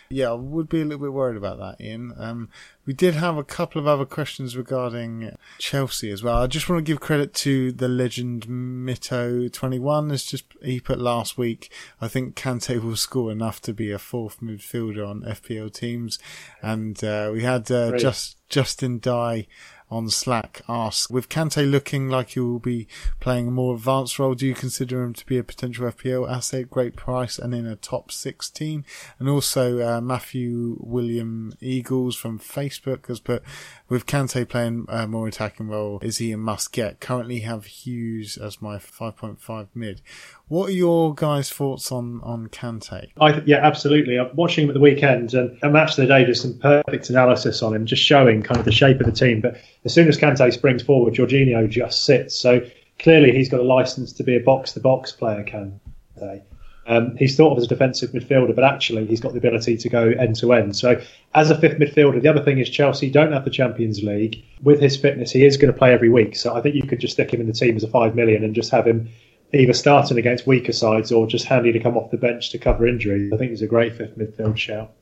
yeah, 0.09 0.31
I 0.31 0.35
would 0.35 0.69
be 0.69 0.81
a 0.81 0.85
little 0.85 1.07
bit 1.07 1.13
worried 1.13 1.37
about 1.37 1.59
that, 1.59 1.85
Ian. 1.85 2.13
Um, 2.17 2.49
we 2.87 2.93
did 2.93 3.15
have 3.15 3.37
a 3.37 3.45
couple 3.45 3.81
of 3.81 3.87
other 3.87 4.05
questions 4.05 4.57
regarding 4.57 5.37
Chelsea 5.59 6.11
as 6.11 6.23
well. 6.23 6.39
I 6.43 6.47
just 6.47 6.69
want 6.69 6.85
to 6.85 6.91
give 6.91 7.01
credit 7.01 7.35
to 7.35 7.73
the 7.73 7.89
legend 7.89 8.47
Mito21. 8.47 10.13
It's 10.13 10.25
just, 10.25 10.45
he 10.63 10.81
put 10.81 10.99
last 10.99 11.37
week, 11.37 11.71
I 12.01 12.09
think 12.09 12.35
Kante 12.35 12.83
will 12.83 12.97
score 12.97 13.31
enough 13.31 13.61
to 13.63 13.73
be 13.73 13.91
a 13.91 13.99
fourth 13.99 14.41
midfielder 14.41 15.07
on 15.07 15.23
FPL 15.23 15.73
teams. 15.73 16.19
And, 16.63 17.03
uh, 17.05 17.31
we 17.33 17.43
had, 17.43 17.71
uh, 17.71 17.97
just, 17.99 18.37
Justin 18.49 18.99
Dye 18.99 19.47
on 19.91 20.09
Slack 20.09 20.63
ask, 20.69 21.11
with 21.11 21.29
Kante 21.29 21.69
looking 21.69 22.09
like 22.09 22.31
he 22.31 22.41
will 22.41 22.59
be 22.59 22.87
playing 23.19 23.49
a 23.49 23.51
more 23.51 23.75
advanced 23.75 24.19
role, 24.19 24.35
do 24.35 24.47
you 24.47 24.55
consider 24.55 25.03
him 25.03 25.15
to 25.15 25.27
be 25.27 25.39
a 25.39 25.45
potential 25.45 25.91
FPL 25.91 26.31
asset, 26.31 26.71
great 26.71 26.97
price, 26.97 27.39
and 27.39 27.55
in 27.55 27.67
a 27.67 27.77
top 27.77 28.13
16? 28.13 28.85
And 29.19 29.29
also, 29.29 29.81
uh, 29.81 30.01
Matthew 30.01 30.77
William 30.81 31.53
Eagles 31.61 32.17
from 32.17 32.39
Facebook 32.39 33.07
has 33.09 33.21
put, 33.21 33.43
with 33.89 34.07
Kante 34.07 34.49
playing 34.49 34.87
a 34.89 35.07
more 35.07 35.27
attacking 35.27 35.69
role, 35.69 35.99
is 36.03 36.19
he 36.19 36.33
a 36.33 36.37
must 36.37 36.73
get? 36.73 37.01
Currently 37.01 37.41
have 37.41 37.67
Hughes 37.67 38.37
as 38.37 38.63
my 38.63 38.77
5.5 38.77 39.69
mid. 39.75 40.03
What 40.51 40.71
are 40.71 40.73
your 40.73 41.15
guys' 41.15 41.49
thoughts 41.49 41.93
on 41.93 42.21
on 42.25 42.49
Kante? 42.49 43.07
I 43.21 43.31
th- 43.31 43.45
yeah, 43.47 43.59
absolutely. 43.59 44.19
I'm 44.19 44.35
watching 44.35 44.65
him 44.65 44.71
at 44.71 44.75
the 44.75 44.81
weekend 44.81 45.33
and 45.33 45.57
a 45.63 45.71
match 45.71 45.91
of 45.91 45.97
the 45.99 46.07
day. 46.07 46.33
Some 46.33 46.59
perfect 46.59 47.09
analysis 47.09 47.63
on 47.63 47.73
him, 47.73 47.87
just 47.87 48.03
showing 48.03 48.43
kind 48.43 48.59
of 48.59 48.65
the 48.65 48.73
shape 48.73 48.99
of 48.99 49.07
the 49.07 49.13
team. 49.13 49.41
But 49.41 49.59
as 49.85 49.95
soon 49.95 50.09
as 50.09 50.19
Kante 50.19 50.53
springs 50.53 50.83
forward, 50.83 51.15
Jorginho 51.15 51.71
just 51.71 52.05
sits. 52.05 52.37
So 52.37 52.67
clearly, 52.99 53.31
he's 53.31 53.49
got 53.49 53.61
a 53.61 53.63
license 53.63 54.13
to 54.15 54.25
be 54.25 54.35
a 54.35 54.41
box-to-box 54.41 55.13
player. 55.13 55.45
Kante. 55.45 56.43
Um, 56.89 57.17
he's 57.17 57.37
thought 57.37 57.53
of 57.53 57.59
as 57.59 57.65
a 57.67 57.69
defensive 57.69 58.11
midfielder, 58.11 58.53
but 58.53 58.65
actually 58.65 59.07
he's 59.07 59.21
got 59.21 59.31
the 59.31 59.39
ability 59.39 59.77
to 59.77 59.89
go 59.89 60.09
end 60.09 60.35
to 60.41 60.53
end. 60.53 60.75
So, 60.75 61.01
as 61.33 61.53
a 61.53 61.61
fifth 61.61 61.79
midfielder, 61.79 62.21
the 62.21 62.29
other 62.29 62.43
thing 62.43 62.59
is 62.59 62.69
Chelsea 62.69 63.09
don't 63.09 63.31
have 63.31 63.45
the 63.45 63.53
Champions 63.53 64.03
League. 64.03 64.43
With 64.65 64.81
his 64.81 64.97
fitness, 64.97 65.31
he 65.31 65.45
is 65.45 65.57
going 65.57 65.73
to 65.73 65.79
play 65.79 65.93
every 65.93 66.09
week. 66.09 66.35
So, 66.35 66.57
I 66.57 66.61
think 66.61 66.75
you 66.75 66.83
could 66.83 66.99
just 66.99 67.13
stick 67.13 67.33
him 67.33 67.41
in 67.41 67.47
the 67.47 67.53
team 67.53 67.77
as 67.77 67.85
a 67.85 67.89
five 67.89 68.17
million 68.17 68.43
and 68.43 68.53
just 68.53 68.73
have 68.73 68.85
him 68.85 69.09
either 69.53 69.73
starting 69.73 70.19
against 70.19 70.47
weaker 70.47 70.73
sides 70.73 71.13
or 71.13 71.27
just 71.27 71.45
handy 71.45 71.73
to 71.73 71.81
come 71.81 71.97
off 71.97 72.11
the 72.11 72.17
bench 72.17 72.51
to 72.51 72.59
cover 72.59 72.87
injuries. 72.87 73.33
I 73.33 73.37
think 73.37 73.51
he's 73.51 73.63
a 73.63 73.67
great 73.67 73.97
fifth 73.97 74.17
midfield 74.19 74.57
shout. 74.57 74.93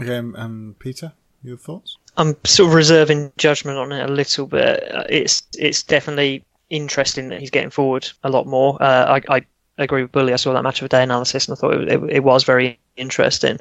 Okay, 0.00 0.16
um, 0.16 0.76
Peter, 0.78 1.12
your 1.42 1.56
thoughts? 1.56 1.98
I'm 2.16 2.36
sort 2.44 2.68
of 2.68 2.74
reserving 2.74 3.32
judgment 3.36 3.78
on 3.78 3.92
it 3.92 4.08
a 4.08 4.12
little 4.12 4.46
bit. 4.46 4.82
It's 5.08 5.42
it's 5.58 5.82
definitely 5.82 6.44
interesting 6.70 7.28
that 7.28 7.40
he's 7.40 7.50
getting 7.50 7.70
forward 7.70 8.08
a 8.22 8.30
lot 8.30 8.46
more. 8.46 8.80
Uh, 8.82 9.20
I, 9.28 9.36
I 9.36 9.46
agree 9.78 10.02
with 10.02 10.12
Bully. 10.12 10.32
I 10.32 10.36
saw 10.36 10.52
that 10.52 10.62
match 10.62 10.80
of 10.80 10.88
the 10.88 10.96
day 10.96 11.02
analysis 11.02 11.48
and 11.48 11.56
I 11.56 11.60
thought 11.60 11.74
it, 11.74 11.88
it, 11.88 12.02
it 12.10 12.24
was 12.24 12.44
very 12.44 12.78
interesting. 12.96 13.58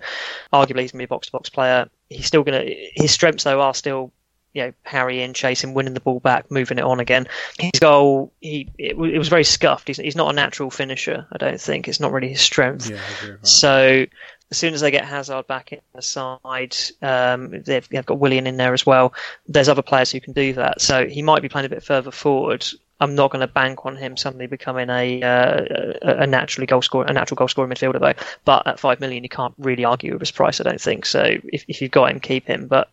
Arguably, 0.51 0.81
he's 0.81 0.91
going 0.91 0.97
to 0.97 0.97
be 0.97 1.03
a 1.05 1.07
box 1.07 1.27
to 1.27 1.31
box 1.31 1.49
player. 1.49 1.89
He's 2.09 2.25
still 2.25 2.43
going 2.43 2.65
to. 2.65 2.75
His 2.95 3.11
strengths 3.11 3.43
though 3.43 3.61
are 3.61 3.73
still 3.73 4.11
you 4.53 4.63
know, 4.63 4.73
harrying, 4.83 5.33
chasing, 5.33 5.73
winning 5.73 5.93
the 5.93 5.99
ball 5.99 6.19
back, 6.19 6.49
moving 6.51 6.77
it 6.77 6.83
on 6.83 6.99
again. 6.99 7.27
His 7.59 7.79
goal, 7.79 8.31
he 8.39 8.69
it, 8.77 8.97
it 8.97 9.17
was 9.17 9.27
very 9.27 9.43
scuffed. 9.43 9.87
He's, 9.87 9.97
he's 9.97 10.15
not 10.15 10.31
a 10.31 10.35
natural 10.35 10.69
finisher. 10.69 11.27
I 11.31 11.37
don't 11.37 11.59
think 11.59 11.87
it's 11.87 11.99
not 11.99 12.11
really 12.11 12.29
his 12.29 12.41
strength. 12.41 12.89
Yeah, 12.89 13.35
so 13.41 14.05
as 14.51 14.57
soon 14.57 14.75
as 14.75 14.81
they 14.81 14.91
get 14.91 15.05
Hazard 15.05 15.47
back 15.47 15.73
in 15.73 15.79
the 15.95 16.01
side, 16.03 16.77
um, 17.01 17.49
they've, 17.49 17.87
they've 17.89 18.05
got 18.05 18.19
Willian 18.19 18.45
in 18.45 18.57
there 18.57 18.73
as 18.73 18.85
well. 18.85 19.13
There's 19.47 19.67
other 19.67 19.81
players 19.81 20.11
who 20.11 20.21
can 20.21 20.33
do 20.33 20.53
that. 20.53 20.79
So 20.79 21.07
he 21.07 21.23
might 21.23 21.41
be 21.41 21.49
playing 21.49 21.65
a 21.65 21.69
bit 21.69 21.83
further 21.83 22.11
forward. 22.11 22.63
I'm 22.99 23.15
not 23.15 23.31
going 23.31 23.41
to 23.41 23.47
bank 23.47 23.85
on 23.85 23.97
him 23.97 24.15
suddenly 24.15 24.45
becoming 24.45 24.89
a 24.89 25.21
uh, 25.21 25.93
a 26.03 26.27
naturally 26.27 26.67
goal 26.67 26.81
scorer, 26.81 27.05
a 27.05 27.13
natural 27.13 27.35
goal 27.35 27.47
scorer 27.47 27.67
midfielder 27.67 27.99
though. 27.99 28.23
But 28.45 28.67
at 28.67 28.79
five 28.79 28.99
million, 28.99 29.23
you 29.23 29.29
can't 29.29 29.53
really 29.57 29.83
argue 29.83 30.13
with 30.13 30.21
his 30.21 30.31
price. 30.31 30.61
I 30.61 30.63
don't 30.63 30.79
think 30.79 31.05
so. 31.05 31.23
If, 31.51 31.65
if 31.67 31.81
you've 31.81 31.91
got 31.91 32.11
him, 32.11 32.19
keep 32.19 32.45
him. 32.45 32.67
But 32.67 32.89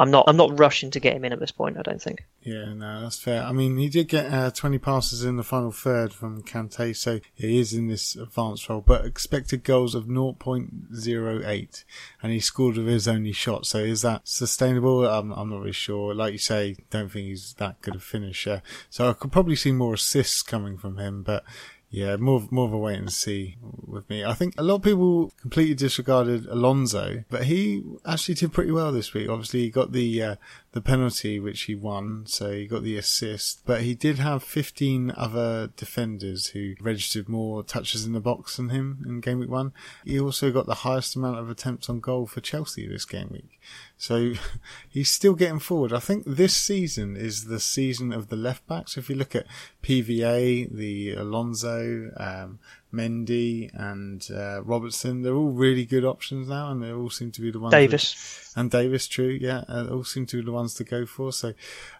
I'm 0.00 0.10
not 0.10 0.24
I'm 0.26 0.36
not 0.38 0.58
rushing 0.58 0.90
to 0.92 1.00
get 1.00 1.14
him 1.14 1.26
in 1.26 1.32
at 1.34 1.40
this 1.40 1.50
point. 1.50 1.76
I 1.76 1.82
don't 1.82 2.00
think. 2.00 2.24
Yeah, 2.40 2.72
no, 2.72 3.02
that's 3.02 3.18
fair. 3.18 3.42
I 3.42 3.52
mean, 3.52 3.76
he 3.76 3.90
did 3.90 4.08
get 4.08 4.32
uh, 4.32 4.50
20 4.50 4.78
passes 4.78 5.24
in 5.24 5.36
the 5.36 5.42
final 5.42 5.70
third 5.70 6.14
from 6.14 6.42
Kante, 6.42 6.96
so 6.96 7.20
he 7.34 7.58
is 7.58 7.74
in 7.74 7.88
this 7.88 8.16
advanced 8.16 8.66
role. 8.70 8.80
But 8.80 9.04
expected 9.04 9.62
goals 9.62 9.94
of 9.94 10.06
0.08, 10.06 11.84
and 12.22 12.32
he 12.32 12.40
scored 12.40 12.78
with 12.78 12.86
his 12.86 13.06
only 13.06 13.32
shot. 13.32 13.66
So 13.66 13.78
is 13.80 14.00
that 14.00 14.26
sustainable? 14.26 15.06
I'm, 15.06 15.32
I'm 15.32 15.50
not 15.50 15.60
really 15.60 15.72
sure. 15.72 16.14
Like 16.14 16.32
you 16.32 16.38
say, 16.38 16.76
don't 16.88 17.12
think 17.12 17.26
he's 17.26 17.52
that 17.58 17.82
good 17.82 17.96
a 17.96 18.00
finisher. 18.00 18.62
So 18.88 19.10
I 19.10 19.12
could 19.12 19.32
probably 19.32 19.56
see 19.56 19.72
more 19.72 19.94
assists 19.94 20.40
coming 20.40 20.78
from 20.78 20.96
him, 20.96 21.22
but 21.22 21.44
yeah, 21.92 22.14
more 22.16 22.46
more 22.52 22.66
of 22.66 22.72
a 22.72 22.78
wait 22.78 22.98
and 22.98 23.12
see 23.12 23.56
with 23.84 24.08
me. 24.08 24.24
I 24.24 24.32
think 24.32 24.54
a 24.56 24.62
lot 24.62 24.76
of 24.76 24.82
people 24.82 25.32
completely 25.40 25.74
disregarded 25.74 26.46
Alonso, 26.46 27.24
but 27.28 27.44
he 27.44 27.82
actually 28.06 28.36
did 28.36 28.52
pretty 28.52 28.70
well 28.70 28.92
this 28.92 29.12
week. 29.12 29.28
Obviously, 29.28 29.62
he 29.62 29.70
got 29.70 29.90
the 29.90 30.22
uh, 30.22 30.36
the 30.70 30.80
penalty 30.80 31.40
which 31.40 31.62
he 31.62 31.74
won, 31.74 32.26
so 32.26 32.52
he 32.52 32.68
got 32.68 32.84
the 32.84 32.96
assist. 32.96 33.62
But 33.66 33.82
he 33.82 33.94
did 33.94 34.20
have 34.20 34.44
15 34.44 35.12
other 35.16 35.72
defenders 35.76 36.48
who 36.48 36.74
registered 36.80 37.28
more 37.28 37.64
touches 37.64 38.06
in 38.06 38.12
the 38.12 38.20
box 38.20 38.56
than 38.56 38.68
him 38.68 39.04
in 39.04 39.20
game 39.20 39.40
week 39.40 39.50
one. 39.50 39.72
He 40.04 40.20
also 40.20 40.52
got 40.52 40.66
the 40.66 40.74
highest 40.76 41.16
amount 41.16 41.38
of 41.38 41.50
attempts 41.50 41.88
on 41.88 41.98
goal 41.98 42.26
for 42.26 42.40
Chelsea 42.40 42.86
this 42.86 43.04
game 43.04 43.30
week. 43.32 43.60
So 44.00 44.32
he's 44.88 45.10
still 45.10 45.34
getting 45.34 45.58
forward. 45.58 45.92
I 45.92 45.98
think 45.98 46.24
this 46.26 46.56
season 46.56 47.16
is 47.16 47.44
the 47.44 47.60
season 47.60 48.14
of 48.14 48.28
the 48.28 48.36
left 48.36 48.66
backs. 48.66 48.96
If 48.96 49.10
you 49.10 49.14
look 49.14 49.36
at 49.36 49.46
PVA, 49.82 50.74
the 50.74 51.12
Alonso, 51.12 52.10
um, 52.16 52.58
Mendy 52.92 53.70
and 53.74 54.26
uh, 54.34 54.62
Robertson, 54.62 55.20
they're 55.20 55.34
all 55.34 55.50
really 55.50 55.84
good 55.84 56.06
options 56.06 56.48
now, 56.48 56.72
and 56.72 56.82
they 56.82 56.90
all 56.90 57.10
seem 57.10 57.30
to 57.32 57.42
be 57.42 57.50
the 57.50 57.60
ones. 57.60 57.72
Davies 57.72 58.50
that, 58.54 58.60
and 58.60 58.70
Davies, 58.70 59.06
true, 59.06 59.38
yeah, 59.38 59.64
uh, 59.68 59.88
all 59.90 60.04
seem 60.04 60.24
to 60.26 60.38
be 60.38 60.44
the 60.46 60.52
ones 60.52 60.72
to 60.74 60.84
go 60.84 61.04
for. 61.04 61.30
So 61.30 61.52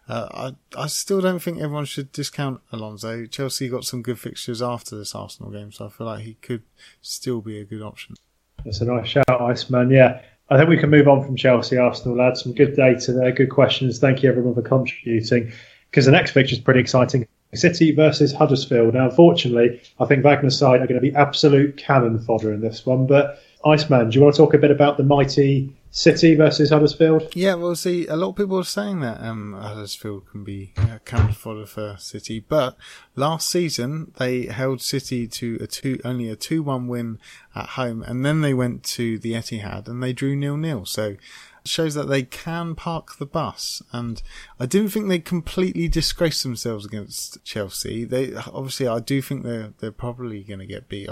uh, 0.09 0.55
I 0.75 0.81
I 0.81 0.87
still 0.87 1.21
don't 1.21 1.39
think 1.39 1.59
everyone 1.59 1.85
should 1.85 2.11
discount 2.11 2.61
Alonso. 2.71 3.27
Chelsea 3.27 3.69
got 3.69 3.85
some 3.85 4.01
good 4.01 4.17
fixtures 4.17 4.61
after 4.61 4.97
this 4.97 5.13
Arsenal 5.13 5.51
game, 5.51 5.71
so 5.71 5.85
I 5.85 5.89
feel 5.89 6.07
like 6.07 6.23
he 6.23 6.33
could 6.41 6.63
still 6.99 7.41
be 7.41 7.59
a 7.59 7.63
good 7.63 7.83
option. 7.83 8.15
That's 8.65 8.81
a 8.81 8.85
nice 8.85 9.07
shout, 9.07 9.29
Iceman. 9.29 9.91
Yeah, 9.91 10.21
I 10.51 10.57
think 10.57 10.69
we 10.69 10.77
can 10.77 10.89
move 10.89 11.07
on 11.07 11.23
from 11.23 11.37
Chelsea 11.37 11.77
Arsenal, 11.77 12.17
lads. 12.17 12.43
Some 12.43 12.51
good 12.51 12.75
data 12.75 13.13
there, 13.13 13.31
good 13.31 13.49
questions. 13.49 13.99
Thank 13.99 14.21
you 14.21 14.29
everyone 14.29 14.53
for 14.53 14.61
contributing. 14.61 15.49
Because 15.89 16.05
the 16.05 16.11
next 16.11 16.31
fixture 16.31 16.55
is 16.55 16.59
pretty 16.59 16.81
exciting. 16.81 17.25
City 17.53 17.93
versus 17.93 18.33
Huddersfield. 18.33 18.93
Now, 18.93 19.05
unfortunately, 19.05 19.81
I 20.01 20.05
think 20.05 20.25
Wagner's 20.25 20.57
side 20.57 20.81
are 20.81 20.87
going 20.87 21.01
to 21.01 21.01
be 21.01 21.15
absolute 21.15 21.77
cannon 21.77 22.19
fodder 22.19 22.51
in 22.53 22.59
this 22.59 22.85
one. 22.85 23.07
But 23.07 23.39
Iceman, 23.65 24.09
do 24.09 24.15
you 24.15 24.23
want 24.23 24.35
to 24.35 24.41
talk 24.41 24.53
a 24.53 24.57
bit 24.57 24.71
about 24.71 24.97
the 24.97 25.03
mighty 25.03 25.75
City 25.91 26.35
versus 26.35 26.69
Huddersfield? 26.69 27.35
Yeah, 27.35 27.55
well, 27.55 27.75
see, 27.75 28.07
a 28.07 28.15
lot 28.15 28.29
of 28.29 28.35
people 28.37 28.57
are 28.57 28.63
saying 28.63 29.01
that 29.01 29.21
um, 29.21 29.53
Huddersfield 29.53 30.29
can 30.31 30.43
be 30.43 30.73
uh, 30.77 30.99
cannon 31.03 31.33
fodder 31.33 31.65
for 31.65 31.95
City, 31.99 32.39
but 32.39 32.77
last 33.15 33.49
season 33.49 34.13
they 34.17 34.45
held 34.45 34.81
City 34.81 35.27
to 35.27 35.57
a 35.59 35.67
two, 35.67 35.99
only 36.05 36.29
a 36.29 36.35
two-one 36.35 36.87
win 36.87 37.19
at 37.53 37.69
home, 37.69 38.03
and 38.03 38.25
then 38.25 38.41
they 38.41 38.53
went 38.53 38.83
to 38.83 39.19
the 39.19 39.33
Etihad 39.33 39.87
and 39.87 40.01
they 40.01 40.13
drew 40.13 40.35
nil-nil. 40.35 40.85
So 40.85 41.17
shows 41.65 41.93
that 41.93 42.07
they 42.07 42.23
can 42.23 42.73
park 42.73 43.17
the 43.17 43.25
bus. 43.25 43.81
And 43.91 44.21
I 44.59 44.65
didn't 44.65 44.89
think 44.89 45.07
they 45.07 45.19
completely 45.19 45.87
disgraced 45.87 46.43
themselves 46.43 46.85
against 46.85 47.43
Chelsea. 47.43 48.03
They 48.03 48.33
obviously, 48.35 48.87
I 48.87 48.99
do 48.99 49.21
think 49.21 49.43
they're 49.43 49.73
they're 49.79 49.91
probably 49.91 50.43
going 50.43 50.59
to 50.59 50.65
get 50.65 50.89
beat. 50.89 51.09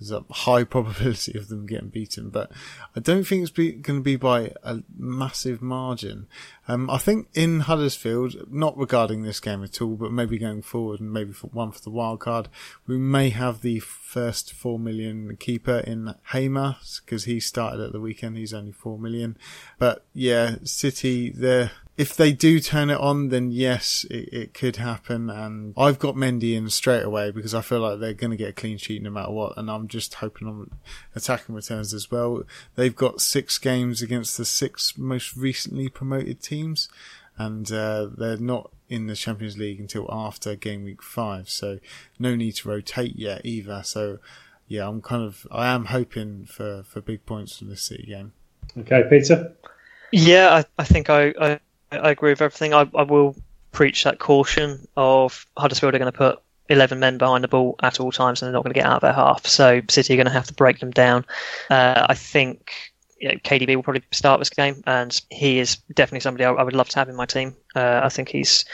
There's 0.00 0.10
a 0.10 0.24
high 0.32 0.64
probability 0.74 1.38
of 1.38 1.48
them 1.48 1.66
getting 1.66 1.90
beaten, 1.90 2.30
but 2.30 2.50
I 2.96 3.00
don't 3.00 3.24
think 3.24 3.42
it's 3.42 3.50
going 3.50 3.82
to 3.82 4.00
be 4.00 4.16
by 4.16 4.52
a 4.62 4.78
massive 4.96 5.60
margin. 5.60 6.26
Um, 6.66 6.88
I 6.88 6.98
think 6.98 7.28
in 7.34 7.60
Huddersfield, 7.60 8.50
not 8.50 8.76
regarding 8.76 9.22
this 9.22 9.40
game 9.40 9.62
at 9.62 9.82
all, 9.82 9.96
but 9.96 10.12
maybe 10.12 10.38
going 10.38 10.62
forward 10.62 11.00
and 11.00 11.12
maybe 11.12 11.32
for 11.32 11.48
one 11.48 11.72
for 11.72 11.80
the 11.80 11.90
wild 11.90 12.20
card, 12.20 12.48
we 12.86 12.96
may 12.96 13.30
have 13.30 13.60
the 13.60 13.80
first 13.80 14.52
four 14.52 14.78
million 14.78 15.36
keeper 15.36 15.78
in 15.78 16.14
Hamer 16.32 16.76
because 17.04 17.24
he 17.24 17.40
started 17.40 17.80
at 17.80 17.92
the 17.92 18.00
weekend. 18.00 18.36
He's 18.36 18.54
only 18.54 18.72
four 18.72 18.98
million, 18.98 19.36
but 19.78 20.04
yeah, 20.14 20.56
City 20.64 21.30
they're 21.30 21.72
if 22.00 22.16
they 22.16 22.32
do 22.32 22.60
turn 22.60 22.88
it 22.88 22.98
on, 22.98 23.28
then 23.28 23.50
yes, 23.50 24.06
it, 24.08 24.32
it, 24.32 24.54
could 24.54 24.76
happen. 24.76 25.28
And 25.28 25.74
I've 25.76 25.98
got 25.98 26.14
Mendy 26.14 26.56
in 26.56 26.70
straight 26.70 27.02
away 27.02 27.30
because 27.30 27.54
I 27.54 27.60
feel 27.60 27.80
like 27.80 28.00
they're 28.00 28.14
going 28.14 28.30
to 28.30 28.38
get 28.38 28.48
a 28.48 28.54
clean 28.54 28.78
sheet 28.78 29.02
no 29.02 29.10
matter 29.10 29.30
what. 29.30 29.58
And 29.58 29.70
I'm 29.70 29.86
just 29.86 30.14
hoping 30.14 30.48
on 30.48 30.70
attacking 31.14 31.54
returns 31.54 31.92
as 31.92 32.10
well. 32.10 32.44
They've 32.74 32.96
got 32.96 33.20
six 33.20 33.58
games 33.58 34.00
against 34.00 34.38
the 34.38 34.46
six 34.46 34.96
most 34.96 35.36
recently 35.36 35.90
promoted 35.90 36.40
teams, 36.40 36.88
and 37.36 37.70
uh, 37.70 38.08
they're 38.16 38.38
not 38.38 38.70
in 38.88 39.06
the 39.06 39.14
Champions 39.14 39.58
League 39.58 39.78
until 39.78 40.08
after 40.10 40.56
game 40.56 40.84
week 40.84 41.02
five. 41.02 41.50
So 41.50 41.80
no 42.18 42.34
need 42.34 42.52
to 42.52 42.70
rotate 42.70 43.16
yet 43.16 43.42
either. 43.44 43.82
So 43.84 44.20
yeah, 44.68 44.88
I'm 44.88 45.02
kind 45.02 45.22
of 45.22 45.46
I 45.52 45.66
am 45.66 45.84
hoping 45.84 46.46
for 46.46 46.82
for 46.82 47.02
big 47.02 47.26
points 47.26 47.58
from 47.58 47.68
this 47.68 47.82
City 47.82 48.06
game. 48.06 48.32
Okay, 48.78 49.02
Peter. 49.10 49.52
Yeah, 50.12 50.54
I, 50.54 50.64
I 50.82 50.84
think 50.84 51.10
I, 51.10 51.34
I 51.38 51.60
I 51.92 52.10
agree 52.10 52.30
with 52.30 52.42
everything. 52.42 52.74
I, 52.74 52.88
I 52.94 53.02
will 53.02 53.36
preach 53.72 54.04
that 54.04 54.18
caution 54.18 54.86
of 54.96 55.46
Huddersfield 55.56 55.94
are 55.94 55.98
going 55.98 56.12
to 56.12 56.16
put 56.16 56.40
11 56.68 56.98
men 56.98 57.18
behind 57.18 57.44
the 57.44 57.48
ball 57.48 57.76
at 57.82 58.00
all 58.00 58.12
times 58.12 58.40
and 58.40 58.46
they're 58.46 58.52
not 58.52 58.62
going 58.62 58.72
to 58.72 58.78
get 58.78 58.86
out 58.86 58.96
of 58.96 59.00
their 59.02 59.12
half. 59.12 59.46
So 59.46 59.80
City 59.88 60.14
are 60.14 60.16
going 60.16 60.26
to 60.26 60.32
have 60.32 60.46
to 60.46 60.54
break 60.54 60.78
them 60.78 60.90
down. 60.90 61.24
Uh, 61.68 62.06
I 62.08 62.14
think 62.14 62.72
you 63.18 63.28
know, 63.28 63.34
KDB 63.34 63.76
will 63.76 63.82
probably 63.82 64.02
start 64.12 64.40
this 64.40 64.50
game, 64.50 64.82
and 64.86 65.20
he 65.30 65.58
is 65.58 65.76
definitely 65.94 66.20
somebody 66.20 66.44
I, 66.44 66.52
I 66.52 66.62
would 66.62 66.74
love 66.74 66.88
to 66.88 66.98
have 66.98 67.08
in 67.08 67.16
my 67.16 67.26
team. 67.26 67.54
Uh, 67.76 68.00
I 68.02 68.08
think 68.08 68.30
he's 68.30 68.64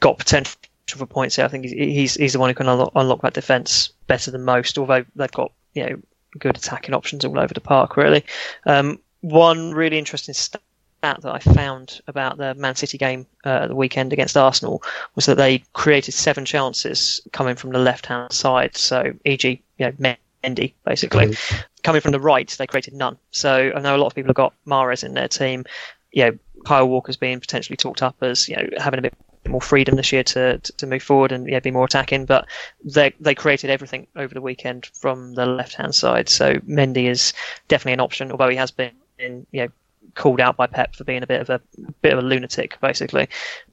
got 0.00 0.18
potential 0.18 0.56
for 0.86 1.04
points 1.04 1.36
here. 1.36 1.44
I 1.44 1.48
think 1.48 1.64
he's, 1.64 1.72
he's, 1.72 2.14
he's 2.14 2.32
the 2.32 2.38
one 2.38 2.48
who 2.48 2.54
can 2.54 2.68
unlock, 2.68 2.92
unlock 2.94 3.22
that 3.22 3.34
defence 3.34 3.92
better 4.06 4.30
than 4.30 4.44
most, 4.44 4.78
although 4.78 5.04
they've 5.14 5.30
got 5.30 5.52
you 5.74 5.84
know 5.84 5.96
good 6.38 6.56
attacking 6.56 6.94
options 6.94 7.24
all 7.24 7.38
over 7.38 7.52
the 7.52 7.60
park, 7.60 7.96
really. 7.98 8.24
Um, 8.64 8.98
one 9.20 9.72
really 9.72 9.98
interesting 9.98 10.34
stat 10.34 10.62
stat 11.04 11.20
that 11.20 11.34
I 11.34 11.38
found 11.38 12.00
about 12.06 12.38
the 12.38 12.54
Man 12.54 12.76
City 12.76 12.96
game 12.96 13.26
uh, 13.44 13.66
the 13.66 13.74
weekend 13.74 14.14
against 14.14 14.38
Arsenal 14.38 14.82
was 15.14 15.26
that 15.26 15.36
they 15.36 15.58
created 15.74 16.12
seven 16.12 16.46
chances 16.46 17.20
coming 17.32 17.56
from 17.56 17.70
the 17.72 17.78
left 17.78 18.06
hand 18.06 18.32
side. 18.32 18.74
So, 18.74 19.12
e.g., 19.26 19.62
you 19.78 19.86
know, 19.86 20.16
Mendy, 20.42 20.72
basically. 20.84 21.26
Mm-hmm. 21.26 21.60
Coming 21.82 22.00
from 22.00 22.12
the 22.12 22.20
right, 22.20 22.48
they 22.48 22.66
created 22.66 22.94
none. 22.94 23.18
So 23.32 23.70
I 23.76 23.80
know 23.80 23.94
a 23.94 23.98
lot 23.98 24.06
of 24.06 24.14
people 24.14 24.30
have 24.30 24.36
got 24.36 24.54
Mahrez 24.66 25.04
in 25.04 25.12
their 25.12 25.28
team. 25.28 25.64
You 26.12 26.24
know, 26.24 26.38
Kyle 26.64 26.88
Walker's 26.88 27.18
being 27.18 27.38
potentially 27.38 27.76
talked 27.76 28.02
up 28.02 28.16
as 28.22 28.48
you 28.48 28.56
know 28.56 28.66
having 28.78 29.00
a 29.00 29.02
bit 29.02 29.14
more 29.46 29.60
freedom 29.60 29.96
this 29.96 30.10
year 30.10 30.22
to, 30.22 30.56
to, 30.56 30.72
to 30.72 30.86
move 30.86 31.02
forward 31.02 31.32
and 31.32 31.46
yeah, 31.46 31.60
be 31.60 31.70
more 31.70 31.84
attacking. 31.84 32.24
But 32.24 32.46
they 32.82 33.12
they 33.20 33.34
created 33.34 33.68
everything 33.68 34.06
over 34.16 34.32
the 34.32 34.40
weekend 34.40 34.86
from 34.94 35.34
the 35.34 35.44
left 35.44 35.74
hand 35.74 35.94
side. 35.94 36.30
So 36.30 36.54
Mendy 36.60 37.10
is 37.10 37.34
definitely 37.68 37.92
an 37.92 38.00
option, 38.00 38.32
although 38.32 38.48
he 38.48 38.56
has 38.56 38.70
been 38.70 38.92
in, 39.18 39.46
you 39.52 39.64
know 39.64 39.68
called 40.14 40.40
out 40.40 40.56
by 40.56 40.66
Pep 40.66 40.94
for 40.94 41.04
being 41.04 41.22
a 41.22 41.26
bit 41.26 41.40
of 41.40 41.50
a 41.50 41.60
bit 42.02 42.12
of 42.12 42.18
a 42.18 42.22
lunatic. 42.22 42.78
Basically, 42.80 43.28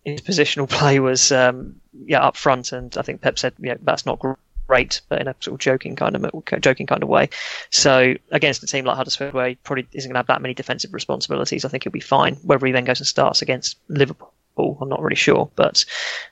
his 0.06 0.22
positional 0.22 0.70
play 0.80 1.00
was 1.00 1.32
um, 1.32 1.76
yeah 2.06 2.22
up 2.22 2.38
front, 2.38 2.72
and 2.72 2.96
I 2.98 3.02
think 3.02 3.22
Pep 3.22 3.38
said 3.40 3.54
yeah 3.60 3.76
that's 3.82 4.06
not 4.06 4.20
great, 4.68 5.02
but 5.10 5.22
in 5.22 5.28
a 5.28 5.36
sort 5.40 5.56
of 5.56 5.60
joking 5.60 5.96
kind 5.96 6.16
of 6.16 6.62
joking 6.62 6.88
kind 6.88 7.04
of 7.04 7.10
way. 7.10 7.30
So 7.70 8.16
against 8.32 8.64
a 8.64 8.68
team 8.68 8.86
like 8.86 8.98
Huddersfield, 8.98 9.34
where 9.34 9.50
he 9.50 9.56
probably 9.56 9.88
isn't 9.92 10.10
going 10.10 10.16
to 10.16 10.20
have 10.20 10.28
that 10.28 10.42
many 10.42 10.54
defensive 10.54 10.94
responsibilities, 10.94 11.66
I 11.66 11.70
think 11.70 11.84
he'll 11.84 11.92
be 11.92 12.00
fine. 12.00 12.36
Whether 12.36 12.66
he 12.66 12.72
then 12.72 12.86
goes 12.86 13.00
and 13.00 13.08
starts 13.08 13.42
against 13.42 13.78
Liverpool. 13.88 14.34
I'm 14.58 14.90
not 14.90 15.02
really 15.02 15.16
sure, 15.16 15.50
but 15.56 15.86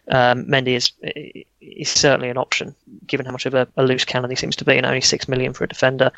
um, 0.09 0.45
Mendy 0.45 0.75
is 0.75 0.91
is 1.61 1.89
certainly 1.89 2.29
an 2.29 2.37
option 2.37 2.75
given 3.07 3.25
how 3.25 3.31
much 3.31 3.45
of 3.45 3.53
a, 3.55 3.67
a 3.75 3.83
loose 3.83 4.05
cannon 4.05 4.29
he 4.29 4.35
seems 4.35 4.55
to 4.57 4.65
be, 4.65 4.77
and 4.77 4.85
only 4.85 5.01
six 5.01 5.27
million 5.27 5.53
for 5.53 5.63
a 5.63 5.67
defender. 5.67 6.11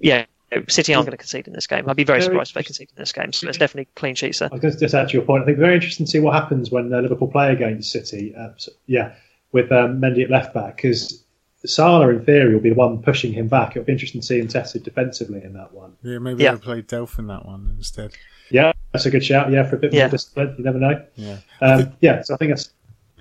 Yeah, 0.00 0.26
City 0.68 0.94
aren't 0.94 1.06
going 1.06 1.12
to 1.12 1.16
concede 1.16 1.46
in 1.46 1.52
this 1.52 1.66
game. 1.66 1.88
I'd 1.88 1.96
be 1.96 2.04
very, 2.04 2.20
very 2.20 2.28
surprised 2.28 2.50
if 2.50 2.54
they 2.54 2.62
concede 2.62 2.88
in 2.90 3.00
this 3.00 3.12
game. 3.12 3.32
So 3.32 3.48
it's 3.48 3.58
definitely 3.58 3.88
clean 3.94 4.14
sheets 4.14 4.38
there. 4.38 4.48
I 4.50 4.54
was 4.54 4.60
going 4.60 4.74
to 4.74 4.80
just 4.80 4.94
add 4.94 5.08
to 5.08 5.14
your 5.14 5.22
point. 5.22 5.42
I 5.42 5.46
think 5.46 5.56
it's 5.56 5.62
very 5.62 5.74
interesting 5.74 6.06
to 6.06 6.10
see 6.10 6.20
what 6.20 6.34
happens 6.34 6.70
when 6.70 6.92
uh, 6.92 7.00
Liverpool 7.00 7.28
play 7.28 7.52
against 7.52 7.90
City. 7.92 8.34
Uh, 8.36 8.50
so, 8.56 8.72
yeah, 8.86 9.14
with 9.52 9.70
um, 9.72 10.00
Mendy 10.00 10.24
at 10.24 10.30
left 10.30 10.54
back 10.54 10.76
because 10.76 11.24
Salah, 11.64 12.08
in 12.10 12.24
theory, 12.24 12.54
will 12.54 12.60
be 12.60 12.70
the 12.70 12.74
one 12.74 13.02
pushing 13.02 13.32
him 13.32 13.48
back. 13.48 13.70
It'll 13.70 13.84
be 13.84 13.92
interesting 13.92 14.20
to 14.20 14.26
see 14.26 14.38
him 14.38 14.48
tested 14.48 14.82
defensively 14.82 15.42
in 15.42 15.54
that 15.54 15.72
one. 15.72 15.96
Yeah, 16.02 16.18
maybe 16.18 16.42
yeah. 16.42 16.52
they'll 16.52 16.60
play 16.60 16.82
Delph 16.82 17.18
in 17.18 17.26
that 17.28 17.46
one 17.46 17.74
instead. 17.76 18.12
Yeah, 18.50 18.72
that's 18.92 19.06
a 19.06 19.10
good 19.10 19.24
shout. 19.24 19.50
Yeah, 19.50 19.62
for 19.68 19.76
a 19.76 19.78
bit 19.78 19.92
yeah. 19.92 20.02
more 20.02 20.10
discipline. 20.10 20.54
You 20.58 20.64
never 20.64 20.78
know. 20.78 21.04
Yeah. 21.16 21.38
Um, 21.60 21.92
yeah, 22.00 22.22
so 22.22 22.34
I 22.34 22.36
think 22.36 22.50
that's. 22.50 22.70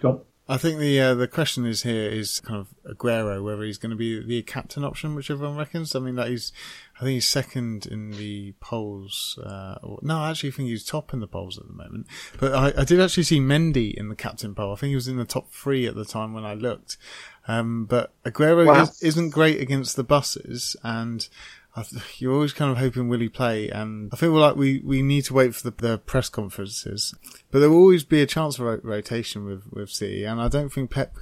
Gone. 0.01 0.19
I 0.47 0.57
think 0.57 0.79
the 0.79 0.99
uh, 0.99 1.13
the 1.13 1.27
question 1.27 1.65
is 1.65 1.83
here 1.83 2.09
is 2.09 2.41
kind 2.41 2.59
of 2.59 2.67
Aguero 2.85 3.41
whether 3.41 3.63
he's 3.63 3.77
going 3.77 3.91
to 3.91 3.95
be 3.95 4.21
the 4.21 4.41
captain 4.41 4.83
option, 4.83 5.15
which 5.15 5.31
everyone 5.31 5.55
reckons. 5.55 5.95
I 5.95 5.99
mean, 5.99 6.15
that 6.15 6.27
he's 6.27 6.51
I 6.97 6.99
think 6.99 7.13
he's 7.13 7.27
second 7.27 7.85
in 7.85 8.11
the 8.11 8.53
polls. 8.59 9.39
Uh, 9.41 9.75
or, 9.81 9.99
no, 10.01 10.17
I 10.17 10.31
actually 10.31 10.51
think 10.51 10.67
he's 10.67 10.83
top 10.83 11.13
in 11.13 11.21
the 11.21 11.27
polls 11.27 11.57
at 11.57 11.65
the 11.67 11.73
moment. 11.73 12.07
But 12.39 12.53
I, 12.53 12.81
I, 12.81 12.83
did 12.83 12.99
actually 12.99 13.23
see 13.23 13.39
Mendy 13.39 13.93
in 13.93 14.09
the 14.09 14.15
captain 14.15 14.53
poll. 14.53 14.73
I 14.73 14.75
think 14.75 14.89
he 14.89 14.95
was 14.95 15.07
in 15.07 15.17
the 15.17 15.25
top 15.25 15.49
three 15.49 15.87
at 15.87 15.95
the 15.95 16.05
time 16.05 16.33
when 16.33 16.45
I 16.45 16.55
looked. 16.55 16.97
Um, 17.47 17.85
but 17.85 18.13
Aguero 18.23 18.67
wow. 18.67 18.87
is, 19.01 19.17
not 19.17 19.31
great 19.31 19.61
against 19.61 19.95
the 19.95 20.03
buses, 20.03 20.75
and 20.83 21.27
you're 22.17 22.33
always 22.33 22.53
kind 22.53 22.71
of 22.71 22.77
hoping 22.77 23.07
will 23.07 23.19
he 23.19 23.29
play, 23.29 23.69
and 23.69 24.09
I 24.13 24.15
feel 24.15 24.31
like 24.31 24.55
we, 24.55 24.81
we 24.83 25.01
need 25.01 25.25
to 25.25 25.33
wait 25.33 25.55
for 25.55 25.69
the, 25.69 25.75
the 25.75 25.97
press 25.97 26.29
conferences. 26.29 27.15
But 27.51 27.59
there 27.59 27.69
will 27.69 27.77
always 27.77 28.03
be 28.03 28.21
a 28.21 28.27
chance 28.27 28.57
for 28.57 28.77
rotation 28.83 29.45
with 29.45 29.63
with 29.71 29.89
City, 29.89 30.23
and 30.23 30.39
I 30.39 30.47
don't 30.47 30.71
think 30.71 30.91
Pep. 30.91 31.15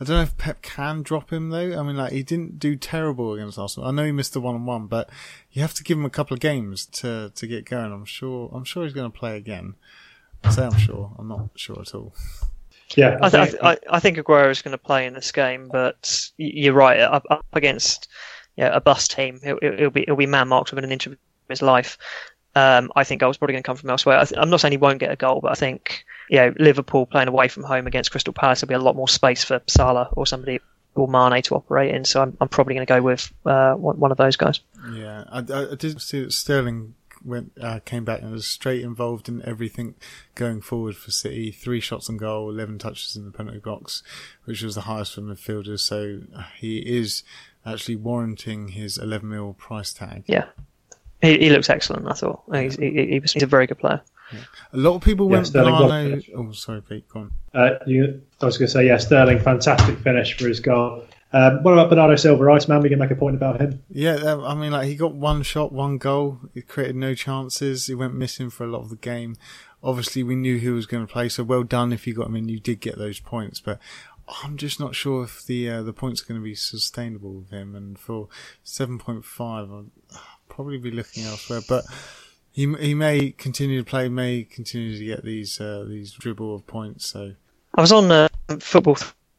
I 0.00 0.04
don't 0.04 0.16
know 0.16 0.22
if 0.22 0.36
Pep 0.36 0.62
can 0.62 1.02
drop 1.02 1.32
him 1.32 1.50
though. 1.50 1.78
I 1.78 1.82
mean, 1.82 1.96
like 1.96 2.12
he 2.12 2.24
didn't 2.24 2.58
do 2.58 2.74
terrible 2.74 3.34
against 3.34 3.58
Arsenal. 3.58 3.88
I 3.88 3.92
know 3.92 4.04
he 4.04 4.12
missed 4.12 4.32
the 4.32 4.40
one 4.40 4.56
on 4.56 4.66
one, 4.66 4.86
but 4.86 5.08
you 5.52 5.62
have 5.62 5.74
to 5.74 5.84
give 5.84 5.96
him 5.96 6.04
a 6.04 6.10
couple 6.10 6.34
of 6.34 6.40
games 6.40 6.86
to 6.86 7.30
to 7.34 7.46
get 7.46 7.64
going. 7.64 7.92
I'm 7.92 8.04
sure. 8.04 8.50
I'm 8.52 8.64
sure 8.64 8.82
he's 8.82 8.94
going 8.94 9.10
to 9.10 9.18
play 9.18 9.36
again. 9.36 9.76
I 10.44 10.50
say 10.50 10.64
I'm 10.64 10.78
sure. 10.78 11.14
I'm 11.18 11.28
not 11.28 11.50
sure 11.54 11.80
at 11.80 11.94
all. 11.94 12.12
Yeah, 12.96 13.18
I, 13.22 13.30
th- 13.30 13.56
I, 13.62 13.74
th- 13.74 13.84
I 13.88 14.00
think 14.00 14.18
Aguero 14.18 14.50
is 14.50 14.60
going 14.60 14.72
to 14.72 14.78
play 14.78 15.06
in 15.06 15.14
this 15.14 15.32
game, 15.32 15.68
but 15.72 16.30
you're 16.36 16.74
right. 16.74 17.00
Up, 17.00 17.24
up 17.30 17.46
against 17.54 18.08
you 18.56 18.64
know, 18.64 18.72
a 18.72 18.80
bus 18.80 19.08
team. 19.08 19.40
It, 19.42 19.60
will 19.60 19.76
he'll 19.76 19.90
be 19.90 20.04
he'll 20.06 20.16
be 20.16 20.26
man 20.26 20.48
marked 20.48 20.70
within 20.70 20.84
an 20.84 20.92
inch 20.92 21.06
of 21.06 21.16
his 21.48 21.62
life. 21.62 21.98
Um, 22.54 22.92
I 22.94 23.04
think 23.04 23.22
goals 23.22 23.38
probably 23.38 23.54
going 23.54 23.62
to 23.62 23.66
come 23.66 23.76
from 23.76 23.88
elsewhere. 23.88 24.18
I 24.18 24.40
am 24.40 24.50
not 24.50 24.60
saying 24.60 24.72
he 24.72 24.78
won't 24.78 24.98
get 24.98 25.10
a 25.10 25.16
goal, 25.16 25.40
but 25.40 25.52
I 25.52 25.54
think 25.54 26.04
you 26.28 26.36
know 26.38 26.54
Liverpool 26.58 27.06
playing 27.06 27.28
away 27.28 27.48
from 27.48 27.62
home 27.62 27.86
against 27.86 28.10
Crystal 28.10 28.32
Palace 28.32 28.60
will 28.60 28.68
be 28.68 28.74
a 28.74 28.78
lot 28.78 28.96
more 28.96 29.08
space 29.08 29.42
for 29.42 29.62
Salah 29.66 30.08
or 30.12 30.26
somebody 30.26 30.60
or 30.94 31.08
Mane 31.08 31.42
to 31.42 31.54
operate 31.54 31.94
in. 31.94 32.04
So 32.04 32.20
I'm, 32.20 32.36
I'm 32.40 32.48
probably 32.48 32.74
going 32.74 32.86
to 32.86 32.92
go 32.92 33.00
with 33.00 33.32
uh, 33.46 33.74
one 33.74 34.10
of 34.10 34.18
those 34.18 34.36
guys. 34.36 34.60
Yeah, 34.92 35.24
I, 35.30 35.38
I 35.38 35.74
did 35.74 36.00
see 36.02 36.22
that 36.22 36.32
Sterling 36.32 36.94
went 37.24 37.52
uh, 37.60 37.78
came 37.84 38.04
back 38.04 38.20
and 38.20 38.32
was 38.32 38.46
straight 38.46 38.82
involved 38.82 39.28
in 39.28 39.42
everything 39.44 39.94
going 40.34 40.60
forward 40.60 40.96
for 40.96 41.10
City. 41.10 41.50
Three 41.50 41.80
shots 41.80 42.10
on 42.10 42.16
goal, 42.16 42.50
eleven 42.50 42.78
touches 42.78 43.16
in 43.16 43.24
the 43.24 43.30
penalty 43.30 43.58
box, 43.58 44.02
which 44.44 44.62
was 44.62 44.74
the 44.74 44.82
highest 44.82 45.14
for 45.14 45.22
midfielders. 45.22 45.80
So 45.80 46.20
uh, 46.36 46.44
he 46.58 46.78
is 46.78 47.22
actually 47.64 47.96
warranting 47.96 48.68
his 48.68 48.98
11 48.98 49.28
mil 49.28 49.54
price 49.54 49.92
tag. 49.92 50.24
Yeah, 50.26 50.46
he, 51.20 51.38
he 51.38 51.50
looks 51.50 51.70
excellent. 51.70 52.08
I 52.08 52.14
thought 52.14 52.42
he's, 52.52 52.76
he, 52.76 53.20
he's 53.20 53.42
a 53.42 53.46
very 53.46 53.66
good 53.66 53.78
player. 53.78 54.02
Yeah. 54.32 54.40
A 54.72 54.78
lot 54.78 54.94
of 54.94 55.02
people 55.02 55.26
yeah, 55.26 55.32
went 55.32 55.46
Sterling 55.46 56.22
Oh, 56.36 56.52
sorry, 56.52 56.82
Pete. 56.82 57.08
Go 57.08 57.20
on. 57.20 57.32
Uh, 57.54 57.78
you, 57.86 58.22
I 58.40 58.46
was 58.46 58.58
going 58.58 58.66
to 58.66 58.72
say, 58.72 58.86
yeah, 58.86 58.96
Sterling, 58.96 59.38
fantastic 59.38 59.98
finish 59.98 60.36
for 60.36 60.48
his 60.48 60.60
goal. 60.60 61.04
Um, 61.34 61.62
what 61.62 61.72
about 61.72 61.88
Bernardo 61.88 62.16
Silva, 62.16 62.50
Iceman? 62.50 62.82
We 62.82 62.90
can 62.90 62.98
make 62.98 63.10
a 63.10 63.16
point 63.16 63.36
about 63.36 63.60
him. 63.60 63.82
Yeah, 63.90 64.36
I 64.44 64.54
mean, 64.54 64.72
like 64.72 64.86
he 64.86 64.96
got 64.96 65.14
one 65.14 65.42
shot, 65.42 65.72
one 65.72 65.96
goal. 65.96 66.40
He 66.52 66.60
created 66.60 66.96
no 66.96 67.14
chances. 67.14 67.86
He 67.86 67.94
went 67.94 68.14
missing 68.14 68.50
for 68.50 68.64
a 68.64 68.66
lot 68.66 68.80
of 68.80 68.90
the 68.90 68.96
game. 68.96 69.36
Obviously, 69.82 70.22
we 70.22 70.36
knew 70.36 70.58
who 70.58 70.74
was 70.74 70.86
going 70.86 71.06
to 71.06 71.12
play, 71.12 71.28
so 71.28 71.42
well 71.42 71.62
done 71.62 71.92
if 71.92 72.06
you 72.06 72.14
got 72.14 72.26
him 72.26 72.36
in. 72.36 72.48
You 72.48 72.60
did 72.60 72.80
get 72.80 72.98
those 72.98 73.18
points, 73.18 73.60
but 73.60 73.78
I'm 74.44 74.56
just 74.56 74.80
not 74.80 74.94
sure 74.94 75.24
if 75.24 75.44
the 75.44 75.68
uh, 75.68 75.82
the 75.82 75.92
points 75.92 76.22
are 76.22 76.26
going 76.26 76.40
to 76.40 76.44
be 76.44 76.54
sustainable 76.54 77.32
with 77.32 77.50
him. 77.50 77.74
And 77.74 77.98
for 77.98 78.28
7.5, 78.64 79.40
I'll 79.40 79.86
probably 80.48 80.78
be 80.78 80.90
looking 80.90 81.24
elsewhere. 81.24 81.60
But 81.68 81.84
he 82.50 82.72
he 82.74 82.94
may 82.94 83.32
continue 83.32 83.82
to 83.82 83.88
play, 83.88 84.08
may 84.08 84.44
continue 84.44 84.96
to 84.96 85.04
get 85.04 85.24
these 85.24 85.60
uh, 85.60 85.84
these 85.88 86.12
dribble 86.12 86.54
of 86.54 86.66
points. 86.66 87.06
So 87.06 87.34
I 87.74 87.80
was 87.80 87.92
on 87.92 88.10
uh, 88.10 88.28
football 88.60 88.96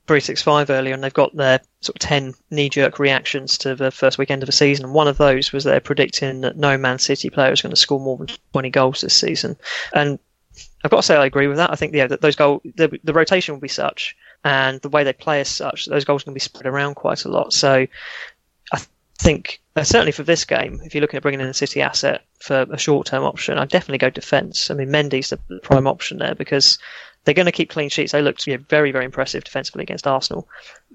365 0.08 0.70
earlier, 0.70 0.94
and 0.94 1.04
they've 1.04 1.14
got 1.14 1.36
their 1.36 1.62
sort 1.82 1.96
of 1.96 2.00
10 2.00 2.34
knee 2.52 2.70
jerk 2.70 3.00
reactions 3.00 3.58
to 3.60 3.76
the 3.76 3.90
first 3.92 4.18
weekend 4.18 4.44
of 4.44 4.48
the 4.48 4.54
season. 4.54 4.86
And 4.86 4.94
one 4.94 5.08
of 5.08 5.18
those 5.18 5.54
was 5.54 5.64
they're 5.64 5.80
predicting 5.80 6.42
that 6.42 6.58
no 6.58 6.78
Man 6.78 7.00
City 7.00 7.30
player 7.30 7.52
is 7.52 7.62
going 7.62 7.74
to 7.74 7.80
score 7.80 8.00
more 8.00 8.18
than 8.18 8.28
20 8.52 8.70
goals 8.70 9.02
this 9.02 9.14
season. 9.14 9.56
And 9.94 10.20
I've 10.84 10.92
got 10.92 10.98
to 10.98 11.04
say, 11.04 11.16
I 11.16 11.26
agree 11.26 11.48
with 11.48 11.58
that. 11.58 11.72
I 11.72 11.76
think 11.76 11.94
yeah, 11.94 12.08
that 12.08 12.22
those 12.22 12.36
goal 12.36 12.62
the, 12.76 13.00
the 13.04 13.14
rotation 13.14 13.54
will 13.54 13.62
be 13.62 13.70
such, 13.70 14.16
and 14.44 14.82
the 14.82 14.90
way 14.90 15.04
they 15.04 15.14
play 15.14 15.42
as 15.42 15.50
such, 15.50 15.86
those 15.86 16.06
goals 16.06 16.24
to 16.24 16.32
be 16.32 16.40
spread 16.40 16.66
around 16.66 16.96
quite 16.96 17.26
a 17.26 17.30
lot. 17.30 17.54
So 17.54 17.88
I 18.72 18.80
think 19.20 19.62
uh, 19.76 19.84
certainly 19.84 20.12
for 20.12 20.24
this 20.24 20.46
game, 20.46 20.82
if 20.84 20.94
you're 20.94 21.02
looking 21.02 21.18
at 21.18 21.24
bringing 21.24 21.42
in 21.42 21.48
a 21.48 21.54
City 21.54 21.82
asset 21.82 22.24
for 22.40 22.66
a 22.70 22.78
short 22.78 23.08
term 23.08 23.24
option, 23.24 23.58
I'd 23.58 23.70
definitely 23.70 24.00
go 24.00 24.10
defence. 24.10 24.70
I 24.70 24.74
mean, 24.74 24.90
Mendy's 24.90 25.30
the 25.30 25.40
prime 25.64 25.88
option 25.88 26.18
there 26.18 26.36
because 26.36 26.78
they're 27.24 27.34
going 27.34 27.46
to 27.46 27.52
keep 27.52 27.70
clean 27.70 27.90
sheets. 27.90 28.12
They 28.12 28.22
looked 28.22 28.46
you 28.48 28.58
know, 28.58 28.64
very, 28.70 28.92
very 28.92 29.06
impressive 29.06 29.44
defensively 29.44 29.84
against 29.84 30.08
Arsenal. 30.08 30.48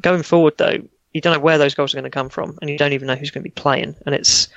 Going 0.02 0.22
forward, 0.22 0.54
though, 0.58 0.82
you 1.12 1.20
don't 1.20 1.32
know 1.32 1.40
where 1.40 1.58
those 1.58 1.74
goals 1.74 1.94
are 1.94 1.96
going 1.96 2.10
to 2.10 2.10
come 2.10 2.28
from, 2.28 2.58
and 2.60 2.70
you 2.70 2.76
don't 2.76 2.92
even 2.92 3.06
know 3.06 3.14
who's 3.14 3.30
going 3.30 3.42
to 3.42 3.48
be 3.48 3.60
playing. 3.62 3.96
And 4.04 4.14
it's, 4.14 4.48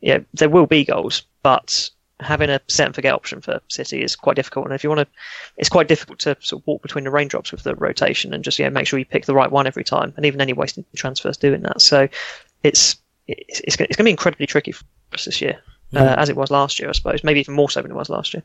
yeah, 0.00 0.18
there 0.34 0.50
will 0.50 0.66
be 0.66 0.84
goals, 0.84 1.22
but 1.42 1.88
having 2.20 2.50
a 2.50 2.60
set 2.68 2.86
and 2.86 2.94
forget 2.94 3.14
option 3.14 3.40
for 3.40 3.60
City 3.68 4.02
is 4.02 4.16
quite 4.16 4.36
difficult. 4.36 4.66
And 4.66 4.74
if 4.74 4.84
you 4.84 4.90
want 4.90 5.00
to, 5.00 5.06
it's 5.56 5.68
quite 5.68 5.88
difficult 5.88 6.18
to 6.20 6.36
sort 6.40 6.62
of 6.62 6.66
walk 6.66 6.82
between 6.82 7.04
the 7.04 7.10
raindrops 7.10 7.52
with 7.52 7.62
the 7.62 7.74
rotation 7.74 8.34
and 8.34 8.44
just 8.44 8.58
yeah 8.58 8.68
make 8.68 8.86
sure 8.86 8.98
you 8.98 9.04
pick 9.04 9.26
the 9.26 9.34
right 9.34 9.50
one 9.50 9.66
every 9.66 9.84
time. 9.84 10.12
And 10.16 10.26
even 10.26 10.40
any 10.40 10.52
wasted 10.52 10.84
transfers 10.94 11.36
doing 11.36 11.62
that. 11.62 11.80
So 11.80 12.08
it's 12.62 12.96
it's, 13.26 13.60
it's 13.60 13.76
going 13.76 13.88
to 13.88 14.04
be 14.04 14.10
incredibly 14.10 14.46
tricky 14.46 14.72
for 14.72 14.84
us 15.12 15.24
this 15.24 15.40
year, 15.40 15.60
yeah. 15.90 16.02
uh, 16.02 16.16
as 16.16 16.28
it 16.28 16.36
was 16.36 16.50
last 16.50 16.80
year, 16.80 16.88
I 16.88 16.92
suppose. 16.92 17.22
Maybe 17.22 17.40
even 17.40 17.54
more 17.54 17.70
so 17.70 17.80
than 17.82 17.90
it 17.90 17.96
was 17.96 18.08
last 18.08 18.34
year. 18.34 18.42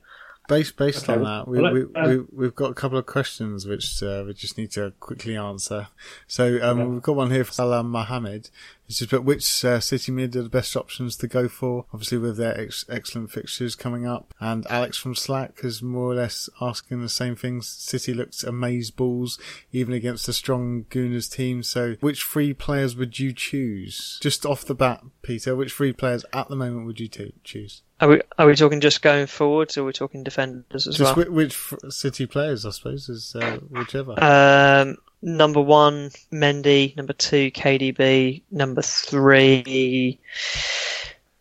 Based 0.47 0.77
based 0.77 1.09
okay. 1.09 1.13
on 1.13 1.23
that, 1.23 1.47
we, 1.47 1.59
we, 1.59 1.85
we, 1.85 2.25
we've 2.31 2.55
got 2.55 2.71
a 2.71 2.73
couple 2.75 2.97
of 2.97 3.05
questions 3.05 3.65
which 3.65 4.01
uh, 4.03 4.23
we 4.25 4.33
just 4.33 4.57
need 4.57 4.71
to 4.71 4.91
quickly 4.99 5.35
answer. 5.35 5.87
So 6.27 6.59
um, 6.61 6.79
okay. 6.79 6.89
we've 6.89 7.01
got 7.01 7.15
one 7.15 7.31
here 7.31 7.43
for 7.43 7.53
Salam 7.53 7.89
Mohammed. 7.89 8.49
It's 8.87 8.99
just 8.99 9.11
but 9.11 9.23
which 9.23 9.65
uh, 9.65 9.79
City 9.79 10.11
mid 10.11 10.35
are 10.35 10.43
the 10.43 10.49
best 10.49 10.75
options 10.75 11.17
to 11.17 11.27
go 11.27 11.47
for? 11.47 11.85
Obviously, 11.91 12.19
with 12.19 12.37
their 12.37 12.59
ex- 12.59 12.85
excellent 12.87 13.31
fixtures 13.31 13.75
coming 13.75 14.05
up, 14.05 14.33
and 14.39 14.67
Alex 14.69 14.97
from 14.97 15.15
Slack 15.15 15.59
is 15.63 15.81
more 15.81 16.11
or 16.11 16.15
less 16.15 16.49
asking 16.61 17.01
the 17.01 17.09
same 17.09 17.35
things. 17.35 17.67
City 17.67 18.13
looks 18.13 18.43
amaze 18.43 18.91
balls 18.91 19.39
even 19.71 19.93
against 19.93 20.27
a 20.27 20.33
strong 20.33 20.85
Gooners 20.89 21.31
team. 21.31 21.63
So, 21.63 21.95
which 21.99 22.23
three 22.23 22.53
players 22.53 22.95
would 22.95 23.17
you 23.17 23.33
choose? 23.33 24.19
Just 24.21 24.45
off 24.45 24.65
the 24.65 24.75
bat, 24.75 25.03
Peter, 25.23 25.55
which 25.55 25.73
three 25.73 25.93
players 25.93 26.23
at 26.31 26.49
the 26.49 26.55
moment 26.55 26.85
would 26.85 26.99
you 26.99 27.07
t- 27.07 27.33
choose? 27.43 27.81
Are 28.01 28.09
we 28.09 28.21
are 28.37 28.45
we 28.45 28.55
talking 28.55 28.81
just 28.81 29.01
going 29.01 29.25
forwards, 29.25 29.77
or 29.77 29.81
are 29.81 29.85
we 29.85 29.93
talking 29.93 30.23
defenders 30.23 30.87
as 30.87 30.97
just 30.97 31.15
well? 31.15 31.25
Which, 31.25 31.71
which 31.71 31.93
City 31.93 32.25
players, 32.25 32.65
I 32.65 32.71
suppose, 32.71 33.07
is 33.07 33.35
uh, 33.35 33.59
whichever. 33.69 34.21
Um, 34.21 34.97
number 35.21 35.61
one, 35.61 36.11
Mendy. 36.31 36.95
Number 36.97 37.13
two, 37.13 37.51
KDB. 37.51 38.41
Number 38.51 38.81
three, 38.81 40.19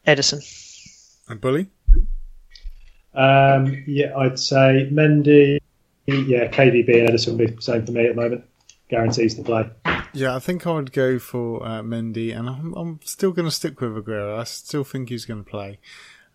Ederson. 0.07 0.43
And 1.29 1.41
Bully? 1.41 1.67
Um, 3.15 3.83
yeah, 3.87 4.17
I'd 4.17 4.39
say 4.39 4.89
Mendy. 4.93 5.59
Yeah, 6.07 6.49
KDB 6.49 7.01
and 7.01 7.09
Ederson 7.09 7.37
would 7.37 7.39
be 7.39 7.47
the 7.47 7.63
same 7.63 7.85
for 7.87 7.93
me 7.93 8.07
at 8.07 8.15
the 8.15 8.21
moment. 8.21 8.45
Guarantees 8.89 9.35
to 9.37 9.43
play. 9.43 9.71
Yeah, 10.13 10.37
I 10.37 10.39
think 10.39 10.67
I 10.67 10.73
would 10.73 10.93
go 10.93 11.19
for 11.19 11.67
uh, 11.67 11.83
Mendy, 11.83 12.37
and 12.37 12.49
I'm, 12.49 12.75
I'm 12.75 13.01
still 13.03 13.33
going 13.33 13.47
to 13.49 13.51
stick 13.51 13.81
with 13.81 13.93
Aguero. 13.93 14.39
I 14.39 14.45
still 14.45 14.85
think 14.85 15.09
he's 15.09 15.25
going 15.25 15.43
to 15.43 15.51
play, 15.51 15.79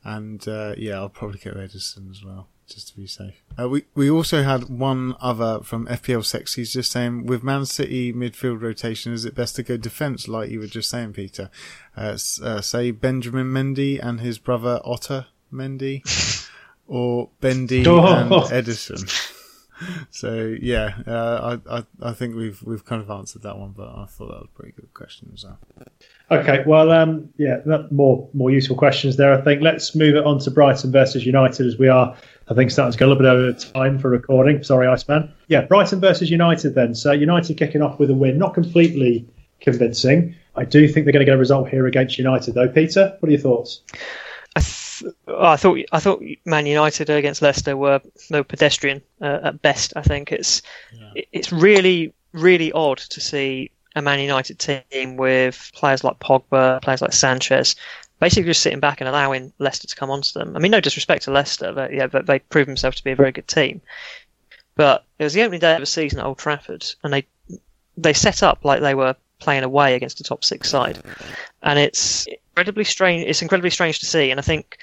and 0.04 0.48
uh, 0.48 0.76
yeah, 0.78 0.96
I'll 0.96 1.10
probably 1.10 1.40
go 1.40 1.52
Ederson 1.52 2.10
as 2.10 2.24
well 2.24 2.48
just 2.70 2.90
to 2.90 2.96
be 2.96 3.08
safe. 3.08 3.44
Uh, 3.60 3.68
we 3.68 3.86
we 3.96 4.10
also 4.10 4.44
had 4.44 4.70
one 4.70 5.16
other 5.20 5.62
from 5.62 5.88
FPL 5.88 6.24
Sexy 6.24 6.64
just 6.64 6.92
saying 6.92 7.26
with 7.26 7.44
Man 7.44 7.66
City 7.66 8.14
midfield 8.14 8.62
rotation, 8.62 9.12
is 9.12 9.26
it 9.26 9.36
best 9.36 9.56
to 9.58 9.64
go 9.64 9.76
defence 9.76 10.28
like 10.28 10.50
you 10.50 10.60
were 10.60 10.68
just 10.68 10.90
saying, 10.90 11.14
Peter? 11.14 11.50
Uh, 11.98 12.18
uh, 12.44 12.62
say 12.62 12.92
Benjamin 12.92 13.48
Mendy 13.48 14.00
and 14.02 14.22
his 14.22 14.38
brother 14.38 14.80
Otter 14.86 15.28
Mendy, 15.52 16.02
or 16.88 17.30
Bendy 17.42 17.86
oh. 17.88 18.06
and 18.06 18.32
Ederson. 18.32 19.10
so 20.12 20.56
yeah, 20.62 20.96
uh, 21.06 21.58
I, 21.68 21.78
I 21.80 21.86
I 22.02 22.14
think 22.14 22.36
we've 22.36 22.62
we've 22.64 22.86
kind 22.86 23.02
of 23.02 23.10
answered 23.10 23.42
that 23.42 23.58
one, 23.58 23.74
but 23.76 23.90
I 23.90 24.06
thought 24.06 24.28
that 24.28 24.42
was 24.42 24.50
a 24.54 24.58
pretty 24.58 24.74
good 24.74 24.94
question 24.94 25.32
as 25.34 25.44
well. 25.44 25.60
Okay, 26.32 26.64
well, 26.66 26.92
um, 26.92 27.30
yeah, 27.38 27.58
more 27.90 28.30
more 28.34 28.52
useful 28.52 28.76
questions 28.76 29.18
there. 29.18 29.34
I 29.34 29.42
think 29.42 29.62
let's 29.62 29.96
move 29.96 30.16
it 30.16 30.26
on 30.26 30.40
to 30.40 30.52
Brighton 30.52 30.92
versus 30.92 31.26
United 31.26 31.66
as 31.66 31.78
we 31.78 31.88
are. 31.88 32.16
I 32.50 32.54
think 32.54 32.70
starting 32.72 32.94
to 32.94 32.98
go 32.98 33.06
a 33.06 33.10
little 33.10 33.24
bit 33.24 33.30
over 33.30 33.54
time 33.54 33.98
for 34.00 34.10
recording. 34.10 34.64
Sorry, 34.64 34.88
Iceman. 34.88 35.32
Yeah, 35.48 35.62
Brighton 35.62 36.00
versus 36.00 36.30
United 36.30 36.76
then. 36.76 36.94
So 36.94 37.12
United 37.12 37.58
kicking 37.58 37.82
off 37.82 38.00
with 38.00 38.10
a 38.10 38.14
win, 38.14 38.38
not 38.38 38.54
completely 38.54 39.28
convincing. 39.60 40.36
I 40.56 40.66
do 40.66 40.88
think 40.88 41.06
they're 41.06 41.14
going 41.14 41.26
to 41.26 41.26
get 41.26 41.36
a 41.36 41.40
result 41.40 41.70
here 41.70 41.88
against 41.88 42.18
United, 42.18 42.54
though. 42.54 42.68
Peter, 42.68 43.16
what 43.20 43.30
are 43.30 43.32
your 43.32 43.42
thoughts? 43.42 43.82
I, 44.56 44.62
th- 44.62 45.14
I 45.28 45.56
thought 45.58 45.80
I 45.92 46.00
thought 46.00 46.24
Man 46.46 46.66
United 46.66 47.10
against 47.10 47.42
Leicester 47.42 47.78
were 47.78 48.02
no 48.30 48.44
pedestrian 48.44 49.02
uh, 49.22 49.40
at 49.44 49.62
best. 49.62 49.94
I 49.96 50.02
think 50.02 50.32
it's 50.32 50.62
yeah. 50.94 51.24
it's 51.32 51.52
really 51.52 52.14
really 52.34 52.72
odd 52.72 52.98
to 53.00 53.22
see 53.22 53.72
a 54.00 54.02
Man 54.02 54.20
United 54.20 54.58
team 54.60 55.18
with 55.18 55.72
players 55.74 56.04
like 56.04 56.20
Pogba, 56.20 56.82
players 56.82 57.02
like 57.02 57.14
Sanchez, 57.14 57.76
basically 58.20 58.50
just 58.50 58.62
sitting 58.62 58.80
back 58.80 59.02
and 59.02 59.08
allowing 59.08 59.54
Leicester 59.60 59.88
to 59.88 59.96
come 59.96 60.12
onto 60.12 60.38
them. 60.38 60.56
I 60.56 60.60
mean, 60.60 60.72
no 60.72 60.82
disrespect 60.82 61.24
to 61.24 61.32
Leicester, 61.32 61.74
but 61.74 61.94
yeah, 61.94 62.08
but 62.08 62.26
they 62.26 62.40
proved 62.40 62.68
themselves 62.68 62.98
to 62.98 63.04
be 63.04 63.12
a 63.12 63.16
very 63.16 63.32
good 63.32 63.48
team. 63.48 63.82
But 64.76 65.06
it 65.18 65.24
was 65.24 65.34
the 65.34 65.44
opening 65.44 65.60
day 65.60 65.74
of 65.74 65.80
the 65.80 65.86
season 65.86 66.20
at 66.20 66.26
Old 66.26 66.38
Trafford, 66.38 66.86
and 67.04 67.14
they 67.14 67.28
they 67.98 68.14
set 68.14 68.44
up 68.44 68.64
like 68.64 68.82
they 68.82 68.96
were 68.96 69.16
playing 69.40 69.64
away 69.64 69.96
against 69.96 70.20
a 70.20 70.24
top 70.24 70.44
six 70.44 70.70
side, 70.70 71.00
and 71.62 71.78
it's 71.78 72.28
incredibly 72.28 72.86
strange. 72.86 73.26
It's 73.28 73.42
incredibly 73.42 73.70
strange 73.70 74.00
to 74.00 74.06
see, 74.06 74.32
and 74.32 74.40
I 74.40 74.44
think 74.44 74.78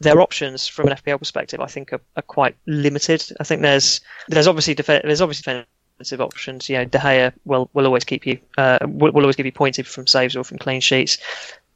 their 0.00 0.20
options 0.20 0.66
from 0.66 0.88
an 0.88 0.96
FPL 0.96 1.18
perspective, 1.18 1.60
I 1.60 1.66
think, 1.66 1.92
are, 1.92 2.00
are 2.16 2.22
quite 2.22 2.56
limited. 2.66 3.24
I 3.40 3.44
think 3.44 3.62
there's 3.62 4.00
there's 4.28 4.46
obviously 4.46 4.74
def- 4.74 4.86
there's 4.86 5.20
obviously 5.20 5.64
options. 6.20 6.68
You 6.68 6.78
know, 6.78 6.84
De 6.84 6.98
Gea 6.98 7.32
will 7.44 7.70
will 7.74 7.86
always 7.86 8.04
keep 8.04 8.26
you 8.26 8.38
uh, 8.58 8.78
will, 8.82 9.12
will 9.12 9.22
always 9.22 9.36
give 9.36 9.46
you 9.46 9.52
points 9.52 9.78
either 9.78 9.88
from 9.88 10.06
saves 10.06 10.36
or 10.36 10.44
from 10.44 10.58
clean 10.58 10.80
sheets. 10.80 11.18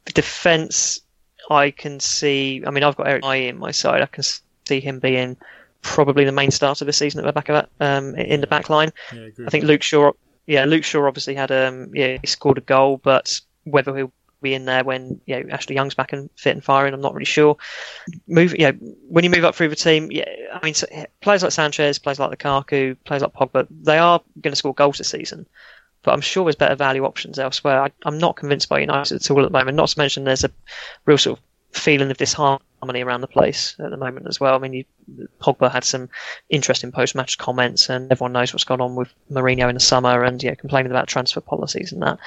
The 0.05 0.13
defence, 0.13 0.99
I 1.49 1.71
can 1.71 1.99
see. 1.99 2.63
I 2.65 2.71
mean, 2.71 2.83
I've 2.83 2.95
got 2.95 3.07
Eric 3.07 3.23
Bailly 3.23 3.47
in 3.47 3.57
my 3.57 3.71
side. 3.71 4.01
I 4.01 4.07
can 4.07 4.23
see 4.65 4.79
him 4.79 4.99
being 4.99 5.37
probably 5.81 6.25
the 6.25 6.31
main 6.31 6.51
starter 6.51 6.85
this 6.85 6.97
season 6.97 7.19
at 7.19 7.25
the 7.25 7.33
back 7.33 7.49
of 7.49 7.53
that 7.55 7.69
um, 7.85 8.15
in 8.15 8.41
the 8.41 8.47
back 8.47 8.69
line. 8.69 8.91
Yeah, 9.13 9.27
I, 9.39 9.47
I 9.47 9.49
think 9.49 9.63
Luke 9.63 9.83
Shaw. 9.83 10.11
Yeah, 10.45 10.65
Luke 10.65 10.83
Shaw 10.83 11.05
obviously 11.05 11.35
had 11.35 11.51
um 11.51 11.91
yeah 11.93 12.17
he 12.21 12.27
scored 12.27 12.57
a 12.57 12.61
goal, 12.61 12.99
but 13.03 13.39
whether 13.63 13.95
he'll 13.95 14.13
be 14.41 14.53
in 14.53 14.65
there 14.65 14.83
when 14.83 15.19
you 15.25 15.35
know 15.35 15.49
Ashley 15.49 15.75
Young's 15.75 15.95
back 15.95 16.13
and 16.13 16.29
fit 16.35 16.55
and 16.55 16.63
firing. 16.63 16.93
I'm 16.93 17.01
not 17.01 17.13
really 17.13 17.25
sure. 17.25 17.57
Move, 18.27 18.57
yeah, 18.57 18.71
when 19.09 19.23
you 19.23 19.29
move 19.29 19.43
up 19.43 19.55
through 19.55 19.69
the 19.69 19.75
team, 19.75 20.11
yeah, 20.11 20.29
I 20.53 20.63
mean, 20.63 20.75
players 21.21 21.43
like 21.43 21.51
Sanchez, 21.51 21.99
players 21.99 22.19
like 22.19 22.37
Lukaku, 22.37 22.97
players 23.05 23.21
like 23.21 23.33
Pogba, 23.33 23.67
they 23.69 23.97
are 23.97 24.21
going 24.41 24.51
to 24.51 24.57
score 24.57 24.73
goals 24.73 24.97
this 24.97 25.09
season. 25.09 25.45
But 26.03 26.13
I'm 26.13 26.21
sure 26.21 26.45
there's 26.45 26.55
better 26.55 26.75
value 26.75 27.05
options 27.05 27.39
elsewhere. 27.39 27.81
I, 27.81 27.91
am 28.05 28.17
not 28.17 28.37
convinced 28.37 28.69
by 28.69 28.79
United 28.79 29.15
at 29.15 29.31
all 29.31 29.39
at 29.39 29.51
the 29.51 29.57
moment. 29.57 29.75
Not 29.75 29.89
to 29.89 29.99
mention 29.99 30.23
there's 30.23 30.43
a 30.43 30.51
real 31.05 31.17
sort 31.17 31.39
of 31.39 31.43
feeling 31.77 32.09
of 32.11 32.17
disharmony 32.17 33.03
around 33.03 33.21
the 33.21 33.27
place 33.27 33.75
at 33.79 33.89
the 33.89 33.97
moment 33.97 34.27
as 34.27 34.39
well. 34.39 34.55
I 34.55 34.59
mean, 34.59 34.73
you, 34.73 34.85
Pogba 35.41 35.71
had 35.71 35.83
some 35.83 36.09
interesting 36.49 36.91
post-match 36.91 37.37
comments, 37.37 37.89
and 37.89 38.11
everyone 38.11 38.33
knows 38.33 38.53
what's 38.53 38.63
gone 38.63 38.81
on 38.81 38.95
with 38.95 39.13
Mourinho 39.31 39.67
in 39.69 39.73
the 39.73 39.79
summer, 39.79 40.23
and 40.23 40.41
yeah, 40.41 40.55
complaining 40.55 40.91
about 40.91 41.07
transfer 41.07 41.41
policies 41.41 41.91
and 41.91 42.01
that 42.03 42.19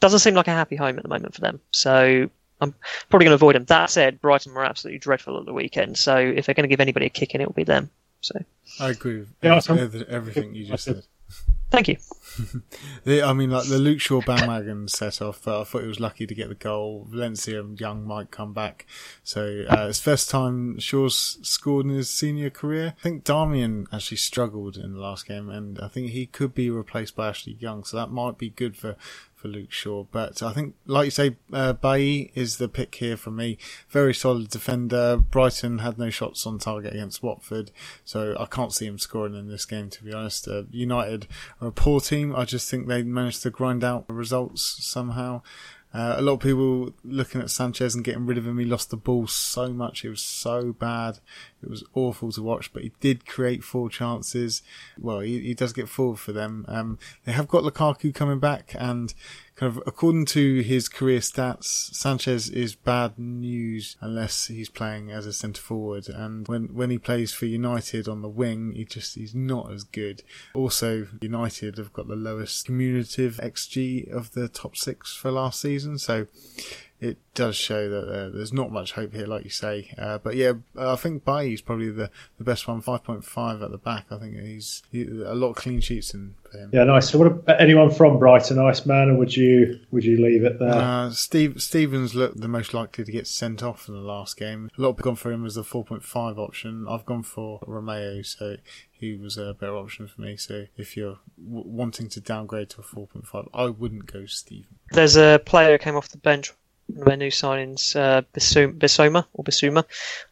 doesn't 0.00 0.20
seem 0.20 0.34
like 0.34 0.48
a 0.48 0.52
happy 0.52 0.76
home 0.76 0.96
at 0.96 1.02
the 1.02 1.08
moment 1.08 1.34
for 1.34 1.40
them. 1.40 1.60
So 1.70 2.28
I'm 2.60 2.74
probably 3.10 3.26
going 3.26 3.30
to 3.38 3.42
avoid 3.42 3.54
them. 3.54 3.64
That 3.64 3.90
said, 3.90 4.20
Brighton 4.20 4.54
were 4.54 4.64
absolutely 4.64 4.98
dreadful 4.98 5.38
at 5.38 5.46
the 5.46 5.52
weekend. 5.52 5.98
So 5.98 6.16
if 6.16 6.46
they're 6.46 6.54
going 6.54 6.64
to 6.64 6.68
give 6.68 6.80
anybody 6.80 7.06
a 7.06 7.10
kick 7.10 7.34
in, 7.34 7.40
it 7.40 7.46
will 7.46 7.54
be 7.54 7.64
them. 7.64 7.90
So 8.20 8.34
I 8.80 8.90
agree 8.90 9.18
with 9.20 9.34
yeah, 9.42 9.60
everything 10.08 10.54
you 10.54 10.66
just 10.66 10.84
said. 10.84 11.02
Thank 11.70 11.88
you. 11.88 11.96
the, 13.04 13.22
I 13.22 13.32
mean, 13.32 13.50
like 13.50 13.68
the 13.68 13.78
Luke 13.78 14.00
Shaw 14.00 14.20
bandwagon 14.20 14.86
set 14.88 15.20
off, 15.20 15.42
but 15.44 15.60
I 15.60 15.64
thought 15.64 15.82
he 15.82 15.88
was 15.88 15.98
lucky 15.98 16.26
to 16.26 16.34
get 16.34 16.48
the 16.48 16.54
goal. 16.54 17.06
Valencia 17.10 17.60
and 17.60 17.78
Young 17.78 18.06
might 18.06 18.30
come 18.30 18.52
back. 18.52 18.86
So 19.24 19.64
uh, 19.68 19.86
it's 19.88 19.98
first 19.98 20.30
time 20.30 20.78
Shaw's 20.78 21.38
scored 21.42 21.86
in 21.86 21.92
his 21.92 22.08
senior 22.08 22.50
career. 22.50 22.94
I 22.98 23.02
think 23.02 23.24
Darmian 23.24 23.86
actually 23.92 24.18
struggled 24.18 24.76
in 24.76 24.94
the 24.94 25.00
last 25.00 25.26
game, 25.26 25.48
and 25.48 25.80
I 25.80 25.88
think 25.88 26.10
he 26.10 26.26
could 26.26 26.54
be 26.54 26.70
replaced 26.70 27.16
by 27.16 27.28
Ashley 27.28 27.56
Young. 27.58 27.82
So 27.82 27.96
that 27.96 28.10
might 28.10 28.38
be 28.38 28.50
good 28.50 28.76
for 28.76 28.96
for 29.46 29.52
Luke 29.52 29.72
Shaw. 29.72 30.04
But 30.10 30.42
I 30.42 30.52
think, 30.52 30.74
like 30.86 31.06
you 31.06 31.10
say, 31.10 31.36
uh, 31.52 31.74
is 31.82 32.56
the 32.58 32.68
pick 32.68 32.94
here 32.96 33.16
for 33.16 33.30
me. 33.30 33.58
Very 33.88 34.14
solid 34.14 34.48
defender. 34.48 35.16
Brighton 35.16 35.78
had 35.78 35.98
no 35.98 36.10
shots 36.10 36.46
on 36.46 36.58
target 36.58 36.94
against 36.94 37.22
Watford, 37.22 37.70
so 38.04 38.36
I 38.38 38.46
can't 38.46 38.72
see 38.72 38.86
him 38.86 38.98
scoring 38.98 39.34
in 39.34 39.48
this 39.48 39.64
game, 39.64 39.90
to 39.90 40.04
be 40.04 40.12
honest. 40.12 40.48
Uh, 40.48 40.64
United 40.70 41.28
are 41.60 41.68
a 41.68 41.72
poor 41.72 42.00
team. 42.00 42.34
I 42.34 42.44
just 42.44 42.70
think 42.70 42.86
they 42.86 43.02
managed 43.02 43.42
to 43.42 43.50
grind 43.50 43.84
out 43.84 44.04
results 44.08 44.78
somehow. 44.80 45.42
Uh, 45.96 46.16
a 46.18 46.20
lot 46.20 46.34
of 46.34 46.40
people 46.40 46.92
looking 47.04 47.40
at 47.40 47.48
Sanchez 47.48 47.94
and 47.94 48.04
getting 48.04 48.26
rid 48.26 48.36
of 48.36 48.46
him. 48.46 48.58
He 48.58 48.66
lost 48.66 48.90
the 48.90 48.98
ball 48.98 49.26
so 49.26 49.72
much. 49.72 50.04
It 50.04 50.10
was 50.10 50.20
so 50.20 50.74
bad. 50.74 51.20
It 51.62 51.70
was 51.70 51.84
awful 51.94 52.30
to 52.32 52.42
watch, 52.42 52.70
but 52.74 52.82
he 52.82 52.92
did 53.00 53.24
create 53.24 53.64
four 53.64 53.88
chances. 53.88 54.60
Well, 54.98 55.20
he, 55.20 55.40
he 55.40 55.54
does 55.54 55.72
get 55.72 55.88
forward 55.88 56.18
for 56.18 56.32
them. 56.32 56.66
Um, 56.68 56.98
they 57.24 57.32
have 57.32 57.48
got 57.48 57.62
Lukaku 57.62 58.14
coming 58.14 58.40
back 58.40 58.74
and 58.78 59.14
kind 59.56 59.74
of 59.74 59.82
according 59.86 60.26
to 60.26 60.60
his 60.60 60.88
career 60.88 61.20
stats, 61.20 61.64
Sanchez 61.94 62.50
is 62.50 62.74
bad 62.74 63.18
news 63.18 63.96
unless 64.00 64.46
he's 64.46 64.68
playing 64.68 65.10
as 65.10 65.26
a 65.26 65.32
centre 65.32 65.60
forward. 65.60 66.08
And 66.08 66.46
when 66.46 66.74
when 66.74 66.90
he 66.90 66.98
plays 66.98 67.32
for 67.32 67.46
United 67.46 68.06
on 68.06 68.22
the 68.22 68.28
wing, 68.28 68.72
he 68.72 68.84
just 68.84 69.14
he's 69.14 69.34
not 69.34 69.72
as 69.72 69.82
good. 69.82 70.22
Also, 70.54 71.08
United 71.22 71.78
have 71.78 71.92
got 71.92 72.06
the 72.06 72.16
lowest 72.16 72.66
cumulative 72.66 73.38
xG 73.38 74.10
of 74.12 74.32
the 74.32 74.48
top 74.48 74.76
six 74.76 75.16
for 75.16 75.30
last 75.30 75.60
season, 75.60 75.98
so 75.98 76.26
it 77.00 77.18
does 77.34 77.56
show 77.56 77.88
that 77.90 78.08
uh, 78.08 78.28
there's 78.30 78.52
not 78.52 78.72
much 78.72 78.92
hope 78.92 79.12
here, 79.12 79.26
like 79.26 79.44
you 79.44 79.50
say. 79.50 79.92
Uh, 79.98 80.18
but 80.18 80.34
yeah, 80.34 80.52
I 80.78 80.96
think 80.96 81.24
Bailly's 81.24 81.60
probably 81.60 81.90
the, 81.90 82.10
the 82.38 82.44
best 82.44 82.66
one, 82.66 82.80
5.5 82.80 83.62
at 83.62 83.70
the 83.70 83.78
back. 83.78 84.06
I 84.10 84.18
think 84.18 84.38
he's 84.38 84.82
he, 84.90 85.02
a 85.02 85.34
lot 85.34 85.50
of 85.50 85.56
clean 85.56 85.80
sheets 85.80 86.14
in 86.14 86.34
for 86.50 86.58
him. 86.58 86.70
Yeah, 86.72 86.84
nice. 86.84 87.10
So, 87.10 87.18
what 87.18 87.26
about 87.26 87.60
anyone 87.60 87.90
from 87.90 88.18
Brighton, 88.18 88.58
Iceman, 88.58 89.10
or 89.10 89.14
would 89.16 89.36
you 89.36 89.80
would 89.90 90.04
you 90.04 90.22
leave 90.24 90.44
it 90.44 90.58
there? 90.58 90.74
Uh, 90.74 91.10
Steve 91.10 91.60
Stevens 91.62 92.14
looked 92.14 92.40
the 92.40 92.48
most 92.48 92.72
likely 92.72 93.04
to 93.04 93.12
get 93.12 93.26
sent 93.26 93.62
off 93.62 93.88
in 93.88 93.94
the 93.94 94.00
last 94.00 94.36
game. 94.36 94.70
A 94.76 94.80
lot 94.80 94.90
of 94.90 94.96
people 94.96 95.10
gone 95.10 95.16
for 95.16 95.30
him 95.30 95.44
as 95.44 95.54
the 95.54 95.62
4.5 95.62 96.38
option. 96.38 96.86
I've 96.88 97.06
gone 97.06 97.22
for 97.22 97.60
Romeo, 97.66 98.22
so 98.22 98.56
he 98.90 99.14
was 99.16 99.36
a 99.36 99.54
better 99.54 99.76
option 99.76 100.06
for 100.08 100.22
me. 100.22 100.36
So 100.36 100.66
if 100.76 100.96
you're 100.96 101.18
w- 101.38 101.68
wanting 101.68 102.08
to 102.10 102.20
downgrade 102.20 102.70
to 102.70 102.80
a 102.80 102.84
4.5, 102.84 103.48
I 103.52 103.66
wouldn't 103.66 104.10
go 104.10 104.26
Steven. 104.26 104.78
There's 104.92 105.16
a 105.16 105.40
player 105.44 105.72
who 105.72 105.78
came 105.78 105.96
off 105.96 106.08
the 106.08 106.18
bench 106.18 106.50
one 106.50 106.56
of 106.56 106.65
their 106.88 107.16
new 107.16 107.30
signings, 107.30 107.96
uh, 107.96 108.22
or 109.34 109.44
Bissouma. 109.44 109.84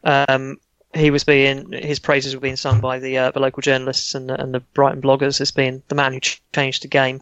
Um, 0.04 0.58
he 0.94 1.10
was 1.10 1.24
being 1.24 1.72
his 1.72 1.98
praises 1.98 2.34
were 2.34 2.40
being 2.40 2.56
sung 2.56 2.80
by 2.80 2.98
the 2.98 3.18
uh, 3.18 3.30
the 3.32 3.40
local 3.40 3.60
journalists 3.60 4.14
and 4.14 4.28
the, 4.28 4.40
and 4.40 4.54
the 4.54 4.60
Brighton 4.60 5.02
bloggers 5.02 5.40
as 5.40 5.50
being 5.50 5.82
the 5.88 5.94
man 5.94 6.12
who 6.12 6.20
ch- 6.20 6.42
changed 6.54 6.82
the 6.82 6.88
game. 6.88 7.20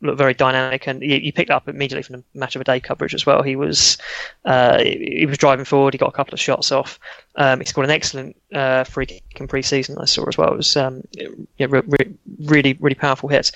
Looked 0.00 0.18
very 0.18 0.32
dynamic, 0.32 0.86
and 0.86 1.02
you, 1.02 1.16
you, 1.16 1.32
picked 1.32 1.50
up 1.50 1.68
immediately 1.68 2.02
from 2.02 2.16
the 2.16 2.38
match 2.38 2.56
of 2.56 2.62
a 2.62 2.64
day 2.64 2.80
coverage 2.80 3.14
as 3.14 3.26
well. 3.26 3.42
He 3.42 3.56
was 3.56 3.98
uh, 4.46 4.82
he 4.82 5.26
was 5.28 5.38
driving 5.38 5.66
forward. 5.66 5.92
He 5.94 5.98
got 5.98 6.08
a 6.08 6.16
couple 6.16 6.34
of 6.34 6.40
shots 6.40 6.72
off. 6.72 6.98
Um, 7.36 7.60
he 7.60 7.66
scored 7.66 7.86
an 7.86 7.90
excellent 7.90 8.36
uh, 8.52 8.84
free 8.84 9.06
kick 9.06 9.22
in 9.36 9.48
pre-season. 9.48 9.98
I 9.98 10.06
saw 10.06 10.26
as 10.26 10.38
well. 10.38 10.52
It 10.52 10.56
was 10.56 10.76
um, 10.76 11.02
yeah, 11.58 11.66
re- 11.68 11.82
re- 11.86 12.14
really 12.44 12.78
really 12.80 12.94
powerful 12.94 13.28
hits. 13.28 13.52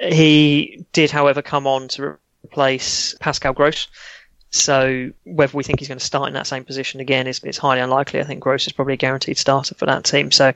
He 0.00 0.84
did, 0.92 1.10
however, 1.10 1.42
come 1.42 1.66
on 1.66 1.88
to 1.88 2.18
replace 2.44 3.14
Pascal 3.20 3.52
Gross. 3.52 3.88
So 4.50 5.10
whether 5.24 5.56
we 5.56 5.62
think 5.62 5.78
he's 5.78 5.88
going 5.88 5.98
to 5.98 6.04
start 6.04 6.28
in 6.28 6.34
that 6.34 6.46
same 6.46 6.64
position 6.64 7.00
again 7.00 7.26
is, 7.26 7.40
is 7.44 7.58
highly 7.58 7.80
unlikely. 7.80 8.20
I 8.20 8.24
think 8.24 8.40
Gross 8.40 8.66
is 8.66 8.72
probably 8.72 8.94
a 8.94 8.98
guaranteed 8.98 9.36
starter 9.36 9.74
for 9.74 9.86
that 9.86 10.04
team. 10.04 10.30
So 10.30 10.52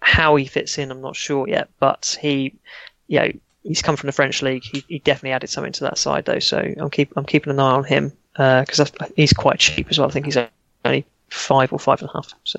how 0.00 0.36
he 0.36 0.44
fits 0.46 0.78
in, 0.78 0.90
I'm 0.90 1.00
not 1.00 1.16
sure 1.16 1.48
yet. 1.48 1.68
But 1.80 2.16
he, 2.20 2.54
you 3.08 3.20
know, 3.20 3.32
he's 3.64 3.82
come 3.82 3.96
from 3.96 4.06
the 4.06 4.12
French 4.12 4.42
league. 4.42 4.62
He, 4.62 4.84
he 4.88 4.98
definitely 5.00 5.32
added 5.32 5.50
something 5.50 5.72
to 5.72 5.84
that 5.84 5.98
side 5.98 6.24
though. 6.24 6.38
So 6.38 6.58
I'm 6.58 6.90
keep 6.90 7.12
I'm 7.16 7.24
keeping 7.24 7.50
an 7.50 7.60
eye 7.60 7.72
on 7.72 7.84
him 7.84 8.12
because 8.32 8.80
uh, 8.80 8.86
he's 9.16 9.32
quite 9.32 9.58
cheap 9.58 9.88
as 9.90 9.98
well. 9.98 10.08
I 10.08 10.12
think 10.12 10.26
he's 10.26 10.38
only 10.84 11.04
five 11.28 11.72
or 11.72 11.78
five 11.78 12.00
and 12.00 12.10
a 12.10 12.12
half. 12.12 12.32
So 12.44 12.58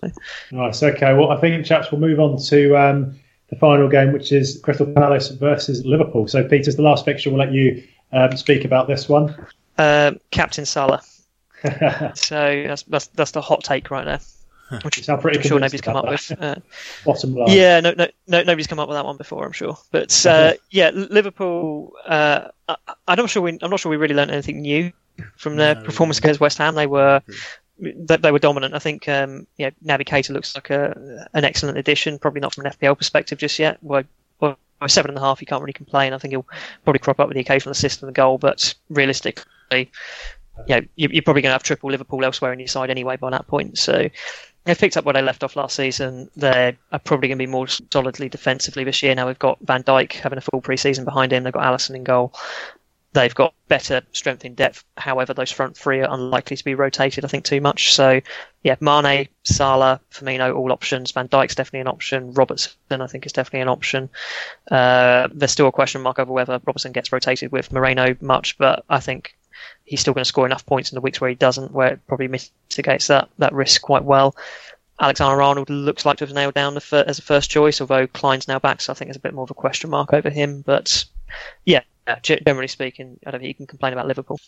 nice. 0.52 0.84
Okay. 0.84 1.14
Well, 1.14 1.32
I 1.32 1.40
think 1.40 1.66
chaps 1.66 1.92
we'll 1.92 2.02
move 2.02 2.20
on 2.20 2.38
to. 2.44 2.78
Um, 2.78 3.16
the 3.52 3.58
final 3.58 3.90
game, 3.90 4.14
which 4.14 4.32
is 4.32 4.60
Crystal 4.64 4.86
Palace 4.88 5.28
versus 5.28 5.86
Liverpool. 5.86 6.26
So, 6.26 6.48
Peter's 6.48 6.78
the 6.78 6.82
last 6.82 7.04
fixture. 7.06 7.30
We'll 7.30 7.40
let 7.40 7.52
you 7.52 7.84
um, 8.14 8.36
speak 8.38 8.64
about 8.66 8.88
this 8.88 9.10
one. 9.10 9.36
Uh, 9.78 10.12
Captain 10.32 10.66
Salah. 10.66 11.02
so 12.16 12.64
that's, 12.68 12.84
that's 12.84 13.08
that's 13.08 13.32
the 13.32 13.42
hot 13.42 13.64
take 13.64 13.92
right 13.92 14.06
there. 14.06 14.20
Which 14.84 15.08
I'm 15.10 15.20
pretty 15.20 15.40
I'm 15.40 15.44
sure 15.44 15.60
nobody's 15.60 15.82
come 15.82 15.98
up 15.98 16.06
that. 16.06 16.12
with. 16.12 16.42
Uh, 16.42 16.56
Bottom 17.06 17.36
line. 17.36 17.52
Yeah, 17.52 17.82
no, 17.82 17.94
no, 17.98 18.08
no, 18.28 18.44
nobody's 18.44 18.68
come 18.68 18.80
up 18.80 18.88
with 18.88 18.96
that 18.96 19.06
one 19.06 19.18
before. 19.18 19.46
I'm 19.46 19.52
sure, 19.52 19.78
but 19.92 20.26
uh, 20.26 20.54
yeah, 20.70 20.92
Liverpool. 20.92 21.94
Uh, 22.06 22.48
I, 22.70 22.76
am 23.10 23.18
not 23.18 23.30
sure 23.30 23.42
we. 23.42 23.58
I'm 23.62 23.70
not 23.70 23.80
sure 23.80 23.90
we 23.90 23.98
really 23.98 24.16
learned 24.16 24.32
anything 24.32 24.62
new 24.62 24.92
from 25.36 25.58
their 25.58 25.76
no, 25.76 25.84
performance 25.84 26.20
against 26.20 26.40
West 26.40 26.58
Ham. 26.58 26.76
They 26.76 26.88
were. 26.88 27.22
They, 27.80 28.16
they 28.18 28.32
were 28.32 28.40
dominant. 28.40 28.74
I 28.74 28.80
think 28.80 29.10
um, 29.10 29.46
yeah, 29.58 29.72
Naby 29.84 30.06
Keita 30.08 30.30
looks 30.30 30.56
like 30.56 30.70
a, 30.70 31.28
an 31.34 31.44
excellent 31.44 31.78
addition. 31.78 32.18
Probably 32.18 32.40
not 32.40 32.56
from 32.56 32.66
an 32.66 32.72
FPL 32.72 32.98
perspective 32.98 33.40
just 33.40 33.60
yet. 33.60 33.78
Well, 33.82 34.04
seven 34.88 35.12
and 35.12 35.18
a 35.18 35.22
half, 35.22 35.42
you 35.42 35.48
can't 35.48 35.62
really 35.62 35.74
complain. 35.74 36.14
I 36.14 36.18
think 36.18 36.32
he'll 36.32 36.48
probably 36.84 37.00
crop 37.00 37.20
up 37.20 37.28
with 37.28 37.36
the 37.36 37.42
occasional 37.42 37.72
assist 37.72 38.02
and 38.02 38.10
the 38.10 38.14
goal, 38.14 38.38
but 38.38 38.74
realistically, 38.90 39.92
you 40.68 40.76
know, 40.76 40.82
you're 40.96 41.22
probably 41.24 41.42
going 41.42 41.50
to 41.50 41.54
have 41.54 41.64
triple 41.64 41.92
Liverpool 41.92 42.24
elsewhere 42.24 42.54
in 42.54 42.60
your 42.60 42.68
side 42.68 42.90
anyway 42.90 43.18
by 43.18 43.30
that 43.30 43.48
point. 43.48 43.78
So 43.78 44.10
they've 44.66 44.78
picked 44.78 44.98
up 44.98 45.06
where 45.06 45.14
they 45.14 45.22
left 45.22 45.44
off 45.44 45.56
last 45.56 45.76
season. 45.76 46.30
They 46.36 46.78
are 46.92 47.00
probably 47.00 47.30
going 47.30 47.38
to 47.38 47.46
be 47.46 47.52
more 47.52 47.68
solidly 47.68 48.30
defensively 48.30 48.84
this 48.84 49.02
year. 49.02 49.16
Now 49.16 49.28
we've 49.28 49.40
got 49.40 49.60
Van 49.62 49.84
Dijk 49.84 50.14
having 50.14 50.38
a 50.38 50.42
full 50.42 50.62
pre-season 50.62 51.06
behind 51.06 51.34
him. 51.34 51.44
They've 51.44 51.54
got 51.54 51.64
Alisson 51.64 51.96
in 51.96 52.04
goal. 52.04 52.34
They've 53.14 53.36
got 53.36 53.54
better 53.68 54.02
strength 54.14 54.46
in 54.46 54.56
depth. 54.56 54.86
However, 54.96 55.34
those 55.34 55.52
front 55.52 55.76
three 55.76 56.00
are 56.00 56.14
unlikely 56.14 56.56
to 56.56 56.64
be 56.64 56.76
rotated, 56.76 57.26
I 57.26 57.28
think, 57.28 57.44
too 57.44 57.60
much. 57.60 57.94
So, 57.94 58.22
yeah, 58.64 58.76
Mane, 58.80 59.28
Salah, 59.44 60.00
Firmino, 60.12 60.56
all 60.56 60.72
options. 60.72 61.12
Van 61.12 61.28
Dijk's 61.28 61.56
definitely 61.56 61.82
an 61.82 61.88
option. 61.88 62.34
Robertson, 62.34 63.02
I 63.02 63.08
think, 63.08 63.26
is 63.26 63.34
definitely 63.34 63.62
an 63.62 63.68
option. 63.68 64.10
Uh, 64.70 65.28
there's 65.34 65.52
still 65.52 65.68
a 65.68 65.72
question 65.74 66.02
mark 66.02 66.20
over 66.20 66.32
whether 66.32 66.62
Robertson 66.66 66.94
gets 66.94 67.12
rotated 67.12 67.52
with 67.52 67.72
Moreno 67.74 68.16
much, 68.22 68.58
but 68.58 68.86
I 68.90 69.02
think 69.02 69.36
he's 69.84 70.00
still 70.00 70.14
going 70.14 70.24
to 70.24 70.28
score 70.30 70.46
enough 70.46 70.66
points 70.66 70.92
in 70.92 70.96
the 70.96 71.02
weeks 71.02 71.20
where 71.20 71.30
he 71.30 71.36
doesn't, 71.36 71.72
where 71.72 71.94
it 71.94 72.08
probably 72.08 72.30
mitigates 72.30 73.08
that, 73.08 73.30
that 73.40 73.54
risk 73.54 73.82
quite 73.82 74.06
well. 74.06 74.36
Alexander 75.02 75.42
Arnold 75.42 75.70
looks 75.70 76.06
like 76.06 76.18
to 76.18 76.26
have 76.26 76.34
nailed 76.34 76.54
down 76.54 76.78
as 76.78 77.20
a 77.20 77.22
first 77.24 77.50
choice, 77.50 77.82
although 77.82 78.08
Clyne's 78.08 78.48
now 78.48 78.60
back, 78.60 78.82
so 78.82 78.94
I 78.94 78.96
think 78.96 79.10
there's 79.10 79.18
a 79.18 79.22
bit 79.22 79.34
more 79.34 79.44
of 79.44 79.52
a 79.52 79.56
question 79.56 79.90
mark 79.90 80.14
over 80.14 80.30
him. 80.30 80.62
But 80.62 81.04
yeah, 81.66 81.82
generally 82.20 82.68
speaking, 82.68 83.20
I 83.26 83.32
don't 83.32 83.40
think 83.40 83.50
you 83.50 83.56
can 83.56 83.68
complain 83.68 83.94
about 83.94 84.08
Liverpool 84.08 84.40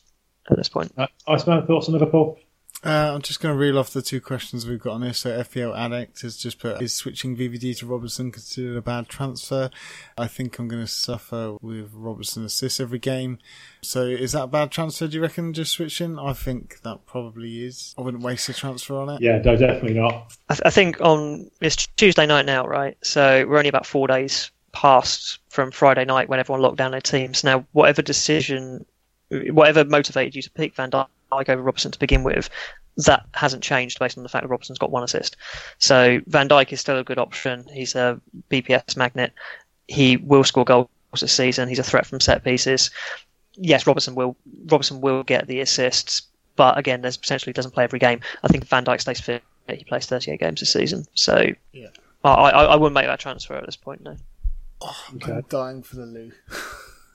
at 0.50 0.58
this 0.58 0.70
point. 0.70 0.92
Uh, 0.98 1.08
Iceman, 1.28 1.66
thoughts 1.66 1.88
on 1.88 1.94
Liverpool? 1.94 2.40
Uh, 2.86 3.14
I'm 3.16 3.22
just 3.22 3.40
going 3.40 3.54
to 3.54 3.58
reel 3.58 3.80
off 3.80 3.92
the 3.92 4.02
two 4.02 4.20
questions 4.20 4.68
we've 4.68 4.80
got 4.80 4.94
on 4.94 5.02
this. 5.02 5.20
So 5.20 5.30
FPL 5.30 5.78
Addict 5.78 6.22
has 6.22 6.36
just 6.36 6.60
put, 6.60 6.82
is 6.82 6.94
switching 6.94 7.38
VVD 7.38 7.78
to 7.78 7.86
Robertson 7.86 8.30
considered 8.30 8.76
a 8.76 8.82
bad 8.82 9.08
transfer? 9.08 9.70
I 10.18 10.28
think 10.28 10.60
I'm 10.60 10.68
going 10.68 10.84
to 10.84 10.92
suffer 10.92 11.56
with 11.62 11.92
Robertson 11.94 12.44
assists 12.44 12.82
every 12.82 13.00
game. 13.00 13.40
So 13.82 14.04
is 14.04 14.34
that 14.34 14.44
a 14.44 14.48
bad 14.48 14.70
transfer, 14.70 15.08
do 15.08 15.16
you 15.16 15.22
reckon, 15.22 15.54
just 15.54 15.72
switching? 15.72 16.20
I 16.20 16.34
think 16.34 16.82
that 16.82 17.06
probably 17.06 17.64
is. 17.64 17.96
I 17.98 18.02
wouldn't 18.02 18.24
waste 18.24 18.50
a 18.50 18.54
transfer 18.54 18.96
on 18.96 19.10
it. 19.10 19.22
Yeah, 19.22 19.38
no, 19.38 19.56
definitely 19.56 19.94
not. 19.94 20.34
I, 20.50 20.56
th- 20.56 20.64
I 20.66 20.70
think 20.70 21.00
on, 21.00 21.50
it's 21.62 21.88
Tuesday 21.88 22.26
night 22.26 22.46
now, 22.46 22.68
right? 22.68 22.98
So 23.02 23.46
we're 23.48 23.58
only 23.58 23.70
about 23.70 23.86
four 23.86 24.08
days 24.08 24.52
past 24.74 25.40
from 25.50 25.72
Friday 25.72 26.04
night 26.04 26.28
when 26.28 26.40
everyone 26.40 26.62
locked 26.62 26.78
down 26.78 26.92
their 26.92 27.02
teams. 27.02 27.44
Now, 27.44 27.66
whatever 27.72 28.02
decision, 28.02 28.86
whatever 29.30 29.86
motivated 29.86 30.36
you 30.36 30.42
to 30.42 30.52
pick 30.52 30.76
Van 30.76 30.92
Dijk 30.92 31.08
over 31.32 31.62
Robertson 31.62 31.92
to 31.92 32.00
begin 32.00 32.24
with, 32.24 32.50
that 32.98 33.26
hasn't 33.34 33.64
changed 33.64 34.00
based 34.00 34.18
on 34.18 34.24
the 34.24 34.30
fact 34.30 34.44
that 34.44 34.50
Robertson's 34.50 34.80
got 34.80 34.92
one 34.92 35.04
assist. 35.04 35.38
So 35.78 36.20
Van 36.28 36.50
Dijk 36.50 36.74
is 36.74 36.82
still 36.82 36.98
a 36.98 37.04
good 37.04 37.18
option. 37.18 37.66
He's 37.72 37.96
a 37.96 38.20
BPS 38.50 38.98
magnet. 38.98 39.34
He 39.88 40.18
will 40.18 40.44
score 40.44 40.66
goals 40.66 40.90
this 41.20 41.34
season. 41.34 41.70
He's 41.70 41.80
a 41.80 41.84
threat 41.84 42.06
from 42.06 42.20
set 42.20 42.44
pieces. 42.44 42.92
Yes, 43.56 43.86
Robertson 43.86 44.16
will 44.16 44.36
Robertson 44.66 45.02
will 45.02 45.24
get 45.24 45.48
the 45.48 45.60
assists, 45.60 46.24
but 46.56 46.78
again, 46.78 47.02
there's 47.02 47.18
potentially 47.18 47.54
doesn't 47.54 47.72
play 47.72 47.84
every 47.84 48.00
game. 48.00 48.20
I 48.44 48.48
think 48.48 48.66
Van 48.66 48.84
Dijk 48.84 49.02
stays 49.02 49.20
fit. 49.20 49.44
He 49.70 49.84
plays 49.84 50.08
38 50.08 50.40
games 50.40 50.60
this 50.60 50.74
season, 50.74 51.06
so 51.14 51.46
yeah. 51.72 51.88
I, 52.24 52.32
I, 52.32 52.64
I 52.64 52.76
wouldn't 52.76 52.96
make 52.96 53.06
that 53.06 53.20
transfer 53.20 53.56
at 53.56 53.66
this 53.66 53.76
point. 53.76 54.02
No. 54.02 54.18
Oh, 54.84 55.06
I'm 55.10 55.42
dying 55.50 55.82
for 55.82 55.96
the 55.96 56.06
Lou. 56.06 56.32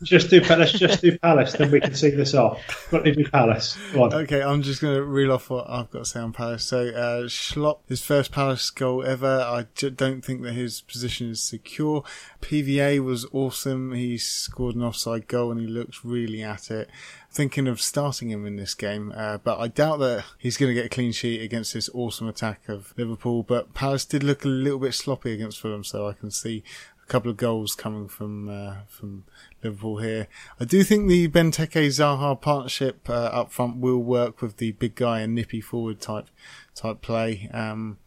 just 0.02 0.30
do 0.30 0.40
let's 0.40 0.72
just 0.72 1.02
do 1.02 1.18
Palace, 1.18 1.52
then 1.54 1.70
we 1.70 1.80
can 1.80 1.94
see 1.94 2.10
this 2.10 2.34
off. 2.34 2.88
Got 2.90 3.04
to 3.04 3.14
do 3.14 3.28
Palace. 3.28 3.76
Okay, 3.94 4.42
I'm 4.42 4.62
just 4.62 4.80
going 4.80 4.94
to 4.94 5.02
reel 5.02 5.32
off 5.32 5.50
what 5.50 5.68
I've 5.68 5.90
got 5.90 6.00
to 6.00 6.04
say 6.04 6.20
on 6.20 6.32
Palace. 6.32 6.64
So 6.64 6.88
uh, 6.88 7.22
Schlupp, 7.24 7.80
his 7.88 8.02
first 8.02 8.30
Palace 8.30 8.70
goal 8.70 9.04
ever. 9.04 9.40
I 9.40 9.66
j- 9.74 9.90
don't 9.90 10.24
think 10.24 10.42
that 10.42 10.52
his 10.52 10.82
position 10.82 11.30
is 11.30 11.42
secure. 11.42 12.04
PVA 12.40 13.02
was 13.02 13.26
awesome. 13.32 13.92
He 13.92 14.18
scored 14.18 14.76
an 14.76 14.82
offside 14.82 15.26
goal 15.26 15.50
and 15.50 15.60
he 15.60 15.66
looked 15.66 16.04
really 16.04 16.42
at 16.42 16.70
it. 16.70 16.88
Thinking 17.30 17.66
of 17.66 17.80
starting 17.80 18.30
him 18.30 18.46
in 18.46 18.56
this 18.56 18.74
game, 18.74 19.12
uh, 19.14 19.36
but 19.38 19.58
I 19.58 19.68
doubt 19.68 19.98
that 19.98 20.24
he's 20.38 20.56
going 20.56 20.70
to 20.70 20.74
get 20.74 20.86
a 20.86 20.88
clean 20.88 21.12
sheet 21.12 21.42
against 21.42 21.74
this 21.74 21.90
awesome 21.92 22.26
attack 22.26 22.68
of 22.68 22.94
Liverpool. 22.96 23.42
But 23.42 23.74
Palace 23.74 24.06
did 24.06 24.22
look 24.22 24.44
a 24.44 24.48
little 24.48 24.78
bit 24.78 24.94
sloppy 24.94 25.34
against 25.34 25.60
Fulham, 25.60 25.84
so 25.84 26.08
I 26.08 26.14
can 26.14 26.30
see 26.30 26.64
couple 27.08 27.30
of 27.30 27.36
goals 27.36 27.74
coming 27.74 28.06
from 28.06 28.48
uh, 28.48 28.74
from 28.86 29.24
Liverpool 29.62 29.98
here. 29.98 30.28
I 30.60 30.64
do 30.64 30.84
think 30.84 31.08
the 31.08 31.28
Benteke 31.28 31.88
Zaha 31.88 32.40
partnership 32.40 33.08
uh, 33.08 33.12
up 33.12 33.50
front 33.50 33.78
will 33.78 33.98
work 33.98 34.40
with 34.40 34.58
the 34.58 34.72
big 34.72 34.94
guy 34.94 35.20
and 35.20 35.34
nippy 35.34 35.60
forward 35.60 36.00
type 36.00 36.28
type 36.74 37.00
play. 37.00 37.48
Um, 37.52 37.98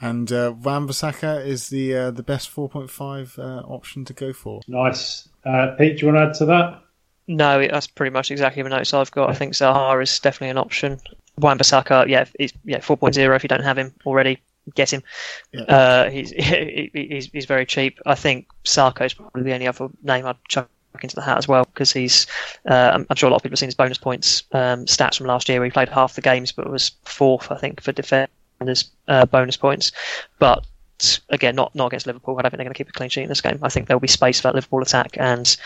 and 0.00 0.30
uh, 0.30 0.54
Wan-Bissaka 0.62 1.44
is 1.44 1.70
the 1.70 1.94
uh, 1.94 2.10
the 2.10 2.22
best 2.22 2.54
4.5 2.54 3.38
uh, 3.38 3.42
option 3.66 4.04
to 4.04 4.12
go 4.12 4.32
for. 4.32 4.60
Nice. 4.68 5.28
Uh, 5.44 5.74
Pete, 5.76 5.98
do 5.98 6.06
you 6.06 6.12
want 6.12 6.24
to 6.24 6.28
add 6.28 6.34
to 6.34 6.44
that? 6.46 6.82
No, 7.26 7.66
that's 7.66 7.86
pretty 7.86 8.12
much 8.12 8.30
exactly 8.30 8.62
the 8.62 8.68
notes 8.68 8.94
I've 8.94 9.10
got. 9.10 9.28
I 9.28 9.34
think 9.34 9.52
Zaha 9.52 10.02
is 10.02 10.18
definitely 10.20 10.50
an 10.50 10.58
option. 10.58 10.98
Wan-Bissaka, 11.36 12.08
yeah, 12.08 12.24
he's, 12.38 12.52
yeah, 12.64 12.78
4.0 12.78 13.36
if 13.36 13.42
you 13.42 13.48
don't 13.48 13.62
have 13.62 13.76
him 13.76 13.92
already. 14.06 14.40
Get 14.74 14.92
him. 14.92 15.02
Yeah. 15.52 15.62
Uh, 15.62 16.10
he's, 16.10 16.30
he's 16.94 17.26
he's 17.32 17.46
very 17.46 17.66
cheap. 17.66 17.98
I 18.06 18.14
think 18.14 18.46
Sakho 18.64 19.06
is 19.06 19.14
probably 19.14 19.42
the 19.42 19.54
only 19.54 19.68
other 19.68 19.88
name 20.02 20.26
I'd 20.26 20.36
chuck 20.48 20.68
into 21.02 21.14
the 21.14 21.22
hat 21.22 21.38
as 21.38 21.48
well 21.48 21.64
because 21.64 21.92
he's. 21.92 22.26
Uh, 22.68 22.92
I'm, 22.94 23.06
I'm 23.10 23.16
sure 23.16 23.28
a 23.28 23.30
lot 23.30 23.36
of 23.36 23.42
people 23.42 23.54
have 23.54 23.60
seen 23.60 23.68
his 23.68 23.74
bonus 23.74 23.98
points 23.98 24.42
um, 24.52 24.86
stats 24.86 25.18
from 25.18 25.26
last 25.26 25.48
year. 25.48 25.58
Where 25.58 25.66
he 25.66 25.70
played 25.70 25.88
half 25.88 26.14
the 26.14 26.20
games, 26.20 26.52
but 26.52 26.68
was 26.70 26.92
fourth, 27.04 27.50
I 27.50 27.56
think, 27.56 27.80
for 27.82 27.92
defenders 27.92 28.90
uh, 29.08 29.26
bonus 29.26 29.56
points. 29.56 29.92
But 30.38 30.66
again, 31.28 31.54
not 31.54 31.74
not 31.74 31.86
against 31.86 32.06
Liverpool. 32.06 32.36
I 32.38 32.42
don't 32.42 32.50
think 32.50 32.58
they're 32.58 32.64
going 32.64 32.74
to 32.74 32.78
keep 32.78 32.88
a 32.88 32.92
clean 32.92 33.10
sheet 33.10 33.22
in 33.22 33.28
this 33.28 33.40
game. 33.40 33.58
I 33.62 33.68
think 33.68 33.86
there'll 33.86 34.00
be 34.00 34.08
space 34.08 34.40
for 34.40 34.48
that 34.48 34.54
Liverpool 34.54 34.82
attack, 34.82 35.16
and 35.18 35.56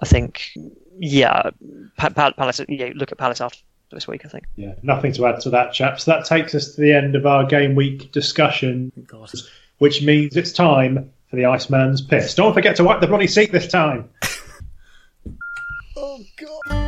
I 0.00 0.06
think, 0.06 0.50
yeah, 0.98 1.50
Pa- 1.96 2.10
Pa- 2.10 2.32
Palace. 2.32 2.60
Yeah, 2.68 2.90
look 2.94 3.12
at 3.12 3.18
Palace 3.18 3.40
after 3.40 3.58
this 3.94 4.06
week. 4.06 4.22
I 4.24 4.28
think. 4.28 4.44
Yeah, 4.56 4.74
nothing 4.82 5.12
to 5.14 5.26
add 5.26 5.40
to 5.42 5.50
that, 5.50 5.72
chaps. 5.72 6.04
That 6.04 6.24
takes 6.24 6.54
us 6.54 6.74
to 6.74 6.80
the 6.80 6.92
end 6.92 7.14
of 7.14 7.26
our 7.26 7.44
game 7.46 7.74
week 7.74 8.12
discussion, 8.12 8.92
God. 9.06 9.30
which 9.78 10.02
means 10.02 10.36
it's 10.36 10.52
time 10.52 11.10
for 11.28 11.36
the 11.36 11.46
Iceman's 11.46 12.02
piss. 12.02 12.34
Don't 12.34 12.54
forget 12.54 12.76
to 12.76 12.84
wipe 12.84 13.00
the 13.00 13.06
bloody 13.06 13.26
seat 13.26 13.52
this 13.52 13.68
time. 13.68 14.08
Oh 15.96 16.20
God. 16.36 16.83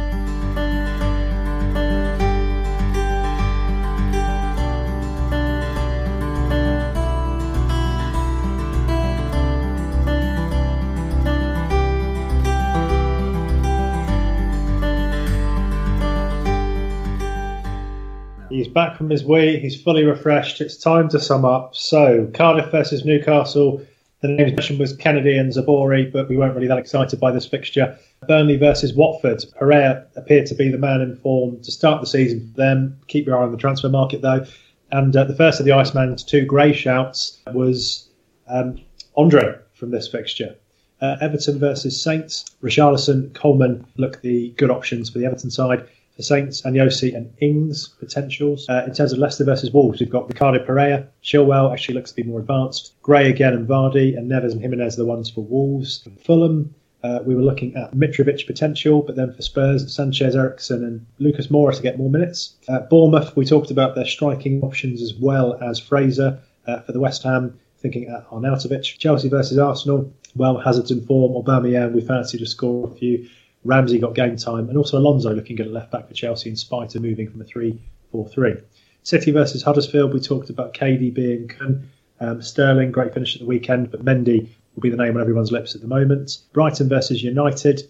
He's 18.66 18.74
back 18.74 18.96
from 18.96 19.10
his 19.10 19.22
wee. 19.22 19.60
He's 19.60 19.80
fully 19.80 20.02
refreshed. 20.02 20.60
It's 20.60 20.76
time 20.76 21.08
to 21.10 21.20
sum 21.20 21.44
up. 21.44 21.76
So, 21.76 22.28
Cardiff 22.34 22.68
versus 22.72 23.04
Newcastle. 23.04 23.80
The 24.22 24.28
names 24.28 24.54
mentioned 24.54 24.80
was 24.80 24.96
Kenedy 24.96 25.38
and 25.38 25.52
Zabori, 25.52 26.12
but 26.12 26.28
we 26.28 26.36
weren't 26.36 26.56
really 26.56 26.66
that 26.66 26.76
excited 26.76 27.20
by 27.20 27.30
this 27.30 27.46
fixture. 27.46 27.96
Burnley 28.26 28.56
versus 28.56 28.92
Watford. 28.92 29.44
Pereyra 29.60 30.04
appeared 30.16 30.46
to 30.46 30.56
be 30.56 30.68
the 30.68 30.78
man 30.78 31.00
in 31.00 31.14
form 31.14 31.62
to 31.62 31.70
start 31.70 32.00
the 32.00 32.08
season 32.08 32.40
for 32.50 32.56
them. 32.56 32.98
Keep 33.06 33.26
your 33.26 33.38
eye 33.38 33.44
on 33.44 33.52
the 33.52 33.56
transfer 33.56 33.88
market, 33.88 34.20
though. 34.20 34.44
And 34.90 35.16
uh, 35.16 35.22
the 35.22 35.36
first 35.36 35.60
of 35.60 35.64
the 35.64 35.70
Iceman's 35.70 36.24
two 36.24 36.44
grey 36.44 36.72
shouts 36.72 37.38
was 37.54 38.08
um, 38.48 38.80
Andre 39.16 39.60
from 39.74 39.92
this 39.92 40.08
fixture. 40.08 40.56
Uh, 41.00 41.14
Everton 41.20 41.60
versus 41.60 42.02
Saints. 42.02 42.44
Richarlison, 42.64 43.32
Coleman 43.32 43.86
look 43.96 44.22
the 44.22 44.48
good 44.56 44.72
options 44.72 45.08
for 45.08 45.20
the 45.20 45.24
Everton 45.24 45.52
side. 45.52 45.86
For 46.16 46.22
Saints, 46.22 46.62
Anyosi 46.62 47.14
and 47.14 47.32
Ings 47.40 47.88
potentials. 47.88 48.66
Uh, 48.68 48.84
in 48.86 48.94
terms 48.94 49.12
of 49.12 49.18
Leicester 49.18 49.44
versus 49.44 49.70
Wolves, 49.70 50.00
we've 50.00 50.10
got 50.10 50.28
Ricardo 50.28 50.64
Pereira. 50.64 51.06
Chilwell 51.22 51.72
actually 51.72 51.94
looks 51.94 52.10
to 52.10 52.16
be 52.16 52.22
more 52.22 52.40
advanced. 52.40 52.94
Gray 53.02 53.28
again 53.28 53.52
and 53.52 53.68
Vardy, 53.68 54.16
and 54.16 54.30
Neves 54.30 54.52
and 54.52 54.60
Jimenez 54.60 54.94
are 54.94 55.02
the 55.02 55.06
ones 55.06 55.28
for 55.28 55.44
Wolves. 55.44 56.02
For 56.02 56.10
Fulham, 56.24 56.74
uh, 57.04 57.20
we 57.24 57.34
were 57.34 57.42
looking 57.42 57.76
at 57.76 57.94
Mitrovic 57.94 58.46
potential, 58.46 59.02
but 59.02 59.16
then 59.16 59.34
for 59.34 59.42
Spurs, 59.42 59.94
Sanchez, 59.94 60.34
Eriksen, 60.34 60.82
and 60.82 61.04
Lucas 61.18 61.48
Moura 61.48 61.74
to 61.76 61.82
get 61.82 61.98
more 61.98 62.10
minutes. 62.10 62.56
Uh, 62.66 62.80
Bournemouth, 62.80 63.36
we 63.36 63.44
talked 63.44 63.70
about 63.70 63.94
their 63.94 64.06
striking 64.06 64.62
options 64.62 65.02
as 65.02 65.14
well 65.14 65.58
as 65.62 65.78
Fraser. 65.78 66.40
Uh, 66.66 66.80
for 66.80 66.90
the 66.90 66.98
West 66.98 67.22
Ham, 67.22 67.56
thinking 67.78 68.08
at 68.08 68.28
Arnautovic. 68.30 68.98
Chelsea 68.98 69.28
versus 69.28 69.56
Arsenal, 69.56 70.12
well, 70.34 70.58
Hazard's 70.58 70.90
in 70.90 71.06
form. 71.06 71.32
Aubameyang, 71.40 71.92
we 71.92 72.00
fancy 72.00 72.38
to 72.38 72.46
score 72.46 72.90
a 72.90 72.94
few. 72.96 73.28
Ramsey 73.66 73.98
got 73.98 74.14
game 74.14 74.36
time, 74.36 74.68
and 74.68 74.78
also 74.78 74.98
Alonso 74.98 75.34
looking 75.34 75.56
good 75.56 75.66
at 75.66 75.72
left 75.72 75.90
back 75.90 76.08
for 76.08 76.14
Chelsea 76.14 76.50
in 76.50 76.56
spite 76.56 76.94
of 76.94 77.02
moving 77.02 77.30
from 77.30 77.40
a 77.40 77.44
3 77.44 77.78
4 78.12 78.28
3. 78.28 78.54
City 79.02 79.30
versus 79.30 79.62
Huddersfield, 79.62 80.12
we 80.12 80.20
talked 80.20 80.50
about 80.50 80.74
KDB 80.74 81.60
and. 81.60 81.88
Um, 82.20 82.40
Sterling, 82.40 82.92
great 82.92 83.12
finish 83.12 83.34
at 83.34 83.40
the 83.40 83.46
weekend, 83.46 83.90
but 83.90 84.04
Mendy 84.04 84.48
will 84.74 84.80
be 84.80 84.90
the 84.90 84.96
name 84.96 85.16
on 85.16 85.20
everyone's 85.20 85.52
lips 85.52 85.74
at 85.74 85.80
the 85.80 85.86
moment. 85.86 86.38
Brighton 86.52 86.88
versus 86.88 87.22
United. 87.22 87.82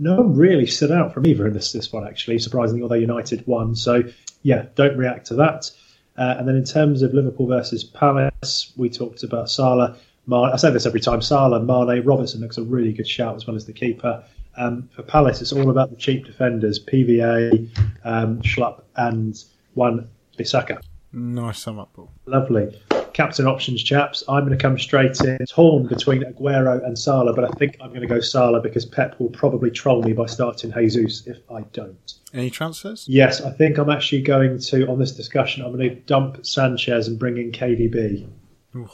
No 0.00 0.16
one 0.16 0.34
really 0.34 0.66
stood 0.66 0.90
out 0.90 1.14
from 1.14 1.26
either 1.26 1.46
in 1.46 1.52
this, 1.52 1.72
this 1.72 1.92
one, 1.92 2.06
actually, 2.06 2.38
surprisingly, 2.40 2.82
although 2.82 2.96
United 2.96 3.46
won. 3.46 3.76
So, 3.76 4.02
yeah, 4.42 4.66
don't 4.74 4.96
react 4.96 5.26
to 5.26 5.34
that. 5.34 5.70
Uh, 6.16 6.34
and 6.38 6.48
then 6.48 6.56
in 6.56 6.64
terms 6.64 7.02
of 7.02 7.14
Liverpool 7.14 7.46
versus 7.46 7.84
Palace, 7.84 8.72
we 8.76 8.90
talked 8.90 9.22
about 9.22 9.48
Salah. 9.48 9.96
I 10.30 10.56
say 10.56 10.70
this 10.70 10.84
every 10.84 11.00
time. 11.00 11.22
Salah, 11.22 11.60
Mane, 11.60 12.04
Robertson 12.04 12.40
looks 12.40 12.58
a 12.58 12.62
really 12.62 12.92
good 12.92 13.08
shout 13.08 13.36
as 13.36 13.46
well 13.46 13.54
as 13.54 13.66
the 13.66 13.72
keeper. 13.72 14.24
Um, 14.58 14.88
for 14.92 15.02
Palace, 15.02 15.40
it's 15.40 15.52
all 15.52 15.70
about 15.70 15.90
the 15.90 15.96
cheap 15.96 16.26
defenders: 16.26 16.84
PVA, 16.84 17.68
um, 18.04 18.42
Schlupp, 18.42 18.82
and 18.96 19.42
one 19.74 20.08
Bissaka. 20.38 20.80
Nice 21.12 21.60
sum 21.60 21.78
up, 21.78 21.92
Paul. 21.94 22.10
Lovely. 22.26 22.78
Captain 23.14 23.46
options, 23.46 23.82
chaps. 23.82 24.22
I'm 24.28 24.44
going 24.44 24.56
to 24.56 24.62
come 24.62 24.78
straight 24.78 25.18
in. 25.22 25.38
Torn 25.48 25.86
between 25.86 26.22
Aguero 26.22 26.84
and 26.84 26.96
Salah, 26.96 27.32
but 27.32 27.44
I 27.44 27.48
think 27.58 27.76
I'm 27.80 27.88
going 27.88 28.02
to 28.02 28.06
go 28.06 28.20
Salah 28.20 28.60
because 28.60 28.84
Pep 28.84 29.18
will 29.18 29.30
probably 29.30 29.70
troll 29.70 30.02
me 30.02 30.12
by 30.12 30.26
starting 30.26 30.72
Jesus 30.72 31.26
if 31.26 31.38
I 31.50 31.62
don't. 31.72 32.14
Any 32.34 32.50
transfers? 32.50 33.06
Yes, 33.08 33.40
I 33.40 33.50
think 33.50 33.78
I'm 33.78 33.90
actually 33.90 34.22
going 34.22 34.58
to, 34.58 34.86
on 34.86 34.98
this 34.98 35.12
discussion, 35.12 35.64
I'm 35.64 35.72
going 35.72 35.88
to 35.88 35.96
dump 36.02 36.44
Sanchez 36.46 37.08
and 37.08 37.18
bring 37.18 37.38
in 37.38 37.50
KDB. 37.50 38.28
Ooh. 38.76 38.90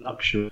Luxury. 0.00 0.50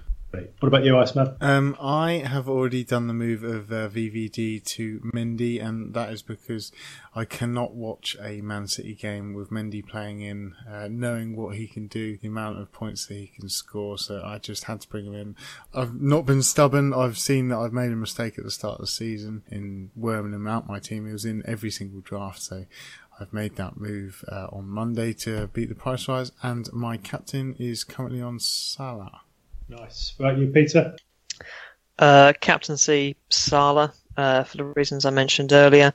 What 0.61 0.69
about 0.69 0.85
you, 0.85 0.97
Iceman? 0.99 1.37
Um, 1.41 1.77
I 1.81 2.25
have 2.27 2.49
already 2.49 2.85
done 2.85 3.07
the 3.07 3.15
move 3.15 3.43
of 3.43 3.71
uh, 3.71 3.89
VVD 3.89 4.65
to 4.65 5.01
Mendy, 5.15 5.65
and 5.65 5.95
that 5.95 6.13
is 6.13 6.23
because 6.23 6.73
I 7.15 7.25
cannot 7.25 7.75
watch 7.75 8.17
a 8.21 8.41
Man 8.41 8.67
City 8.67 8.95
game 8.95 9.35
with 9.35 9.51
Mendy 9.51 9.87
playing 9.87 10.21
in, 10.21 10.55
uh, 10.69 10.89
knowing 10.91 11.37
what 11.37 11.57
he 11.57 11.67
can 11.67 11.87
do, 11.87 12.17
the 12.17 12.29
amount 12.29 12.59
of 12.59 12.73
points 12.73 13.07
that 13.07 13.15
he 13.15 13.27
can 13.27 13.49
score. 13.49 13.99
So 13.99 14.23
I 14.25 14.39
just 14.39 14.65
had 14.65 14.81
to 14.83 14.89
bring 14.89 15.07
him 15.07 15.15
in. 15.15 15.37
I've 15.75 16.01
not 16.01 16.27
been 16.27 16.43
stubborn. 16.43 16.93
I've 16.93 17.19
seen 17.19 17.49
that 17.49 17.59
I've 17.59 17.73
made 17.73 17.93
a 17.93 17.97
mistake 17.97 18.39
at 18.39 18.45
the 18.45 18.51
start 18.51 18.75
of 18.75 18.83
the 18.83 18.87
season 18.87 19.43
in 19.51 19.91
worming 19.95 20.33
him 20.33 20.47
out 20.47 20.69
my 20.69 20.79
team. 20.79 21.07
He 21.07 21.13
was 21.13 21.25
in 21.25 21.43
every 21.47 21.71
single 21.71 22.01
draft, 22.01 22.43
so 22.43 22.65
I've 23.21 23.33
made 23.33 23.57
that 23.57 23.77
move 23.77 24.25
uh, 24.29 24.47
on 24.51 24.69
Monday 24.69 25.13
to 25.15 25.47
beat 25.49 25.69
the 25.69 25.75
price 25.75 26.09
rise, 26.09 26.33
and 26.43 26.73
my 26.73 26.97
captain 26.97 27.55
is 27.59 27.85
currently 27.85 28.21
on 28.21 28.41
Salah. 28.41 29.24
Nice. 29.69 30.15
About 30.19 30.39
you, 30.39 30.49
Peter? 30.49 30.97
Uh, 31.99 32.33
captaincy 32.41 33.17
Salah 33.31 33.93
uh, 34.17 34.45
for 34.45 34.57
the 34.57 34.65
reasons 34.65 35.05
I 35.05 35.11
mentioned 35.11 35.53
earlier. 35.53 35.93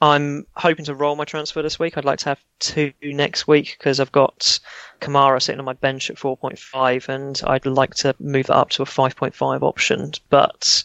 I'm 0.00 0.46
hoping 0.56 0.84
to 0.86 0.94
roll 0.94 1.14
my 1.14 1.24
transfer 1.24 1.62
this 1.62 1.78
week. 1.78 1.96
I'd 1.96 2.04
like 2.04 2.18
to 2.20 2.30
have 2.30 2.40
two 2.58 2.92
next 3.02 3.46
week 3.46 3.76
because 3.78 4.00
I've 4.00 4.12
got 4.12 4.58
Kamara 5.00 5.40
sitting 5.40 5.60
on 5.60 5.64
my 5.64 5.74
bench 5.74 6.10
at 6.10 6.16
4.5, 6.16 7.08
and 7.08 7.40
I'd 7.46 7.66
like 7.66 7.94
to 7.96 8.14
move 8.18 8.46
that 8.46 8.56
up 8.56 8.70
to 8.70 8.82
a 8.82 8.86
5.5 8.86 9.62
option. 9.62 10.12
But 10.28 10.82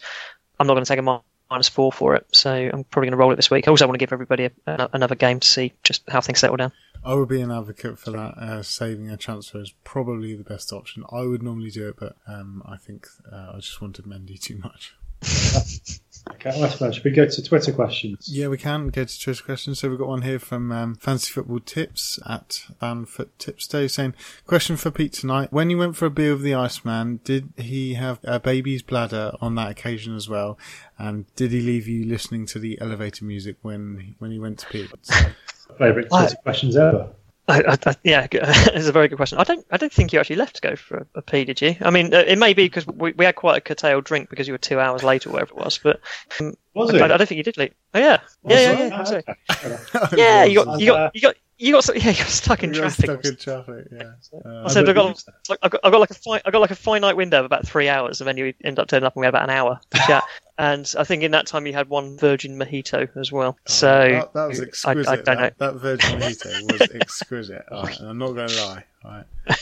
I'm 0.59 0.67
not 0.67 0.73
going 0.73 0.85
to 0.85 0.89
take 0.89 0.99
a 0.99 1.21
minus 1.49 1.69
four 1.69 1.91
for 1.91 2.15
it, 2.15 2.27
so 2.31 2.51
I'm 2.51 2.83
probably 2.83 3.07
going 3.07 3.11
to 3.11 3.17
roll 3.17 3.31
it 3.31 3.37
this 3.37 3.49
week. 3.49 3.67
I 3.67 3.71
also 3.71 3.87
want 3.87 3.95
to 3.95 4.05
give 4.05 4.13
everybody 4.13 4.45
a, 4.45 4.51
a- 4.67 4.89
another 4.93 5.15
game 5.15 5.39
to 5.39 5.47
see 5.47 5.73
just 5.83 6.03
how 6.09 6.21
things 6.21 6.39
settle 6.39 6.57
down. 6.57 6.71
I 7.03 7.13
would 7.13 7.29
be 7.29 7.41
an 7.41 7.51
advocate 7.51 7.99
for 7.99 8.11
that. 8.11 8.37
Uh, 8.37 8.63
saving 8.63 9.09
a 9.09 9.17
transfer 9.17 9.59
is 9.59 9.73
probably 9.83 10.35
the 10.35 10.43
best 10.43 10.73
option. 10.73 11.03
I 11.11 11.21
would 11.21 11.43
normally 11.43 11.71
do 11.71 11.87
it, 11.87 11.95
but 11.97 12.15
um, 12.27 12.63
I 12.65 12.77
think 12.77 13.07
uh, 13.31 13.53
I 13.53 13.57
just 13.57 13.81
wanted 13.81 14.05
Mendy 14.05 14.39
too 14.39 14.57
much. 14.57 14.95
Okay, 16.33 16.49
Iceman, 16.61 16.91
should 16.91 17.03
we 17.03 17.11
go 17.11 17.25
to 17.25 17.43
Twitter 17.43 17.71
questions? 17.71 18.29
Yeah, 18.29 18.47
we 18.49 18.57
can 18.57 18.89
go 18.89 19.05
to 19.05 19.19
Twitter 19.19 19.43
questions. 19.43 19.79
So 19.79 19.89
we've 19.89 19.97
got 19.97 20.09
one 20.09 20.21
here 20.23 20.39
from 20.39 20.71
um, 20.71 20.95
Fancy 20.95 21.31
Football 21.31 21.61
Tips 21.61 22.19
at 22.27 22.61
Fanfoot 22.81 23.29
Tips 23.37 23.65
Day 23.67 23.87
saying, 23.87 24.13
Question 24.45 24.77
for 24.77 24.91
Pete 24.91 25.13
tonight. 25.13 25.51
When 25.51 25.69
you 25.69 25.77
went 25.77 25.95
for 25.95 26.05
a 26.05 26.09
beer 26.09 26.33
with 26.33 26.41
the 26.43 26.53
Iceman, 26.53 27.21
did 27.23 27.53
he 27.57 27.93
have 27.95 28.19
a 28.23 28.39
baby's 28.39 28.81
bladder 28.81 29.31
on 29.41 29.55
that 29.55 29.71
occasion 29.71 30.15
as 30.15 30.27
well? 30.29 30.59
And 30.97 31.25
did 31.35 31.51
he 31.51 31.61
leave 31.61 31.87
you 31.87 32.05
listening 32.05 32.45
to 32.47 32.59
the 32.59 32.79
elevator 32.81 33.25
music 33.25 33.55
when 33.61 34.15
when 34.19 34.31
he 34.31 34.37
went 34.39 34.59
to 34.59 34.67
pee? 34.67 34.87
Favourite 35.77 36.07
I- 36.11 36.25
Twitter 36.25 36.41
questions 36.43 36.75
ever. 36.77 37.09
I, 37.49 37.61
I, 37.61 37.77
I, 37.85 37.95
yeah, 38.03 38.27
it's 38.31 38.87
a 38.87 38.91
very 38.91 39.07
good 39.07 39.15
question. 39.15 39.37
I 39.37 39.43
don't, 39.43 39.65
I 39.71 39.77
don't 39.77 39.91
think 39.91 40.11
you 40.11 40.19
actually 40.19 40.35
left 40.35 40.55
to 40.57 40.61
go 40.61 40.75
for 40.75 40.97
a, 40.97 41.05
a 41.19 41.21
pee, 41.21 41.45
did 41.45 41.61
you? 41.61 41.75
I 41.81 41.89
mean, 41.91 42.13
uh, 42.13 42.17
it 42.19 42.37
may 42.37 42.53
be 42.53 42.65
because 42.65 42.85
we, 42.85 43.13
we 43.13 43.25
had 43.25 43.35
quite 43.35 43.57
a 43.57 43.61
curtailed 43.61 44.03
drink 44.03 44.29
because 44.29 44.47
you 44.47 44.53
were 44.53 44.57
two 44.57 44.79
hours 44.79 45.03
late 45.03 45.25
or 45.25 45.31
whatever 45.31 45.51
it 45.51 45.57
was, 45.57 45.77
but 45.77 46.01
um, 46.41 46.55
Was 46.73 46.93
I, 46.93 46.97
it? 46.97 47.01
I 47.03 47.07
don't 47.17 47.27
think 47.27 47.37
you 47.37 47.43
did 47.43 47.57
leave. 47.57 47.73
Oh 47.93 47.99
yeah, 47.99 48.19
Was 48.43 48.53
yeah, 48.61 48.71
it? 48.71 48.79
yeah, 48.79 48.87
yeah. 48.89 48.97
Ah, 48.99 49.03
sorry. 49.05 49.19
okay. 49.19 49.33
Fair 49.59 49.69
enough. 49.71 50.13
Yeah, 50.17 50.43
you 50.43 50.55
got, 50.55 50.79
you 50.79 50.87
got, 50.87 51.15
you 51.15 51.21
got, 51.21 51.35
You 51.59 51.71
got 51.73 51.95
yeah, 51.95 52.11
you 52.11 52.17
got 52.17 52.27
stuck 52.27 52.63
in 52.63 52.69
We 52.71 52.75
got 52.75 52.81
traffic. 52.81 53.05
stuck 53.05 53.25
in 53.25 53.35
traffic. 53.37 53.87
Yeah. 53.91 54.11
Uh, 54.45 54.63
I 54.65 54.67
said 54.67 54.87
I 54.89 54.93
got 54.93 55.07
use 55.09 55.23
that. 55.23 55.35
like, 55.49 55.59
I 55.63 55.69
got, 55.69 55.81
I 55.83 55.89
got 55.89 55.99
like 56.01 56.11
a 56.11 56.15
fi- 56.15 56.41
I 56.45 56.51
got 56.51 56.59
like 56.61 56.71
a 56.71 56.75
finite 56.75 57.15
window 57.17 57.39
of 57.39 57.45
about 57.45 57.65
three 57.65 57.87
hours, 57.89 58.21
and 58.21 58.27
then 58.27 58.37
you 58.37 58.53
end 58.63 58.77
up 58.77 58.87
turning 58.89 59.05
up 59.05 59.15
and 59.15 59.21
we 59.21 59.25
had 59.25 59.33
about 59.33 59.49
an 59.49 59.55
hour 59.55 59.79
to 59.91 59.97
chat. 60.05 60.23
And 60.57 60.91
I 60.97 61.03
think 61.03 61.23
in 61.23 61.31
that 61.31 61.47
time 61.47 61.67
you 61.67 61.73
had 61.73 61.89
one 61.89 62.17
virgin 62.17 62.57
mojito 62.57 63.09
as 63.17 63.31
well. 63.31 63.57
so 63.65 63.87
Oh, 63.89 64.09
that, 64.09 64.33
that 64.33 64.47
was 64.47 64.61
exquisite. 64.61 65.07
I, 65.07 65.15
don't 65.17 65.25
know. 65.25 65.41
that, 65.41 65.57
that 65.57 65.73
Virgin 65.75 66.19
Mojito 66.19 66.71
was 66.71 66.89
exquisite. 66.95 67.65
All 67.71 67.83
right, 67.83 67.99
and 67.99 68.09
I'm 68.09 68.17
not 68.17 68.31
going 68.33 68.49
to 68.49 68.65
lie. 68.65 68.83
All 69.03 69.11
right. 69.11 69.25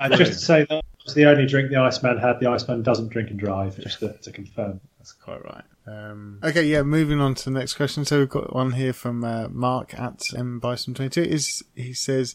And 0.00 0.14
just 0.14 0.32
to 0.32 0.38
say 0.38 0.66
that 0.70 0.82
was 1.04 1.14
the 1.14 1.26
only 1.26 1.46
drink 1.46 1.68
the 1.70 1.76
Iceman 1.76 2.16
had. 2.18 2.40
The 2.40 2.48
Iceman 2.48 2.82
doesn't 2.82 3.08
drink 3.08 3.28
and 3.30 3.38
drive, 3.38 3.78
just 3.78 4.00
to, 4.00 4.14
to 4.14 4.32
confirm. 4.32 4.80
That's 4.98 5.12
quite 5.12 5.44
right. 5.44 5.64
Um, 5.86 6.38
okay, 6.42 6.62
yeah. 6.62 6.82
Moving 6.82 7.20
on 7.20 7.34
to 7.34 7.44
the 7.44 7.50
next 7.50 7.74
question. 7.74 8.04
So 8.06 8.18
we've 8.18 8.28
got 8.28 8.54
one 8.54 8.72
here 8.72 8.94
from 8.94 9.22
uh, 9.24 9.48
Mark 9.48 9.94
at 9.98 10.22
M 10.34 10.58
Bison 10.58 10.94
twenty 10.94 11.10
two. 11.10 11.22
Is 11.22 11.62
he 11.74 11.92
says, 11.92 12.34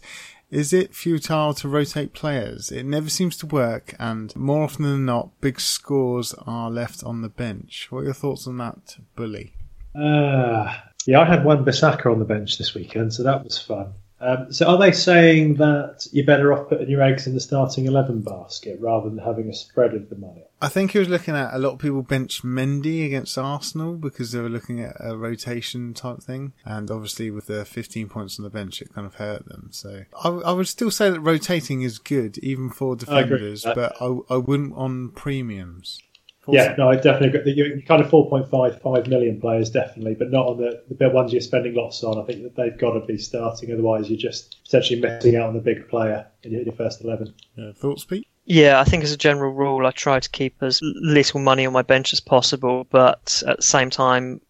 is 0.54 0.72
it 0.72 0.94
futile 0.94 1.56
to 1.56 1.68
rotate 1.68 2.14
players? 2.14 2.72
It 2.72 2.86
never 2.86 3.10
seems 3.10 3.36
to 3.38 3.48
work, 3.48 3.96
and 4.00 4.36
more 4.36 4.64
often 4.64 4.86
than 4.86 5.06
not, 5.06 5.42
big 5.42 5.60
scores 5.60 6.36
are 6.46 6.70
left 6.70 7.04
on 7.04 7.24
the 7.24 7.30
bench. 7.30 7.88
What 7.90 8.00
are 8.00 8.04
your 8.06 8.14
thoughts 8.14 8.46
on 8.46 8.58
that, 8.60 8.98
Bully? 9.16 9.54
Uh, 9.96 10.72
yeah, 11.08 11.22
I 11.22 11.26
had 11.26 11.44
Wan-Bissaka 11.44 12.06
on 12.06 12.20
the 12.20 12.26
bench 12.26 12.60
this 12.60 12.76
weekend, 12.76 13.14
so 13.14 13.24
that 13.24 13.44
was 13.44 13.58
fun. 13.58 13.94
Um, 14.24 14.54
so 14.54 14.68
are 14.68 14.78
they 14.78 14.94
saying 14.94 15.56
that 15.56 16.08
you're 16.12 16.26
better 16.26 16.54
off 16.54 16.70
putting 16.70 16.90
your 16.90 17.02
eggs 17.02 17.28
in 17.28 17.34
the 17.34 17.42
starting 17.42 17.86
11 17.86 18.22
basket 18.22 18.80
rather 18.80 19.10
than 19.10 19.18
having 19.18 19.50
a 19.50 19.54
spread 19.54 19.94
of 19.94 20.10
the 20.10 20.16
money? 20.16 20.46
I 20.62 20.70
think 20.70 20.92
he 20.92 21.00
was 21.00 21.10
looking 21.10 21.36
at 21.36 21.54
a 21.54 21.58
lot 21.58 21.74
of 21.74 21.80
people 21.80 22.02
bench 22.04 22.42
Mendy 22.42 23.06
against 23.06 23.38
Arsenal 23.38 23.96
because 23.96 24.32
they 24.32 24.40
were 24.40 24.50
looking 24.50 24.80
at 24.80 24.96
a 25.00 25.18
rotation 25.18 25.94
type 25.94 26.24
thing, 26.24 26.54
and 26.64 26.90
obviously 26.90 27.30
with 27.32 27.48
the 27.48 27.66
15 27.66 28.08
points 28.08 28.40
on 28.40 28.44
the 28.44 28.50
bench, 28.50 28.82
it 28.82 28.94
kind 28.94 29.06
of 29.06 29.16
hurt 29.16 29.46
them. 29.50 29.68
So 29.72 30.04
I, 30.24 30.30
I 30.30 30.52
would 30.54 30.70
still 30.70 30.90
say 30.90 31.10
that 31.10 31.20
rotating 31.20 31.82
is 31.82 32.00
good, 32.00 32.38
even 32.38 32.70
for 32.70 32.94
I 32.94 32.96
defenders, 32.96 33.64
that. 33.64 33.76
but 33.76 33.98
I, 34.00 34.20
I 34.34 34.38
wouldn't 34.38 34.74
on 34.76 35.10
premiums. 35.10 36.00
Yeah, 36.48 36.76
no, 36.78 36.90
I 36.90 36.96
definitely 36.96 37.40
agree. 37.40 37.54
You, 37.54 37.66
you 37.76 37.84
kind 37.84 38.02
of 38.02 38.10
4.5, 38.10 38.82
5 38.82 39.08
million 39.08 39.40
players, 39.40 39.70
definitely, 39.70 40.16
but 40.16 40.32
not 40.32 40.48
on 40.48 40.58
the, 40.58 40.84
the 40.90 40.96
big 40.96 41.14
ones 41.14 41.32
you're 41.32 41.42
spending 41.42 41.74
lots 41.74 42.04
on. 42.04 42.22
I 42.22 42.26
think 42.26 42.44
that 42.44 42.56
they've 42.56 42.78
got 42.78 42.92
to 42.92 43.00
be 43.06 43.18
starting, 43.18 43.72
otherwise, 43.72 44.10
you're 44.10 44.20
just 44.20 44.64
potentially 44.66 45.00
missing 45.00 45.36
out 45.38 45.48
on 45.48 45.54
the 45.54 45.62
big 45.62 45.88
player 45.88 46.28
in 46.44 46.52
your, 46.52 46.62
your 46.64 46.74
first 46.74 47.04
11. 47.04 47.34
Yeah, 47.56 47.72
thoughts, 47.74 48.04
Pete? 48.04 48.28
Yeah, 48.46 48.80
I 48.80 48.84
think 48.84 49.04
as 49.04 49.14
a 49.14 49.18
general 49.18 49.54
rule, 49.54 49.88
I 49.88 49.92
try 49.92 50.20
to 50.20 50.30
keep 50.30 50.62
as 50.62 50.80
little 50.82 51.40
money 51.40 51.66
on 51.66 51.72
my 51.72 51.82
bench 51.82 52.12
as 52.12 52.20
possible, 52.20 52.86
but 52.90 53.42
at 53.48 53.58
the 53.58 53.64
same 53.64 53.90
time, 53.90 54.42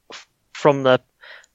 from 0.53 0.83
the 0.83 0.99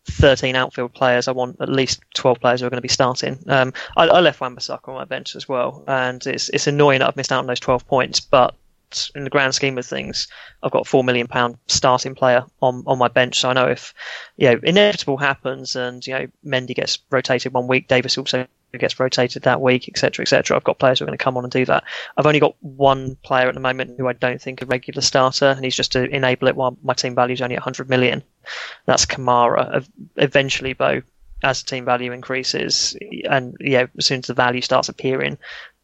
13 0.07 0.55
outfield 0.55 0.95
players, 0.95 1.27
I 1.27 1.33
want 1.33 1.57
at 1.61 1.69
least 1.69 2.01
12 2.15 2.41
players 2.41 2.61
who 2.61 2.67
are 2.67 2.71
going 2.71 2.79
to 2.79 2.83
be 2.83 2.89
starting. 2.89 3.43
Um, 3.49 3.73
I, 3.97 4.07
I 4.07 4.21
left 4.21 4.41
Wan-Bissaka 4.41 4.89
on 4.89 4.95
my 4.95 5.05
bench 5.05 5.35
as 5.35 5.49
well, 5.49 5.85
and 5.87 6.25
it's 6.27 6.49
it's 6.51 6.67
annoying 6.67 7.01
that 7.01 7.09
I've 7.09 7.17
missed 7.17 7.33
out 7.33 7.41
on 7.41 7.47
those 7.47 7.61
12 7.61 7.87
points, 7.87 8.21
but 8.21 8.55
in 9.15 9.25
the 9.25 9.31
grand 9.31 9.55
scheme 9.55 9.79
of 9.79 9.87
things, 9.87 10.29
I've 10.63 10.73
got 10.73 10.87
a 10.87 10.89
four 10.89 11.05
million 11.05 11.27
pound 11.27 11.59
starting 11.67 12.15
player 12.15 12.45
on, 12.61 12.83
on 12.87 12.99
my 12.99 13.09
bench, 13.09 13.39
so 13.39 13.51
I 13.51 13.53
know 13.53 13.69
if 13.69 13.95
you 14.37 14.51
know 14.51 14.61
inevitable 14.63 15.17
happens 15.17 15.77
and 15.77 16.07
you 16.07 16.15
know 16.15 16.27
Mendy 16.45 16.75
gets 16.75 16.99
rotated 17.11 17.53
one 17.53 17.67
week, 17.67 17.89
Davies 17.89 18.19
also 18.19 18.47
gets 18.77 19.01
rotated 19.01 19.43
that 19.45 19.63
week, 19.63 19.89
etc., 19.89 20.23
etc. 20.23 20.57
I've 20.57 20.65
got 20.65 20.79
players 20.79 20.99
who 20.99 21.05
are 21.05 21.07
going 21.07 21.17
to 21.17 21.25
come 21.25 21.37
on 21.39 21.45
and 21.45 21.53
do 21.53 21.65
that. 21.65 21.85
I've 22.17 22.27
only 22.27 22.41
got 22.41 22.55
one 22.61 23.17
player 23.17 23.49
at 23.49 23.55
the 23.55 23.61
moment 23.61 23.95
who 23.97 24.09
I 24.09 24.13
don't 24.13 24.41
think 24.41 24.61
a 24.61 24.67
regular 24.67 25.01
starter, 25.01 25.47
and 25.47 25.65
he's 25.65 25.77
just 25.77 25.93
to 25.93 26.05
enable 26.05 26.49
it 26.49 26.57
while 26.57 26.77
my 26.83 26.93
team 26.93 27.15
value 27.15 27.33
is 27.33 27.41
only 27.41 27.57
100 27.57 27.89
million. 27.89 28.23
That's 28.85 29.07
Kamara. 29.07 29.87
Eventually, 30.17 30.75
though, 30.75 31.01
as 31.43 31.63
team 31.63 31.85
value 31.85 32.13
increases, 32.13 32.97
and 33.29 33.57
yeah, 33.61 33.87
as 33.97 34.07
soon 34.07 34.19
as 34.19 34.27
the 34.27 34.35
value 34.35 34.61
starts 34.61 34.89
appearing, 34.89 35.39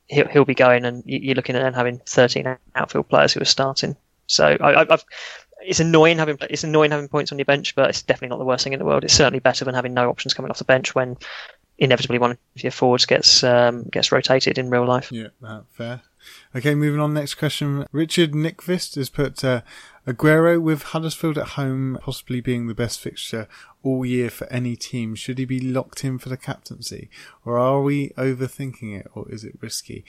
he'll, 0.09 0.29
he'll 0.29 0.45
be 0.45 0.55
going, 0.55 0.85
and 0.85 1.03
you- 1.07 1.21
you're 1.21 1.35
looking 1.35 1.57
at 1.57 1.63
then 1.63 1.75
having 1.75 2.01
13 2.07 2.57
outfield 2.75 3.09
players 3.09 3.33
who 3.33 3.41
are 3.41 3.47
starting. 3.47 3.97
So 4.27 4.57
I, 4.61 4.87
I've. 4.93 5.05
It's 5.67 5.81
annoying 5.81 6.19
having 6.19 6.37
it's 6.51 6.65
annoying 6.65 6.91
having 6.91 7.09
points 7.09 7.33
on 7.33 7.39
your 7.39 7.47
bench, 7.47 7.75
but 7.75 7.89
it's 7.89 8.03
definitely 8.03 8.29
not 8.29 8.39
the 8.39 8.45
worst 8.45 8.65
thing 8.65 8.75
in 8.75 8.79
the 8.79 8.85
world. 8.85 9.03
It's 9.03 9.15
certainly 9.15 9.39
better 9.39 9.65
than 9.65 9.75
having 9.75 9.95
no 9.95 10.11
options 10.11 10.35
coming 10.35 10.51
off 10.51 10.59
the 10.59 10.65
bench 10.65 10.95
when 10.95 11.17
inevitably 11.79 12.19
one 12.19 12.33
of 12.33 12.39
your 12.57 12.71
forwards 12.71 13.07
gets 13.07 13.43
um, 13.43 13.85
gets 13.85 14.13
rotated 14.13 14.59
in 14.59 14.69
real 14.69 14.85
life. 14.87 15.11
Yeah, 15.11 15.29
that 15.41 15.65
fair. 15.73 16.03
Okay, 16.55 16.75
moving 16.75 17.01
on. 17.01 17.15
Next 17.15 17.35
question. 17.35 17.87
Richard 17.93 18.33
Nickvist 18.33 18.95
has 18.95 19.11
put 19.11 19.45
uh, 19.45 19.63
Aguero 20.07 20.61
with 20.61 20.83
Huddersfield 20.83 21.39
at 21.39 21.49
home 21.49 21.99
possibly 22.03 22.41
being 22.41 22.67
the 22.67 22.75
best 22.75 23.01
fixture 23.01 23.49
all 23.83 24.05
year 24.05 24.31
for 24.31 24.47
any 24.53 24.77
team. 24.77 25.15
Should 25.15 25.39
he 25.39 25.45
be 25.45 25.61
locked 25.61 26.05
in 26.05 26.19
for 26.19 26.29
the 26.29 26.37
captaincy, 26.37 27.09
or 27.45 27.59
are 27.59 27.81
we 27.83 28.11
overthinking 28.11 28.99
it, 28.99 29.11
or 29.15 29.31
is 29.31 29.45
it 29.45 29.59
risky? 29.61 30.05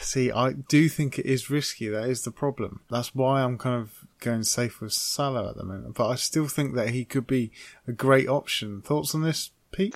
See, 0.00 0.30
I 0.30 0.52
do 0.52 0.88
think 0.88 1.18
it 1.18 1.26
is 1.26 1.50
risky. 1.50 1.88
That 1.88 2.08
is 2.08 2.22
the 2.22 2.30
problem. 2.30 2.80
That's 2.90 3.14
why 3.14 3.42
I'm 3.42 3.58
kind 3.58 3.80
of 3.80 4.04
going 4.20 4.44
safe 4.44 4.80
with 4.80 4.92
Salah 4.92 5.48
at 5.48 5.56
the 5.56 5.64
moment. 5.64 5.94
But 5.94 6.08
I 6.08 6.16
still 6.16 6.46
think 6.46 6.74
that 6.74 6.90
he 6.90 7.04
could 7.04 7.26
be 7.26 7.50
a 7.86 7.92
great 7.92 8.28
option. 8.28 8.82
Thoughts 8.82 9.14
on 9.14 9.22
this, 9.22 9.50
Pete? 9.72 9.94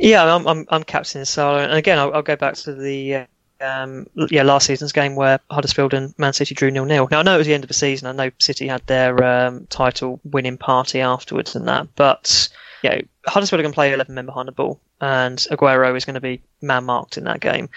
Yeah, 0.00 0.34
I'm 0.34 0.46
I'm, 0.46 0.66
I'm 0.68 0.84
captain 0.84 1.24
Salah, 1.24 1.62
and 1.62 1.74
again, 1.74 1.98
I'll, 1.98 2.12
I'll 2.14 2.22
go 2.22 2.36
back 2.36 2.54
to 2.54 2.74
the 2.74 3.14
uh, 3.14 3.26
um, 3.60 4.06
yeah 4.30 4.42
last 4.42 4.66
season's 4.66 4.92
game 4.92 5.14
where 5.14 5.40
Huddersfield 5.50 5.94
and 5.94 6.14
Man 6.18 6.32
City 6.32 6.54
drew 6.54 6.70
nil 6.70 6.84
nil. 6.84 7.08
Now 7.10 7.20
I 7.20 7.22
know 7.22 7.34
it 7.34 7.38
was 7.38 7.46
the 7.46 7.54
end 7.54 7.64
of 7.64 7.68
the 7.68 7.74
season. 7.74 8.08
I 8.08 8.12
know 8.12 8.30
City 8.38 8.66
had 8.68 8.86
their 8.86 9.22
um, 9.24 9.66
title 9.66 10.20
winning 10.24 10.58
party 10.58 11.00
afterwards 11.00 11.54
and 11.54 11.66
that, 11.68 11.88
but 11.96 12.48
know 12.84 13.00
Huddersfield 13.26 13.60
are 13.60 13.62
going 13.62 13.72
to 13.72 13.76
play 13.76 13.92
11 13.92 14.14
men 14.14 14.26
behind 14.26 14.48
the 14.48 14.52
ball, 14.52 14.80
and 15.00 15.38
Aguero 15.50 15.96
is 15.96 16.04
going 16.04 16.14
to 16.14 16.20
be 16.20 16.40
man 16.62 16.84
marked 16.84 17.18
in 17.18 17.24
that 17.24 17.40
game. 17.40 17.68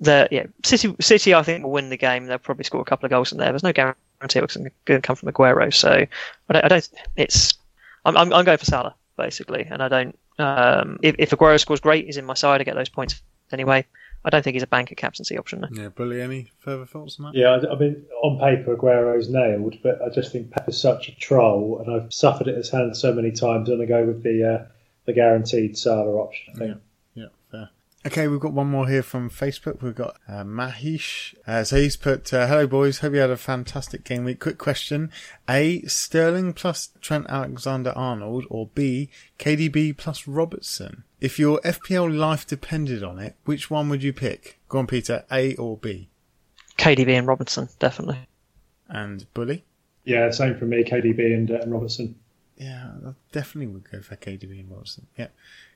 The 0.00 0.28
yeah 0.30 0.46
City 0.64 0.94
City 1.00 1.34
I 1.34 1.42
think 1.42 1.64
will 1.64 1.72
win 1.72 1.90
the 1.90 1.96
game. 1.96 2.26
They'll 2.26 2.38
probably 2.38 2.64
score 2.64 2.80
a 2.80 2.84
couple 2.84 3.06
of 3.06 3.10
goals 3.10 3.32
in 3.32 3.38
there. 3.38 3.50
There's 3.50 3.62
no 3.62 3.72
guarantee 3.72 3.96
it's 4.38 4.56
going 4.56 4.70
to 4.86 5.00
come 5.00 5.16
from 5.16 5.30
Aguero, 5.32 5.72
so 5.72 5.90
I 5.90 6.52
don't. 6.52 6.64
I 6.64 6.68
don't 6.68 6.90
it's 7.16 7.54
I'm, 8.04 8.16
I'm 8.16 8.32
I'm 8.32 8.44
going 8.44 8.58
for 8.58 8.64
Salah 8.64 8.94
basically, 9.16 9.66
and 9.70 9.82
I 9.82 9.88
don't. 9.88 10.18
Um, 10.38 10.98
if, 11.02 11.14
if 11.18 11.30
Aguero 11.30 11.60
scores 11.60 11.80
great, 11.80 12.06
he's 12.06 12.16
in 12.16 12.24
my 12.24 12.34
side. 12.34 12.60
I 12.60 12.64
get 12.64 12.74
those 12.74 12.88
points 12.88 13.20
anyway. 13.52 13.84
I 14.24 14.30
don't 14.30 14.42
think 14.42 14.54
he's 14.54 14.62
a 14.62 14.66
banker 14.66 14.94
captaincy 14.94 15.38
option. 15.38 15.60
No. 15.60 15.68
Yeah, 15.82 15.88
Bully. 15.88 16.20
Any 16.20 16.50
further 16.58 16.84
thoughts 16.84 17.18
on 17.18 17.26
that? 17.26 17.38
Yeah, 17.38 17.50
I, 17.50 17.72
I 17.72 17.78
mean, 17.78 18.04
on 18.22 18.38
paper, 18.38 18.74
Aguero's 18.74 19.30
nailed, 19.30 19.76
but 19.82 20.02
I 20.02 20.10
just 20.10 20.30
think 20.32 20.50
Pep 20.50 20.68
is 20.68 20.80
such 20.80 21.08
a 21.08 21.14
troll, 21.16 21.82
and 21.84 21.94
I've 21.94 22.12
suffered 22.12 22.48
at 22.48 22.56
his 22.56 22.70
hands 22.70 23.00
so 23.00 23.14
many 23.14 23.30
times. 23.30 23.68
I'm 23.70 23.76
going 23.76 23.80
to 23.80 23.86
go 23.86 24.04
with 24.04 24.22
the 24.22 24.44
uh, 24.60 24.66
the 25.06 25.12
guaranteed 25.14 25.78
Salah 25.78 26.16
option. 26.16 26.52
I 26.54 26.58
think. 26.58 26.68
Yeah, 26.68 26.74
fair. 26.74 26.82
Okay, 28.06 28.28
we've 28.28 28.40
got 28.40 28.54
one 28.54 28.68
more 28.68 28.88
here 28.88 29.02
from 29.02 29.28
Facebook. 29.28 29.82
We've 29.82 29.94
got 29.94 30.16
uh, 30.26 30.42
Mahesh. 30.42 31.34
Uh, 31.46 31.64
so 31.64 31.76
he's 31.76 31.98
put, 31.98 32.32
uh, 32.32 32.46
hello 32.46 32.66
boys, 32.66 33.00
hope 33.00 33.12
you 33.12 33.18
had 33.18 33.28
a 33.28 33.36
fantastic 33.36 34.04
game 34.04 34.24
week. 34.24 34.40
Quick 34.40 34.56
question. 34.56 35.12
A, 35.50 35.82
Sterling 35.82 36.54
plus 36.54 36.90
Trent 37.02 37.26
Alexander-Arnold, 37.28 38.46
or 38.48 38.68
B, 38.74 39.10
KDB 39.38 39.94
plus 39.94 40.26
Robertson? 40.26 41.04
If 41.20 41.38
your 41.38 41.60
FPL 41.60 42.16
life 42.16 42.46
depended 42.46 43.02
on 43.04 43.18
it, 43.18 43.36
which 43.44 43.70
one 43.70 43.90
would 43.90 44.02
you 44.02 44.14
pick? 44.14 44.58
Go 44.70 44.78
on, 44.78 44.86
Peter, 44.86 45.24
A 45.30 45.54
or 45.56 45.76
B? 45.76 46.08
KDB 46.78 47.18
and 47.18 47.26
Robertson, 47.26 47.68
definitely. 47.78 48.20
And 48.88 49.26
Bully? 49.34 49.62
Yeah, 50.04 50.30
same 50.30 50.56
for 50.56 50.64
me, 50.64 50.84
KDB 50.84 51.34
and, 51.34 51.50
uh, 51.50 51.58
and 51.60 51.70
Robertson. 51.70 52.14
Yeah, 52.56 52.92
I 53.06 53.12
definitely 53.32 53.74
would 53.74 53.90
go 53.90 54.00
for 54.00 54.16
KDB 54.16 54.60
and 54.60 54.70
Robertson. 54.70 55.06
Yeah. 55.18 55.28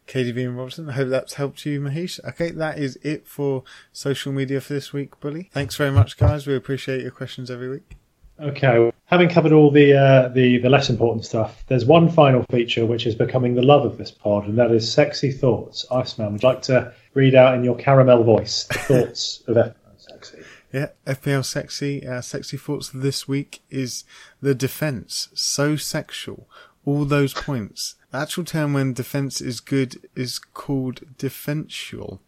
KDB 0.07 0.47
and 0.47 0.57
Robertson. 0.57 0.89
I 0.89 0.93
hope 0.93 1.09
that's 1.09 1.35
helped 1.35 1.65
you, 1.67 1.81
Mahesh. 1.81 2.21
Okay, 2.25 2.51
that 2.51 2.79
is 2.79 2.99
it 3.03 3.27
for 3.27 3.65
social 3.93 4.33
media 4.33 4.61
for 4.61 4.75
this 4.75 4.93
week, 4.93 5.19
Bully. 5.21 5.51
Thanks 5.53 5.77
very 5.77 5.91
much, 5.91 6.17
guys. 6.17 6.47
We 6.47 6.55
appreciate 6.55 7.03
your 7.03 7.11
questions 7.11 7.51
every 7.51 7.71
week. 7.71 7.97
Okay, 8.41 8.93
having 9.05 9.29
covered 9.29 9.53
all 9.53 9.71
the, 9.71 9.97
uh, 9.97 10.29
the 10.29 10.59
the 10.59 10.69
less 10.69 10.91
important 10.91 11.25
stuff, 11.25 11.65
there's 11.69 11.85
one 11.85 12.09
final 12.09 12.43
feature 12.51 12.85
which 12.85 13.07
is 13.07 13.15
becoming 13.15 13.55
the 13.55 13.63
love 13.63 13.85
of 13.85 13.97
this 13.97 14.11
pod, 14.11 14.47
and 14.47 14.59
that 14.59 14.73
is 14.73 14.91
sexy 14.91 15.31
thoughts. 15.31 15.87
Iceman, 15.91 16.33
would 16.33 16.43
you 16.43 16.49
like 16.49 16.63
to 16.63 16.93
read 17.15 17.37
out 17.37 17.55
in 17.55 17.63
your 17.63 17.77
caramel 17.77 18.25
voice 18.25 18.65
the 18.65 18.75
thoughts 18.79 19.43
of 19.47 19.57
FPL 19.57 19.75
Sexy? 19.99 20.39
Yeah, 20.73 20.89
FPL 21.07 21.45
sexy. 21.45 22.05
Uh, 22.05 22.21
sexy 22.21 22.57
thoughts 22.57 22.91
this 22.93 23.29
week 23.29 23.63
is 23.71 24.03
the 24.43 24.57
defense. 24.57 25.29
So 25.33 25.77
sexual. 25.77 26.49
All 26.85 27.05
those 27.05 27.33
points. 27.33 27.95
The 28.15 28.21
actual 28.21 28.45
term 28.45 28.75
when 28.75 28.93
defense 28.93 29.41
is 29.41 29.59
good 29.59 30.09
is 30.15 30.39
called 30.39 31.01
defensual. 31.19 32.21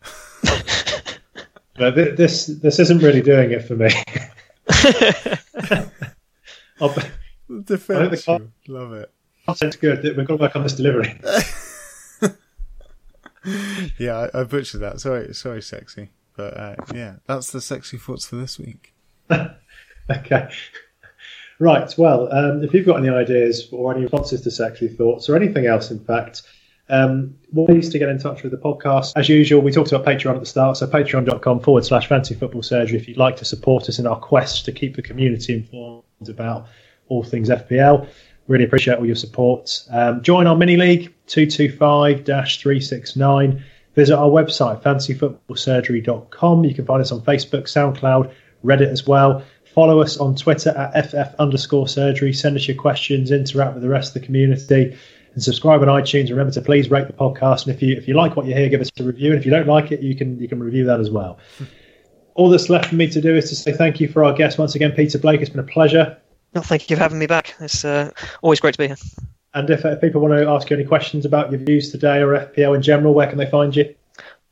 Thi- 1.76 1.90
this 2.14 2.46
this 2.46 2.78
isn't 2.78 3.02
really 3.02 3.20
doing 3.20 3.50
it 3.50 3.64
for 3.64 3.74
me. 3.74 3.88
Defensual. 7.50 8.50
Love 8.68 8.92
it. 8.92 9.12
content's 9.44 9.74
good. 9.74 10.04
We've 10.04 10.14
got 10.18 10.36
to 10.36 10.36
work 10.36 10.54
on 10.54 10.62
this 10.62 10.74
delivery. 10.74 11.20
Yeah, 13.98 14.28
I, 14.32 14.42
I 14.42 14.44
butchered 14.44 14.82
that. 14.82 15.00
Sorry, 15.00 15.34
sorry, 15.34 15.62
sexy. 15.62 16.10
But 16.36 16.56
uh, 16.56 16.76
yeah, 16.94 17.16
that's 17.26 17.50
the 17.50 17.60
sexy 17.60 17.98
thoughts 17.98 18.24
for 18.24 18.36
this 18.36 18.56
week. 18.56 18.94
Okay. 20.08 20.48
Right. 21.62 21.94
Well, 21.96 22.28
um, 22.32 22.64
if 22.64 22.74
you've 22.74 22.86
got 22.86 22.98
any 22.98 23.08
ideas 23.08 23.68
or 23.70 23.92
any 23.92 24.02
responses 24.02 24.40
to 24.40 24.50
sexy 24.50 24.88
thoughts 24.88 25.28
or 25.28 25.36
anything 25.36 25.66
else, 25.66 25.92
in 25.92 26.00
fact, 26.00 26.42
Um, 26.88 27.36
ways 27.52 27.88
to 27.90 27.98
get 27.98 28.08
in 28.08 28.18
touch 28.18 28.42
with 28.42 28.50
the 28.50 28.58
podcast. 28.58 29.12
As 29.14 29.28
usual, 29.28 29.62
we 29.62 29.70
talked 29.70 29.92
about 29.92 30.04
Patreon 30.04 30.34
at 30.34 30.40
the 30.40 30.46
start, 30.46 30.76
so 30.76 30.86
patreon.com 30.86 31.60
forward 31.60 31.84
slash 31.86 32.08
fancy 32.08 32.34
football 32.34 32.62
surgery 32.62 32.98
if 32.98 33.06
you'd 33.08 33.16
like 33.16 33.36
to 33.36 33.44
support 33.44 33.88
us 33.88 34.00
in 34.00 34.06
our 34.06 34.16
quest 34.16 34.64
to 34.64 34.72
keep 34.72 34.96
the 34.96 35.02
community 35.02 35.54
informed 35.54 36.28
about 36.28 36.66
all 37.08 37.22
things 37.22 37.48
FPL. 37.48 38.08
Really 38.48 38.64
appreciate 38.64 38.98
all 38.98 39.06
your 39.06 39.14
support. 39.14 39.84
Um, 39.90 40.20
join 40.22 40.46
our 40.48 40.56
mini 40.56 40.76
league 40.76 41.14
225 41.28 42.26
369. 42.26 43.64
Visit 43.94 44.16
our 44.18 44.28
website, 44.28 44.82
fancyfootballsurgery.com. 44.82 46.64
You 46.64 46.74
can 46.74 46.84
find 46.84 47.00
us 47.00 47.12
on 47.12 47.20
Facebook, 47.20 47.64
SoundCloud, 47.64 48.32
Reddit 48.64 48.88
as 48.88 49.06
well. 49.06 49.42
Follow 49.74 50.02
us 50.02 50.18
on 50.18 50.34
Twitter 50.34 50.70
at 50.70 51.06
FF 51.06 51.34
underscore 51.38 51.88
surgery. 51.88 52.34
Send 52.34 52.56
us 52.56 52.68
your 52.68 52.76
questions, 52.76 53.30
interact 53.30 53.72
with 53.72 53.82
the 53.82 53.88
rest 53.88 54.14
of 54.14 54.20
the 54.20 54.26
community, 54.26 54.98
and 55.32 55.42
subscribe 55.42 55.80
on 55.80 55.88
iTunes. 55.88 56.28
Remember 56.28 56.52
to 56.52 56.60
please 56.60 56.90
rate 56.90 57.06
the 57.06 57.14
podcast. 57.14 57.66
And 57.66 57.74
if 57.74 57.80
you 57.80 57.96
if 57.96 58.06
you 58.06 58.12
like 58.12 58.36
what 58.36 58.44
you 58.44 58.54
hear, 58.54 58.68
give 58.68 58.82
us 58.82 58.90
a 59.00 59.02
review. 59.02 59.30
And 59.30 59.38
if 59.38 59.46
you 59.46 59.50
don't 59.50 59.66
like 59.66 59.90
it, 59.90 60.00
you 60.00 60.14
can 60.14 60.38
you 60.38 60.46
can 60.46 60.62
review 60.62 60.84
that 60.84 61.00
as 61.00 61.10
well. 61.10 61.38
All 62.34 62.50
that's 62.50 62.68
left 62.68 62.86
for 62.86 62.96
me 62.96 63.08
to 63.08 63.20
do 63.20 63.34
is 63.34 63.48
to 63.48 63.56
say 63.56 63.72
thank 63.72 63.98
you 63.98 64.08
for 64.08 64.24
our 64.24 64.34
guest 64.34 64.58
once 64.58 64.74
again, 64.74 64.92
Peter 64.92 65.18
Blake. 65.18 65.40
It's 65.40 65.50
been 65.50 65.60
a 65.60 65.64
pleasure. 65.64 66.18
No, 66.54 66.60
thank 66.60 66.90
you 66.90 66.96
for 66.96 67.02
having 67.02 67.18
me 67.18 67.26
back. 67.26 67.54
It's 67.60 67.84
uh, 67.84 68.10
always 68.42 68.60
great 68.60 68.74
to 68.74 68.78
be 68.78 68.88
here. 68.88 68.96
And 69.54 69.68
if, 69.68 69.84
if 69.84 70.00
people 70.00 70.20
want 70.20 70.34
to 70.34 70.48
ask 70.48 70.68
you 70.68 70.76
any 70.76 70.86
questions 70.86 71.24
about 71.26 71.50
your 71.50 71.60
views 71.60 71.90
today 71.90 72.22
or 72.22 72.28
FPL 72.28 72.74
in 72.74 72.82
general, 72.82 73.12
where 73.12 73.26
can 73.26 73.36
they 73.38 73.50
find 73.50 73.74
you? 73.76 73.94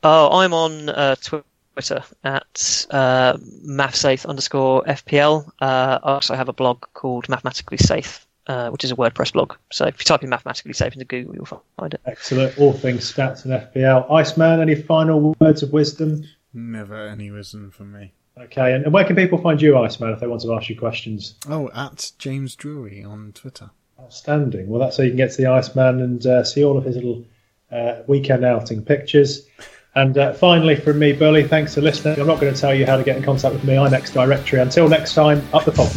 Oh, 0.03 0.39
I'm 0.39 0.53
on 0.53 0.89
uh, 0.89 1.15
Twitter 1.15 1.45
at 1.77 2.85
uh, 2.91 3.37
mathsafe 3.65 4.25
underscore 4.25 4.83
FPL. 4.83 5.47
Uh, 5.59 5.99
I 6.03 6.13
also 6.13 6.35
have 6.35 6.49
a 6.49 6.53
blog 6.53 6.85
called 6.93 7.29
Mathematically 7.29 7.77
Safe, 7.77 8.25
uh, 8.47 8.69
which 8.69 8.83
is 8.83 8.91
a 8.91 8.95
WordPress 8.95 9.33
blog. 9.33 9.53
So 9.71 9.85
if 9.85 9.99
you 9.99 10.05
type 10.05 10.23
in 10.23 10.29
Mathematically 10.29 10.73
Safe 10.73 10.93
into 10.93 11.05
Google, 11.05 11.35
you'll 11.35 11.63
find 11.77 11.93
it. 11.93 12.01
Excellent. 12.05 12.57
All 12.57 12.73
things 12.73 13.11
stats 13.11 13.45
and 13.45 13.53
FPL. 13.53 14.11
Iceman, 14.11 14.59
any 14.59 14.75
final 14.75 15.35
words 15.39 15.63
of 15.63 15.73
wisdom? 15.73 16.23
Never 16.53 17.07
any 17.07 17.31
wisdom 17.31 17.71
from 17.71 17.93
me. 17.93 18.13
Okay, 18.37 18.73
and 18.73 18.91
where 18.93 19.03
can 19.03 19.15
people 19.15 19.37
find 19.37 19.61
you, 19.61 19.77
Iceman, 19.77 20.11
if 20.11 20.19
they 20.19 20.27
want 20.27 20.41
to 20.41 20.53
ask 20.53 20.69
you 20.69 20.77
questions? 20.77 21.35
Oh, 21.49 21.69
at 21.75 22.11
James 22.17 22.55
Drury 22.55 23.03
on 23.03 23.33
Twitter. 23.33 23.69
Outstanding. 23.99 24.67
Well, 24.67 24.79
that's 24.79 24.97
how 24.97 25.03
you 25.03 25.09
can 25.09 25.17
get 25.17 25.31
to 25.31 25.37
the 25.37 25.47
Iceman 25.47 26.01
and 26.01 26.25
uh, 26.25 26.43
see 26.43 26.63
all 26.63 26.77
of 26.77 26.85
his 26.85 26.95
little 26.95 27.23
uh, 27.71 28.01
weekend 28.07 28.43
outing 28.45 28.83
pictures. 28.83 29.47
And 29.95 30.17
uh, 30.17 30.33
finally, 30.33 30.75
from 30.75 30.99
me, 30.99 31.11
Burley, 31.11 31.47
thanks 31.47 31.75
for 31.75 31.81
listening. 31.81 32.19
I'm 32.19 32.27
not 32.27 32.39
going 32.39 32.53
to 32.53 32.59
tell 32.59 32.73
you 32.73 32.85
how 32.85 32.97
to 32.97 33.03
get 33.03 33.17
in 33.17 33.23
contact 33.23 33.53
with 33.53 33.63
me, 33.63 33.77
I'm 33.77 33.91
iMex 33.91 34.13
Directory. 34.13 34.59
Until 34.59 34.87
next 34.87 35.13
time, 35.13 35.45
up 35.53 35.65
the 35.65 35.71
pod. 35.71 35.91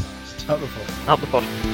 Up 0.48 0.60
the 0.60 0.66
pod. 0.66 1.08
Up 1.08 1.20
the 1.20 1.26
pod. 1.26 1.73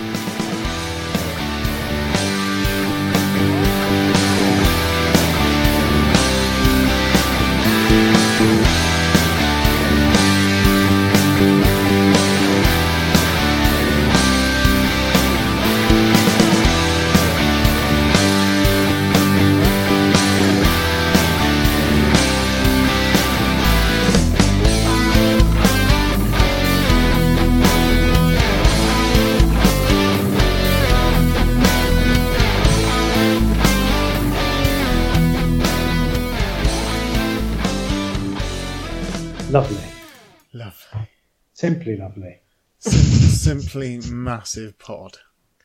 Simply 41.70 41.96
lovely. 41.96 42.40
Simply 42.80 44.00
massive 44.10 44.76
pod. 44.78 45.16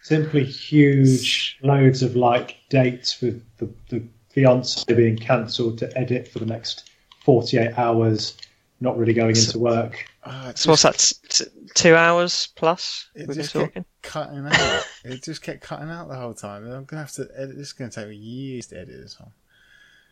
Simply 0.03 0.44
huge 0.44 1.57
loads 1.64 2.03
of 2.03 2.15
like 2.15 2.57
dates 2.69 3.22
with 3.22 3.44
the, 3.57 3.68
the 3.90 4.03
fiance 4.30 4.84
being 4.94 5.18
cancelled 5.18 5.80
to 5.80 5.98
edit 5.98 6.27
for 6.27 6.38
the 6.40 6.45
next 6.45 6.91
48 7.23 7.76
hours, 7.80 8.38
not 8.82 8.98
really 8.99 9.14
going 9.14 9.36
into 9.36 9.57
work. 9.57 10.06
Uh, 10.23 10.49
it 10.52 10.57
So 10.60 10.69
what's 10.69 10.84
that? 10.84 10.98
t- 10.99 11.15
t- 11.45 11.52
two 11.73 11.95
hours 11.95 12.49
plus? 12.56 13.10
It 13.15 13.27
We've 13.27 13.38
just 13.38 13.53
kept 13.53 13.77
cutting 14.03 14.45
out. 14.45 14.86
it 15.06 15.23
just 15.23 15.41
kept 15.41 15.61
cutting 15.61 15.90
out 15.90 16.07
the 16.07 16.15
whole 16.15 16.36
time. 16.36 16.69
I'm 16.69 16.86
gonna 16.86 17.02
have 17.02 17.14
to 17.14 17.27
edit. 17.36 17.57
This 17.57 17.68
is 17.68 17.73
gonna 17.73 17.90
take 17.90 18.10
me 18.10 18.15
years 18.15 18.68
to 18.68 18.76
edit 18.80 19.02
this 19.02 19.19
one. 19.19 19.32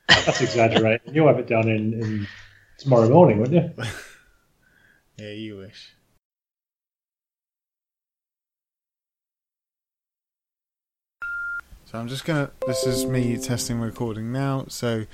That's 0.09 0.41
exaggerating. 0.41 1.13
You'll 1.13 1.27
have 1.27 1.37
it 1.37 1.47
done 1.47 1.67
in, 1.69 1.93
in 1.93 2.27
tomorrow 2.79 3.09
morning, 3.09 3.39
wouldn't 3.39 3.77
you? 3.77 3.83
Yeah, 5.17 5.29
you 5.29 5.57
wish. 5.57 5.93
So 11.85 11.99
I'm 11.99 12.07
just 12.07 12.25
gonna. 12.25 12.49
This 12.65 12.85
is 12.87 13.05
me 13.05 13.37
testing 13.37 13.79
recording 13.79 14.31
now. 14.31 14.65
So, 14.69 15.05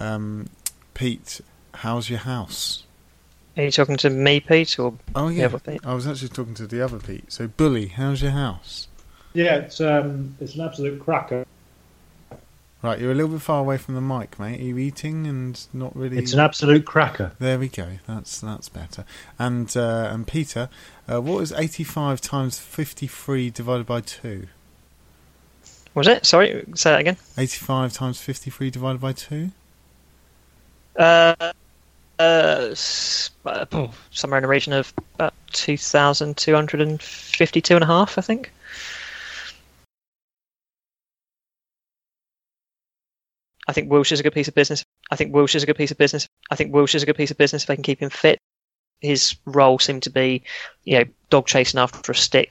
um, 0.00 0.48
Pete, 0.94 1.42
how's 1.74 2.08
your 2.08 2.20
house? 2.20 2.84
Are 3.56 3.64
you 3.64 3.70
talking 3.70 3.98
to 3.98 4.08
me, 4.08 4.40
Pete, 4.40 4.78
or 4.78 4.94
Oh 5.14 5.28
the 5.28 5.34
yeah, 5.34 5.44
other 5.46 5.58
Pete? 5.58 5.80
I 5.84 5.92
was 5.92 6.06
actually 6.06 6.30
talking 6.30 6.54
to 6.54 6.66
the 6.66 6.82
other 6.82 6.98
Pete. 6.98 7.30
So, 7.30 7.48
Bully, 7.48 7.88
how's 7.88 8.22
your 8.22 8.30
house? 8.30 8.88
Yeah, 9.34 9.56
it's 9.56 9.80
um, 9.82 10.34
it's 10.40 10.54
an 10.54 10.62
absolute 10.62 11.00
cracker. 11.00 11.44
Right, 12.82 12.98
you're 12.98 13.12
a 13.12 13.14
little 13.14 13.30
bit 13.30 13.42
far 13.42 13.60
away 13.60 13.78
from 13.78 13.94
the 13.94 14.00
mic, 14.00 14.40
mate. 14.40 14.58
Are 14.60 14.64
you 14.64 14.76
eating 14.76 15.28
and 15.28 15.64
not 15.72 15.94
really? 15.94 16.18
It's 16.18 16.32
an 16.32 16.40
absolute 16.40 16.84
cracker. 16.84 17.30
There 17.38 17.56
we 17.56 17.68
go. 17.68 17.86
That's 18.08 18.40
that's 18.40 18.68
better. 18.68 19.04
And 19.38 19.74
uh, 19.76 20.08
and 20.12 20.26
Peter, 20.26 20.68
uh, 21.08 21.20
what 21.20 21.38
is 21.42 21.52
85 21.52 22.20
times 22.20 22.58
53 22.58 23.50
divided 23.50 23.86
by 23.86 24.00
two? 24.00 24.48
Was 25.94 26.08
it? 26.08 26.26
Sorry, 26.26 26.64
say 26.74 26.90
that 26.90 26.98
again. 27.00 27.18
85 27.38 27.92
times 27.92 28.20
53 28.20 28.70
divided 28.70 29.00
by 29.00 29.12
two? 29.12 29.50
Uh, 30.98 31.36
uh, 32.18 32.68
s- 32.72 33.30
uh, 33.46 33.64
somewhere 34.10 34.38
in 34.38 34.42
the 34.42 34.48
region 34.48 34.72
of 34.72 34.92
about 35.14 35.34
2,252 35.52 37.74
and 37.74 37.84
a 37.84 37.86
half, 37.86 38.18
I 38.18 38.22
think. 38.22 38.50
I 43.66 43.72
think 43.72 43.90
Wilshere's 43.90 44.20
a 44.20 44.22
good 44.22 44.34
piece 44.34 44.48
of 44.48 44.54
business. 44.54 44.84
I 45.10 45.16
think 45.16 45.34
Wilshere's 45.34 45.62
a 45.62 45.66
good 45.66 45.76
piece 45.76 45.90
of 45.90 45.98
business. 45.98 46.26
I 46.50 46.56
think 46.56 46.72
Wilshere's 46.72 47.02
a 47.02 47.06
good 47.06 47.16
piece 47.16 47.30
of 47.30 47.38
business 47.38 47.62
if 47.62 47.68
they 47.68 47.76
can 47.76 47.84
keep 47.84 48.00
him 48.00 48.10
fit. 48.10 48.38
His 49.00 49.36
role 49.46 49.78
seemed 49.78 50.04
to 50.04 50.10
be, 50.10 50.44
you 50.84 50.98
know, 50.98 51.04
dog 51.30 51.46
chasing 51.46 51.80
after 51.80 52.12
a 52.12 52.14
stick, 52.14 52.40